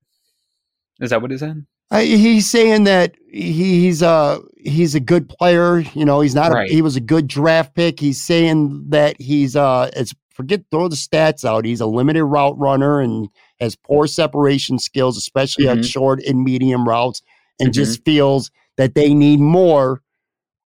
Is 0.99 1.11
that 1.11 1.21
what 1.21 1.31
he 1.31 1.37
said? 1.37 1.65
Uh, 1.89 1.99
he's 1.99 2.49
saying 2.49 2.83
that 2.83 3.15
he's 3.29 4.01
a 4.01 4.39
he's 4.57 4.95
a 4.95 4.99
good 4.99 5.29
player. 5.29 5.79
You 5.79 6.05
know, 6.05 6.21
he's 6.21 6.35
not. 6.35 6.51
Right. 6.51 6.69
A, 6.69 6.73
he 6.73 6.81
was 6.81 6.95
a 6.95 7.01
good 7.01 7.27
draft 7.27 7.75
pick. 7.75 7.99
He's 7.99 8.21
saying 8.21 8.89
that 8.89 9.19
he's 9.21 9.55
uh, 9.55 9.89
it's 9.95 10.13
forget 10.33 10.63
throw 10.69 10.87
the 10.87 10.95
stats 10.95 11.45
out. 11.45 11.65
He's 11.65 11.81
a 11.81 11.85
limited 11.85 12.25
route 12.25 12.57
runner 12.57 12.99
and 12.99 13.29
has 13.59 13.75
poor 13.75 14.05
separation 14.05 14.79
skills, 14.79 15.17
especially 15.17 15.65
mm-hmm. 15.65 15.79
on 15.79 15.83
short 15.83 16.21
and 16.23 16.43
medium 16.43 16.87
routes, 16.87 17.21
and 17.59 17.69
mm-hmm. 17.69 17.73
just 17.73 18.03
feels 18.03 18.51
that 18.77 18.93
they 18.93 19.13
need 19.13 19.39
more 19.39 20.01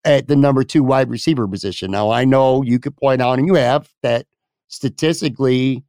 at 0.04 0.28
the 0.28 0.36
number 0.36 0.64
two 0.64 0.84
wide 0.84 1.10
receiver 1.10 1.48
position. 1.48 1.92
Now, 1.92 2.12
I 2.12 2.26
know 2.26 2.64
you 2.64 2.80
could 2.80 2.98
point 2.98 3.22
out, 3.22 3.40
and 3.40 3.48
you 3.48 3.54
have, 3.56 3.90
that 4.02 4.26
statistically, 4.68 5.84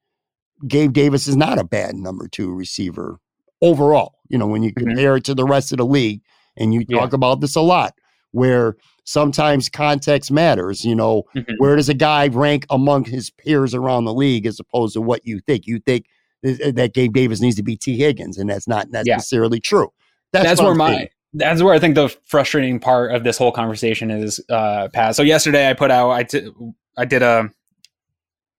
Gabe 0.68 0.92
Davis 0.92 1.26
is 1.26 1.36
not 1.36 1.58
a 1.58 1.64
bad 1.64 1.94
number 1.94 2.28
two 2.28 2.52
receiver 2.52 3.18
overall. 3.60 4.18
You 4.32 4.38
know, 4.38 4.48
when 4.48 4.64
you 4.64 4.72
mm-hmm. 4.72 4.88
compare 4.88 5.16
it 5.16 5.24
to 5.24 5.34
the 5.34 5.44
rest 5.44 5.70
of 5.70 5.78
the 5.78 5.86
league, 5.86 6.22
and 6.56 6.74
you 6.74 6.84
talk 6.84 7.12
yeah. 7.12 7.16
about 7.16 7.40
this 7.40 7.54
a 7.54 7.60
lot, 7.60 7.94
where 8.32 8.76
sometimes 9.04 9.68
context 9.68 10.32
matters. 10.32 10.84
You 10.84 10.96
know, 10.96 11.22
mm-hmm. 11.36 11.52
where 11.58 11.76
does 11.76 11.88
a 11.88 11.94
guy 11.94 12.26
rank 12.26 12.66
among 12.70 13.04
his 13.04 13.30
peers 13.30 13.74
around 13.74 14.06
the 14.06 14.14
league 14.14 14.46
as 14.46 14.58
opposed 14.58 14.94
to 14.94 15.00
what 15.00 15.24
you 15.24 15.38
think? 15.38 15.68
You 15.68 15.78
think 15.78 16.06
that 16.42 16.90
Gabe 16.92 17.12
Davis 17.12 17.40
needs 17.40 17.54
to 17.56 17.62
be 17.62 17.76
Tee 17.76 17.96
Higgins, 17.96 18.38
and 18.38 18.50
that's 18.50 18.66
not 18.66 18.90
necessarily 18.90 19.58
yeah. 19.58 19.68
true. 19.68 19.92
That's, 20.32 20.44
that's 20.44 20.60
where 20.60 20.74
my 20.74 21.08
that's 21.34 21.62
where 21.62 21.74
I 21.74 21.78
think 21.78 21.94
the 21.94 22.08
frustrating 22.26 22.78
part 22.78 23.14
of 23.14 23.24
this 23.24 23.38
whole 23.38 23.52
conversation 23.52 24.10
is, 24.10 24.40
uh, 24.50 24.88
Pat. 24.92 25.16
So 25.16 25.22
yesterday 25.22 25.70
I 25.70 25.72
put 25.72 25.90
out, 25.90 26.10
I, 26.10 26.24
t- 26.24 26.50
I 26.96 27.06
did 27.06 27.22
a, 27.22 27.48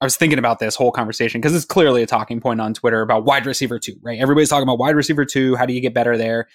I 0.03 0.05
was 0.05 0.17
thinking 0.17 0.37
about 0.37 0.59
this 0.59 0.75
whole 0.75 0.91
conversation 0.91 1.39
because 1.39 1.55
it's 1.55 1.63
clearly 1.63 2.03
a 2.03 2.05
talking 2.05 2.41
point 2.41 2.59
on 2.59 2.73
Twitter 2.73 2.99
about 2.99 3.23
wide 3.23 3.45
receiver 3.45 3.79
two, 3.79 3.95
right? 4.01 4.19
Everybody's 4.19 4.49
talking 4.49 4.63
about 4.63 4.77
wide 4.77 4.97
receiver 4.97 5.23
two. 5.23 5.55
How 5.55 5.65
do 5.65 5.71
you 5.71 5.79
get 5.79 5.93
better 5.93 6.17
there? 6.17 6.49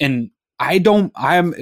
And 0.00 0.32
I 0.58 0.78
don't, 0.78 1.12
I'm 1.14 1.54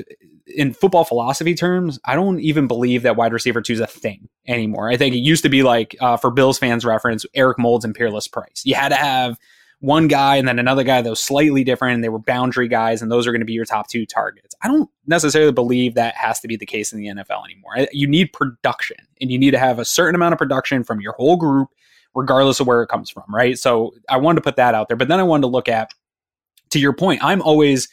in 0.46 0.72
football 0.72 1.04
philosophy 1.04 1.54
terms, 1.54 1.98
I 2.06 2.14
don't 2.14 2.40
even 2.40 2.66
believe 2.66 3.02
that 3.02 3.16
wide 3.16 3.34
receiver 3.34 3.60
two 3.60 3.74
is 3.74 3.80
a 3.80 3.86
thing 3.86 4.30
anymore. 4.46 4.88
I 4.88 4.96
think 4.96 5.14
it 5.14 5.18
used 5.18 5.42
to 5.42 5.50
be 5.50 5.62
like, 5.62 5.94
uh, 6.00 6.16
for 6.16 6.30
Bills 6.30 6.58
fans 6.58 6.86
reference, 6.86 7.26
Eric 7.34 7.58
Moulds 7.58 7.84
and 7.84 7.94
Peerless 7.94 8.26
Price. 8.26 8.62
You 8.64 8.74
had 8.74 8.88
to 8.88 8.96
have 8.96 9.36
one 9.80 10.08
guy 10.08 10.36
and 10.36 10.48
then 10.48 10.58
another 10.58 10.82
guy 10.82 11.00
that 11.00 11.08
was 11.08 11.20
slightly 11.20 11.62
different 11.62 11.94
and 11.94 12.04
they 12.04 12.08
were 12.08 12.18
boundary 12.18 12.66
guys 12.66 13.00
and 13.00 13.12
those 13.12 13.26
are 13.26 13.32
going 13.32 13.40
to 13.40 13.46
be 13.46 13.52
your 13.52 13.64
top 13.64 13.88
two 13.88 14.04
targets. 14.04 14.54
I 14.62 14.68
don't 14.68 14.90
necessarily 15.06 15.52
believe 15.52 15.94
that 15.94 16.16
has 16.16 16.40
to 16.40 16.48
be 16.48 16.56
the 16.56 16.66
case 16.66 16.92
in 16.92 16.98
the 16.98 17.06
NFL 17.06 17.44
anymore. 17.44 17.86
You 17.92 18.08
need 18.08 18.32
production 18.32 18.96
and 19.20 19.30
you 19.30 19.38
need 19.38 19.52
to 19.52 19.58
have 19.58 19.78
a 19.78 19.84
certain 19.84 20.16
amount 20.16 20.32
of 20.32 20.38
production 20.38 20.82
from 20.82 21.00
your 21.00 21.12
whole 21.12 21.36
group, 21.36 21.68
regardless 22.14 22.58
of 22.58 22.66
where 22.66 22.82
it 22.82 22.88
comes 22.88 23.08
from, 23.08 23.24
right? 23.28 23.56
So 23.56 23.94
I 24.08 24.16
wanted 24.16 24.40
to 24.40 24.42
put 24.42 24.56
that 24.56 24.74
out 24.74 24.88
there. 24.88 24.96
But 24.96 25.06
then 25.06 25.20
I 25.20 25.22
wanted 25.22 25.42
to 25.42 25.48
look 25.48 25.68
at, 25.68 25.92
to 26.70 26.80
your 26.80 26.92
point, 26.92 27.22
I'm 27.22 27.40
always 27.42 27.88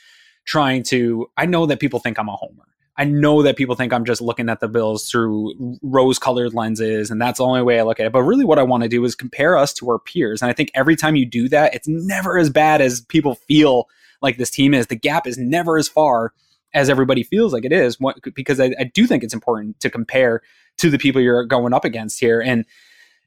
trying 0.46 0.84
to, 0.84 1.28
I 1.38 1.46
know 1.46 1.68
that 1.68 1.80
people 1.80 2.00
think 2.00 2.18
I'm 2.18 2.30
a 2.30 2.36
homer. 2.36 2.64
I 2.98 3.04
know 3.04 3.42
that 3.42 3.58
people 3.58 3.76
think 3.76 3.92
I'm 3.92 4.06
just 4.06 4.22
looking 4.22 4.48
at 4.50 4.62
the 4.62 4.70
Bills 4.70 5.10
through 5.10 5.78
rose 5.82 6.18
colored 6.18 6.54
lenses, 6.54 7.12
and 7.12 7.22
that's 7.22 7.40
the 7.40 7.44
only 7.44 7.62
way 7.62 7.80
I 7.80 7.84
look 7.84 8.00
at 8.00 8.06
it. 8.06 8.14
But 8.14 8.24
really, 8.24 8.46
what 8.46 8.60
I 8.60 8.64
want 8.64 8.84
to 8.84 8.90
do 8.90 9.04
is 9.04 9.16
compare 9.16 9.58
us 9.58 9.74
to 9.74 9.90
our 9.90 10.00
peers. 10.00 10.42
And 10.42 10.50
I 10.50 10.54
think 10.54 10.72
every 10.76 10.96
time 10.96 11.16
you 11.16 11.26
do 11.26 11.50
that, 11.50 11.74
it's 11.74 11.88
never 11.88 12.38
as 12.38 12.50
bad 12.50 12.82
as 12.82 13.02
people 13.02 13.36
feel 13.36 13.90
like 14.22 14.38
this 14.38 14.50
team 14.50 14.74
is. 14.74 14.88
The 14.88 14.96
gap 14.96 15.28
is 15.28 15.38
never 15.38 15.78
as 15.78 15.90
far 15.90 16.34
as 16.74 16.90
everybody 16.90 17.24
feels 17.24 17.54
like 17.54 17.66
it 17.66 17.72
is, 17.72 17.98
because 18.34 18.60
I, 18.60 18.74
I 18.80 18.86
do 18.86 19.08
think 19.08 19.24
it's 19.24 19.34
important 19.34 19.80
to 19.82 19.90
compare 19.90 20.42
to 20.78 20.90
the 20.90 20.98
people 20.98 21.22
you're 21.22 21.46
going 21.46 21.74
up 21.74 21.86
against 21.86 22.20
here. 22.20 22.42
And 22.42 22.66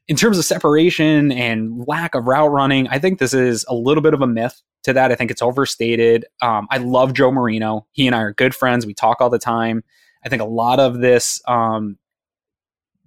in 0.07 0.15
terms 0.15 0.39
of 0.39 0.45
separation 0.45 1.31
and 1.31 1.83
lack 1.87 2.15
of 2.15 2.25
route 2.25 2.51
running, 2.51 2.87
I 2.87 2.97
think 2.97 3.19
this 3.19 3.33
is 3.33 3.65
a 3.67 3.75
little 3.75 4.01
bit 4.01 4.13
of 4.15 4.21
a 4.21 4.27
myth 4.27 4.61
to 4.89 4.93
that. 4.93 5.11
I 5.11 5.15
think 5.15 5.31
it's 5.31 5.41
overstated. 5.41 6.25
Um, 6.41 6.67
I 6.69 6.77
love 6.77 7.13
Joe 7.13 7.31
Marino. 7.31 7.87
He 7.91 8.07
and 8.07 8.15
I 8.15 8.21
are 8.21 8.33
good 8.33 8.53
friends. 8.53 8.85
We 8.85 8.93
talk 8.93 9.21
all 9.21 9.29
the 9.29 9.39
time. 9.39 9.83
I 10.25 10.29
think 10.29 10.41
a 10.41 10.45
lot 10.45 10.79
of 10.79 10.99
this, 10.99 11.41
um, 11.47 11.97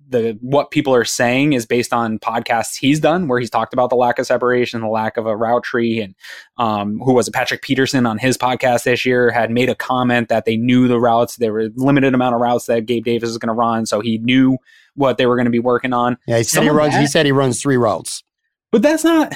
the 0.08 0.38
what 0.40 0.70
people 0.70 0.94
are 0.94 1.04
saying 1.04 1.54
is 1.54 1.66
based 1.66 1.92
on 1.92 2.18
podcasts 2.18 2.78
he's 2.78 3.00
done, 3.00 3.28
where 3.28 3.40
he's 3.40 3.50
talked 3.50 3.72
about 3.72 3.90
the 3.90 3.96
lack 3.96 4.18
of 4.18 4.26
separation, 4.26 4.80
the 4.80 4.88
lack 4.88 5.16
of 5.16 5.26
a 5.26 5.36
route 5.36 5.64
tree, 5.64 6.00
and 6.00 6.14
um, 6.58 6.98
who 6.98 7.14
was 7.14 7.28
it? 7.28 7.34
Patrick 7.34 7.62
Peterson 7.62 8.04
on 8.06 8.18
his 8.18 8.36
podcast 8.36 8.84
this 8.84 9.06
year 9.06 9.30
had 9.30 9.50
made 9.50 9.70
a 9.70 9.74
comment 9.74 10.28
that 10.28 10.44
they 10.44 10.56
knew 10.56 10.86
the 10.86 11.00
routes. 11.00 11.36
There 11.36 11.52
were 11.52 11.68
limited 11.76 12.14
amount 12.14 12.34
of 12.34 12.40
routes 12.40 12.66
that 12.66 12.86
Gabe 12.86 13.04
Davis 13.04 13.28
was 13.28 13.38
going 13.38 13.48
to 13.48 13.54
run, 13.54 13.86
so 13.86 14.00
he 14.00 14.18
knew 14.18 14.58
what 14.94 15.16
they 15.16 15.26
were 15.26 15.36
going 15.36 15.46
to 15.46 15.50
be 15.50 15.58
working 15.58 15.92
on. 15.92 16.18
Yeah, 16.26 16.38
he 16.38 16.44
said 16.44 16.62
he 16.62 16.68
runs. 16.68 16.92
That, 16.92 17.00
he 17.00 17.06
said 17.06 17.26
he 17.26 17.32
runs 17.32 17.60
three 17.60 17.76
routes. 17.76 18.22
But 18.70 18.82
that's 18.82 19.04
not. 19.04 19.34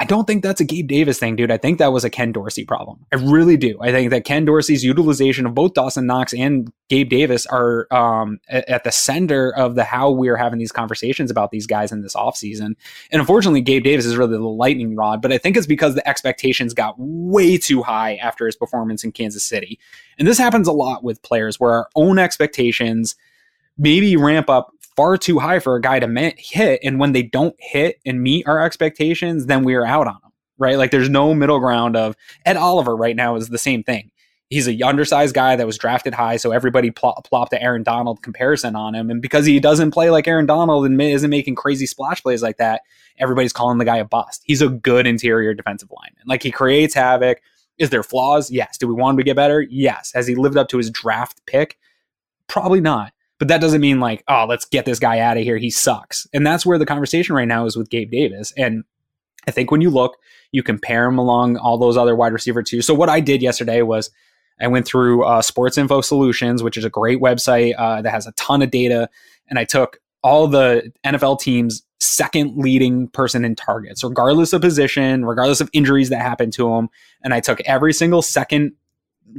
I 0.00 0.04
don't 0.04 0.26
think 0.26 0.44
that's 0.44 0.60
a 0.60 0.64
Gabe 0.64 0.86
Davis 0.86 1.18
thing, 1.18 1.34
dude. 1.34 1.50
I 1.50 1.56
think 1.56 1.78
that 1.78 1.92
was 1.92 2.04
a 2.04 2.10
Ken 2.10 2.30
Dorsey 2.30 2.64
problem. 2.64 3.04
I 3.12 3.16
really 3.16 3.56
do. 3.56 3.76
I 3.80 3.90
think 3.90 4.10
that 4.10 4.24
Ken 4.24 4.44
Dorsey's 4.44 4.84
utilization 4.84 5.44
of 5.44 5.54
both 5.54 5.74
Dawson 5.74 6.06
Knox 6.06 6.32
and 6.32 6.72
Gabe 6.88 7.08
Davis 7.08 7.46
are 7.46 7.88
um, 7.90 8.38
at 8.48 8.84
the 8.84 8.92
center 8.92 9.52
of 9.56 9.74
the 9.74 9.82
how 9.82 10.10
we're 10.10 10.36
having 10.36 10.60
these 10.60 10.70
conversations 10.70 11.32
about 11.32 11.50
these 11.50 11.66
guys 11.66 11.90
in 11.90 12.02
this 12.02 12.14
offseason. 12.14 12.76
And 13.10 13.20
unfortunately, 13.20 13.60
Gabe 13.60 13.82
Davis 13.82 14.06
is 14.06 14.16
really 14.16 14.36
the 14.36 14.44
lightning 14.44 14.94
rod, 14.94 15.20
but 15.20 15.32
I 15.32 15.38
think 15.38 15.56
it's 15.56 15.66
because 15.66 15.96
the 15.96 16.08
expectations 16.08 16.74
got 16.74 16.94
way 16.96 17.58
too 17.58 17.82
high 17.82 18.16
after 18.16 18.46
his 18.46 18.54
performance 18.54 19.02
in 19.02 19.10
Kansas 19.10 19.44
City. 19.44 19.80
And 20.16 20.28
this 20.28 20.38
happens 20.38 20.68
a 20.68 20.72
lot 20.72 21.02
with 21.02 21.22
players 21.22 21.58
where 21.58 21.72
our 21.72 21.88
own 21.96 22.20
expectations 22.20 23.16
maybe 23.76 24.16
ramp 24.16 24.48
up 24.48 24.72
far 24.98 25.16
too 25.16 25.38
high 25.38 25.60
for 25.60 25.76
a 25.76 25.80
guy 25.80 26.00
to 26.00 26.34
hit. 26.36 26.80
And 26.82 26.98
when 26.98 27.12
they 27.12 27.22
don't 27.22 27.54
hit 27.60 28.00
and 28.04 28.20
meet 28.20 28.48
our 28.48 28.60
expectations, 28.60 29.46
then 29.46 29.62
we're 29.62 29.86
out 29.86 30.08
on 30.08 30.18
them, 30.24 30.32
right? 30.58 30.76
Like 30.76 30.90
there's 30.90 31.08
no 31.08 31.34
middle 31.34 31.60
ground 31.60 31.96
of 31.96 32.16
Ed 32.44 32.56
Oliver 32.56 32.96
right 32.96 33.14
now 33.14 33.36
is 33.36 33.48
the 33.48 33.58
same 33.58 33.84
thing. 33.84 34.10
He's 34.50 34.66
a 34.66 34.82
undersized 34.82 35.36
guy 35.36 35.54
that 35.54 35.66
was 35.68 35.78
drafted 35.78 36.14
high, 36.14 36.36
so 36.36 36.50
everybody 36.50 36.90
plop, 36.90 37.24
plopped 37.24 37.52
the 37.52 37.62
Aaron 37.62 37.84
Donald 37.84 38.22
comparison 38.22 38.74
on 38.74 38.96
him. 38.96 39.08
And 39.08 39.22
because 39.22 39.46
he 39.46 39.60
doesn't 39.60 39.92
play 39.92 40.10
like 40.10 40.26
Aaron 40.26 40.46
Donald 40.46 40.84
and 40.84 41.00
isn't 41.00 41.30
making 41.30 41.54
crazy 41.54 41.86
splash 41.86 42.20
plays 42.20 42.42
like 42.42 42.56
that, 42.56 42.80
everybody's 43.18 43.52
calling 43.52 43.78
the 43.78 43.84
guy 43.84 43.98
a 43.98 44.04
bust. 44.04 44.42
He's 44.46 44.62
a 44.62 44.68
good 44.68 45.06
interior 45.06 45.54
defensive 45.54 45.92
lineman. 45.92 46.24
Like 46.26 46.42
he 46.42 46.50
creates 46.50 46.94
havoc. 46.94 47.40
Is 47.78 47.90
there 47.90 48.02
flaws? 48.02 48.50
Yes. 48.50 48.76
Do 48.76 48.88
we 48.88 48.94
want 48.94 49.14
him 49.14 49.18
to 49.18 49.24
get 49.24 49.36
better? 49.36 49.60
Yes. 49.70 50.10
Has 50.12 50.26
he 50.26 50.34
lived 50.34 50.56
up 50.56 50.66
to 50.70 50.78
his 50.78 50.90
draft 50.90 51.40
pick? 51.46 51.78
Probably 52.48 52.80
not. 52.80 53.12
But 53.38 53.48
that 53.48 53.60
doesn't 53.60 53.80
mean 53.80 54.00
like, 54.00 54.24
oh, 54.28 54.46
let's 54.48 54.64
get 54.64 54.84
this 54.84 54.98
guy 54.98 55.20
out 55.20 55.36
of 55.36 55.44
here. 55.44 55.58
He 55.58 55.70
sucks. 55.70 56.26
And 56.32 56.46
that's 56.46 56.66
where 56.66 56.78
the 56.78 56.86
conversation 56.86 57.34
right 57.34 57.46
now 57.46 57.66
is 57.66 57.76
with 57.76 57.90
Gabe 57.90 58.10
Davis. 58.10 58.52
And 58.56 58.84
I 59.46 59.50
think 59.50 59.70
when 59.70 59.80
you 59.80 59.90
look, 59.90 60.16
you 60.52 60.62
compare 60.62 61.06
him 61.06 61.18
along 61.18 61.56
all 61.56 61.78
those 61.78 61.96
other 61.96 62.16
wide 62.16 62.32
receiver 62.32 62.62
too. 62.62 62.82
So 62.82 62.94
what 62.94 63.08
I 63.08 63.20
did 63.20 63.42
yesterday 63.42 63.82
was 63.82 64.10
I 64.60 64.66
went 64.66 64.86
through 64.86 65.24
uh, 65.24 65.42
Sports 65.42 65.78
Info 65.78 66.00
Solutions, 66.00 66.62
which 66.62 66.76
is 66.76 66.84
a 66.84 66.90
great 66.90 67.20
website 67.20 67.74
uh, 67.78 68.02
that 68.02 68.10
has 68.10 68.26
a 68.26 68.32
ton 68.32 68.62
of 68.62 68.70
data, 68.70 69.08
and 69.48 69.58
I 69.58 69.64
took 69.64 69.98
all 70.22 70.48
the 70.48 70.92
NFL 71.04 71.40
teams' 71.40 71.82
second 72.00 72.56
leading 72.56 73.08
person 73.08 73.44
in 73.44 73.54
targets, 73.54 74.02
regardless 74.02 74.52
of 74.52 74.60
position, 74.60 75.24
regardless 75.24 75.60
of 75.60 75.70
injuries 75.72 76.08
that 76.10 76.20
happened 76.20 76.52
to 76.54 76.74
him, 76.74 76.88
and 77.22 77.34
I 77.34 77.40
took 77.40 77.60
every 77.62 77.92
single 77.92 78.22
second 78.22 78.72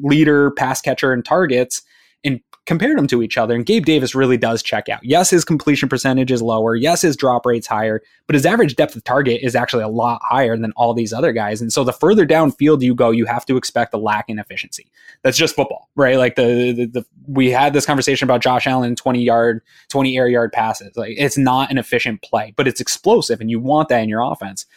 leader 0.02 0.52
pass 0.52 0.80
catcher 0.82 1.14
in 1.14 1.24
targets 1.24 1.82
and 2.24 2.42
compared 2.66 2.98
them 2.98 3.08
to 3.08 3.24
each 3.24 3.38
other. 3.38 3.56
And 3.56 3.66
Gabe 3.66 3.84
Davis 3.84 4.14
really 4.14 4.38
does 4.38 4.62
check 4.62 4.90
out. 4.90 5.00
Yes, 5.04 5.30
his 5.30 5.44
completion 5.44 5.90
percentage 5.90 6.32
is 6.32 6.42
lower. 6.42 6.76
Yes, 6.76 7.02
his 7.02 7.16
drop 7.16 7.46
rate's 7.46 7.66
higher, 7.66 8.02
but 8.28 8.36
his 8.36 8.46
average 8.46 8.76
depth 8.76 8.96
of 8.96 9.04
target 9.04 9.42
is 9.42 9.56
actually 9.56 9.84
a 9.84 9.88
lot 9.88 10.22
higher 10.24 10.56
than 10.56 10.72
all 10.74 10.94
these 10.94 11.12
other 11.12 11.32
guys. 11.32 11.62
And 11.62 11.74
so 11.74 11.84
the 11.84 11.94
further 11.94 12.28
downfield 12.28 12.84
you 12.84 12.94
go, 12.94 13.10
you 13.10 13.26
have 13.26 13.44
to 13.48 13.58
expect 13.58 13.94
a 13.96 13.98
lack 13.98 14.30
in 14.30 14.38
efficiency. 14.38 14.92
That's 15.24 15.38
just 15.38 15.56
football, 15.56 15.90
right? 15.96 16.18
Like 16.18 16.36
the, 16.36 16.74
the, 16.74 16.86
the 16.86 17.06
we 17.28 17.50
had 17.50 17.74
this 17.74 17.88
conversation 17.88 18.26
about 18.26 18.42
Josh 18.42 18.68
Allen 18.68 18.96
20 18.96 19.24
yard, 19.24 19.62
20 19.90 20.16
air 20.16 20.28
yard 20.28 20.52
passes. 20.52 20.96
Like 20.96 21.16
it's 21.18 21.40
not 21.40 21.72
an 21.72 21.80
efficient 21.80 22.22
play, 22.22 22.54
but 22.56 22.68
it's 22.68 22.80
explosive 22.80 23.42
and 23.42 23.50
you 23.50 23.60
want 23.60 23.90
that 23.90 24.04
in 24.04 24.10
your 24.10 24.22
offense. 24.22 24.68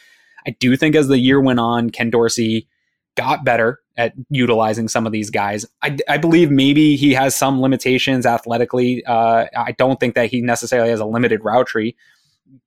I 0.47 0.51
do 0.59 0.75
think 0.75 0.95
as 0.95 1.09
the 1.09 1.19
year 1.19 1.39
went 1.39 1.59
on, 1.59 1.91
Ken 1.91 2.09
Dorsey 2.09 2.67
got 3.15 3.45
better 3.45 3.82
at 3.95 4.13
utilizing 4.29 4.87
some 4.87 5.05
of 5.05 5.11
these 5.11 5.29
guys. 5.29 5.65
I, 5.81 5.97
I 6.09 6.17
believe 6.17 6.49
maybe 6.49 6.95
he 6.95 7.13
has 7.13 7.35
some 7.35 7.61
limitations 7.61 8.25
athletically. 8.25 9.03
Uh, 9.05 9.45
I 9.55 9.73
don't 9.73 9.99
think 9.99 10.15
that 10.15 10.29
he 10.29 10.41
necessarily 10.41 10.89
has 10.89 10.99
a 10.99 11.05
limited 11.05 11.43
route 11.43 11.67
tree. 11.67 11.95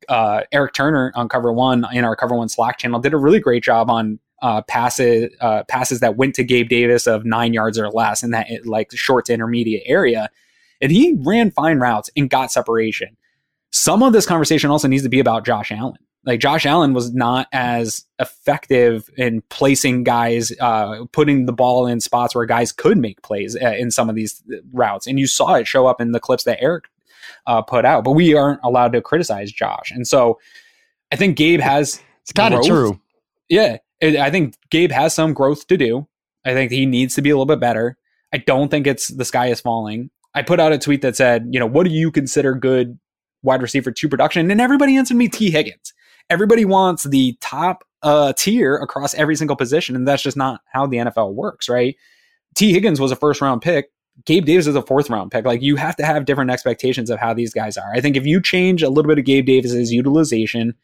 Uh, 0.08 0.42
Eric 0.52 0.72
Turner 0.72 1.12
on 1.14 1.28
Cover 1.28 1.52
One 1.52 1.84
in 1.92 2.04
our 2.04 2.16
Cover 2.16 2.36
One 2.36 2.48
Slack 2.48 2.78
channel 2.78 3.00
did 3.00 3.12
a 3.12 3.18
really 3.18 3.40
great 3.40 3.62
job 3.62 3.90
on 3.90 4.18
uh, 4.42 4.62
passes 4.62 5.34
uh, 5.40 5.64
passes 5.64 6.00
that 6.00 6.16
went 6.16 6.34
to 6.36 6.44
Gabe 6.44 6.68
Davis 6.68 7.06
of 7.06 7.24
nine 7.24 7.52
yards 7.52 7.78
or 7.78 7.88
less 7.90 8.22
in 8.22 8.30
that 8.30 8.48
like 8.64 8.90
short 8.92 9.24
to 9.26 9.32
intermediate 9.32 9.82
area, 9.86 10.28
and 10.80 10.92
he 10.92 11.16
ran 11.20 11.50
fine 11.50 11.78
routes 11.78 12.10
and 12.16 12.28
got 12.28 12.52
separation. 12.52 13.16
Some 13.72 14.02
of 14.02 14.12
this 14.12 14.26
conversation 14.26 14.70
also 14.70 14.88
needs 14.88 15.02
to 15.02 15.08
be 15.08 15.20
about 15.20 15.44
Josh 15.44 15.72
Allen 15.72 15.98
like 16.26 16.40
Josh 16.40 16.66
Allen 16.66 16.92
was 16.92 17.14
not 17.14 17.46
as 17.52 18.04
effective 18.18 19.08
in 19.16 19.42
placing 19.48 20.02
guys, 20.02 20.52
uh, 20.60 21.04
putting 21.12 21.46
the 21.46 21.52
ball 21.52 21.86
in 21.86 22.00
spots 22.00 22.34
where 22.34 22.44
guys 22.44 22.72
could 22.72 22.98
make 22.98 23.22
plays 23.22 23.56
uh, 23.56 23.74
in 23.78 23.92
some 23.92 24.10
of 24.10 24.16
these 24.16 24.42
routes, 24.72 25.06
and 25.06 25.20
you 25.20 25.28
saw 25.28 25.54
it 25.54 25.68
show 25.68 25.86
up 25.86 26.00
in 26.00 26.10
the 26.10 26.20
clips 26.20 26.42
that 26.44 26.60
Eric 26.60 26.86
uh, 27.46 27.62
put 27.62 27.84
out. 27.84 28.02
But 28.02 28.12
we 28.12 28.34
aren't 28.34 28.60
allowed 28.64 28.92
to 28.92 29.00
criticize 29.00 29.52
Josh, 29.52 29.92
and 29.92 30.06
so 30.06 30.40
I 31.12 31.16
think 31.16 31.36
Gabe 31.36 31.60
has. 31.60 32.02
It's 32.22 32.32
kind 32.32 32.54
of 32.54 32.64
true. 32.64 33.00
Yeah, 33.48 33.76
it, 34.00 34.16
I 34.16 34.30
think 34.30 34.56
Gabe 34.70 34.90
has 34.90 35.14
some 35.14 35.32
growth 35.32 35.68
to 35.68 35.76
do. 35.76 36.08
I 36.44 36.54
think 36.54 36.72
he 36.72 36.86
needs 36.86 37.14
to 37.14 37.22
be 37.22 37.30
a 37.30 37.34
little 37.34 37.46
bit 37.46 37.60
better. 37.60 37.96
I 38.34 38.38
don't 38.38 38.68
think 38.68 38.88
it's 38.88 39.08
the 39.08 39.24
sky 39.24 39.46
is 39.46 39.60
falling. 39.60 40.10
I 40.34 40.42
put 40.42 40.58
out 40.58 40.72
a 40.72 40.78
tweet 40.78 41.02
that 41.02 41.14
said, 41.14 41.48
you 41.52 41.60
know, 41.60 41.66
what 41.66 41.86
do 41.86 41.90
you 41.92 42.10
consider 42.10 42.52
good 42.54 42.98
wide 43.42 43.62
receiver 43.62 43.92
two 43.92 44.08
production? 44.08 44.50
And 44.50 44.60
everybody 44.60 44.96
answered 44.96 45.16
me 45.16 45.28
Tee 45.28 45.52
Higgins 45.52 45.94
everybody 46.30 46.64
wants 46.64 47.04
the 47.04 47.36
top 47.40 47.84
uh, 48.02 48.32
tier 48.34 48.76
across 48.76 49.14
every 49.14 49.36
single 49.36 49.56
position, 49.56 49.96
and 49.96 50.06
that's 50.06 50.22
just 50.22 50.36
not 50.36 50.60
how 50.72 50.86
the 50.86 50.98
NFL 50.98 51.34
works, 51.34 51.68
right? 51.68 51.96
Tee 52.54 52.72
Higgins 52.72 53.00
was 53.00 53.12
a 53.12 53.16
first 53.16 53.40
round 53.40 53.62
pick. 53.62 53.90
Gabe 54.24 54.46
Davis 54.46 54.66
is 54.66 54.74
a 54.74 54.82
fourth 54.82 55.10
round 55.10 55.30
pick. 55.30 55.44
Like 55.44 55.60
you 55.60 55.76
have 55.76 55.96
to 55.96 56.06
have 56.06 56.24
different 56.24 56.50
expectations 56.50 57.10
of 57.10 57.18
how 57.18 57.34
these 57.34 57.52
guys 57.52 57.76
are. 57.76 57.92
I 57.92 58.00
think 58.00 58.16
if 58.16 58.24
you 58.24 58.40
change 58.40 58.82
a 58.82 58.88
little 58.88 59.08
bit 59.08 59.18
of 59.18 59.26
Gabe 59.26 59.44
Davis's 59.44 59.92
utilization, 59.92 60.74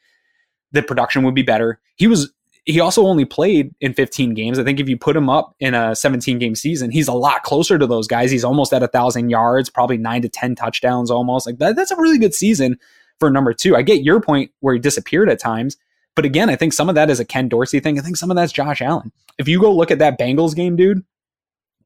the 0.72 0.82
production 0.82 1.22
would 1.22 1.34
be 1.34 1.42
better. 1.42 1.80
He 1.96 2.06
was 2.06 2.32
he 2.64 2.78
also 2.78 3.06
only 3.06 3.24
played 3.24 3.74
in 3.80 3.92
15 3.92 4.34
games. 4.34 4.58
I 4.58 4.64
think 4.64 4.78
if 4.78 4.88
you 4.88 4.96
put 4.96 5.16
him 5.16 5.28
up 5.28 5.56
in 5.58 5.74
a 5.74 5.96
17 5.96 6.38
game 6.38 6.54
season, 6.54 6.90
he's 6.90 7.08
a 7.08 7.12
lot 7.12 7.42
closer 7.42 7.78
to 7.78 7.86
those 7.86 8.06
guys. 8.06 8.30
He's 8.30 8.44
almost 8.44 8.72
at 8.72 8.84
a 8.84 8.88
thousand 8.88 9.30
yards, 9.30 9.68
probably 9.68 9.96
nine 9.96 10.22
to 10.22 10.28
10 10.28 10.54
touchdowns 10.54 11.10
almost. 11.10 11.46
Like 11.46 11.58
that, 11.58 11.74
that's 11.74 11.90
a 11.90 11.96
really 11.96 12.18
good 12.18 12.34
season 12.34 12.78
for 13.18 13.30
number 13.30 13.52
two. 13.52 13.76
I 13.76 13.82
get 13.82 14.02
your 14.02 14.20
point 14.20 14.50
where 14.60 14.74
he 14.74 14.80
disappeared 14.80 15.28
at 15.28 15.40
times. 15.40 15.76
But 16.14 16.24
again, 16.24 16.50
I 16.50 16.56
think 16.56 16.72
some 16.72 16.88
of 16.88 16.94
that 16.94 17.10
is 17.10 17.20
a 17.20 17.24
Ken 17.24 17.48
Dorsey 17.48 17.80
thing. 17.80 17.98
I 17.98 18.02
think 18.02 18.16
some 18.16 18.30
of 18.30 18.36
that's 18.36 18.52
Josh 18.52 18.82
Allen. 18.82 19.12
If 19.38 19.48
you 19.48 19.60
go 19.60 19.74
look 19.74 19.90
at 19.90 19.98
that 19.98 20.18
Bengals 20.18 20.54
game, 20.54 20.76
dude, 20.76 21.04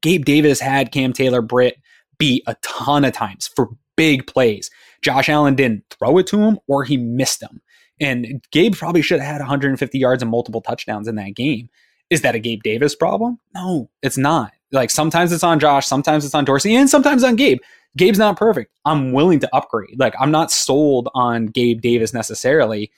Gabe 0.01 0.25
Davis 0.25 0.59
had 0.59 0.91
Cam 0.91 1.13
Taylor 1.13 1.41
Britt 1.41 1.79
beat 2.17 2.43
a 2.47 2.55
ton 2.61 3.05
of 3.05 3.13
times 3.13 3.47
for 3.47 3.69
big 3.95 4.27
plays. 4.27 4.69
Josh 5.01 5.29
Allen 5.29 5.55
didn't 5.55 5.83
throw 5.89 6.17
it 6.17 6.27
to 6.27 6.39
him 6.39 6.59
or 6.67 6.83
he 6.83 6.97
missed 6.97 7.39
them. 7.39 7.61
And 7.99 8.43
Gabe 8.51 8.75
probably 8.75 9.01
should 9.01 9.19
have 9.19 9.31
had 9.31 9.41
150 9.41 9.97
yards 9.97 10.21
and 10.21 10.31
multiple 10.31 10.61
touchdowns 10.61 11.07
in 11.07 11.15
that 11.15 11.35
game. 11.35 11.69
Is 12.09 12.21
that 12.21 12.35
a 12.35 12.39
Gabe 12.39 12.63
Davis 12.63 12.95
problem? 12.95 13.39
No, 13.53 13.89
it's 14.01 14.17
not. 14.17 14.53
Like 14.71 14.89
sometimes 14.89 15.31
it's 15.31 15.43
on 15.43 15.59
Josh, 15.59 15.85
sometimes 15.85 16.25
it's 16.25 16.35
on 16.35 16.45
Dorsey, 16.45 16.75
and 16.75 16.89
sometimes 16.89 17.23
on 17.23 17.35
Gabe. 17.35 17.59
Gabe's 17.95 18.19
not 18.19 18.37
perfect. 18.37 18.71
I'm 18.85 19.11
willing 19.11 19.39
to 19.39 19.55
upgrade. 19.55 19.97
Like 19.99 20.13
I'm 20.19 20.31
not 20.31 20.51
sold 20.51 21.09
on 21.13 21.47
Gabe 21.47 21.81
Davis 21.81 22.13
necessarily. 22.13 22.91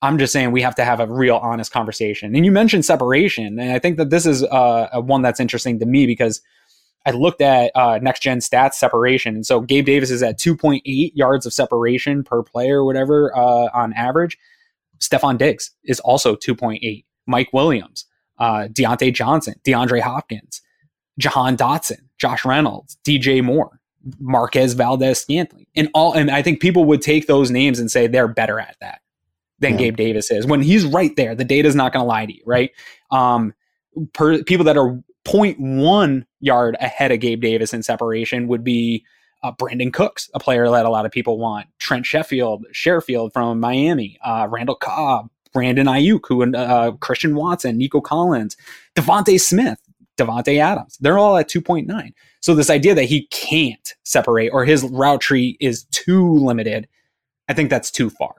I'm 0.00 0.18
just 0.18 0.32
saying 0.32 0.50
we 0.50 0.62
have 0.62 0.74
to 0.76 0.84
have 0.84 0.98
a 0.98 1.06
real 1.06 1.36
honest 1.36 1.70
conversation. 1.70 2.34
And 2.34 2.44
you 2.44 2.50
mentioned 2.50 2.84
separation, 2.84 3.58
and 3.58 3.72
I 3.72 3.78
think 3.78 3.98
that 3.98 4.10
this 4.10 4.26
is 4.26 4.42
uh, 4.42 4.88
one 5.00 5.22
that's 5.22 5.38
interesting 5.38 5.78
to 5.78 5.86
me 5.86 6.06
because 6.06 6.40
I 7.06 7.12
looked 7.12 7.40
at 7.40 7.70
uh, 7.74 7.98
next 8.02 8.20
gen 8.20 8.38
stats 8.38 8.74
separation, 8.74 9.34
and 9.34 9.46
so 9.46 9.60
Gabe 9.60 9.86
Davis 9.86 10.10
is 10.10 10.22
at 10.22 10.38
2.8 10.38 11.12
yards 11.14 11.46
of 11.46 11.52
separation 11.52 12.24
per 12.24 12.42
player, 12.42 12.80
or 12.80 12.84
whatever, 12.84 13.36
uh, 13.36 13.68
on 13.72 13.92
average. 13.94 14.38
Stefon 14.98 15.36
Diggs 15.38 15.70
is 15.84 16.00
also 16.00 16.36
2.8. 16.36 17.04
Mike 17.26 17.52
Williams, 17.52 18.06
uh, 18.38 18.68
Diontae 18.72 19.14
Johnson, 19.14 19.54
DeAndre 19.64 20.00
Hopkins, 20.00 20.62
Jahan 21.18 21.56
Dotson, 21.56 22.00
Josh 22.18 22.44
Reynolds, 22.44 22.96
DJ 23.04 23.42
Moore. 23.42 23.78
Marquez 24.18 24.74
Valdes 24.74 25.20
Scantling. 25.20 25.66
And 25.76 25.88
all 25.94 26.12
and 26.12 26.28
I 26.30 26.42
think 26.42 26.60
people 26.60 26.84
would 26.86 27.02
take 27.02 27.28
those 27.28 27.52
names 27.52 27.78
and 27.78 27.88
say 27.88 28.08
they're 28.08 28.26
better 28.26 28.58
at 28.58 28.76
that 28.80 29.00
than 29.60 29.74
yeah. 29.74 29.78
Gabe 29.78 29.96
Davis 29.96 30.28
is. 30.30 30.44
When 30.44 30.60
he's 30.60 30.84
right 30.84 31.14
there, 31.16 31.36
the 31.36 31.44
data's 31.44 31.76
not 31.76 31.92
going 31.92 32.02
to 32.02 32.08
lie 32.08 32.26
to 32.26 32.34
you, 32.34 32.42
right? 32.44 32.72
Um 33.12 33.54
per, 34.12 34.42
people 34.42 34.64
that 34.64 34.76
are 34.76 35.00
0.1 35.24 36.24
yard 36.40 36.76
ahead 36.80 37.12
of 37.12 37.20
Gabe 37.20 37.40
Davis 37.40 37.72
in 37.72 37.82
separation 37.82 38.48
would 38.48 38.64
be 38.64 39.04
uh, 39.42 39.52
Brandin 39.52 39.92
Cooks, 39.92 40.30
a 40.34 40.40
player 40.40 40.68
that 40.68 40.86
a 40.86 40.90
lot 40.90 41.06
of 41.06 41.12
people 41.12 41.38
want. 41.38 41.66
Trent 41.78 42.06
Sheffield, 42.06 42.64
Sherfield 42.72 43.32
from 43.32 43.60
Miami, 43.60 44.18
uh, 44.24 44.46
Randall 44.48 44.76
Cobb, 44.76 45.28
Brandon 45.52 45.86
Aiyuk, 45.86 46.20
who 46.28 46.54
uh, 46.54 46.92
Christian 46.92 47.34
Watson, 47.34 47.76
Nico 47.76 48.00
Collins, 48.00 48.56
DeVonta 48.94 49.40
Smith, 49.40 49.78
Davante 50.22 50.58
Adams. 50.58 50.96
They're 51.00 51.18
all 51.18 51.36
at 51.36 51.48
2.9. 51.48 52.12
So 52.40 52.54
this 52.54 52.70
idea 52.70 52.94
that 52.94 53.04
he 53.04 53.26
can't 53.28 53.94
separate 54.04 54.50
or 54.50 54.64
his 54.64 54.84
route 54.84 55.20
tree 55.20 55.56
is 55.60 55.84
too 55.84 56.34
limited, 56.34 56.88
I 57.48 57.54
think 57.54 57.70
that's 57.70 57.90
too 57.90 58.10
far. 58.10 58.34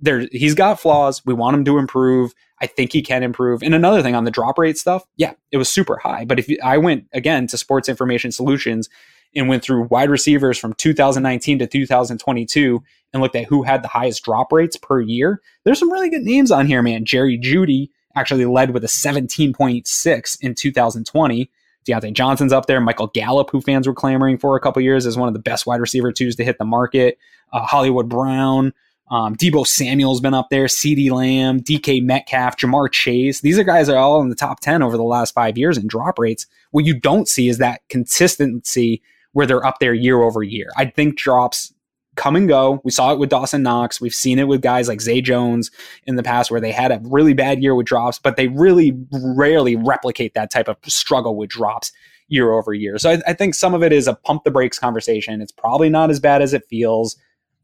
There, 0.00 0.26
he's 0.32 0.54
got 0.54 0.80
flaws. 0.80 1.24
We 1.26 1.34
want 1.34 1.56
him 1.56 1.64
to 1.66 1.78
improve. 1.78 2.32
I 2.62 2.66
think 2.66 2.92
he 2.92 3.02
can 3.02 3.22
improve. 3.22 3.62
And 3.62 3.74
another 3.74 4.02
thing 4.02 4.14
on 4.14 4.24
the 4.24 4.30
drop 4.30 4.58
rate 4.58 4.78
stuff, 4.78 5.04
yeah, 5.16 5.32
it 5.50 5.56
was 5.56 5.68
super 5.68 5.98
high. 5.98 6.24
But 6.24 6.38
if 6.38 6.48
I 6.62 6.78
went 6.78 7.06
again 7.12 7.46
to 7.48 7.58
Sports 7.58 7.88
Information 7.88 8.32
Solutions 8.32 8.88
and 9.34 9.48
went 9.48 9.62
through 9.62 9.88
wide 9.90 10.10
receivers 10.10 10.58
from 10.58 10.72
2019 10.74 11.58
to 11.60 11.66
2022 11.66 12.82
and 13.12 13.22
looked 13.22 13.36
at 13.36 13.44
who 13.46 13.62
had 13.62 13.82
the 13.82 13.88
highest 13.88 14.24
drop 14.24 14.52
rates 14.52 14.76
per 14.76 15.00
year, 15.00 15.40
there's 15.64 15.78
some 15.78 15.92
really 15.92 16.10
good 16.10 16.22
names 16.22 16.50
on 16.50 16.66
here, 16.66 16.82
man. 16.82 17.04
Jerry 17.04 17.38
Jeudy 17.38 17.90
actually 18.16 18.44
led 18.44 18.72
with 18.72 18.84
a 18.84 18.88
17.6 18.88 20.38
in 20.40 20.54
2020. 20.54 21.50
Diontae 21.86 22.12
Johnson's 22.12 22.52
up 22.52 22.66
there. 22.66 22.80
Michael 22.80 23.06
Gallup, 23.08 23.50
who 23.50 23.60
fans 23.60 23.86
were 23.86 23.94
clamoring 23.94 24.38
for 24.38 24.56
a 24.56 24.60
couple 24.60 24.82
years, 24.82 25.06
is 25.06 25.16
one 25.16 25.28
of 25.28 25.34
the 25.34 25.40
best 25.40 25.66
wide 25.66 25.80
receiver 25.80 26.12
twos 26.12 26.36
to 26.36 26.44
hit 26.44 26.58
the 26.58 26.64
market. 26.64 27.18
Uh, 27.52 27.64
Hollywood 27.64 28.08
Brown, 28.08 28.72
um, 29.10 29.34
Deebo 29.34 29.66
Samuel's 29.66 30.20
been 30.20 30.34
up 30.34 30.50
there. 30.50 30.66
CeeDee 30.66 31.10
Lamb, 31.10 31.60
DK 31.60 32.02
Metcalf, 32.02 32.56
Ja'Marr 32.56 32.90
Chase. 32.92 33.40
These 33.40 33.58
are 33.58 33.64
guys 33.64 33.88
that 33.88 33.96
are 33.96 34.02
all 34.02 34.20
in 34.20 34.28
the 34.28 34.36
top 34.36 34.60
10 34.60 34.82
over 34.82 34.96
the 34.96 35.02
last 35.02 35.34
five 35.34 35.58
years 35.58 35.76
in 35.76 35.88
drop 35.88 36.18
rates. 36.18 36.46
What 36.70 36.84
you 36.84 36.98
don't 36.98 37.28
see 37.28 37.48
is 37.48 37.58
that 37.58 37.80
consistency 37.88 39.02
where 39.32 39.46
they're 39.46 39.66
up 39.66 39.78
there 39.80 39.94
year 39.94 40.22
over 40.22 40.42
year. 40.42 40.68
I 40.76 40.86
think 40.86 41.16
drops 41.16 41.72
come 42.20 42.36
and 42.36 42.46
go. 42.46 42.82
We 42.84 42.90
saw 42.90 43.12
it 43.12 43.18
with 43.18 43.30
Dawson 43.30 43.62
Knox. 43.62 43.98
We've 43.98 44.14
seen 44.14 44.38
it 44.38 44.46
with 44.46 44.60
guys 44.60 44.88
like 44.88 45.00
Zay 45.00 45.22
Jones 45.22 45.70
in 46.06 46.16
the 46.16 46.22
past 46.22 46.50
where 46.50 46.60
they 46.60 46.70
had 46.70 46.92
a 46.92 47.00
really 47.04 47.32
bad 47.32 47.62
year 47.62 47.74
with 47.74 47.86
drops, 47.86 48.18
but 48.18 48.36
they 48.36 48.48
really 48.48 48.94
rarely 49.10 49.74
replicate 49.74 50.34
that 50.34 50.50
type 50.50 50.68
of 50.68 50.76
struggle 50.86 51.34
with 51.34 51.48
drops 51.48 51.92
year 52.28 52.52
over 52.52 52.74
year. 52.74 52.98
So 52.98 53.12
I, 53.12 53.22
I 53.28 53.32
think 53.32 53.54
some 53.54 53.72
of 53.72 53.82
it 53.82 53.90
is 53.90 54.06
a 54.06 54.14
pump 54.14 54.44
the 54.44 54.50
brakes 54.50 54.78
conversation. 54.78 55.40
It's 55.40 55.50
probably 55.50 55.88
not 55.88 56.10
as 56.10 56.20
bad 56.20 56.42
as 56.42 56.52
it 56.52 56.64
feels. 56.68 57.16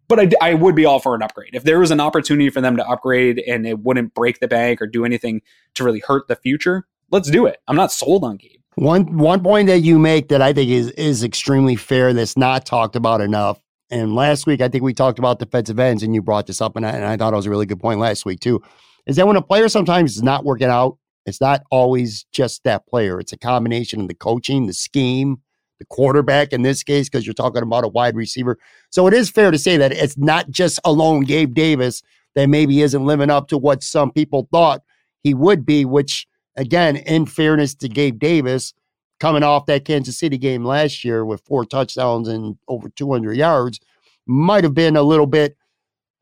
But 0.08 0.20
I, 0.20 0.50
I 0.50 0.54
would 0.54 0.74
be 0.74 0.86
all 0.86 1.00
for 1.00 1.14
an 1.14 1.22
upgrade. 1.22 1.50
If 1.54 1.64
there 1.64 1.80
was 1.80 1.90
an 1.90 2.00
opportunity 2.00 2.48
for 2.48 2.62
them 2.62 2.76
to 2.76 2.88
upgrade 2.88 3.42
and 3.46 3.66
it 3.66 3.80
wouldn't 3.80 4.14
break 4.14 4.40
the 4.40 4.48
bank 4.48 4.80
or 4.80 4.86
do 4.86 5.04
anything 5.04 5.42
to 5.74 5.84
really 5.84 6.02
hurt 6.06 6.28
the 6.28 6.36
future, 6.36 6.86
let's 7.10 7.28
do 7.30 7.44
it. 7.44 7.58
I'm 7.68 7.76
not 7.76 7.92
sold 7.92 8.24
on 8.24 8.36
Gabe. 8.36 8.60
One 8.76 9.16
one 9.16 9.42
point 9.42 9.66
that 9.68 9.80
you 9.80 9.98
make 9.98 10.28
that 10.28 10.40
I 10.40 10.52
think 10.52 10.70
is 10.70 10.90
is 10.92 11.24
extremely 11.24 11.76
fair 11.76 12.12
that's 12.12 12.36
not 12.36 12.64
talked 12.64 12.94
about 12.94 13.20
enough. 13.20 13.58
And 13.90 14.14
last 14.14 14.46
week 14.46 14.60
I 14.60 14.68
think 14.68 14.82
we 14.82 14.94
talked 14.94 15.18
about 15.18 15.38
defensive 15.38 15.78
ends, 15.78 16.02
and 16.02 16.14
you 16.14 16.22
brought 16.22 16.46
this 16.46 16.60
up, 16.60 16.76
and 16.76 16.86
I, 16.86 16.90
and 16.90 17.04
I 17.04 17.16
thought 17.16 17.32
it 17.32 17.36
was 17.36 17.46
a 17.46 17.50
really 17.50 17.66
good 17.66 17.80
point 17.80 18.00
last 18.00 18.24
week 18.24 18.40
too. 18.40 18.60
Is 19.06 19.16
that 19.16 19.26
when 19.26 19.36
a 19.36 19.42
player 19.42 19.68
sometimes 19.68 20.16
is 20.16 20.22
not 20.22 20.44
working 20.44 20.68
out, 20.68 20.98
it's 21.26 21.40
not 21.40 21.62
always 21.70 22.24
just 22.32 22.64
that 22.64 22.86
player. 22.86 23.20
It's 23.20 23.32
a 23.32 23.38
combination 23.38 24.00
of 24.00 24.08
the 24.08 24.14
coaching, 24.14 24.66
the 24.66 24.72
scheme, 24.72 25.40
the 25.78 25.84
quarterback 25.84 26.52
in 26.52 26.62
this 26.62 26.82
case, 26.82 27.08
because 27.08 27.26
you're 27.26 27.34
talking 27.34 27.62
about 27.62 27.84
a 27.84 27.88
wide 27.88 28.16
receiver. 28.16 28.58
So 28.90 29.06
it 29.06 29.14
is 29.14 29.30
fair 29.30 29.50
to 29.50 29.58
say 29.58 29.76
that 29.76 29.92
it's 29.92 30.16
not 30.16 30.50
just 30.50 30.80
alone 30.84 31.24
Gabe 31.24 31.54
Davis 31.54 32.02
that 32.34 32.48
maybe 32.48 32.82
isn't 32.82 33.04
living 33.04 33.30
up 33.30 33.48
to 33.48 33.58
what 33.58 33.82
some 33.82 34.10
people 34.12 34.48
thought 34.52 34.82
he 35.22 35.34
would 35.34 35.66
be, 35.66 35.84
which 35.84 36.26
again, 36.56 36.96
in 36.96 37.26
fairness 37.26 37.74
to 37.76 37.88
Gabe 37.88 38.18
Davis, 38.18 38.72
coming 39.20 39.42
off 39.42 39.66
that 39.66 39.84
Kansas 39.84 40.18
City 40.18 40.38
game 40.38 40.64
last 40.64 41.04
year 41.04 41.24
with 41.24 41.40
four 41.44 41.64
touchdowns 41.64 42.28
and 42.28 42.56
over 42.68 42.88
200 42.88 43.34
yards, 43.36 43.80
might 44.26 44.64
have 44.64 44.74
been 44.74 44.96
a 44.96 45.02
little 45.02 45.26
bit 45.26 45.56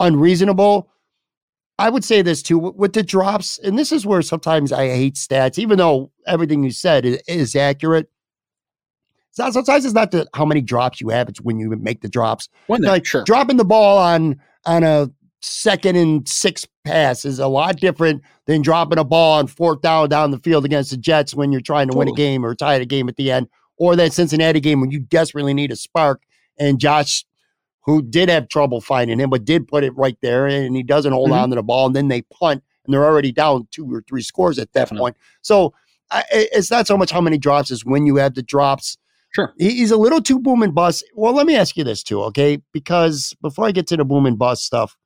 unreasonable. 0.01 0.91
I 1.79 1.91
would 1.91 2.05
say 2.05 2.23
this 2.23 2.43
too 2.43 2.59
with 2.59 2.93
the 2.93 3.03
drops, 3.03 3.59
and 3.59 3.79
this 3.79 3.91
is 3.91 4.07
where 4.07 4.23
sometimes 4.23 4.73
I 4.73 4.89
hate 4.89 5.15
stats, 5.15 5.59
even 5.59 5.79
though 5.79 6.13
everything 6.27 6.63
you 6.63 6.71
said 6.71 7.05
is, 7.05 7.21
is 7.27 7.57
accurate. 7.57 8.09
Sometimes 9.33 9.85
it's 9.85 9.95
not 9.95 10.13
the, 10.13 10.29
how 10.35 10.45
many 10.45 10.61
drops 10.61 11.01
you 11.01 11.09
have; 11.09 11.29
it's 11.29 11.41
when 11.41 11.59
you 11.59 11.69
make 11.71 12.01
the 12.01 12.09
drops. 12.09 12.49
When 12.69 12.83
like 12.83 13.05
sure. 13.05 13.25
dropping 13.25 13.57
the 13.57 13.65
ball 13.65 13.99
on 13.99 14.41
on 14.65 14.85
a 14.85 15.11
second 15.45 15.97
and 15.97 16.29
six 16.29 16.67
pass 16.85 17.25
is 17.25 17.39
a 17.39 17.47
lot 17.47 17.77
different 17.77 18.23
than 18.47 18.63
dropping 18.63 18.99
a 18.99 19.05
ball 19.05 19.39
on 19.39 19.47
fourth 19.47 19.81
down 19.81 20.09
down 20.09 20.31
the 20.31 20.39
field 20.39 20.65
against 20.65 20.91
the 20.91 20.97
Jets 20.97 21.35
when 21.35 21.53
you're 21.53 21.61
trying 21.61 21.89
to 21.89 21.93
totally. 21.93 22.13
win 22.13 22.15
a 22.15 22.17
game 22.17 22.45
or 22.45 22.55
tie 22.55 22.75
a 22.75 22.85
game 22.85 23.09
at 23.09 23.17
the 23.17 23.31
end, 23.31 23.49
or 23.77 23.97
that 23.97 24.13
Cincinnati 24.13 24.61
game 24.61 24.81
when 24.81 24.91
you 24.91 25.01
desperately 25.01 25.55
need 25.55 25.71
a 25.71 25.77
spark. 25.77 26.23
And 26.59 26.79
Josh, 26.79 27.25
who 27.85 28.03
did 28.03 28.29
have 28.29 28.49
trouble 28.49 28.81
finding 28.81 29.19
him, 29.19 29.31
but 29.31 29.45
did 29.45 29.69
put 29.69 29.85
it 29.85 29.97
right 29.97 30.17
there, 30.23 30.47
and 30.47 30.77
he 30.77 30.83
doesn't 30.83 31.13
hold 31.13 31.31
mm-hmm. 31.31 31.41
on 31.41 31.51
to 31.51 31.57
the 31.57 31.63
ball, 31.63 31.87
and 31.87 31.97
then 31.97 32.09
they 32.09 32.23
punt, 32.23 32.63
and 32.85 32.95
they're 32.95 33.05
already 33.05 33.33
down 33.33 33.69
two 33.71 33.93
or 33.93 34.03
three 34.09 34.23
scores 34.23 34.59
at 34.59 34.73
that 34.73 34.81
Definitely. 34.81 35.03
point. 35.03 35.17
So 35.43 35.75
I, 36.11 36.25
it's 36.31 36.71
not 36.71 36.87
so 36.87 36.97
much 36.97 37.11
how 37.11 37.21
many 37.21 37.39
drops 37.39 37.71
as 37.71 37.85
when 37.85 38.07
you 38.07 38.17
have 38.17 38.35
the 38.35 38.43
drops. 38.43 38.97
Sure. 39.35 39.53
He's 39.59 39.91
a 39.91 39.97
little 39.97 40.23
too 40.23 40.39
boom 40.39 40.63
and 40.63 40.73
bust. 40.73 41.05
Well, 41.15 41.35
let 41.35 41.47
me 41.47 41.57
ask 41.57 41.77
you 41.77 41.83
this 41.83 42.05
too, 42.05 42.23
okay? 42.23 42.63
Because 42.73 43.35
before 43.43 43.67
I 43.67 43.73
get 43.73 43.89
to 43.89 43.97
the 43.97 44.05
boom 44.05 44.27
and 44.27 44.39
bust 44.39 44.65
stuff, 44.65 44.97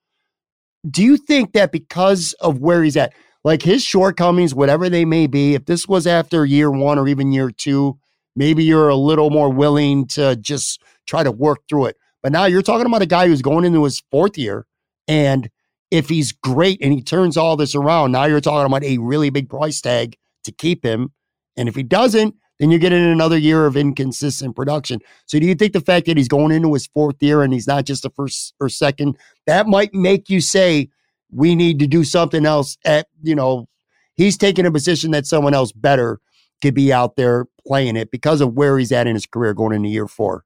do 0.88 1.02
you 1.02 1.16
think 1.16 1.52
that 1.52 1.72
because 1.72 2.34
of 2.40 2.58
where 2.58 2.82
he's 2.82 2.96
at, 2.96 3.12
like 3.44 3.62
his 3.62 3.82
shortcomings, 3.82 4.54
whatever 4.54 4.88
they 4.88 5.04
may 5.04 5.26
be, 5.26 5.54
if 5.54 5.66
this 5.66 5.88
was 5.88 6.06
after 6.06 6.44
year 6.44 6.70
one 6.70 6.98
or 6.98 7.08
even 7.08 7.32
year 7.32 7.50
two, 7.50 7.98
maybe 8.36 8.64
you're 8.64 8.88
a 8.88 8.96
little 8.96 9.30
more 9.30 9.50
willing 9.50 10.06
to 10.06 10.36
just 10.36 10.82
try 11.06 11.22
to 11.22 11.30
work 11.32 11.60
through 11.68 11.86
it. 11.86 11.96
But 12.22 12.32
now 12.32 12.44
you're 12.46 12.62
talking 12.62 12.86
about 12.86 13.02
a 13.02 13.06
guy 13.06 13.26
who's 13.26 13.42
going 13.42 13.64
into 13.64 13.84
his 13.84 14.02
fourth 14.10 14.36
year. 14.36 14.66
And 15.06 15.48
if 15.90 16.08
he's 16.08 16.32
great 16.32 16.78
and 16.82 16.92
he 16.92 17.02
turns 17.02 17.36
all 17.36 17.56
this 17.56 17.74
around, 17.74 18.12
now 18.12 18.24
you're 18.24 18.40
talking 18.40 18.66
about 18.66 18.84
a 18.84 18.98
really 18.98 19.30
big 19.30 19.48
price 19.48 19.80
tag 19.80 20.16
to 20.44 20.52
keep 20.52 20.84
him. 20.84 21.12
And 21.56 21.68
if 21.68 21.74
he 21.74 21.82
doesn't, 21.82 22.34
then 22.58 22.70
you're 22.70 22.80
getting 22.80 23.04
another 23.04 23.38
year 23.38 23.66
of 23.66 23.76
inconsistent 23.76 24.56
production. 24.56 25.00
So 25.26 25.38
do 25.38 25.46
you 25.46 25.54
think 25.54 25.72
the 25.72 25.80
fact 25.80 26.06
that 26.06 26.16
he's 26.16 26.28
going 26.28 26.52
into 26.52 26.72
his 26.74 26.86
fourth 26.86 27.16
year 27.20 27.42
and 27.42 27.52
he's 27.52 27.66
not 27.66 27.84
just 27.84 28.02
the 28.02 28.10
first 28.10 28.54
or 28.60 28.68
second, 28.68 29.16
that 29.46 29.66
might 29.66 29.94
make 29.94 30.28
you 30.28 30.40
say 30.40 30.88
we 31.30 31.54
need 31.54 31.78
to 31.78 31.86
do 31.86 32.04
something 32.04 32.46
else 32.46 32.76
at, 32.84 33.06
you 33.22 33.34
know, 33.34 33.68
he's 34.14 34.36
taking 34.36 34.66
a 34.66 34.72
position 34.72 35.10
that 35.12 35.26
someone 35.26 35.54
else 35.54 35.72
better 35.72 36.20
could 36.60 36.74
be 36.74 36.92
out 36.92 37.16
there 37.16 37.46
playing 37.66 37.96
it 37.96 38.10
because 38.10 38.40
of 38.40 38.54
where 38.54 38.78
he's 38.78 38.92
at 38.92 39.06
in 39.06 39.14
his 39.14 39.26
career 39.26 39.54
going 39.54 39.74
into 39.74 39.88
year 39.88 40.08
four. 40.08 40.44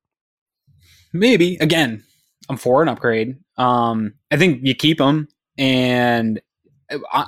Maybe. 1.12 1.56
Again, 1.60 2.02
I'm 2.48 2.56
for 2.56 2.82
an 2.82 2.88
upgrade. 2.88 3.36
Um, 3.56 4.14
I 4.30 4.36
think 4.36 4.60
you 4.62 4.74
keep 4.74 5.00
him 5.00 5.28
and 5.56 6.40
uh, 6.90 6.98
I, 7.12 7.26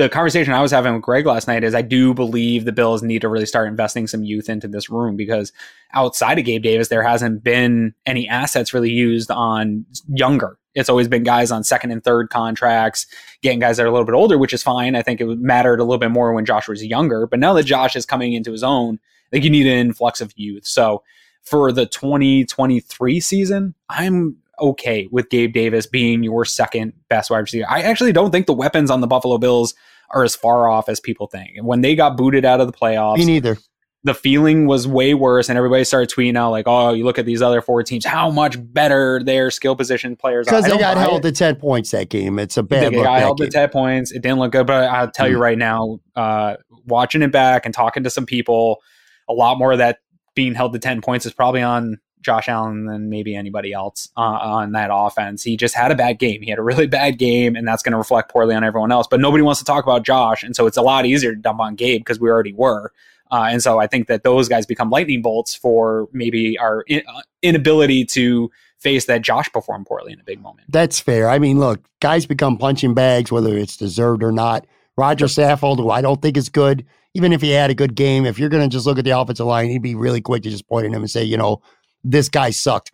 the 0.00 0.08
conversation 0.08 0.54
I 0.54 0.62
was 0.62 0.70
having 0.70 0.94
with 0.94 1.02
Greg 1.02 1.26
last 1.26 1.46
night 1.46 1.62
is 1.62 1.74
I 1.74 1.82
do 1.82 2.14
believe 2.14 2.64
the 2.64 2.72
Bills 2.72 3.02
need 3.02 3.20
to 3.20 3.28
really 3.28 3.44
start 3.44 3.68
investing 3.68 4.06
some 4.06 4.24
youth 4.24 4.48
into 4.48 4.66
this 4.66 4.88
room 4.88 5.14
because 5.14 5.52
outside 5.92 6.38
of 6.38 6.46
Gabe 6.46 6.62
Davis, 6.62 6.88
there 6.88 7.02
hasn't 7.02 7.44
been 7.44 7.94
any 8.06 8.26
assets 8.26 8.72
really 8.72 8.90
used 8.90 9.30
on 9.30 9.84
younger. 10.08 10.56
It's 10.74 10.88
always 10.88 11.06
been 11.06 11.22
guys 11.22 11.50
on 11.50 11.64
second 11.64 11.90
and 11.90 12.02
third 12.02 12.30
contracts, 12.30 13.06
getting 13.42 13.58
guys 13.58 13.76
that 13.76 13.82
are 13.82 13.88
a 13.88 13.92
little 13.92 14.06
bit 14.06 14.14
older, 14.14 14.38
which 14.38 14.54
is 14.54 14.62
fine. 14.62 14.96
I 14.96 15.02
think 15.02 15.20
it 15.20 15.26
mattered 15.38 15.80
a 15.80 15.84
little 15.84 15.98
bit 15.98 16.10
more 16.10 16.32
when 16.32 16.46
Josh 16.46 16.66
was 16.66 16.82
younger. 16.82 17.26
But 17.26 17.38
now 17.38 17.52
that 17.52 17.64
Josh 17.64 17.94
is 17.94 18.06
coming 18.06 18.32
into 18.32 18.52
his 18.52 18.62
own, 18.62 18.94
I 18.94 19.28
think 19.30 19.44
you 19.44 19.50
need 19.50 19.66
an 19.66 19.78
influx 19.78 20.22
of 20.22 20.32
youth. 20.34 20.66
So 20.66 21.02
for 21.42 21.72
the 21.72 21.84
2023 21.84 23.20
season, 23.20 23.74
I'm 23.90 24.36
okay 24.60 25.08
with 25.10 25.28
Gabe 25.28 25.52
Davis 25.52 25.86
being 25.86 26.22
your 26.22 26.46
second 26.46 26.94
best 27.08 27.30
wide 27.30 27.38
receiver. 27.40 27.66
I 27.68 27.82
actually 27.82 28.12
don't 28.12 28.30
think 28.30 28.46
the 28.46 28.54
weapons 28.54 28.90
on 28.90 29.00
the 29.00 29.06
Buffalo 29.06 29.36
Bills 29.36 29.74
are 30.12 30.24
as 30.24 30.34
far 30.34 30.68
off 30.68 30.88
as 30.88 31.00
people 31.00 31.26
think. 31.26 31.52
And 31.56 31.66
when 31.66 31.80
they 31.80 31.94
got 31.94 32.16
booted 32.16 32.44
out 32.44 32.60
of 32.60 32.66
the 32.66 32.72
playoffs, 32.72 33.18
me 33.18 33.24
neither. 33.24 33.58
The 34.02 34.14
feeling 34.14 34.66
was 34.66 34.88
way 34.88 35.12
worse, 35.12 35.50
and 35.50 35.58
everybody 35.58 35.84
started 35.84 36.08
tweeting 36.08 36.34
out 36.34 36.52
like, 36.52 36.64
"Oh, 36.66 36.94
you 36.94 37.04
look 37.04 37.18
at 37.18 37.26
these 37.26 37.42
other 37.42 37.60
four 37.60 37.82
teams, 37.82 38.06
how 38.06 38.30
much 38.30 38.56
better 38.72 39.22
their 39.22 39.50
skill 39.50 39.76
position 39.76 40.16
players 40.16 40.48
are." 40.48 40.52
Because 40.52 40.72
they 40.72 40.78
got 40.78 40.96
held 40.96 41.20
to 41.22 41.32
ten 41.32 41.56
points 41.56 41.90
that 41.90 42.08
game. 42.08 42.38
It's 42.38 42.56
a 42.56 42.62
bad. 42.62 42.92
They 42.92 42.96
look 42.96 43.04
got 43.04 43.20
held 43.20 43.38
game. 43.38 43.48
to 43.48 43.52
ten 43.52 43.68
points. 43.68 44.10
It 44.10 44.22
didn't 44.22 44.38
look 44.38 44.52
good, 44.52 44.66
but 44.66 44.84
I'll 44.84 45.10
tell 45.10 45.26
mm. 45.26 45.32
you 45.32 45.38
right 45.38 45.58
now, 45.58 46.00
uh, 46.16 46.56
watching 46.86 47.20
it 47.20 47.30
back 47.30 47.66
and 47.66 47.74
talking 47.74 48.02
to 48.04 48.08
some 48.08 48.24
people, 48.24 48.80
a 49.28 49.34
lot 49.34 49.58
more 49.58 49.72
of 49.72 49.78
that 49.78 49.98
being 50.34 50.54
held 50.54 50.72
to 50.72 50.78
ten 50.78 51.02
points 51.02 51.26
is 51.26 51.34
probably 51.34 51.60
on 51.60 51.98
Josh 52.20 52.48
Allen 52.48 52.86
than 52.86 53.08
maybe 53.08 53.34
anybody 53.34 53.72
else 53.72 54.10
uh, 54.16 54.20
on 54.20 54.72
that 54.72 54.90
offense. 54.92 55.42
He 55.42 55.56
just 55.56 55.74
had 55.74 55.90
a 55.90 55.94
bad 55.94 56.18
game. 56.18 56.42
He 56.42 56.50
had 56.50 56.58
a 56.58 56.62
really 56.62 56.86
bad 56.86 57.18
game, 57.18 57.56
and 57.56 57.66
that's 57.66 57.82
going 57.82 57.92
to 57.92 57.98
reflect 57.98 58.30
poorly 58.30 58.54
on 58.54 58.64
everyone 58.64 58.92
else. 58.92 59.06
But 59.06 59.20
nobody 59.20 59.42
wants 59.42 59.60
to 59.60 59.64
talk 59.64 59.84
about 59.84 60.04
Josh, 60.04 60.42
and 60.42 60.54
so 60.54 60.66
it's 60.66 60.76
a 60.76 60.82
lot 60.82 61.06
easier 61.06 61.34
to 61.34 61.40
dump 61.40 61.60
on 61.60 61.74
Gabe 61.74 62.00
because 62.00 62.20
we 62.20 62.28
already 62.28 62.52
were. 62.52 62.92
Uh, 63.30 63.48
and 63.50 63.62
so 63.62 63.78
I 63.78 63.86
think 63.86 64.08
that 64.08 64.24
those 64.24 64.48
guys 64.48 64.66
become 64.66 64.90
lightning 64.90 65.22
bolts 65.22 65.54
for 65.54 66.08
maybe 66.12 66.58
our 66.58 66.82
in- 66.82 67.02
uh, 67.06 67.22
inability 67.42 68.04
to 68.06 68.50
face 68.78 69.04
that 69.06 69.22
Josh 69.22 69.50
performed 69.52 69.86
poorly 69.86 70.12
in 70.12 70.20
a 70.20 70.24
big 70.24 70.40
moment. 70.40 70.66
That's 70.72 70.98
fair. 70.98 71.28
I 71.28 71.38
mean, 71.38 71.60
look, 71.60 71.80
guys 72.00 72.26
become 72.26 72.56
punching 72.58 72.94
bags, 72.94 73.30
whether 73.30 73.56
it's 73.56 73.76
deserved 73.76 74.22
or 74.22 74.32
not. 74.32 74.66
Rodger 74.96 75.26
Saffold, 75.26 75.76
who 75.76 75.90
I 75.90 76.00
don't 76.00 76.20
think 76.20 76.36
is 76.36 76.48
good, 76.48 76.84
even 77.14 77.32
if 77.32 77.40
he 77.40 77.50
had 77.50 77.70
a 77.70 77.74
good 77.74 77.94
game, 77.94 78.24
if 78.24 78.38
you're 78.38 78.48
going 78.48 78.68
to 78.68 78.72
just 78.72 78.86
look 78.86 78.98
at 78.98 79.04
the 79.04 79.18
offensive 79.18 79.46
line, 79.46 79.68
he'd 79.68 79.82
be 79.82 79.94
really 79.94 80.20
quick 80.20 80.42
to 80.42 80.50
just 80.50 80.68
point 80.68 80.86
at 80.86 80.92
him 80.92 81.02
and 81.02 81.10
say, 81.10 81.24
you 81.24 81.36
know, 81.36 81.60
this 82.04 82.28
guy 82.28 82.50
sucked. 82.50 82.92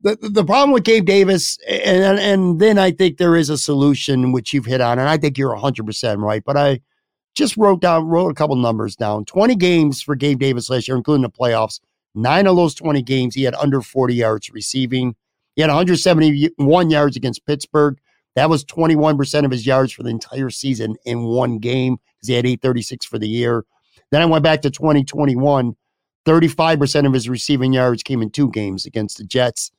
The, 0.00 0.16
the 0.20 0.44
problem 0.44 0.70
with 0.70 0.84
Gabe 0.84 1.04
Davis, 1.04 1.58
and, 1.68 2.18
and 2.18 2.60
then 2.60 2.78
I 2.78 2.92
think 2.92 3.18
there 3.18 3.34
is 3.34 3.50
a 3.50 3.58
solution 3.58 4.30
which 4.30 4.52
you've 4.52 4.66
hit 4.66 4.80
on, 4.80 4.98
and 4.98 5.08
I 5.08 5.16
think 5.16 5.36
you're 5.36 5.56
100% 5.56 6.22
right. 6.22 6.42
But 6.44 6.56
I 6.56 6.80
just 7.34 7.56
wrote 7.56 7.80
down, 7.80 8.06
wrote 8.06 8.30
a 8.30 8.34
couple 8.34 8.56
numbers 8.56 8.94
down 8.96 9.24
20 9.24 9.56
games 9.56 10.00
for 10.00 10.14
Gabe 10.14 10.38
Davis 10.38 10.70
last 10.70 10.86
year, 10.86 10.96
including 10.96 11.22
the 11.22 11.30
playoffs. 11.30 11.80
Nine 12.14 12.46
of 12.46 12.56
those 12.56 12.74
20 12.74 13.02
games, 13.02 13.34
he 13.34 13.42
had 13.42 13.54
under 13.54 13.80
40 13.80 14.14
yards 14.14 14.50
receiving. 14.50 15.14
He 15.56 15.62
had 15.62 15.68
171 15.68 16.90
yards 16.90 17.16
against 17.16 17.44
Pittsburgh. 17.44 17.98
That 18.34 18.48
was 18.48 18.64
21% 18.64 19.44
of 19.44 19.50
his 19.50 19.66
yards 19.66 19.92
for 19.92 20.04
the 20.04 20.10
entire 20.10 20.50
season 20.50 20.96
in 21.04 21.24
one 21.24 21.58
game 21.58 21.96
because 21.96 22.28
he 22.28 22.34
had 22.34 22.46
836 22.46 23.04
for 23.06 23.18
the 23.18 23.28
year. 23.28 23.64
Then 24.10 24.22
I 24.22 24.26
went 24.26 24.44
back 24.44 24.62
to 24.62 24.70
2021 24.70 25.76
35% 26.28 27.06
of 27.06 27.14
his 27.14 27.28
receiving 27.28 27.72
yards 27.72 28.02
came 28.02 28.20
in 28.20 28.28
two 28.28 28.50
games 28.50 28.84
against 28.84 29.16
the 29.16 29.24
Jets 29.24 29.70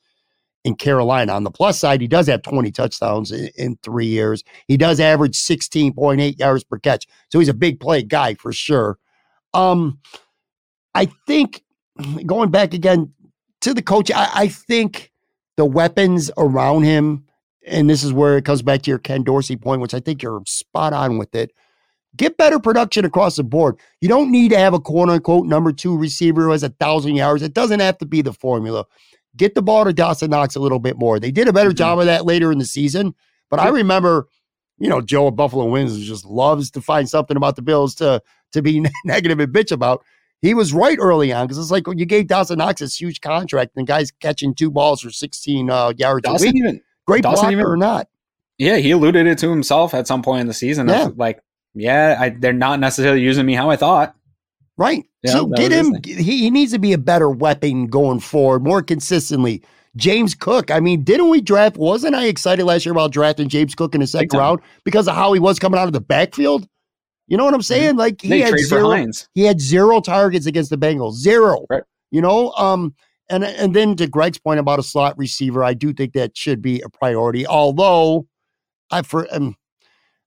in 0.64 0.74
Carolina. 0.74 1.32
On 1.32 1.44
the 1.44 1.50
plus 1.50 1.78
side, 1.78 2.00
he 2.00 2.08
does 2.08 2.26
have 2.26 2.42
20 2.42 2.72
touchdowns 2.72 3.30
in, 3.30 3.50
in 3.56 3.78
three 3.84 4.06
years. 4.06 4.42
He 4.66 4.76
does 4.76 4.98
average 4.98 5.36
16.8 5.36 6.38
yards 6.38 6.64
per 6.64 6.78
catch. 6.78 7.06
So 7.30 7.38
he's 7.38 7.48
a 7.48 7.54
big 7.54 7.78
play 7.78 8.02
guy 8.02 8.34
for 8.34 8.52
sure. 8.52 8.98
Um, 9.54 10.00
I 10.94 11.06
think 11.26 11.62
going 12.26 12.50
back 12.50 12.74
again 12.74 13.12
to 13.60 13.72
the 13.72 13.82
coach, 13.82 14.10
I, 14.10 14.28
I 14.34 14.48
think 14.48 15.12
the 15.56 15.64
weapons 15.64 16.32
around 16.36 16.82
him, 16.82 17.26
and 17.64 17.88
this 17.88 18.02
is 18.02 18.12
where 18.12 18.38
it 18.38 18.44
comes 18.44 18.62
back 18.62 18.82
to 18.82 18.90
your 18.90 18.98
Ken 18.98 19.22
Dorsey 19.22 19.56
point, 19.56 19.82
which 19.82 19.94
I 19.94 20.00
think 20.00 20.20
you're 20.22 20.42
spot 20.46 20.92
on 20.92 21.16
with 21.16 21.32
it. 21.34 21.52
Get 22.16 22.36
better 22.36 22.58
production 22.58 23.04
across 23.04 23.36
the 23.36 23.44
board. 23.44 23.76
You 24.00 24.08
don't 24.08 24.32
need 24.32 24.50
to 24.50 24.58
have 24.58 24.74
a 24.74 24.80
quote 24.80 25.08
unquote 25.08 25.46
number 25.46 25.72
two 25.72 25.96
receiver 25.96 26.44
who 26.44 26.50
has 26.50 26.62
a 26.62 26.70
thousand 26.70 27.14
yards. 27.16 27.42
It 27.42 27.54
doesn't 27.54 27.80
have 27.80 27.98
to 27.98 28.06
be 28.06 28.20
the 28.20 28.32
formula. 28.32 28.84
Get 29.36 29.54
the 29.54 29.62
ball 29.62 29.84
to 29.84 29.92
Dawson 29.92 30.30
Knox 30.30 30.56
a 30.56 30.60
little 30.60 30.80
bit 30.80 30.98
more. 30.98 31.20
They 31.20 31.30
did 31.30 31.46
a 31.46 31.52
better 31.52 31.70
mm-hmm. 31.70 31.76
job 31.76 31.98
of 32.00 32.06
that 32.06 32.26
later 32.26 32.50
in 32.50 32.58
the 32.58 32.64
season. 32.64 33.14
But 33.48 33.60
I 33.60 33.68
remember, 33.68 34.28
you 34.78 34.88
know, 34.88 35.00
Joe 35.00 35.28
at 35.28 35.36
Buffalo 35.36 35.66
Wings 35.66 35.98
just 36.04 36.24
loves 36.24 36.70
to 36.72 36.80
find 36.80 37.08
something 37.08 37.36
about 37.36 37.56
the 37.56 37.62
Bills 37.62 37.94
to 37.96 38.22
to 38.52 38.62
be 38.62 38.84
negative 39.04 39.38
and 39.38 39.52
bitch 39.52 39.72
about. 39.72 40.04
He 40.42 40.54
was 40.54 40.72
right 40.72 40.96
early 40.98 41.32
on 41.32 41.46
because 41.46 41.58
it's 41.58 41.70
like 41.70 41.84
you 41.94 42.06
gave 42.06 42.26
Dawson 42.26 42.58
Knox 42.58 42.80
this 42.80 42.98
huge 42.98 43.20
contract 43.20 43.72
and 43.76 43.86
the 43.86 43.90
guy's 43.90 44.10
catching 44.10 44.54
two 44.54 44.70
balls 44.70 45.02
for 45.02 45.10
16 45.10 45.68
uh, 45.68 45.92
yards 45.96 46.22
Dawson 46.22 46.48
a 46.48 46.50
week. 46.50 46.56
Even, 46.56 46.80
Great 47.06 47.22
Dawson 47.22 47.42
blocker 47.42 47.52
even, 47.52 47.66
or 47.66 47.76
not. 47.76 48.08
Yeah, 48.56 48.76
he 48.76 48.90
alluded 48.90 49.26
it 49.26 49.38
to 49.38 49.50
himself 49.50 49.94
at 49.94 50.06
some 50.06 50.22
point 50.22 50.42
in 50.42 50.46
the 50.46 50.54
season. 50.54 50.88
Yeah. 50.88 51.08
Like, 51.14 51.40
yeah, 51.74 52.16
I, 52.18 52.30
they're 52.30 52.52
not 52.52 52.80
necessarily 52.80 53.20
using 53.20 53.46
me 53.46 53.54
how 53.54 53.70
I 53.70 53.76
thought. 53.76 54.14
Right. 54.76 55.04
Yeah, 55.22 55.32
so 55.32 55.46
get 55.46 55.72
him. 55.72 55.96
He, 56.04 56.14
he 56.14 56.50
needs 56.50 56.72
to 56.72 56.78
be 56.78 56.92
a 56.92 56.98
better 56.98 57.28
weapon 57.28 57.86
going 57.86 58.20
forward 58.20 58.64
more 58.64 58.82
consistently. 58.82 59.62
James 59.96 60.34
Cook. 60.34 60.70
I 60.70 60.80
mean, 60.80 61.04
didn't 61.04 61.28
we 61.30 61.40
draft? 61.40 61.76
Wasn't 61.76 62.14
I 62.14 62.26
excited 62.26 62.64
last 62.64 62.86
year 62.86 62.92
about 62.92 63.12
drafting 63.12 63.48
James 63.48 63.74
Cook 63.74 63.94
in 63.94 64.00
the 64.00 64.06
second 64.06 64.38
round 64.38 64.60
because 64.84 65.08
of 65.08 65.14
how 65.14 65.32
he 65.32 65.40
was 65.40 65.58
coming 65.58 65.78
out 65.78 65.86
of 65.86 65.92
the 65.92 66.00
backfield? 66.00 66.66
You 67.26 67.36
know 67.36 67.44
what 67.44 67.54
I'm 67.54 67.62
saying? 67.62 67.96
Like 67.96 68.22
he 68.22 68.28
they 68.28 68.40
had 68.40 68.58
zero, 68.58 69.06
he 69.34 69.42
had 69.42 69.60
zero 69.60 70.00
targets 70.00 70.46
against 70.46 70.70
the 70.70 70.78
Bengals, 70.78 71.14
zero. 71.14 71.66
Right. 71.68 71.82
You 72.10 72.20
know, 72.20 72.50
um, 72.52 72.94
and 73.28 73.44
and 73.44 73.74
then 73.74 73.96
to 73.96 74.06
Greg's 74.06 74.38
point 74.38 74.58
about 74.58 74.78
a 74.78 74.82
slot 74.82 75.16
receiver, 75.16 75.62
I 75.62 75.74
do 75.74 75.92
think 75.92 76.12
that 76.14 76.36
should 76.36 76.60
be 76.60 76.80
a 76.80 76.88
priority. 76.88 77.46
Although, 77.46 78.26
I 78.90 79.02
for 79.02 79.28
um, 79.32 79.54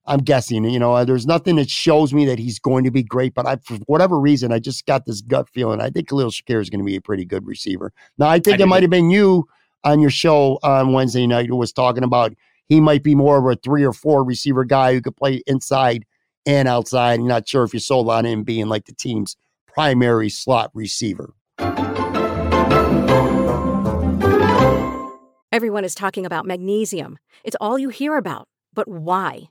I'm 0.06 0.20
guessing, 0.20 0.64
you 0.64 0.78
know, 0.78 0.94
uh, 0.94 1.04
there's 1.04 1.26
nothing 1.26 1.56
that 1.56 1.70
shows 1.70 2.12
me 2.12 2.26
that 2.26 2.38
he's 2.38 2.58
going 2.58 2.84
to 2.84 2.90
be 2.90 3.02
great, 3.02 3.32
but 3.32 3.46
I, 3.46 3.56
for 3.56 3.76
whatever 3.86 4.20
reason, 4.20 4.52
I 4.52 4.58
just 4.58 4.84
got 4.84 5.06
this 5.06 5.22
gut 5.22 5.48
feeling. 5.48 5.80
I 5.80 5.88
think 5.88 6.08
Khalil 6.08 6.30
Shakir 6.30 6.60
is 6.60 6.68
going 6.68 6.80
to 6.80 6.84
be 6.84 6.96
a 6.96 7.00
pretty 7.00 7.24
good 7.24 7.46
receiver. 7.46 7.92
Now, 8.18 8.28
I 8.28 8.38
think 8.38 8.60
I 8.60 8.64
it 8.64 8.66
might 8.66 8.82
have 8.82 8.90
been 8.90 9.10
you 9.10 9.48
on 9.82 10.00
your 10.00 10.10
show 10.10 10.58
on 10.62 10.92
Wednesday 10.92 11.26
night 11.26 11.46
who 11.46 11.56
was 11.56 11.72
talking 11.72 12.04
about 12.04 12.34
he 12.68 12.80
might 12.80 13.02
be 13.02 13.14
more 13.14 13.38
of 13.38 13.46
a 13.46 13.58
three 13.60 13.84
or 13.84 13.92
four 13.92 14.24
receiver 14.24 14.64
guy 14.64 14.92
who 14.92 15.00
could 15.00 15.16
play 15.16 15.42
inside 15.46 16.04
and 16.44 16.68
outside. 16.68 17.20
I'm 17.20 17.26
not 17.26 17.48
sure 17.48 17.64
if 17.64 17.72
you're 17.72 17.80
sold 17.80 18.10
on 18.10 18.26
him 18.26 18.42
being 18.42 18.66
like 18.66 18.84
the 18.84 18.94
team's 18.94 19.36
primary 19.66 20.28
slot 20.28 20.70
receiver. 20.74 21.34
Everyone 25.50 25.84
is 25.84 25.94
talking 25.94 26.26
about 26.26 26.46
magnesium. 26.46 27.18
It's 27.44 27.56
all 27.60 27.78
you 27.78 27.88
hear 27.88 28.16
about. 28.16 28.48
But 28.72 28.88
why? 28.88 29.50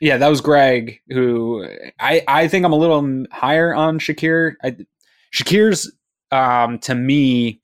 Yeah, 0.00 0.16
that 0.16 0.28
was 0.28 0.40
Greg, 0.40 1.00
who 1.10 1.64
I, 2.00 2.22
I 2.26 2.48
think 2.48 2.64
I'm 2.64 2.72
a 2.72 2.76
little 2.76 3.24
higher 3.30 3.72
on 3.72 4.00
Shakir. 4.00 4.54
I, 4.62 4.76
Shakir's 5.32 5.92
um, 6.32 6.78
to 6.80 6.94
me, 6.94 7.60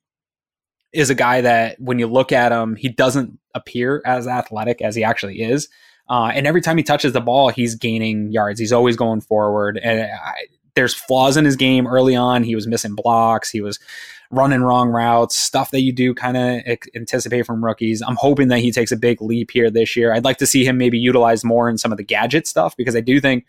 is 0.93 1.11
a 1.11 1.15
guy 1.15 1.41
that 1.41 1.81
when 1.81 1.99
you 1.99 2.07
look 2.07 2.33
at 2.33 2.53
him, 2.53 2.77
he 2.77 2.89
doesn't 2.89 3.39
appear 3.55 4.03
as 4.07 4.27
athletic 4.27 4.81
as 4.81 4.95
he 4.95 5.03
actually 5.03 5.43
is. 5.43 5.69
Uh, 6.09 6.31
and 6.35 6.47
every 6.47 6.61
time 6.61 6.77
he 6.77 6.83
touches 6.83 7.13
the 7.13 7.21
ball, 7.21 7.49
he's 7.49 7.75
gaining 7.75 8.31
yards. 8.33 8.59
He's 8.59 8.73
always 8.73 8.97
going 8.97 9.21
forward. 9.21 9.79
And 9.79 10.03
I, 10.03 10.47
there's 10.75 10.95
flaws 10.95 11.37
in 11.37 11.45
his 11.45 11.57
game 11.57 11.87
early 11.87 12.17
on. 12.17 12.43
He 12.43 12.55
was 12.55 12.67
missing 12.67 12.95
blocks. 12.95 13.51
He 13.51 13.61
was 13.61 13.79
running 14.31 14.61
wrong 14.61 14.91
routes, 14.91 15.37
stuff 15.37 15.71
that 15.71 15.81
you 15.81 15.93
do 15.93 16.15
kind 16.15 16.37
of 16.37 16.79
anticipate 16.95 17.47
from 17.47 17.65
rookies. 17.65 18.03
I'm 18.03 18.17
hoping 18.17 18.49
that 18.49 18.59
he 18.59 18.71
takes 18.71 18.93
a 18.93 18.97
big 18.97 19.23
leap 19.23 19.51
here 19.51 19.71
this 19.71 19.97
year. 19.97 20.13
I'd 20.13 20.25
like 20.25 20.39
to 20.39 20.47
see 20.47 20.65
him 20.65 20.77
maybe 20.77 20.99
utilize 20.99 21.45
more 21.45 21.69
in 21.69 21.79
some 21.79 21.93
of 21.93 21.99
the 21.99 22.05
gadget 22.05 22.47
stuff 22.47 22.77
because 22.77 22.95
I 22.95 23.01
do 23.01 23.21
think 23.21 23.47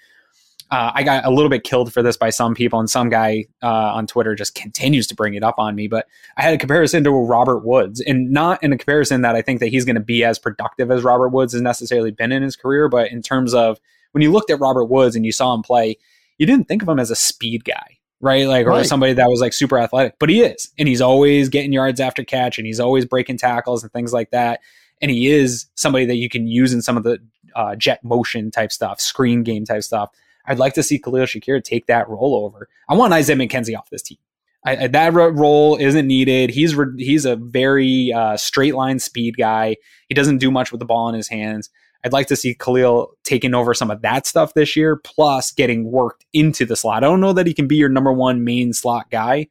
uh, 0.72 0.92
I 0.94 1.04
got 1.04 1.26
a 1.26 1.32
little 1.32 1.50
bit 1.50 1.64
killed 1.64 1.92
for 1.92 2.04
this 2.04 2.16
by 2.16 2.30
some 2.30 2.54
people, 2.54 2.80
and 2.80 2.90
some 2.90 3.10
guy 3.10 3.46
uh, 3.64 3.68
on 3.68 4.06
Twitter 4.06 4.36
just 4.36 4.54
continues 4.54 5.08
to 5.08 5.16
bring 5.16 5.34
it 5.34 5.44
up 5.44 5.56
on 5.58 5.76
me. 5.76 5.88
But 5.88 6.08
I 6.38 6.44
had 6.44 6.54
a 6.54 6.60
comparison 6.60 7.04
to 7.06 7.12
Robert 7.12 7.66
Woods, 7.66 8.02
and 8.02 8.32
not 8.32 8.64
in 8.64 8.72
a 8.72 8.78
comparison 8.78 9.24
that 9.24 9.36
I 9.36 9.42
think 9.42 9.62
that 9.62 9.70
he's 9.70 9.84
going 9.84 9.96
to 9.96 10.02
be 10.02 10.24
as 10.24 10.38
productive 10.38 10.92
as 10.92 11.04
Robert 11.04 11.30
Woods 11.30 11.54
has 11.54 11.62
necessarily 11.62 12.12
been 12.12 12.32
in 12.32 12.44
his 12.44 12.56
career, 12.56 12.88
but 12.88 13.12
in 13.12 13.24
terms 13.24 13.54
of 13.56 13.80
when 14.12 14.22
you 14.22 14.32
looked 14.32 14.52
at 14.52 14.60
Robert 14.60 14.86
Woods 14.86 15.16
and 15.16 15.26
you 15.26 15.32
saw 15.32 15.54
him 15.56 15.64
play, 15.64 15.98
you 16.38 16.46
didn't 16.46 16.68
think 16.68 16.84
of 16.84 16.90
him 16.90 17.00
as 17.00 17.10
a 17.10 17.16
speed 17.16 17.66
guy, 17.66 17.98
right? 18.22 18.48
Like, 18.48 18.66
or 18.66 18.72
right. 18.72 18.86
somebody 18.86 19.14
that 19.14 19.30
was 19.30 19.42
like 19.42 19.54
super 19.54 19.78
athletic, 19.78 20.16
but 20.20 20.30
he 20.30 20.42
is, 20.42 20.70
and 20.78 20.88
he's 20.88 21.02
always 21.02 21.50
getting 21.50 21.74
yards 21.74 22.00
after 22.00 22.24
catch, 22.24 22.58
and 22.58 22.68
he's 22.68 22.80
always 22.80 23.06
breaking 23.06 23.38
tackles 23.38 23.84
and 23.84 23.92
things 23.92 24.14
like 24.14 24.32
that. 24.32 24.62
And 25.02 25.10
he 25.10 25.28
is 25.28 25.68
somebody 25.76 26.06
that 26.06 26.16
you 26.16 26.30
can 26.30 26.48
use 26.48 26.74
in 26.74 26.82
some 26.82 26.98
of 26.98 27.04
the 27.04 27.20
uh, 27.56 27.76
jet 27.76 28.04
motion 28.04 28.52
type 28.52 28.72
stuff, 28.72 29.00
screen 29.00 29.44
game 29.44 29.66
type 29.66 29.84
stuff 29.84 30.12
I'd 30.50 30.60
like 30.60 30.74
to 30.74 30.84
see 30.84 30.98
Khalil 30.98 31.26
Shakir 31.26 31.64
take 31.64 31.86
that 31.86 32.10
role 32.10 32.36
over. 32.36 32.68
I 32.90 32.96
want 32.96 33.14
Isaiah 33.14 33.36
McKenzie 33.36 33.78
off 33.78 33.90
this 33.92 34.02
team. 34.02 34.18
I, 34.66 34.88
that 34.88 35.14
role 35.14 35.78
isn't 35.78 36.06
needed. 36.06 36.50
He's 36.50 36.76
re, 36.76 36.88
he's 36.98 37.24
a 37.24 37.38
very 37.38 38.12
uh, 38.12 38.36
straight 38.36 38.76
line 38.76 39.00
speed 39.00 39.38
guy. 39.38 39.78
He 40.10 40.16
doesn't 40.16 40.40
do 40.40 40.52
much 40.52 40.72
with 40.72 40.80
the 40.80 40.86
ball 40.86 41.08
in 41.08 41.16
his 41.16 41.30
hands. 41.30 41.70
I'd 42.04 42.14
like 42.14 42.28
to 42.28 42.36
see 42.36 42.56
Khalil 42.56 43.12
taking 43.24 43.54
over 43.54 43.74
some 43.74 43.92
of 43.92 44.02
that 44.02 44.26
stuff 44.26 44.54
this 44.54 44.76
year, 44.76 44.96
plus 44.96 45.52
getting 45.52 45.92
worked 45.92 46.26
into 46.34 46.66
the 46.66 46.76
slot. 46.76 47.04
I 47.04 47.08
don't 47.08 47.20
know 47.20 47.34
that 47.34 47.48
he 47.48 47.54
can 47.54 47.68
be 47.68 47.76
your 47.76 47.90
number 47.90 48.14
one 48.14 48.44
main 48.44 48.74
slot 48.74 49.10
guy. 49.12 49.48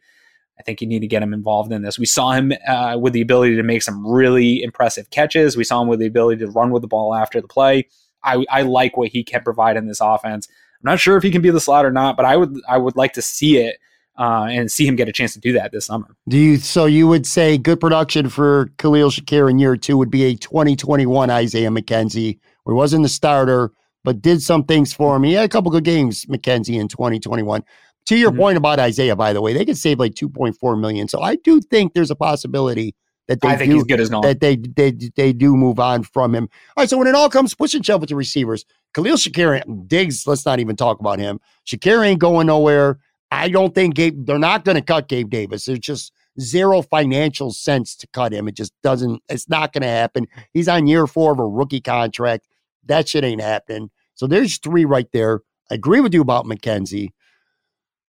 I 0.58 0.62
think 0.62 0.80
you 0.80 0.86
need 0.86 1.00
to 1.00 1.06
get 1.06 1.22
him 1.22 1.32
involved 1.32 1.72
in 1.72 1.82
this. 1.82 1.98
We 1.98 2.06
saw 2.06 2.32
him 2.32 2.52
uh, 2.66 2.98
with 3.00 3.12
the 3.12 3.20
ability 3.20 3.56
to 3.56 3.62
make 3.62 3.82
some 3.82 4.04
really 4.06 4.62
impressive 4.62 5.10
catches. 5.10 5.56
We 5.56 5.64
saw 5.64 5.80
him 5.82 5.88
with 5.88 6.00
the 6.00 6.06
ability 6.06 6.44
to 6.44 6.50
run 6.50 6.72
with 6.72 6.82
the 6.82 6.88
ball 6.88 7.14
after 7.14 7.40
the 7.40 7.48
play. 7.48 7.86
I, 8.24 8.44
I 8.50 8.62
like 8.62 8.96
what 8.96 9.10
he 9.10 9.22
can 9.22 9.42
provide 9.42 9.76
in 9.76 9.86
this 9.86 10.00
offense. 10.00 10.48
I'm 10.50 10.90
not 10.90 11.00
sure 11.00 11.16
if 11.16 11.22
he 11.22 11.30
can 11.30 11.42
be 11.42 11.50
the 11.50 11.60
slot 11.60 11.84
or 11.84 11.92
not, 11.92 12.16
but 12.16 12.24
I 12.26 12.36
would 12.36 12.56
I 12.68 12.78
would 12.78 12.96
like 12.96 13.12
to 13.14 13.22
see 13.22 13.58
it 13.58 13.78
uh, 14.18 14.48
and 14.50 14.70
see 14.70 14.86
him 14.86 14.96
get 14.96 15.08
a 15.08 15.12
chance 15.12 15.32
to 15.32 15.40
do 15.40 15.52
that 15.52 15.72
this 15.72 15.86
summer. 15.86 16.16
Do 16.28 16.36
you? 16.36 16.56
So 16.58 16.86
you 16.86 17.06
would 17.06 17.26
say 17.26 17.56
good 17.56 17.80
production 17.80 18.28
for 18.28 18.70
Khalil 18.78 19.10
Shakir 19.10 19.48
in 19.48 19.58
year 19.58 19.76
two 19.76 19.96
would 19.96 20.10
be 20.10 20.24
a 20.24 20.34
2021 20.34 21.30
Isaiah 21.30 21.70
McKenzie, 21.70 22.38
where 22.64 22.74
he 22.74 22.76
wasn't 22.76 23.04
the 23.04 23.08
starter, 23.08 23.70
but 24.04 24.20
did 24.20 24.42
some 24.42 24.64
things 24.64 24.92
for 24.92 25.16
him. 25.16 25.22
He 25.22 25.34
had 25.34 25.44
a 25.44 25.48
couple 25.48 25.70
good 25.70 25.84
games, 25.84 26.24
McKenzie, 26.26 26.80
in 26.80 26.88
2021. 26.88 27.62
To 28.06 28.16
your 28.16 28.30
mm-hmm. 28.30 28.40
point 28.40 28.58
about 28.58 28.80
Isaiah, 28.80 29.14
by 29.14 29.32
the 29.32 29.40
way, 29.40 29.52
they 29.52 29.64
could 29.64 29.76
save 29.76 29.98
like 29.98 30.14
2.4 30.14 30.80
million. 30.80 31.08
So 31.08 31.20
I 31.20 31.36
do 31.36 31.60
think 31.60 31.94
there's 31.94 32.10
a 32.10 32.16
possibility 32.16 32.94
that 33.28 33.40
they 33.42 33.48
I 33.48 33.56
think 33.56 33.70
do, 33.70 33.76
he's 33.76 33.84
good 33.84 34.00
as 34.00 34.08
gone. 34.08 34.22
That 34.22 34.40
they 34.40 34.56
they 34.56 34.90
they 35.14 35.32
do 35.32 35.56
move 35.56 35.78
on 35.78 36.02
from 36.02 36.34
him. 36.34 36.48
All 36.76 36.82
right, 36.82 36.90
so 36.90 36.98
when 36.98 37.06
it 37.06 37.14
all 37.14 37.28
comes 37.28 37.54
push 37.54 37.74
and 37.74 37.84
shove 37.86 38.00
with 38.00 38.08
the 38.08 38.16
receivers, 38.16 38.64
Khalil 38.94 39.16
Shakir 39.16 39.62
Diggs, 39.86 40.26
let's 40.26 40.44
not 40.44 40.58
even 40.58 40.74
talk 40.74 40.98
about 40.98 41.18
him. 41.18 41.38
Shakir 41.66 42.04
ain't 42.04 42.18
going 42.18 42.46
nowhere. 42.48 42.98
I 43.30 43.48
don't 43.48 43.74
think 43.74 43.94
Gabe, 43.94 44.26
they're 44.26 44.38
not 44.38 44.64
going 44.64 44.76
to 44.76 44.82
cut 44.82 45.08
Gabe 45.08 45.28
Davis. 45.28 45.66
There's 45.66 45.78
just 45.78 46.12
zero 46.40 46.82
financial 46.82 47.50
sense 47.50 47.94
to 47.96 48.06
cut 48.08 48.32
him. 48.32 48.48
It 48.48 48.54
just 48.54 48.72
doesn't, 48.82 49.22
it's 49.28 49.48
not 49.48 49.72
going 49.72 49.82
to 49.82 49.88
happen. 49.88 50.26
He's 50.52 50.68
on 50.68 50.86
year 50.86 51.06
four 51.06 51.32
of 51.32 51.38
a 51.38 51.46
rookie 51.46 51.80
contract. 51.80 52.46
That 52.86 53.08
shit 53.08 53.24
ain't 53.24 53.42
happening. 53.42 53.90
So 54.14 54.26
there's 54.26 54.58
three 54.58 54.84
right 54.84 55.08
there. 55.12 55.42
I 55.70 55.74
agree 55.74 56.00
with 56.00 56.14
you 56.14 56.22
about 56.22 56.46
McKenzie. 56.46 57.10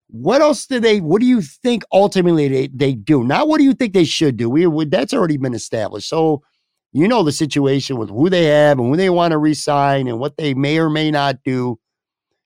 What 0.08 0.42
else 0.42 0.66
do 0.68 0.80
they, 0.80 1.02
what 1.02 1.22
do 1.22 1.26
you 1.28 1.42
think 1.42 1.84
ultimately 1.92 2.48
they, 2.48 2.68
they 2.68 2.94
do? 2.94 3.24
Not 3.24 3.48
what 3.48 3.58
do 3.58 3.64
you 3.64 3.74
think 3.74 3.94
they 3.94 4.04
should 4.04 4.38
do? 4.38 4.50
We, 4.50 4.86
that's 4.86 5.14
already 5.14 5.38
been 5.38 5.54
established. 5.54 6.10
So, 6.10 6.44
you 6.92 7.08
know, 7.08 7.24
the 7.24 7.32
situation 7.32 7.98
with 7.98 8.10
who 8.10 8.30
they 8.30 8.46
have 8.46 8.80
and 8.80 8.90
who 8.90 8.98
they 8.98 9.10
want 9.10 9.32
to 9.32 9.38
resign 9.38 10.08
and 10.08 10.20
what 10.20 10.38
they 10.38 10.54
may 10.54 10.78
or 10.78 10.90
may 10.90 11.10
not 11.10 11.44
do. 11.44 11.80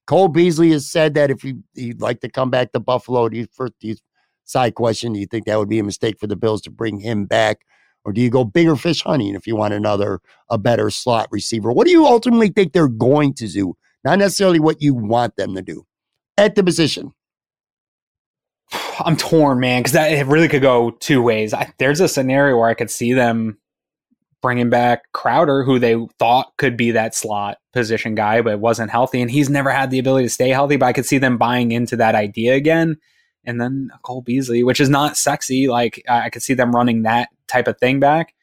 Cole 0.10 0.28
Beasley 0.28 0.72
has 0.72 0.90
said 0.90 1.14
that 1.14 1.30
if 1.30 1.44
he, 1.44 1.58
he'd 1.76 2.02
like 2.02 2.22
to 2.22 2.30
come 2.30 2.50
back 2.50 2.72
to 2.72 2.80
Buffalo, 2.80 3.30
do 3.30 3.38
you, 3.38 3.48
first, 3.54 3.74
do 3.80 3.90
you, 3.90 3.96
side 4.44 4.74
question, 4.74 5.14
do 5.14 5.20
you 5.20 5.28
think 5.28 5.46
that 5.46 5.60
would 5.60 5.70
be 5.70 5.78
a 5.78 5.84
mistake 5.84 6.20
for 6.20 6.26
the 6.26 6.36
Bills 6.36 6.64
to 6.64 6.72
bring 6.72 7.00
him 7.00 7.26
back? 7.26 7.60
Or 8.04 8.12
do 8.12 8.20
you 8.20 8.32
go 8.32 8.44
bigger 8.44 8.76
fish 8.76 9.04
hunting 9.04 9.36
if 9.36 9.46
you 9.46 9.56
want 9.56 9.76
another, 9.76 10.20
a 10.50 10.58
better 10.58 10.90
slot 10.90 11.28
receiver? 11.30 11.72
What 11.72 11.86
do 11.86 11.92
you 11.92 12.08
ultimately 12.08 12.50
think 12.50 12.74
they're 12.74 12.88
going 12.88 13.36
to 13.36 13.48
do? 13.48 13.76
Not 14.04 14.18
necessarily 14.18 14.60
what 14.60 14.82
you 14.82 14.96
want 14.96 15.36
them 15.36 15.54
to 15.54 15.62
do 15.62 15.86
at 16.40 16.56
the 16.56 16.64
position. 16.64 17.14
I'm 19.00 19.16
torn, 19.16 19.60
man, 19.60 19.84
because 19.84 19.94
that 19.94 20.12
it 20.12 20.26
really 20.26 20.48
could 20.48 20.64
go 20.64 20.90
two 20.90 21.22
ways. 21.22 21.54
I, 21.54 21.72
there's 21.78 22.00
a 22.00 22.08
scenario 22.08 22.58
where 22.58 22.70
I 22.70 22.74
could 22.74 22.90
see 22.90 23.14
them 23.14 23.60
bringing 24.42 24.70
back 24.70 25.12
Crowder, 25.14 25.64
who 25.64 25.80
they 25.80 25.96
thought 26.18 26.54
could 26.58 26.78
be 26.78 26.92
that 26.92 27.16
slot 27.16 27.58
position 27.74 28.16
guy, 28.16 28.42
but 28.42 28.60
wasn't 28.60 28.92
healthy. 28.92 29.22
And 29.22 29.30
he's 29.30 29.50
never 29.50 29.70
had 29.70 29.92
the 29.92 30.00
ability 30.00 30.26
to 30.26 30.30
stay 30.30 30.50
healthy. 30.50 30.78
But 30.78 30.88
I 30.88 30.94
could 30.94 31.06
see 31.06 31.18
them 31.18 31.38
buying 31.38 31.72
into 31.72 31.96
that 31.98 32.16
idea 32.16 32.56
again. 32.56 32.98
And 33.46 33.60
then 33.60 33.90
Cole 34.04 34.22
Beasley, 34.22 34.64
which 34.64 34.80
is 34.80 34.90
not 34.90 35.18
sexy. 35.18 35.68
Like 35.68 36.04
I 36.08 36.30
could 36.30 36.44
see 36.44 36.54
them 36.54 36.76
running 36.76 37.04
that 37.04 37.30
type 37.48 37.68
of 37.68 37.78
thing 37.80 38.00
back. 38.00 38.34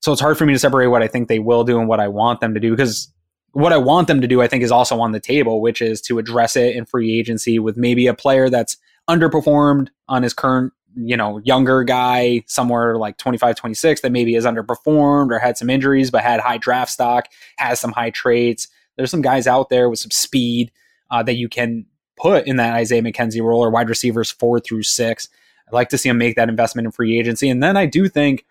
So 0.00 0.10
it's 0.12 0.20
hard 0.20 0.36
for 0.36 0.46
me 0.46 0.52
to 0.52 0.58
separate 0.58 0.88
what 0.88 1.02
I 1.02 1.06
think 1.06 1.28
they 1.28 1.38
will 1.38 1.64
do 1.64 1.78
and 1.78 1.88
what 1.88 2.00
I 2.00 2.08
want 2.08 2.40
them 2.40 2.54
to 2.54 2.60
do 2.60 2.72
because 2.72 3.12
what 3.52 3.72
I 3.72 3.76
want 3.76 4.08
them 4.08 4.20
to 4.20 4.26
do, 4.26 4.42
I 4.42 4.48
think, 4.48 4.64
is 4.64 4.72
also 4.72 5.00
on 5.00 5.12
the 5.12 5.20
table, 5.20 5.60
which 5.60 5.80
is 5.80 6.00
to 6.02 6.18
address 6.18 6.56
it 6.56 6.74
in 6.74 6.86
free 6.86 7.18
agency 7.18 7.58
with 7.58 7.76
maybe 7.76 8.06
a 8.06 8.14
player 8.14 8.48
that's 8.48 8.76
underperformed 9.08 9.88
on 10.08 10.22
his 10.22 10.32
current 10.32 10.72
you 10.96 11.16
know, 11.16 11.38
younger 11.44 11.84
guy 11.84 12.42
somewhere 12.46 12.96
like 12.96 13.16
25, 13.16 13.56
26 13.56 14.00
that 14.02 14.12
maybe 14.12 14.34
has 14.34 14.44
underperformed 14.44 15.30
or 15.30 15.38
had 15.38 15.56
some 15.56 15.70
injuries, 15.70 16.10
but 16.10 16.22
had 16.22 16.40
high 16.40 16.58
draft 16.58 16.90
stock, 16.90 17.26
has 17.56 17.80
some 17.80 17.92
high 17.92 18.10
traits. 18.10 18.68
There's 18.96 19.10
some 19.10 19.22
guys 19.22 19.46
out 19.46 19.68
there 19.68 19.88
with 19.88 19.98
some 19.98 20.10
speed 20.10 20.70
uh, 21.10 21.22
that 21.22 21.34
you 21.34 21.48
can 21.48 21.86
put 22.16 22.46
in 22.46 22.56
that 22.56 22.74
Isaiah 22.74 23.02
McKenzie 23.02 23.42
role 23.42 23.64
or 23.64 23.70
wide 23.70 23.88
receivers 23.88 24.30
four 24.30 24.60
through 24.60 24.82
six. 24.82 25.28
I'd 25.66 25.74
like 25.74 25.88
to 25.90 25.98
see 25.98 26.08
him 26.08 26.18
make 26.18 26.36
that 26.36 26.48
investment 26.48 26.86
in 26.86 26.92
free 26.92 27.18
agency. 27.18 27.48
And 27.48 27.62
then 27.62 27.76
I 27.76 27.86
do 27.86 28.08
think, 28.08 28.44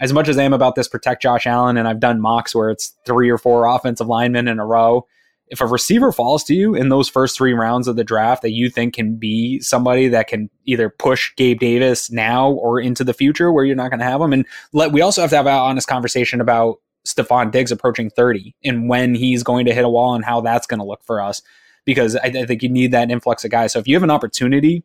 as 0.00 0.12
much 0.12 0.28
as 0.28 0.38
I 0.38 0.42
am 0.42 0.54
about 0.54 0.74
this 0.74 0.88
protect 0.88 1.22
Josh 1.22 1.46
Allen, 1.46 1.76
and 1.76 1.86
I've 1.86 2.00
done 2.00 2.20
mocks 2.20 2.54
where 2.54 2.70
it's 2.70 2.94
three 3.04 3.30
or 3.30 3.38
four 3.38 3.66
offensive 3.66 4.08
linemen 4.08 4.48
in 4.48 4.58
a 4.58 4.66
row, 4.66 5.06
if 5.52 5.60
a 5.60 5.66
receiver 5.66 6.12
falls 6.12 6.42
to 6.44 6.54
you 6.54 6.74
in 6.74 6.88
those 6.88 7.10
first 7.10 7.36
three 7.36 7.52
rounds 7.52 7.86
of 7.86 7.94
the 7.94 8.02
draft 8.02 8.40
that 8.40 8.52
you 8.52 8.70
think 8.70 8.94
can 8.94 9.16
be 9.16 9.60
somebody 9.60 10.08
that 10.08 10.26
can 10.26 10.48
either 10.64 10.88
push 10.88 11.30
Gabe 11.36 11.60
Davis 11.60 12.10
now 12.10 12.50
or 12.52 12.80
into 12.80 13.04
the 13.04 13.12
future 13.12 13.52
where 13.52 13.62
you're 13.62 13.76
not 13.76 13.90
going 13.90 14.00
to 14.00 14.06
have 14.06 14.22
him, 14.22 14.32
and 14.32 14.46
let 14.72 14.92
we 14.92 15.02
also 15.02 15.20
have 15.20 15.28
to 15.28 15.36
have 15.36 15.46
an 15.46 15.52
honest 15.52 15.86
conversation 15.86 16.40
about 16.40 16.78
Stefon 17.06 17.50
Diggs 17.50 17.70
approaching 17.70 18.08
30 18.08 18.54
and 18.64 18.88
when 18.88 19.14
he's 19.14 19.42
going 19.42 19.66
to 19.66 19.74
hit 19.74 19.84
a 19.84 19.90
wall 19.90 20.14
and 20.14 20.24
how 20.24 20.40
that's 20.40 20.66
going 20.66 20.80
to 20.80 20.86
look 20.86 21.04
for 21.04 21.20
us, 21.20 21.42
because 21.84 22.16
I, 22.16 22.28
I, 22.28 22.46
think 22.46 22.62
you 22.62 22.70
need 22.70 22.92
that 22.92 23.10
influx 23.10 23.44
of 23.44 23.50
guys. 23.50 23.74
So 23.74 23.78
if 23.78 23.86
you 23.86 23.94
have 23.94 24.02
an 24.02 24.10
opportunity, 24.10 24.84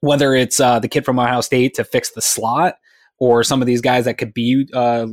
whether 0.00 0.34
it's 0.34 0.60
uh, 0.60 0.80
the 0.80 0.88
kid 0.88 1.06
from 1.06 1.18
Ohio 1.18 1.40
State 1.40 1.72
to 1.74 1.84
fix 1.84 2.10
the 2.10 2.20
slot 2.20 2.74
or 3.18 3.42
some 3.42 3.62
of 3.62 3.66
these 3.66 3.80
guys 3.80 4.04
that 4.04 4.18
could 4.18 4.34
be 4.34 4.68
uh, 4.74 5.06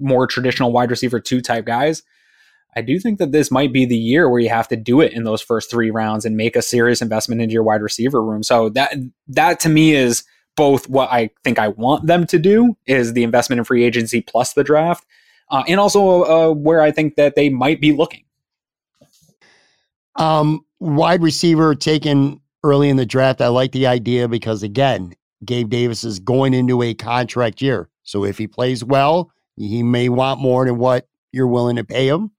more 0.00 0.26
traditional 0.26 0.72
wide 0.72 0.90
receiver 0.90 1.20
two 1.20 1.42
type 1.42 1.66
guys 1.66 2.02
I 2.74 2.80
do 2.80 2.98
think 2.98 3.18
that 3.18 3.32
this 3.32 3.50
might 3.50 3.72
be 3.72 3.84
the 3.84 3.96
year 3.96 4.30
where 4.30 4.40
you 4.40 4.48
have 4.48 4.68
to 4.68 4.76
do 4.76 5.00
it 5.00 5.12
in 5.12 5.24
those 5.24 5.42
first 5.42 5.70
three 5.70 5.90
rounds 5.90 6.24
and 6.24 6.36
make 6.36 6.56
a 6.56 6.62
serious 6.62 7.02
investment 7.02 7.40
into 7.40 7.52
your 7.52 7.62
wide 7.62 7.82
receiver 7.82 8.22
room. 8.22 8.42
So 8.42 8.70
that 8.70 8.94
that 9.28 9.60
to 9.60 9.68
me 9.68 9.94
is 9.94 10.24
both 10.56 10.88
what 10.88 11.10
I 11.10 11.30
think 11.44 11.58
I 11.58 11.68
want 11.68 12.06
them 12.06 12.26
to 12.26 12.38
do 12.38 12.76
is 12.86 13.12
the 13.12 13.22
investment 13.22 13.58
in 13.58 13.64
free 13.64 13.84
agency 13.84 14.20
plus 14.20 14.54
the 14.54 14.64
draft, 14.64 15.04
uh, 15.50 15.64
and 15.68 15.80
also 15.80 16.24
uh, 16.24 16.54
where 16.54 16.80
I 16.80 16.90
think 16.90 17.16
that 17.16 17.36
they 17.36 17.48
might 17.48 17.80
be 17.80 17.92
looking. 17.92 18.24
Um, 20.16 20.64
wide 20.78 21.22
receiver 21.22 21.74
taken 21.74 22.40
early 22.64 22.88
in 22.88 22.96
the 22.96 23.06
draft. 23.06 23.40
I 23.40 23.48
like 23.48 23.72
the 23.72 23.86
idea 23.86 24.28
because 24.28 24.62
again, 24.62 25.14
Gabe 25.44 25.70
Davis 25.70 26.04
is 26.04 26.18
going 26.18 26.54
into 26.54 26.82
a 26.82 26.94
contract 26.94 27.60
year. 27.62 27.88
So 28.02 28.24
if 28.24 28.38
he 28.38 28.46
plays 28.46 28.84
well, 28.84 29.30
he 29.56 29.82
may 29.82 30.08
want 30.08 30.40
more 30.40 30.64
than 30.66 30.78
what 30.78 31.08
you're 31.32 31.46
willing 31.46 31.76
to 31.76 31.84
pay 31.84 32.08
him. 32.08 32.30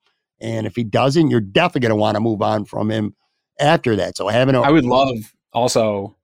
And 0.43 0.67
if 0.67 0.75
he 0.75 0.83
doesn't, 0.83 1.29
you're 1.31 1.39
definitely 1.39 1.81
going 1.81 1.91
to 1.91 1.95
want 1.95 2.15
to 2.15 2.19
move 2.19 2.41
on 2.41 2.65
from 2.65 2.91
him 2.91 3.15
after 3.59 3.95
that. 3.95 4.17
So 4.17 4.27
having 4.27 4.55
a, 4.55 4.61
I 4.61 4.69
would 4.69 4.85
love 4.85 5.33
also. 5.53 6.17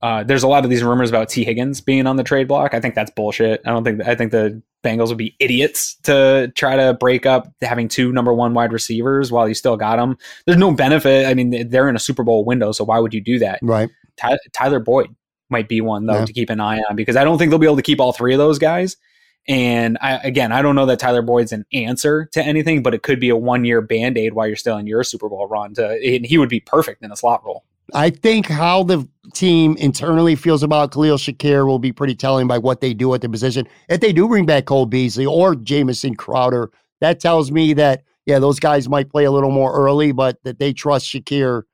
Uh, 0.00 0.22
there's 0.22 0.42
a 0.42 0.48
lot 0.48 0.64
of 0.64 0.70
these 0.70 0.82
rumors 0.82 1.08
about 1.08 1.30
Tee 1.30 1.44
Higgins 1.44 1.80
being 1.80 2.06
on 2.06 2.16
the 2.16 2.24
trade 2.24 2.46
block. 2.46 2.74
I 2.74 2.80
think 2.80 2.94
that's 2.94 3.10
bullshit. 3.10 3.62
I 3.64 3.70
don't 3.70 3.84
think 3.84 4.06
I 4.06 4.14
think 4.14 4.32
the 4.32 4.62
Bengals 4.84 5.08
would 5.08 5.18
be 5.18 5.34
idiots 5.40 5.96
to 6.02 6.52
try 6.54 6.76
to 6.76 6.92
break 6.92 7.24
up 7.24 7.50
having 7.62 7.88
two 7.88 8.12
number 8.12 8.32
one 8.32 8.52
wide 8.52 8.70
receivers 8.70 9.32
while 9.32 9.48
you 9.48 9.54
still 9.54 9.78
got 9.78 9.96
them. 9.96 10.18
There's 10.44 10.58
no 10.58 10.72
benefit. 10.72 11.26
I 11.26 11.32
mean, 11.32 11.70
they're 11.70 11.88
in 11.88 11.96
a 11.96 12.00
Super 12.00 12.22
Bowl 12.22 12.44
window, 12.44 12.70
so 12.70 12.84
why 12.84 12.98
would 12.98 13.14
you 13.14 13.22
do 13.22 13.38
that? 13.38 13.60
Right. 13.62 13.88
Ty- 14.18 14.38
Tyler 14.52 14.78
Boyd 14.78 15.08
might 15.48 15.68
be 15.68 15.80
one 15.80 16.06
though 16.06 16.18
yeah. 16.18 16.24
to 16.26 16.32
keep 16.32 16.50
an 16.50 16.60
eye 16.60 16.80
on 16.88 16.96
because 16.96 17.16
I 17.16 17.24
don't 17.24 17.38
think 17.38 17.50
they'll 17.50 17.58
be 17.58 17.66
able 17.66 17.76
to 17.76 17.82
keep 17.82 18.00
all 18.00 18.12
three 18.12 18.34
of 18.34 18.38
those 18.38 18.58
guys. 18.58 18.96
And 19.46 19.98
I, 20.00 20.16
again, 20.18 20.52
I 20.52 20.62
don't 20.62 20.74
know 20.74 20.86
that 20.86 20.98
Tyler 20.98 21.22
Boyd's 21.22 21.52
an 21.52 21.66
answer 21.72 22.26
to 22.32 22.42
anything, 22.42 22.82
but 22.82 22.94
it 22.94 23.02
could 23.02 23.20
be 23.20 23.28
a 23.28 23.36
one 23.36 23.64
year 23.64 23.80
band 23.80 24.16
aid 24.16 24.32
while 24.32 24.46
you're 24.46 24.56
still 24.56 24.78
in 24.78 24.86
your 24.86 25.04
Super 25.04 25.28
Bowl 25.28 25.46
run. 25.46 25.74
To 25.74 25.90
and 25.90 26.24
he 26.24 26.38
would 26.38 26.48
be 26.48 26.60
perfect 26.60 27.02
in 27.02 27.12
a 27.12 27.16
slot 27.16 27.44
role. 27.44 27.64
I 27.92 28.10
think 28.10 28.46
how 28.46 28.82
the 28.82 29.06
team 29.34 29.76
internally 29.76 30.36
feels 30.36 30.62
about 30.62 30.92
Khalil 30.92 31.18
Shakir 31.18 31.66
will 31.66 31.78
be 31.78 31.92
pretty 31.92 32.14
telling 32.14 32.48
by 32.48 32.56
what 32.56 32.80
they 32.80 32.94
do 32.94 33.12
at 33.12 33.20
the 33.20 33.28
position. 33.28 33.68
If 33.90 34.00
they 34.00 34.12
do 34.12 34.26
bring 34.26 34.46
back 34.46 34.64
Cole 34.64 34.86
Beasley 34.86 35.26
or 35.26 35.54
Jamison 35.54 36.14
Crowder, 36.14 36.70
that 37.00 37.20
tells 37.20 37.50
me 37.50 37.74
that 37.74 38.04
yeah, 38.24 38.38
those 38.38 38.58
guys 38.58 38.88
might 38.88 39.10
play 39.10 39.24
a 39.24 39.30
little 39.30 39.50
more 39.50 39.74
early, 39.74 40.12
but 40.12 40.42
that 40.44 40.58
they 40.58 40.72
trust 40.72 41.06
Shakir 41.06 41.64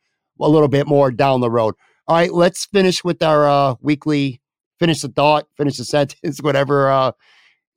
a 0.40 0.48
little 0.48 0.66
bit 0.66 0.88
more 0.88 1.12
down 1.12 1.40
the 1.40 1.50
road. 1.50 1.76
All 2.08 2.16
right, 2.16 2.32
let's 2.32 2.66
finish 2.66 3.04
with 3.04 3.22
our 3.22 3.48
uh, 3.48 3.74
weekly 3.80 4.40
finish 4.80 5.02
the 5.02 5.08
thought, 5.08 5.46
finish 5.56 5.76
the 5.76 5.84
sentence, 5.96 6.42
whatever 6.42 6.90
uh, 6.90 7.12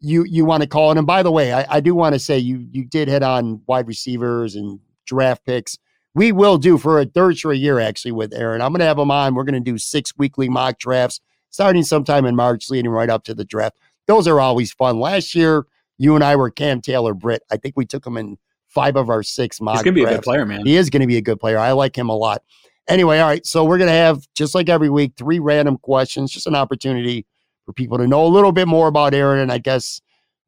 you 0.04 0.26
you 0.26 0.46
want 0.46 0.62
to 0.62 0.68
call 0.68 0.92
it. 0.92 0.98
And 0.98 1.08
by 1.08 1.24
the 1.24 1.32
way, 1.32 1.54
I, 1.54 1.78
I 1.78 1.80
do 1.80 1.96
want 1.96 2.14
to 2.14 2.20
say 2.20 2.38
you 2.38 2.68
you 2.72 2.84
did 2.84 3.08
hit 3.08 3.24
on 3.24 3.62
wide 3.66 3.88
receivers 3.88 4.56
and 4.56 4.80
draft 5.06 5.46
picks. 5.46 5.78
We 6.14 6.32
will 6.32 6.58
do 6.58 6.78
for 6.78 7.00
a 7.00 7.06
third 7.06 7.38
straight 7.38 7.62
year 7.62 7.80
actually 7.80 8.12
with 8.12 8.34
Aaron. 8.34 8.62
I'm 8.62 8.72
going 8.72 8.82
to 8.82 8.86
have 8.86 9.00
him 9.00 9.10
on. 9.10 9.34
We're 9.34 9.46
going 9.46 9.64
to 9.64 9.72
do 9.72 9.80
six 9.80 10.14
weekly 10.18 10.48
mock 10.48 10.78
drafts 10.78 11.22
starting 11.50 11.84
sometime 11.84 12.26
in 12.26 12.36
March, 12.36 12.70
leading 12.70 12.92
right 12.92 13.10
up 13.10 13.24
to 13.24 13.34
the 13.34 13.46
draft. 13.46 13.78
Those 14.06 14.28
are 14.28 14.40
always 14.40 14.72
fun. 14.74 15.00
Last 15.00 15.34
year, 15.34 15.66
you 15.98 16.14
and 16.16 16.24
I 16.24 16.36
were 16.36 16.52
Cam 16.52 16.82
Taylor 16.82 17.14
Britt. 17.14 17.44
I 17.52 17.58
think 17.58 17.76
we 17.78 17.86
took 17.86 18.06
him 18.06 18.18
in 18.18 18.38
five 18.68 18.96
of 18.96 19.10
our 19.10 19.24
six 19.24 19.62
mock. 19.62 19.76
Drafts. 19.76 19.86
He's 19.86 19.94
going 19.94 19.96
to 19.96 20.06
be 20.06 20.14
a 20.14 20.18
good 20.18 20.24
player, 20.24 20.46
man. 20.46 20.66
He 20.66 20.76
is 20.76 20.90
going 20.90 21.02
to 21.02 21.08
be 21.08 21.18
a 21.18 21.22
good 21.22 21.40
player. 21.40 21.58
I 21.58 21.72
like 21.72 21.98
him 21.98 22.10
a 22.10 22.16
lot. 22.16 22.44
Anyway, 22.88 23.20
all 23.20 23.30
right. 23.30 23.46
So 23.46 23.64
we're 23.64 23.78
going 23.78 23.90
to 23.90 23.96
have 23.96 24.28
just 24.36 24.54
like 24.54 24.68
every 24.68 24.90
week, 24.90 25.14
three 25.18 25.40
random 25.40 25.78
questions, 25.78 26.32
just 26.32 26.48
an 26.48 26.56
opportunity 26.56 27.26
for 27.66 27.74
people 27.74 27.98
to 27.98 28.08
know 28.08 28.26
a 28.26 28.28
little 28.28 28.52
bit 28.52 28.68
more 28.68 28.88
about 28.88 29.14
Aaron 29.14 29.40
and 29.40 29.52
I 29.52 29.58
guess 29.58 30.02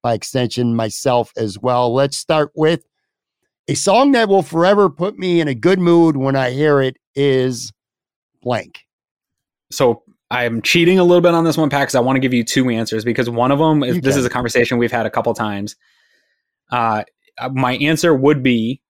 by 0.03 0.13
extension 0.13 0.76
myself 0.76 1.32
as 1.38 1.57
well. 1.57 1.93
Let's 1.93 2.18
start 2.18 2.51
with 2.55 2.86
a 3.68 3.74
song 3.74 4.11
that 4.11 4.30
will 4.30 4.43
forever 4.43 4.89
put 4.89 5.18
me 5.18 5.41
in 5.41 5.47
a 5.47 5.55
good 5.55 5.80
mood 5.80 6.18
when 6.18 6.36
I 6.36 6.51
hear 6.51 6.82
it 6.82 6.97
is 7.16 7.72
blank. 8.43 8.82
So 9.72 10.03
I'm 10.30 10.61
cheating 10.61 10.99
a 10.99 11.03
little 11.03 11.22
bit 11.22 11.34
on 11.34 11.43
this 11.43 11.57
one, 11.57 11.70
Pat, 11.70 11.82
because 11.82 11.95
I 11.95 12.01
want 12.01 12.18
to 12.18 12.20
give 12.20 12.34
you 12.34 12.43
two 12.43 12.70
answers 12.70 13.03
because 13.03 13.30
one 13.30 13.51
of 13.51 13.59
them 13.59 13.84
is 13.84 13.99
this 14.01 14.16
is 14.16 14.26
a 14.26 14.30
conversation 14.30 14.78
we've 14.78 14.91
had 14.91 15.05
a 15.05 15.09
couple 15.09 15.34
times. 15.34 15.76
Uh, 16.72 17.03
my 17.51 17.78
answer 17.78 18.13
would 18.13 18.43
be 18.43 18.82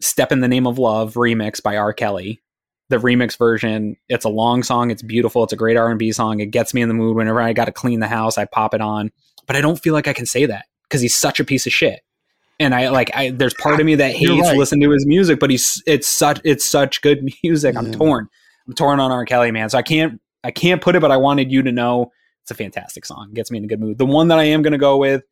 "Step 0.00 0.30
in 0.30 0.40
the 0.40 0.48
Name 0.48 0.66
of 0.66 0.78
Love" 0.78 1.14
remix 1.14 1.62
by 1.62 1.76
R. 1.76 1.92
Kelly 1.92 2.40
the 2.88 2.96
remix 2.96 3.38
version. 3.38 3.96
It's 4.08 4.24
a 4.24 4.28
long 4.28 4.62
song. 4.62 4.90
It's 4.90 5.02
beautiful. 5.02 5.42
It's 5.44 5.52
a 5.52 5.56
great 5.56 5.76
R&B 5.76 6.12
song. 6.12 6.40
It 6.40 6.46
gets 6.46 6.74
me 6.74 6.82
in 6.82 6.88
the 6.88 6.94
mood 6.94 7.16
whenever 7.16 7.40
I 7.40 7.52
got 7.52 7.64
to 7.66 7.72
clean 7.72 8.00
the 8.00 8.08
house. 8.08 8.36
I 8.36 8.44
pop 8.44 8.74
it 8.74 8.80
on, 8.80 9.10
but 9.46 9.56
I 9.56 9.60
don't 9.60 9.80
feel 9.80 9.94
like 9.94 10.08
I 10.08 10.12
can 10.12 10.26
say 10.26 10.46
that 10.46 10.66
because 10.84 11.00
he's 11.00 11.16
such 11.16 11.40
a 11.40 11.44
piece 11.44 11.66
of 11.66 11.72
shit. 11.72 12.00
And 12.60 12.74
I 12.74 12.88
like 12.90 13.10
I 13.16 13.30
there's 13.30 13.54
part 13.54 13.80
of 13.80 13.86
me 13.86 13.96
that 13.96 14.14
hates 14.14 14.30
right. 14.30 14.56
listening 14.56 14.82
to 14.82 14.90
his 14.90 15.06
music, 15.06 15.40
but 15.40 15.50
he's 15.50 15.82
it's 15.86 16.06
such 16.06 16.40
it's 16.44 16.64
such 16.64 17.02
good 17.02 17.28
music. 17.42 17.76
I'm 17.76 17.86
mm-hmm. 17.86 17.98
torn. 17.98 18.28
I'm 18.68 18.74
torn 18.74 19.00
on 19.00 19.10
R. 19.10 19.24
Kelly, 19.24 19.50
man. 19.50 19.70
So 19.70 19.78
I 19.78 19.82
can't 19.82 20.20
I 20.44 20.52
can't 20.52 20.80
put 20.80 20.94
it, 20.94 21.00
but 21.00 21.10
I 21.10 21.16
wanted 21.16 21.50
you 21.50 21.62
to 21.62 21.72
know 21.72 22.12
it's 22.42 22.52
a 22.52 22.54
fantastic 22.54 23.06
song. 23.06 23.30
It 23.30 23.34
gets 23.34 23.50
me 23.50 23.58
in 23.58 23.64
a 23.64 23.66
good 23.66 23.80
mood. 23.80 23.98
The 23.98 24.06
one 24.06 24.28
that 24.28 24.38
I 24.38 24.44
am 24.44 24.62
gonna 24.62 24.78
go 24.78 24.98
with, 24.98 25.24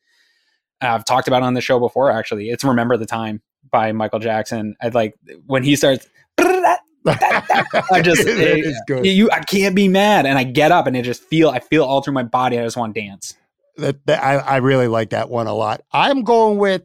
I've 0.81 1.05
talked 1.05 1.29
about 1.29 1.43
on 1.43 1.55
the 1.55 1.61
show 1.61 1.79
before. 1.79 2.11
Actually, 2.11 2.49
it's 2.49 2.65
"Remember 2.65 2.97
the 2.97 3.07
Time" 3.07 3.41
by 3.71 3.93
Michael 3.93 4.19
Jackson. 4.19 4.75
I 4.83 4.89
like 4.89 5.15
when 5.47 5.63
he 5.63 5.77
starts 5.77 6.09
I 7.07 8.01
just 8.03 8.23
it, 8.27 9.05
you 9.05 9.31
I 9.31 9.41
can't 9.41 9.75
be 9.75 9.89
mad, 9.89 10.27
and 10.27 10.39
I 10.39 10.45
get 10.45 10.73
up 10.73 10.87
and 10.87 10.97
I 10.97 11.03
just 11.03 11.23
feel 11.23 11.51
I 11.51 11.61
feel 11.61 11.85
all 11.85 12.03
through 12.03 12.15
my 12.15 12.23
body. 12.23 12.59
I 12.59 12.65
just 12.65 12.77
want 12.77 12.95
to 12.95 13.01
dance. 13.01 13.35
That, 13.79 14.05
that 14.07 14.23
I, 14.23 14.37
I 14.37 14.57
really 14.59 14.89
like 14.89 15.11
that 15.11 15.31
one 15.31 15.47
a 15.47 15.55
lot. 15.55 15.83
I'm 15.93 16.25
going 16.25 16.59
with 16.59 16.83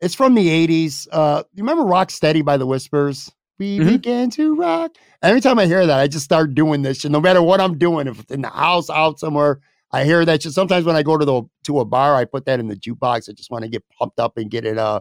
it's 0.00 0.14
from 0.14 0.34
the 0.34 0.66
80s. 0.66 1.06
Uh, 1.12 1.42
you 1.54 1.62
remember 1.62 1.84
Rock 1.84 2.10
Steady 2.10 2.42
by 2.42 2.56
the 2.56 2.66
Whispers? 2.66 3.30
We 3.58 3.78
mm-hmm. 3.78 3.88
began 3.88 4.30
to 4.30 4.56
rock. 4.56 4.92
Every 5.22 5.42
time 5.42 5.58
I 5.58 5.66
hear 5.66 5.86
that, 5.86 6.00
I 6.00 6.08
just 6.08 6.24
start 6.24 6.54
doing 6.54 6.80
this. 6.80 7.04
And 7.04 7.12
no 7.12 7.20
matter 7.20 7.42
what 7.42 7.60
I'm 7.60 7.76
doing, 7.76 8.06
if 8.06 8.18
it's 8.18 8.30
in 8.30 8.40
the 8.40 8.48
house, 8.48 8.88
out 8.88 9.20
somewhere, 9.20 9.60
I 9.92 10.04
hear 10.04 10.24
that. 10.24 10.40
Just 10.40 10.54
sometimes 10.54 10.86
when 10.86 10.96
I 10.96 11.02
go 11.02 11.18
to 11.18 11.24
the 11.26 11.42
to 11.64 11.80
a 11.80 11.84
bar, 11.84 12.16
I 12.16 12.24
put 12.24 12.46
that 12.46 12.58
in 12.58 12.68
the 12.68 12.76
jukebox. 12.76 13.28
I 13.28 13.32
just 13.32 13.50
want 13.50 13.64
to 13.64 13.68
get 13.68 13.84
pumped 13.98 14.18
up 14.18 14.38
and 14.38 14.50
get 14.50 14.64
it 14.64 14.78
uh 14.78 15.00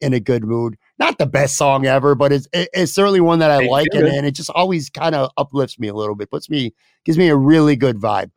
in 0.00 0.12
a 0.12 0.20
good 0.20 0.44
mood. 0.44 0.76
Not 0.98 1.18
the 1.18 1.26
best 1.26 1.56
song 1.56 1.86
ever, 1.86 2.14
but 2.14 2.32
it's 2.32 2.48
it's 2.52 2.92
certainly 2.92 3.20
one 3.20 3.38
that 3.40 3.50
I 3.50 3.66
like, 3.66 3.88
and, 3.92 4.06
and 4.06 4.26
it 4.26 4.32
just 4.32 4.50
always 4.50 4.90
kind 4.90 5.14
of 5.14 5.30
uplifts 5.36 5.78
me 5.78 5.88
a 5.88 5.94
little 5.94 6.14
bit, 6.14 6.30
puts 6.30 6.48
me 6.48 6.74
gives 7.04 7.18
me 7.18 7.28
a 7.28 7.36
really 7.36 7.76
good 7.76 7.96
vibe. 7.96 8.30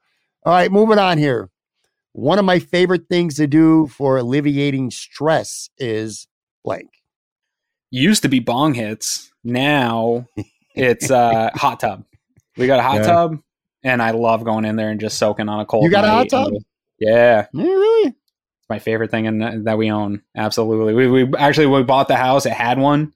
All 0.45 0.53
right, 0.53 0.71
moving 0.71 0.99
on 0.99 1.17
here. 1.17 1.49
One 2.13 2.39
of 2.39 2.45
my 2.45 2.59
favorite 2.59 3.07
things 3.09 3.35
to 3.35 3.47
do 3.47 3.87
for 3.87 4.17
alleviating 4.17 4.91
stress 4.91 5.69
is 5.77 6.27
blank. 6.63 6.89
Used 7.89 8.23
to 8.23 8.29
be 8.29 8.39
bong 8.39 8.73
hits. 8.73 9.31
Now 9.43 10.25
it's 10.75 11.09
uh 11.09 11.51
hot 11.53 11.79
tub. 11.79 12.05
We 12.57 12.67
got 12.67 12.79
a 12.79 12.83
hot 12.83 12.95
yeah. 12.95 13.07
tub, 13.07 13.39
and 13.83 14.01
I 14.01 14.11
love 14.11 14.43
going 14.43 14.65
in 14.65 14.75
there 14.75 14.89
and 14.89 14.99
just 14.99 15.17
soaking 15.17 15.49
on 15.49 15.59
a 15.59 15.65
cold. 15.65 15.83
You 15.85 15.89
got 15.89 16.05
a 16.05 16.09
hot 16.09 16.29
tub? 16.29 16.51
Yeah. 16.99 17.47
yeah. 17.53 17.63
Really? 17.63 18.15
My 18.71 18.79
favorite 18.79 19.11
thing 19.11 19.25
in, 19.25 19.65
that 19.65 19.77
we 19.77 19.91
own. 19.91 20.21
Absolutely. 20.33 20.93
We, 20.93 21.25
we 21.25 21.37
actually 21.37 21.67
we 21.67 21.83
bought 21.83 22.07
the 22.07 22.15
house. 22.15 22.45
It 22.45 22.53
had 22.53 22.79
one. 22.79 23.13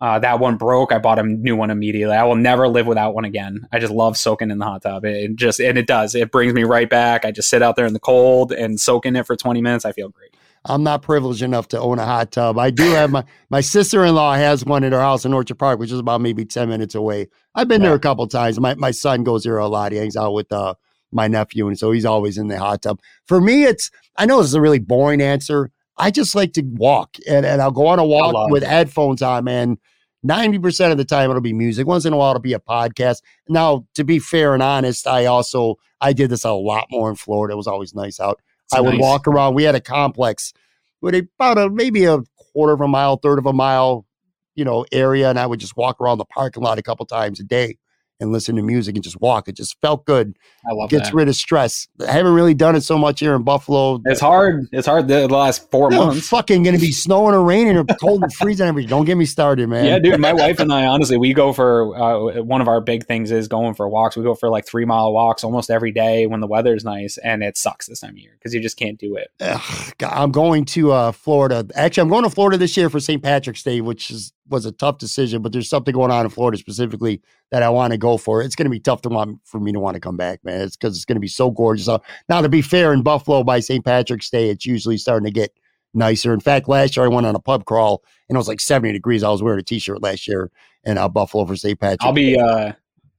Uh, 0.00 0.18
that 0.20 0.40
one 0.40 0.56
broke. 0.56 0.90
I 0.90 0.98
bought 0.98 1.18
a 1.18 1.22
new 1.22 1.54
one 1.54 1.70
immediately. 1.70 2.16
I 2.16 2.24
will 2.24 2.34
never 2.34 2.66
live 2.66 2.86
without 2.86 3.14
one 3.14 3.26
again. 3.26 3.68
I 3.70 3.78
just 3.78 3.92
love 3.92 4.16
soaking 4.16 4.50
in 4.50 4.58
the 4.58 4.64
hot 4.64 4.80
tub. 4.80 5.04
It, 5.04 5.16
it 5.16 5.36
just 5.36 5.60
and 5.60 5.76
it 5.76 5.86
does. 5.86 6.14
It 6.14 6.32
brings 6.32 6.54
me 6.54 6.64
right 6.64 6.88
back. 6.88 7.26
I 7.26 7.30
just 7.30 7.50
sit 7.50 7.62
out 7.62 7.76
there 7.76 7.84
in 7.84 7.92
the 7.92 8.00
cold 8.00 8.52
and 8.52 8.80
soak 8.80 9.04
in 9.04 9.16
it 9.16 9.26
for 9.26 9.36
20 9.36 9.60
minutes. 9.60 9.84
I 9.84 9.92
feel 9.92 10.08
great. 10.08 10.34
I'm 10.64 10.82
not 10.82 11.02
privileged 11.02 11.42
enough 11.42 11.68
to 11.68 11.78
own 11.78 11.98
a 11.98 12.06
hot 12.06 12.32
tub. 12.32 12.58
I 12.58 12.70
do 12.70 12.84
have 12.84 13.10
my 13.10 13.24
my 13.50 13.60
sister 13.60 14.02
in 14.02 14.14
law 14.14 14.32
has 14.32 14.64
one 14.64 14.82
at 14.82 14.92
her 14.92 15.00
house 15.00 15.26
in 15.26 15.34
Orchard 15.34 15.58
Park, 15.58 15.78
which 15.78 15.92
is 15.92 15.98
about 15.98 16.22
maybe 16.22 16.46
10 16.46 16.70
minutes 16.70 16.94
away. 16.94 17.28
I've 17.54 17.68
been 17.68 17.82
yeah. 17.82 17.88
there 17.88 17.96
a 17.96 18.00
couple 18.00 18.26
times. 18.28 18.58
My 18.58 18.74
my 18.76 18.92
son 18.92 19.24
goes 19.24 19.44
there 19.44 19.58
a 19.58 19.68
lot. 19.68 19.92
He 19.92 19.98
hangs 19.98 20.16
out 20.16 20.32
with 20.32 20.50
uh, 20.50 20.74
my 21.16 21.26
nephew, 21.26 21.66
and 21.66 21.76
so 21.76 21.90
he's 21.90 22.04
always 22.04 22.38
in 22.38 22.46
the 22.46 22.58
hot 22.58 22.82
tub. 22.82 23.00
For 23.26 23.40
me, 23.40 23.64
it's 23.64 23.90
I 24.16 24.26
know 24.26 24.38
this 24.38 24.48
is 24.48 24.54
a 24.54 24.60
really 24.60 24.78
boring 24.78 25.20
answer. 25.20 25.70
I 25.98 26.10
just 26.10 26.34
like 26.34 26.52
to 26.52 26.62
walk 26.62 27.16
and, 27.26 27.46
and 27.46 27.62
I'll 27.62 27.70
go 27.72 27.86
on 27.86 27.98
a 27.98 28.04
walk 28.04 28.50
with 28.50 28.62
headphones 28.62 29.22
on, 29.22 29.48
and 29.48 29.78
90% 30.26 30.92
of 30.92 30.98
the 30.98 31.04
time 31.04 31.30
it'll 31.30 31.40
be 31.40 31.52
music. 31.52 31.86
Once 31.86 32.04
in 32.04 32.12
a 32.12 32.16
while 32.16 32.30
it'll 32.30 32.40
be 32.40 32.52
a 32.52 32.60
podcast. 32.60 33.22
Now, 33.48 33.86
to 33.94 34.04
be 34.04 34.18
fair 34.18 34.54
and 34.54 34.62
honest, 34.62 35.06
I 35.06 35.26
also 35.26 35.76
I 36.00 36.12
did 36.12 36.30
this 36.30 36.44
a 36.44 36.52
lot 36.52 36.86
more 36.90 37.08
in 37.08 37.16
Florida. 37.16 37.54
It 37.54 37.56
was 37.56 37.66
always 37.66 37.94
nice 37.94 38.20
out. 38.20 38.40
It's 38.64 38.74
I 38.74 38.82
nice. 38.82 38.92
would 38.92 39.00
walk 39.00 39.26
around. 39.26 39.54
We 39.54 39.64
had 39.64 39.74
a 39.74 39.80
complex 39.80 40.52
with 41.00 41.14
about 41.14 41.58
a 41.58 41.70
maybe 41.70 42.04
a 42.04 42.18
quarter 42.52 42.74
of 42.74 42.80
a 42.80 42.88
mile, 42.88 43.16
third 43.16 43.38
of 43.38 43.46
a 43.46 43.52
mile, 43.52 44.06
you 44.54 44.64
know, 44.64 44.84
area, 44.92 45.30
and 45.30 45.38
I 45.38 45.46
would 45.46 45.60
just 45.60 45.76
walk 45.76 46.00
around 46.00 46.18
the 46.18 46.24
parking 46.26 46.62
lot 46.62 46.78
a 46.78 46.82
couple 46.82 47.06
times 47.06 47.40
a 47.40 47.44
day 47.44 47.78
and 48.20 48.32
listen 48.32 48.56
to 48.56 48.62
music 48.62 48.94
and 48.94 49.04
just 49.04 49.20
walk. 49.20 49.48
It 49.48 49.56
just 49.56 49.78
felt 49.80 50.04
good. 50.06 50.36
I 50.68 50.72
love 50.72 50.90
Gets 50.90 51.08
that. 51.10 51.14
rid 51.14 51.28
of 51.28 51.36
stress. 51.36 51.88
I 52.06 52.12
haven't 52.12 52.34
really 52.34 52.54
done 52.54 52.74
it 52.74 52.80
so 52.82 52.96
much 52.98 53.20
here 53.20 53.34
in 53.34 53.42
Buffalo. 53.42 54.00
It's 54.04 54.20
hard. 54.20 54.68
It's 54.72 54.86
hard 54.86 55.08
the 55.08 55.28
last 55.28 55.70
four 55.70 55.88
it's 55.88 55.96
months. 55.96 56.28
Fucking 56.28 56.62
gonna 56.62 56.78
be 56.78 56.92
snowing 56.92 57.34
or 57.34 57.42
raining 57.42 57.76
or 57.76 57.84
cold 58.00 58.22
and 58.22 58.32
freezing 58.32 58.66
everything. 58.66 58.88
Don't 58.88 59.04
get 59.04 59.16
me 59.16 59.26
started, 59.26 59.68
man. 59.68 59.84
Yeah, 59.84 59.98
dude. 59.98 60.20
My 60.20 60.32
wife 60.32 60.60
and 60.60 60.72
I, 60.72 60.86
honestly, 60.86 61.18
we 61.18 61.34
go 61.34 61.52
for 61.52 61.96
uh, 61.96 62.42
one 62.42 62.60
of 62.60 62.68
our 62.68 62.80
big 62.80 63.06
things 63.06 63.30
is 63.30 63.48
going 63.48 63.74
for 63.74 63.88
walks. 63.88 64.16
We 64.16 64.22
go 64.22 64.34
for 64.34 64.48
like 64.48 64.66
three 64.66 64.84
mile 64.84 65.12
walks 65.12 65.44
almost 65.44 65.70
every 65.70 65.92
day 65.92 66.26
when 66.26 66.40
the 66.40 66.46
weather's 66.46 66.84
nice, 66.84 67.18
and 67.18 67.42
it 67.42 67.56
sucks 67.56 67.86
this 67.86 68.00
time 68.00 68.10
of 68.10 68.18
year 68.18 68.32
because 68.38 68.54
you 68.54 68.60
just 68.60 68.76
can't 68.76 68.98
do 68.98 69.16
it. 69.16 69.30
Ugh, 69.40 69.94
I'm 70.00 70.32
going 70.32 70.64
to 70.66 70.92
uh, 70.92 71.12
Florida. 71.12 71.66
Actually, 71.74 72.02
I'm 72.02 72.08
going 72.08 72.24
to 72.24 72.30
Florida 72.30 72.56
this 72.56 72.76
year 72.76 72.88
for 72.88 73.00
St. 73.00 73.22
Patrick's 73.22 73.62
Day, 73.62 73.80
which 73.80 74.10
is 74.10 74.32
was 74.48 74.66
a 74.66 74.72
tough 74.72 74.98
decision, 74.98 75.42
but 75.42 75.52
there's 75.52 75.68
something 75.68 75.94
going 75.94 76.10
on 76.10 76.24
in 76.24 76.30
Florida 76.30 76.58
specifically 76.58 77.20
that 77.50 77.62
I 77.62 77.68
want 77.68 77.92
to 77.92 77.98
go 77.98 78.16
for. 78.16 78.42
It's 78.42 78.54
going 78.54 78.66
to 78.66 78.70
be 78.70 78.80
tough 78.80 79.02
to 79.02 79.08
want 79.08 79.40
for 79.44 79.60
me 79.60 79.72
to 79.72 79.80
want 79.80 79.94
to 79.94 80.00
come 80.00 80.16
back, 80.16 80.44
man. 80.44 80.60
It's 80.60 80.76
because 80.76 80.96
it's 80.96 81.04
going 81.04 81.16
to 81.16 81.20
be 81.20 81.28
so 81.28 81.50
gorgeous. 81.50 81.88
Now, 82.28 82.40
to 82.40 82.48
be 82.48 82.62
fair, 82.62 82.92
in 82.92 83.02
Buffalo 83.02 83.42
by 83.44 83.60
St. 83.60 83.84
Patrick's 83.84 84.30
Day, 84.30 84.50
it's 84.50 84.66
usually 84.66 84.98
starting 84.98 85.26
to 85.26 85.32
get 85.32 85.52
nicer. 85.94 86.32
In 86.32 86.40
fact, 86.40 86.68
last 86.68 86.96
year 86.96 87.06
I 87.06 87.08
went 87.08 87.26
on 87.26 87.34
a 87.34 87.40
pub 87.40 87.64
crawl 87.64 88.04
and 88.28 88.36
it 88.36 88.38
was 88.38 88.48
like 88.48 88.60
70 88.60 88.92
degrees. 88.92 89.22
I 89.22 89.30
was 89.30 89.42
wearing 89.42 89.60
a 89.60 89.64
t-shirt 89.64 90.02
last 90.02 90.28
year 90.28 90.50
in 90.84 90.98
uh, 90.98 91.08
Buffalo 91.08 91.44
for 91.44 91.56
St. 91.56 91.78
Patrick's. 91.78 92.04
I'll 92.04 92.12
be 92.12 92.38
uh, 92.38 92.72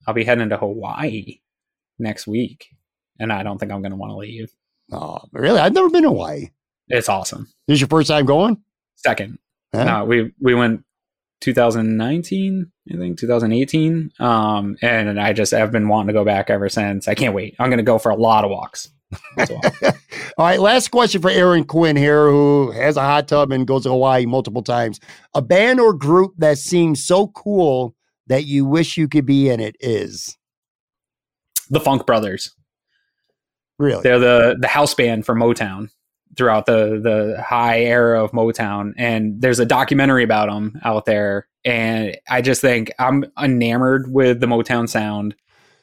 I'll 0.05 0.13
be 0.13 0.23
heading 0.23 0.49
to 0.49 0.57
Hawaii 0.57 1.39
next 1.99 2.27
week, 2.27 2.67
and 3.19 3.33
I 3.33 3.43
don't 3.43 3.57
think 3.57 3.71
I'm 3.71 3.81
going 3.81 3.91
to 3.91 3.97
want 3.97 4.11
to 4.11 4.15
leave. 4.15 4.51
Oh, 4.91 5.19
really? 5.33 5.59
I've 5.59 5.73
never 5.73 5.89
been 5.89 6.03
to 6.03 6.09
Hawaii. 6.09 6.49
It's 6.87 7.09
awesome. 7.09 7.49
This 7.67 7.75
is 7.75 7.81
your 7.81 7.89
first 7.89 8.07
time 8.07 8.25
going? 8.25 8.61
Second. 8.95 9.37
Huh? 9.73 9.83
No, 9.83 10.05
we 10.05 10.31
we 10.39 10.55
went 10.55 10.85
2019, 11.41 12.71
I 12.91 12.97
think 12.97 13.17
2018. 13.19 14.11
Um, 14.19 14.77
and 14.81 15.19
I 15.19 15.33
just 15.33 15.51
have 15.51 15.71
been 15.71 15.87
wanting 15.87 16.07
to 16.07 16.13
go 16.13 16.25
back 16.25 16.49
ever 16.49 16.69
since. 16.69 17.07
I 17.07 17.15
can't 17.15 17.35
wait. 17.35 17.55
I'm 17.59 17.69
going 17.69 17.77
to 17.77 17.83
go 17.83 17.99
for 17.99 18.09
a 18.09 18.15
lot 18.15 18.43
of 18.43 18.51
walks. 18.51 18.89
All 19.37 19.45
right, 20.37 20.59
last 20.59 20.89
question 20.89 21.21
for 21.21 21.29
Aaron 21.29 21.63
Quinn 21.63 21.95
here, 21.95 22.29
who 22.29 22.71
has 22.71 22.97
a 22.97 23.01
hot 23.01 23.27
tub 23.27 23.51
and 23.51 23.65
goes 23.65 23.83
to 23.83 23.89
Hawaii 23.89 24.25
multiple 24.25 24.61
times. 24.63 24.99
A 25.33 25.41
band 25.41 25.79
or 25.79 25.93
group 25.93 26.33
that 26.37 26.57
seems 26.57 27.03
so 27.03 27.27
cool 27.27 27.95
that 28.27 28.45
you 28.45 28.65
wish 28.65 28.97
you 28.97 29.07
could 29.07 29.25
be 29.25 29.49
in 29.49 29.59
it 29.59 29.77
is 29.79 30.37
the 31.69 31.79
Funk 31.79 32.05
Brothers. 32.05 32.53
Really? 33.79 34.01
They're 34.01 34.19
the 34.19 34.57
the 34.59 34.67
house 34.67 34.93
band 34.93 35.25
for 35.25 35.35
Motown 35.35 35.89
throughout 36.37 36.65
the 36.65 36.99
the 37.01 37.41
high 37.41 37.81
era 37.81 38.23
of 38.23 38.31
Motown, 38.31 38.93
and 38.97 39.41
there's 39.41 39.59
a 39.59 39.65
documentary 39.65 40.23
about 40.23 40.49
them 40.49 40.79
out 40.83 41.05
there. 41.05 41.47
And 41.65 42.15
I 42.29 42.41
just 42.41 42.61
think 42.61 42.91
I'm 42.99 43.25
enamored 43.41 44.11
with 44.11 44.39
the 44.39 44.47
Motown 44.47 44.87
sound. 44.87 45.35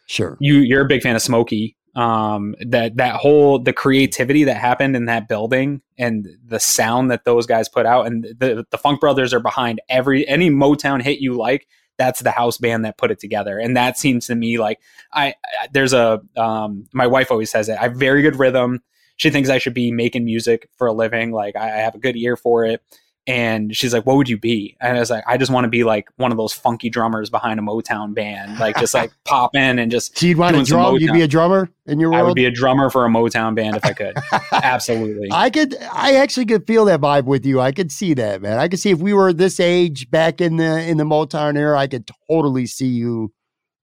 Sure, 0.07 0.37
you 0.41 0.57
you're 0.57 0.85
a 0.85 0.89
big 0.89 1.03
fan 1.03 1.17
of 1.17 1.23
Smokey. 1.23 1.77
Um, 1.97 2.57
that 2.61 2.97
that 2.97 3.17
whole 3.17 3.59
the 3.59 3.73
creativity 3.73 4.45
that 4.45 4.57
happened 4.57 4.97
in 4.97 5.05
that 5.05 5.29
building 5.29 5.81
and 5.97 6.27
the 6.45 6.59
sound 6.59 7.11
that 7.13 7.25
those 7.25 7.47
guys 7.47 7.69
put 7.69 7.87
out, 7.87 8.07
and 8.07 8.25
the 8.25 8.65
the 8.71 8.79
Funk 8.79 9.01
Brothers 9.01 9.35
are 9.35 9.41
behind 9.41 9.81
every 9.89 10.27
any 10.27 10.51
Motown 10.51 11.03
hit 11.03 11.21
you 11.21 11.35
like 11.35 11.67
that's 11.97 12.21
the 12.21 12.31
house 12.31 12.59
band 12.59 12.85
that 12.85 12.99
put 12.99 13.11
it 13.11 13.21
together 13.21 13.59
and 13.59 13.77
that 13.77 13.97
seems 13.97 14.27
to 14.27 14.35
me 14.35 14.59
like 14.59 14.81
i 15.13 15.35
there's 15.73 15.93
a 15.93 16.21
um 16.37 16.85
my 16.93 17.07
wife 17.07 17.31
always 17.31 17.51
says 17.51 17.69
it 17.69 17.79
i 17.79 17.83
have 17.83 17.95
very 17.95 18.21
good 18.21 18.37
rhythm 18.37 18.83
she 19.17 19.31
thinks 19.31 19.49
I 19.49 19.59
should 19.59 19.75
be 19.75 19.91
making 19.91 20.25
music 20.25 20.69
for 20.77 20.87
a 20.87 20.93
living. 20.93 21.33
Like 21.33 21.57
I, 21.57 21.65
I 21.65 21.77
have 21.79 21.95
a 21.95 21.99
good 21.99 22.17
ear 22.17 22.37
for 22.37 22.65
it. 22.65 22.83
And 23.27 23.75
she's 23.75 23.95
like, 23.95 24.05
"What 24.05 24.19
would 24.19 24.29
you 24.29 24.37
be?" 24.37 24.77
And 24.83 24.99
I 24.99 25.01
was 25.01 25.09
like, 25.09 25.25
"I 25.27 25.39
just 25.39 25.51
want 25.51 25.65
to 25.65 25.71
be 25.71 25.83
like 25.83 26.09
one 26.17 26.31
of 26.31 26.37
those 26.37 26.53
funky 26.53 26.91
drummers 26.91 27.31
behind 27.31 27.59
a 27.59 27.63
Motown 27.63 28.15
band, 28.15 28.59
like 28.59 28.77
just 28.79 28.93
like 28.93 29.13
pop 29.25 29.57
in 29.57 29.79
and 29.79 29.91
just." 29.91 30.19
So 30.19 30.27
you'd 30.27 30.37
want 30.37 30.57
to 30.57 30.63
drum? 30.63 30.99
You'd 30.99 31.15
be 31.15 31.23
a 31.23 31.27
drummer 31.27 31.71
in 31.87 31.99
your 31.99 32.11
world. 32.11 32.21
I 32.21 32.23
would 32.23 32.35
be 32.35 32.45
a 32.45 32.51
drummer 32.51 32.91
for 32.91 33.07
a 33.07 33.09
Motown 33.09 33.55
band 33.55 33.77
if 33.77 33.87
I 33.87 33.95
could. 33.95 34.15
Absolutely. 34.53 35.29
I 35.33 35.49
could. 35.49 35.75
I 35.91 36.17
actually 36.17 36.45
could 36.45 36.67
feel 36.67 36.85
that 36.85 37.01
vibe 37.01 37.25
with 37.25 37.47
you. 37.47 37.63
I 37.63 37.73
could 37.73 37.91
see 37.91 38.13
that, 38.13 38.43
man. 38.43 38.59
I 38.59 38.69
could 38.69 38.79
see 38.79 38.91
if 38.91 38.99
we 38.99 39.15
were 39.15 39.33
this 39.33 39.59
age 39.59 40.11
back 40.11 40.43
in 40.43 40.59
the 40.59 40.87
in 40.87 40.99
the 40.99 41.05
Motown 41.05 41.57
era, 41.57 41.79
I 41.79 41.87
could 41.87 42.11
totally 42.29 42.67
see 42.67 42.89
you 42.89 43.33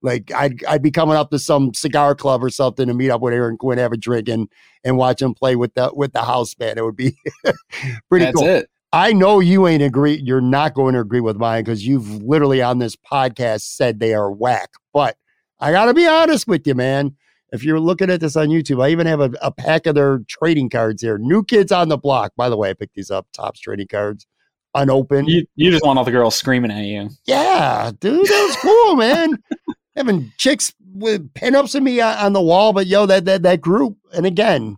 like 0.01 0.31
I'd 0.33 0.63
I'd 0.65 0.81
be 0.81 0.91
coming 0.91 1.15
up 1.15 1.29
to 1.31 1.39
some 1.39 1.73
cigar 1.73 2.15
club 2.15 2.43
or 2.43 2.49
something 2.49 2.87
to 2.87 2.93
meet 2.93 3.09
up 3.09 3.21
with 3.21 3.33
Aaron 3.33 3.57
Quinn, 3.57 3.77
have 3.77 3.91
a 3.91 3.97
drink, 3.97 4.27
and 4.29 4.49
and 4.83 4.97
watch 4.97 5.21
him 5.21 5.33
play 5.33 5.55
with 5.55 5.73
the 5.73 5.91
with 5.93 6.13
the 6.13 6.23
house 6.23 6.53
band. 6.53 6.77
It 6.77 6.83
would 6.83 6.95
be 6.95 7.15
pretty 8.09 8.25
That's 8.25 8.37
cool. 8.37 8.47
It. 8.47 8.69
I 8.93 9.13
know 9.13 9.39
you 9.39 9.67
ain't 9.67 9.83
agree. 9.83 10.15
You're 10.15 10.41
not 10.41 10.73
going 10.73 10.95
to 10.95 10.99
agree 10.99 11.21
with 11.21 11.37
mine 11.37 11.63
because 11.63 11.87
you've 11.87 12.23
literally 12.23 12.61
on 12.61 12.79
this 12.79 12.95
podcast 12.95 13.61
said 13.61 13.99
they 13.99 14.13
are 14.13 14.31
whack. 14.31 14.69
But 14.93 15.15
I 15.59 15.71
got 15.71 15.85
to 15.85 15.93
be 15.93 16.07
honest 16.07 16.47
with 16.47 16.67
you, 16.67 16.75
man. 16.75 17.15
If 17.53 17.63
you're 17.63 17.79
looking 17.79 18.09
at 18.09 18.19
this 18.19 18.35
on 18.35 18.47
YouTube, 18.47 18.83
I 18.83 18.89
even 18.89 19.07
have 19.07 19.21
a, 19.21 19.31
a 19.41 19.51
pack 19.51 19.85
of 19.85 19.95
their 19.95 20.19
trading 20.27 20.69
cards 20.69 21.01
here. 21.01 21.17
New 21.17 21.43
Kids 21.43 21.71
on 21.71 21.89
the 21.89 21.97
Block. 21.97 22.33
By 22.35 22.49
the 22.49 22.57
way, 22.57 22.69
I 22.69 22.73
picked 22.73 22.95
these 22.95 23.11
up. 23.11 23.27
Topps 23.33 23.59
trading 23.59 23.87
cards, 23.87 24.25
unopened. 24.73 25.29
You, 25.29 25.45
you 25.55 25.71
just 25.71 25.85
want 25.85 25.99
all 25.99 26.05
the 26.05 26.11
girls 26.11 26.35
screaming 26.35 26.71
at 26.71 26.83
you. 26.83 27.09
Yeah, 27.25 27.91
dude, 27.99 28.25
that 28.25 28.45
was 28.45 28.57
cool, 28.57 28.95
man 28.95 29.37
having 29.95 30.31
chicks 30.37 30.73
with 30.93 31.33
pinups 31.33 31.75
of 31.75 31.83
me 31.83 32.01
on 32.01 32.33
the 32.33 32.41
wall, 32.41 32.73
but 32.73 32.87
yo, 32.87 33.05
that 33.05 33.25
that 33.25 33.43
that 33.43 33.61
group. 33.61 33.97
And 34.13 34.25
again, 34.25 34.77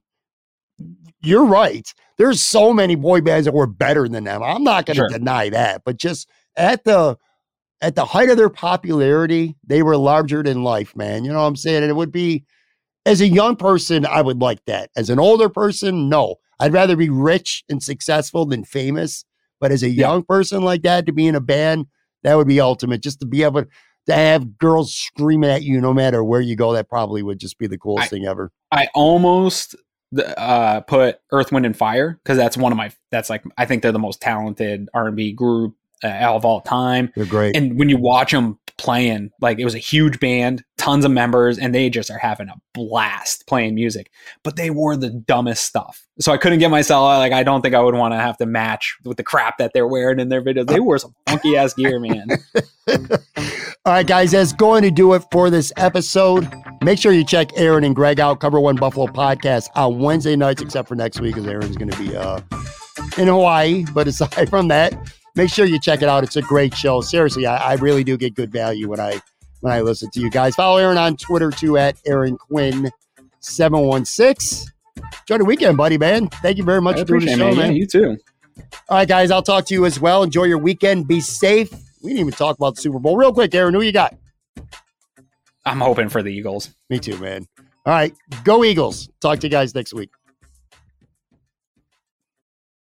you're 1.22 1.46
right. 1.46 1.88
There's 2.18 2.42
so 2.42 2.74
many 2.74 2.96
boy 2.96 3.22
bands 3.22 3.46
that 3.46 3.54
were 3.54 3.68
better 3.68 4.08
than 4.08 4.24
them. 4.24 4.44
I'm 4.44 4.64
not 4.64 4.86
going 4.86 4.96
to 4.96 5.02
sure. 5.02 5.10
deny 5.10 5.50
that, 5.50 5.84
but 5.84 5.98
just 5.98 6.30
at 6.56 6.84
the 6.84 7.18
at 7.82 7.96
the 7.96 8.06
height 8.06 8.30
of 8.30 8.38
their 8.38 8.50
popularity, 8.50 9.56
they 9.66 9.84
were 9.84 9.98
larger 9.98 10.42
than 10.42 10.64
life, 10.64 10.96
man. 10.96 11.26
You 11.26 11.34
know 11.34 11.42
what 11.42 11.48
I'm 11.48 11.56
saying? 11.56 11.84
And 11.84 11.90
it 11.90 11.96
would 11.96 12.12
be 12.12 12.46
as 13.06 13.20
a 13.20 13.28
young 13.28 13.56
person, 13.56 14.06
I 14.06 14.22
would 14.22 14.42
like 14.42 14.64
that. 14.66 14.90
As 14.96 15.10
an 15.10 15.20
older 15.20 15.50
person, 15.50 16.08
no. 16.08 16.36
I'd 16.60 16.72
rather 16.72 16.96
be 16.96 17.10
rich 17.10 17.64
and 17.68 17.84
successful 17.84 18.46
than 18.46 18.64
famous. 18.64 19.26
But 19.60 19.72
as 19.72 19.84
a 19.84 19.90
young 19.90 20.24
person 20.24 20.62
like 20.62 20.84
that, 20.84 21.06
to 21.06 21.12
be 21.12 21.28
in 21.28 21.36
a 21.36 21.42
band, 21.42 21.88
that 22.24 22.36
would 22.36 22.48
be 22.48 22.62
ultimate. 22.62 23.02
Just 23.02 23.20
to 23.20 23.26
be 23.26 23.44
able 23.44 23.64
to 23.64 23.70
have 24.08 24.58
girls 24.58 24.94
screaming 24.94 25.50
at 25.50 25.64
you 25.64 25.80
no 25.80 25.94
matter 25.94 26.24
where 26.24 26.42
you 26.42 26.56
go, 26.56 26.74
that 26.74 26.90
probably 26.90 27.24
would 27.24 27.40
just 27.40 27.58
be 27.58 27.68
the 27.68 27.78
coolest 27.78 28.08
I, 28.08 28.10
thing 28.10 28.26
ever. 28.26 28.52
I 28.72 28.88
almost 28.94 29.76
uh, 30.38 30.82
put 30.82 31.20
Earth, 31.32 31.52
Wind, 31.52 31.66
and 31.66 31.76
Fire 31.76 32.20
because 32.24 32.38
that's 32.38 32.58
one 32.58 32.72
of 32.72 32.78
my. 32.78 32.92
That's 33.12 33.30
like 33.30 33.44
I 33.58 33.66
think 33.66 33.82
they're 33.82 33.92
the 33.92 34.00
most 34.00 34.22
talented 34.22 34.90
R 34.94 35.08
and 35.08 35.16
B 35.16 35.32
group 35.32 35.76
uh, 36.04 36.08
of 36.08 36.46
all 36.46 36.62
time. 36.62 37.12
They're 37.16 37.26
great. 37.26 37.56
And 37.56 37.78
when 37.78 37.90
you 37.90 37.98
watch 37.98 38.32
them 38.32 38.60
playing, 38.84 39.32
like 39.42 39.60
it 39.60 39.66
was 39.66 39.76
a 39.76 39.80
huge 39.80 40.20
band, 40.20 40.64
tons 40.78 41.06
of 41.06 41.12
members, 41.12 41.58
and 41.58 41.74
they 41.74 41.90
just 41.90 42.12
are 42.12 42.18
having 42.18 42.50
a 42.50 42.56
blast 42.74 43.48
playing 43.48 43.76
music. 43.76 44.12
But 44.44 44.56
they 44.56 44.70
wore 44.70 44.96
the 44.96 45.10
dumbest 45.10 45.64
stuff, 45.64 46.06
so 46.20 46.32
I 46.32 46.38
couldn't 46.38 46.60
get 46.60 46.70
myself 46.70 47.04
like 47.06 47.34
I 47.34 47.44
don't 47.44 47.62
think 47.62 47.74
I 47.74 47.82
would 47.82 47.96
want 47.96 48.14
to 48.14 48.18
have 48.18 48.38
to 48.38 48.46
match 48.46 48.96
with 49.04 49.18
the 49.18 49.24
crap 49.24 49.58
that 49.58 49.72
they're 49.74 49.88
wearing 49.88 50.20
in 50.20 50.30
their 50.30 50.42
videos. 50.42 50.68
They 50.68 50.80
wore 50.80 50.98
some 50.98 51.16
funky 51.28 51.56
ass 51.58 51.74
gear, 51.74 52.00
man. 52.00 52.28
All 53.86 53.92
right, 53.92 54.08
guys, 54.08 54.32
that's 54.32 54.54
going 54.54 54.84
to 54.84 54.92
do 54.92 55.14
it 55.14 55.24
for 55.32 55.50
this 55.50 55.74
episode. 55.78 56.48
Make 56.84 57.00
sure 57.00 57.12
you 57.12 57.26
check 57.26 57.50
Aaron 57.56 57.84
and 57.84 57.96
Greg 57.96 58.20
out, 58.20 58.40
Cover 58.40 58.60
One 58.60 58.76
Buffalo 58.76 59.08
podcast 59.08 59.70
on 59.76 60.00
Wednesday 60.00 60.36
nights, 60.36 60.62
except 60.62 60.88
for 60.88 60.96
next 60.96 61.20
week, 61.20 61.36
because 61.36 61.50
Aaron's 61.50 61.76
going 61.76 61.92
to 61.92 61.98
be 61.98 62.16
uh, 62.16 62.40
in 63.18 63.28
Hawaii. 63.28 63.86
But 63.94 64.08
aside 64.08 64.50
from 64.50 64.68
that, 64.70 64.94
make 65.36 65.50
sure 65.50 65.66
you 65.66 65.80
check 65.80 66.02
it 66.02 66.10
out. 66.10 66.24
It's 66.24 66.36
a 66.36 66.42
great 66.42 66.76
show. 66.76 67.02
Seriously, 67.02 67.46
I, 67.46 67.72
I 67.72 67.74
really 67.76 68.04
do 68.04 68.18
get 68.18 68.36
good 68.36 68.52
value 68.52 68.90
when 68.90 69.00
I 69.00 69.22
when 69.62 69.74
I 69.74 69.82
listen 69.82 70.10
to 70.12 70.20
you 70.20 70.30
guys. 70.30 70.56
Follow 70.56 70.78
Aaron 70.78 70.98
on 70.98 71.18
Twitter 71.18 71.52
too 71.52 71.78
at 71.78 71.98
Aaron 72.06 72.38
Quinn 72.38 72.92
seven 73.40 73.82
one 73.82 74.06
six. 74.06 74.66
Enjoy 75.22 75.38
the 75.38 75.46
weekend, 75.46 75.78
buddy, 75.78 75.98
man. 75.98 76.28
Thank 76.28 76.58
you 76.58 76.64
very 76.64 76.82
much 76.82 76.98
I 76.98 77.00
for 77.00 77.06
doing 77.06 77.26
the 77.26 77.32
show, 77.32 77.50
man. 77.50 77.58
man. 77.58 77.72
Yeah, 77.72 77.80
you 77.80 77.88
too. 77.88 78.18
All 78.90 78.98
right, 78.98 79.08
guys, 79.08 79.32
I'll 79.32 79.42
talk 79.44 79.66
to 79.66 79.74
you 79.74 79.86
as 79.86 80.00
well. 80.00 80.24
Enjoy 80.24 80.44
your 80.44 80.58
weekend. 80.58 81.08
Be 81.08 81.20
safe. 81.20 81.72
We 82.02 82.10
didn't 82.10 82.20
even 82.20 82.34
talk 82.34 82.58
about 82.58 82.76
the 82.76 82.82
Super 82.82 83.00
Bowl. 83.00 83.18
Real 83.18 83.34
quick, 83.34 83.56
Aaron, 83.56 83.74
who 83.74 83.82
you 83.82 83.92
got? 83.92 84.16
I'm 85.66 85.80
hoping 85.80 86.10
for 86.10 86.22
the 86.22 86.30
Eagles. 86.30 86.70
Me 86.90 87.00
too, 87.00 87.18
man. 87.18 87.48
All 87.86 87.94
right, 87.94 88.14
go 88.44 88.64
Eagles. 88.64 89.10
Talk 89.22 89.40
to 89.40 89.48
you 89.48 89.52
guys 89.52 89.74
next 89.74 89.94
week. 89.94 90.10